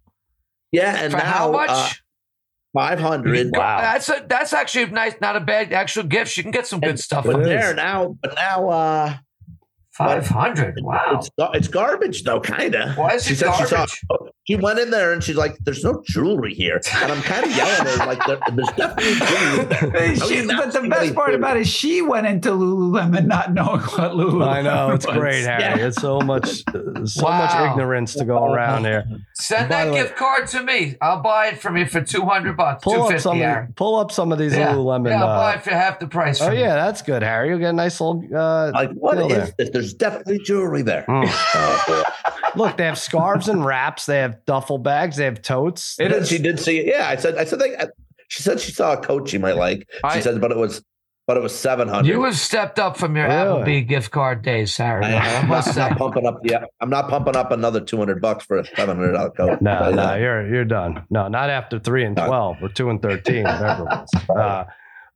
yeah, 0.72 0.96
and 1.04 1.12
For 1.12 1.18
now 1.20 1.24
how 1.26 1.52
much? 1.52 1.70
Uh, 1.70 1.90
Five 2.74 3.00
hundred. 3.00 3.52
Wow. 3.54 3.82
That's 3.82 4.10
a 4.10 4.26
that's 4.28 4.52
actually 4.52 4.88
nice, 4.88 5.14
not 5.22 5.36
a 5.36 5.40
bad 5.40 5.72
actual 5.74 6.04
gift. 6.06 6.36
You 6.38 6.42
can 6.42 6.52
get 6.52 6.66
some 6.66 6.80
good 6.80 7.00
stuff 7.00 7.26
from 7.26 7.42
It 7.42 7.44
there. 7.44 7.60
is. 7.60 7.66
there 7.66 7.76
now, 7.76 8.18
but 8.20 8.34
now 8.34 8.70
uh, 8.70 9.14
Five 9.92 10.26
hundred. 10.26 10.80
Wow. 10.82 11.20
it's 11.20 11.30
it's 11.38 11.68
garbage 11.68 12.24
though, 12.24 12.40
kind 12.40 12.74
of. 12.74 12.98
Why 12.98 13.14
is 13.14 13.26
She 13.26 13.34
it 13.34 13.38
said 13.38 13.54
she 13.58 13.66
saw- 13.66 13.86
garbage? 13.86 14.02
She 14.46 14.56
went 14.58 14.78
in 14.78 14.90
there 14.90 15.14
and 15.14 15.24
she's 15.24 15.38
like, 15.38 15.56
"There's 15.64 15.86
no 15.86 16.04
jewelry 16.06 16.54
here," 16.54 16.82
and 17.02 17.12
I'm 17.14 17.22
kind 17.22 17.46
of 17.46 17.56
yelling 17.56 17.88
at 17.88 17.88
her 17.88 18.06
like, 18.06 18.26
there, 18.28 18.40
"There's 18.54 18.68
definitely 18.76 19.14
jewelry 19.14 19.66
there." 19.66 20.16
She- 20.18 20.46
but 20.48 20.74
the 20.74 20.88
best 20.90 21.16
part 21.16 21.28
jewelry? 21.30 21.36
about 21.36 21.56
it, 21.58 21.66
she 21.68 22.02
went 22.02 22.28
into 22.28 22.50
Lululemon 22.50 23.26
not 23.26 23.54
knowing 23.54 23.80
what 23.80 24.12
Lululemon. 24.12 24.48
I 24.50 24.62
know 24.62 24.92
it's 24.92 25.08
was. 25.08 25.16
great, 25.16 25.46
Harry. 25.46 25.62
Yeah. 25.64 25.88
It's 25.88 26.02
so 26.02 26.20
much, 26.20 26.64
uh, 26.76 27.06
so 27.06 27.22
much 27.24 27.72
ignorance 27.72 28.16
to 28.16 28.26
go 28.26 28.44
around 28.52 28.84
here. 28.84 29.06
Send 29.34 29.72
that 29.72 29.86
the 29.86 29.92
way- 29.94 30.02
gift 30.02 30.18
card 30.18 30.48
to 30.50 30.62
me. 30.62 30.98
I'll 31.02 31.22
buy 31.22 31.48
it 31.48 31.60
from 31.60 31.78
you 31.78 31.86
for 31.86 32.02
two 32.02 32.24
hundred 32.26 32.58
bucks. 32.58 32.84
Two 32.84 32.90
Pull 32.92 33.04
up 33.14 33.20
some, 33.22 33.42
Aaron. 33.42 33.70
of, 33.70 33.76
pull 33.78 33.96
up 33.96 34.12
some 34.12 34.34
of 34.34 34.40
these 34.40 34.54
Yeah. 34.54 34.74
Lululemon. 34.74 35.10
Yeah, 35.12 35.24
I'll 35.24 35.30
uh, 35.30 35.38
buy 35.38 35.54
it 35.54 35.64
for 35.64 35.70
half 35.70 36.00
the 36.00 36.08
price. 36.08 36.42
oh 36.42 36.48
from 36.48 36.56
you. 36.56 36.60
yeah, 36.62 36.76
that's 36.76 37.02
good, 37.02 37.24
Harry. 37.24 37.48
You'll 37.48 37.60
get 37.60 37.70
a 37.70 37.74
nice 37.74 38.02
little. 38.02 38.22
Uh, 38.36 38.72
Like, 38.74 38.92
what 38.92 39.16
deal 39.16 39.28
is 39.28 39.34
there. 39.38 39.54
this? 39.58 39.70
There's 39.70 39.94
definitely 39.94 40.40
jewelry 40.40 40.82
there. 40.82 41.06
Mm. 41.08 42.04
Look, 42.56 42.78
they 42.78 42.86
have 42.86 43.00
scarves 43.00 43.48
and 43.48 43.66
wraps. 43.66 44.06
They 44.06 44.20
have 44.20 44.33
duffel 44.46 44.78
bags. 44.78 45.18
They 45.18 45.26
have 45.26 45.42
totes. 45.42 46.00
And 46.00 46.14
then 46.14 46.26
she 46.26 46.38
did 46.38 46.60
see 46.60 46.80
it. 46.80 46.88
Yeah, 46.88 47.08
I 47.10 47.16
said, 47.16 47.38
I 47.38 47.46
said, 47.46 47.60
they, 47.60 47.76
she 48.28 48.42
said 48.44 48.60
she 48.60 48.72
saw 48.72 48.94
a 48.94 48.98
coat 48.98 49.30
she 49.30 49.38
might 49.38 49.56
like. 49.58 49.88
She 49.92 50.00
I- 50.04 50.20
said, 50.20 50.40
but 50.42 50.52
it 50.52 50.58
was, 50.58 50.84
but 51.26 51.38
it 51.38 51.40
was 51.44 51.58
seven 51.58 51.88
hundred. 51.88 52.10
You 52.10 52.24
have 52.24 52.36
stepped 52.38 52.80
up 52.80 52.98
from 52.98 53.16
your 53.16 53.28
Really? 53.28 53.62
Applebee 53.64 53.88
gift 53.88 54.12
card 54.12 54.42
days, 54.42 54.76
Sarah. 54.76 55.06
I, 55.06 55.12
I 55.12 55.14
am 55.14 55.48
not, 55.48 55.48
must 55.48 55.74
say. 55.74 55.80
not 55.80 55.98
pumping 55.98 56.26
up. 56.26 56.40
Yeah, 56.44 56.66
I'm 56.82 56.90
not 56.90 57.08
pumping 57.08 57.36
up 57.38 57.52
another 57.52 57.80
two 57.80 57.98
hundred 57.98 58.22
bucks 58.22 58.44
for 58.46 58.58
a 58.58 58.66
seven 58.66 58.98
hundred 58.98 59.14
dollar 59.14 59.30
coat. 59.30 59.62
No, 59.62 59.78
But, 59.80 59.96
no, 59.96 60.04
uh, 60.04 60.16
you're 60.16 60.54
you're 60.54 60.66
done. 60.66 61.06
No, 61.10 61.30
not 61.30 61.50
after 61.50 61.80
three 61.80 62.04
and 62.04 62.18
twelve 62.18 62.58
or 62.62 62.68
two 62.68 62.90
and 62.90 63.02
thirteen, 63.02 63.44
whatever 63.46 63.84
it 63.84 63.86
was. 63.86 64.10
Uh, 64.30 64.66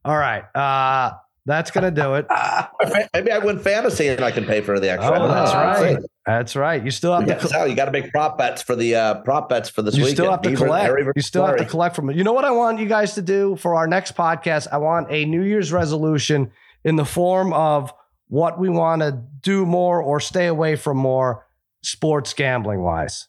all 0.04 0.16
right, 0.16 0.44
uh, 0.56 1.10
that's 1.48 1.70
gonna 1.72 1.90
do 1.90 2.14
it. 2.14 2.26
Maybe 3.14 3.32
I 3.32 3.38
win 3.38 3.58
fantasy 3.58 4.06
and 4.08 4.22
I 4.24 4.30
can 4.30 4.44
pay 4.44 4.60
for 4.60 4.78
the 4.78 4.90
extra. 4.90 5.18
Oh, 5.20 5.26
that's 5.28 5.54
right. 5.54 5.98
That's 6.26 6.54
right. 6.56 6.84
You 6.84 6.90
still 6.90 7.14
have 7.14 7.24
to. 7.26 7.32
Yeah, 7.32 7.38
Sal, 7.40 7.66
you 7.66 7.74
got 7.74 7.86
to 7.86 7.90
make 7.90 8.12
prop 8.12 8.36
bets 8.38 8.60
for 8.62 8.76
the 8.76 8.94
uh, 8.94 9.14
prop 9.22 9.48
bets 9.48 9.68
for 9.70 9.80
this 9.82 9.96
you 9.96 10.02
weekend. 10.04 10.16
still 10.18 10.30
have 10.30 10.42
to 10.42 10.50
Beaver- 10.50 10.66
collect. 10.66 10.84
Harry 10.84 11.06
You 11.16 11.22
still 11.22 11.46
have 11.46 11.56
to 11.56 11.64
collect 11.64 11.96
from 11.96 12.10
it. 12.10 12.16
You 12.16 12.22
know 12.22 12.34
what 12.34 12.44
I 12.44 12.50
want 12.50 12.78
you 12.78 12.86
guys 12.86 13.14
to 13.14 13.22
do 13.22 13.56
for 13.56 13.74
our 13.74 13.86
next 13.86 14.14
podcast? 14.14 14.68
I 14.70 14.76
want 14.76 15.10
a 15.10 15.24
New 15.24 15.42
Year's 15.42 15.72
resolution 15.72 16.50
in 16.84 16.96
the 16.96 17.04
form 17.06 17.52
of 17.54 17.92
what 18.28 18.58
we 18.58 18.68
want 18.68 19.00
to 19.00 19.22
do 19.40 19.64
more 19.64 20.02
or 20.02 20.20
stay 20.20 20.46
away 20.48 20.76
from 20.76 20.98
more 20.98 21.46
sports 21.82 22.34
gambling 22.34 22.82
wise. 22.82 23.26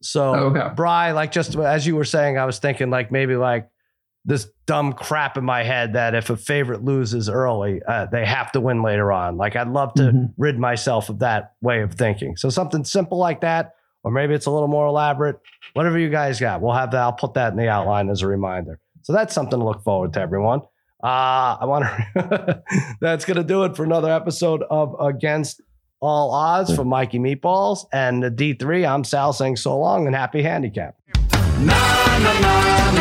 So, 0.00 0.34
Okay. 0.34 0.68
Bry, 0.74 1.12
like 1.12 1.32
just 1.32 1.54
as 1.54 1.86
you 1.86 1.94
were 1.96 2.04
saying, 2.06 2.38
I 2.38 2.44
was 2.46 2.58
thinking 2.58 2.88
like 2.90 3.12
maybe 3.12 3.36
like 3.36 3.68
this 4.24 4.46
dumb 4.66 4.92
crap 4.92 5.36
in 5.36 5.44
my 5.44 5.62
head 5.64 5.94
that 5.94 6.14
if 6.14 6.30
a 6.30 6.36
favorite 6.36 6.84
loses 6.84 7.28
early, 7.28 7.80
uh, 7.88 8.06
they 8.06 8.24
have 8.24 8.52
to 8.52 8.60
win 8.60 8.82
later 8.82 9.10
on. 9.10 9.36
Like 9.36 9.56
I'd 9.56 9.68
love 9.68 9.94
to 9.94 10.02
Mhm. 10.02 10.32
rid 10.38 10.58
myself 10.58 11.08
of 11.08 11.18
that 11.20 11.52
way 11.60 11.82
of 11.82 11.94
thinking. 11.94 12.36
So 12.36 12.48
something 12.48 12.84
simple 12.84 13.18
like 13.18 13.40
that, 13.40 13.72
or 14.04 14.12
maybe 14.12 14.34
it's 14.34 14.46
a 14.46 14.50
little 14.50 14.68
more 14.68 14.86
elaborate. 14.86 15.40
Whatever 15.74 15.98
you 15.98 16.08
guys 16.08 16.38
got, 16.38 16.60
we'll 16.60 16.72
have 16.74 16.92
that. 16.92 17.00
I'll 17.00 17.12
put 17.12 17.34
that 17.34 17.50
in 17.52 17.58
the 17.58 17.68
outline 17.68 18.08
as 18.10 18.22
a 18.22 18.28
reminder. 18.28 18.78
So 19.02 19.12
that's 19.12 19.34
something 19.34 19.58
to 19.58 19.64
look 19.64 19.82
forward 19.82 20.12
to, 20.12 20.20
everyone. 20.20 20.60
Uh, 21.02 21.56
I 21.60 21.64
want 21.64 21.84
to. 22.14 22.62
that's 23.00 23.24
going 23.24 23.38
to 23.38 23.42
do 23.44 23.64
it 23.64 23.74
for 23.74 23.82
another 23.82 24.12
episode 24.12 24.62
of 24.70 24.94
Against 25.00 25.60
All 26.00 26.30
Odds 26.30 26.72
from 26.76 26.86
Mikey 26.86 27.18
Meatballs 27.18 27.86
and 27.92 28.22
the 28.22 28.30
D3. 28.30 28.86
I'm 28.88 29.02
Sal 29.02 29.32
saying 29.32 29.56
so 29.56 29.76
long 29.76 30.06
and 30.06 30.14
happy 30.14 30.42
handicap 30.42 30.94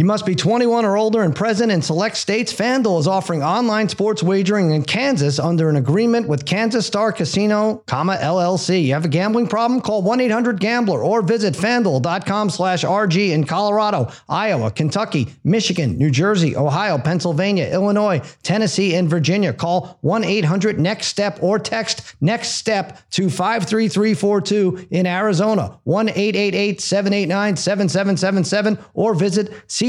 You 0.00 0.06
must 0.06 0.24
be 0.24 0.34
21 0.34 0.86
or 0.86 0.96
older 0.96 1.20
and 1.20 1.36
present 1.36 1.70
in 1.70 1.82
select 1.82 2.16
states. 2.16 2.54
FanDuel 2.54 3.00
is 3.00 3.06
offering 3.06 3.42
online 3.42 3.90
sports 3.90 4.22
wagering 4.22 4.70
in 4.70 4.82
Kansas 4.82 5.38
under 5.38 5.68
an 5.68 5.76
agreement 5.76 6.26
with 6.26 6.46
Kansas 6.46 6.86
Star 6.86 7.12
Casino, 7.12 7.84
LLC. 7.86 8.86
You 8.86 8.94
have 8.94 9.04
a 9.04 9.08
gambling 9.08 9.48
problem? 9.48 9.82
Call 9.82 10.02
1-800-GAMBLER 10.02 11.04
or 11.04 11.20
visit 11.20 11.52
FanDuel.com 11.52 12.48
slash 12.48 12.82
RG 12.82 13.28
in 13.28 13.44
Colorado, 13.44 14.10
Iowa, 14.26 14.70
Kentucky, 14.70 15.34
Michigan, 15.44 15.98
New 15.98 16.10
Jersey, 16.10 16.56
Ohio, 16.56 16.96
Pennsylvania, 16.96 17.70
Illinois, 17.70 18.22
Tennessee, 18.42 18.94
and 18.94 19.10
Virginia. 19.10 19.52
Call 19.52 19.98
1-800-NEXT-STEP 20.02 21.42
or 21.42 21.58
text 21.58 22.14
NEXT 22.22 22.54
STEP 22.54 23.10
to 23.10 23.28
53342 23.28 24.88
in 24.90 25.06
Arizona, 25.06 25.78
1-888-789-7777 25.86 28.82
or 28.94 29.14
visit 29.14 29.52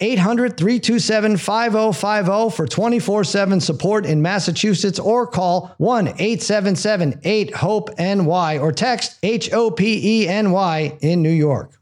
800-327-5050 0.00 2.52
for 2.52 2.66
24/7 2.66 3.62
support 3.62 4.06
in 4.06 4.22
Massachusetts 4.22 4.98
or 4.98 5.26
call 5.26 5.74
1-877-8-HOPE-NY 5.80 8.58
or 8.58 8.72
text 8.72 9.16
H 9.22 9.52
O 9.52 9.70
P 9.70 10.22
E 10.22 10.28
N 10.28 10.50
Y 10.50 10.98
in 11.00 11.22
New 11.22 11.30
York. 11.30 11.79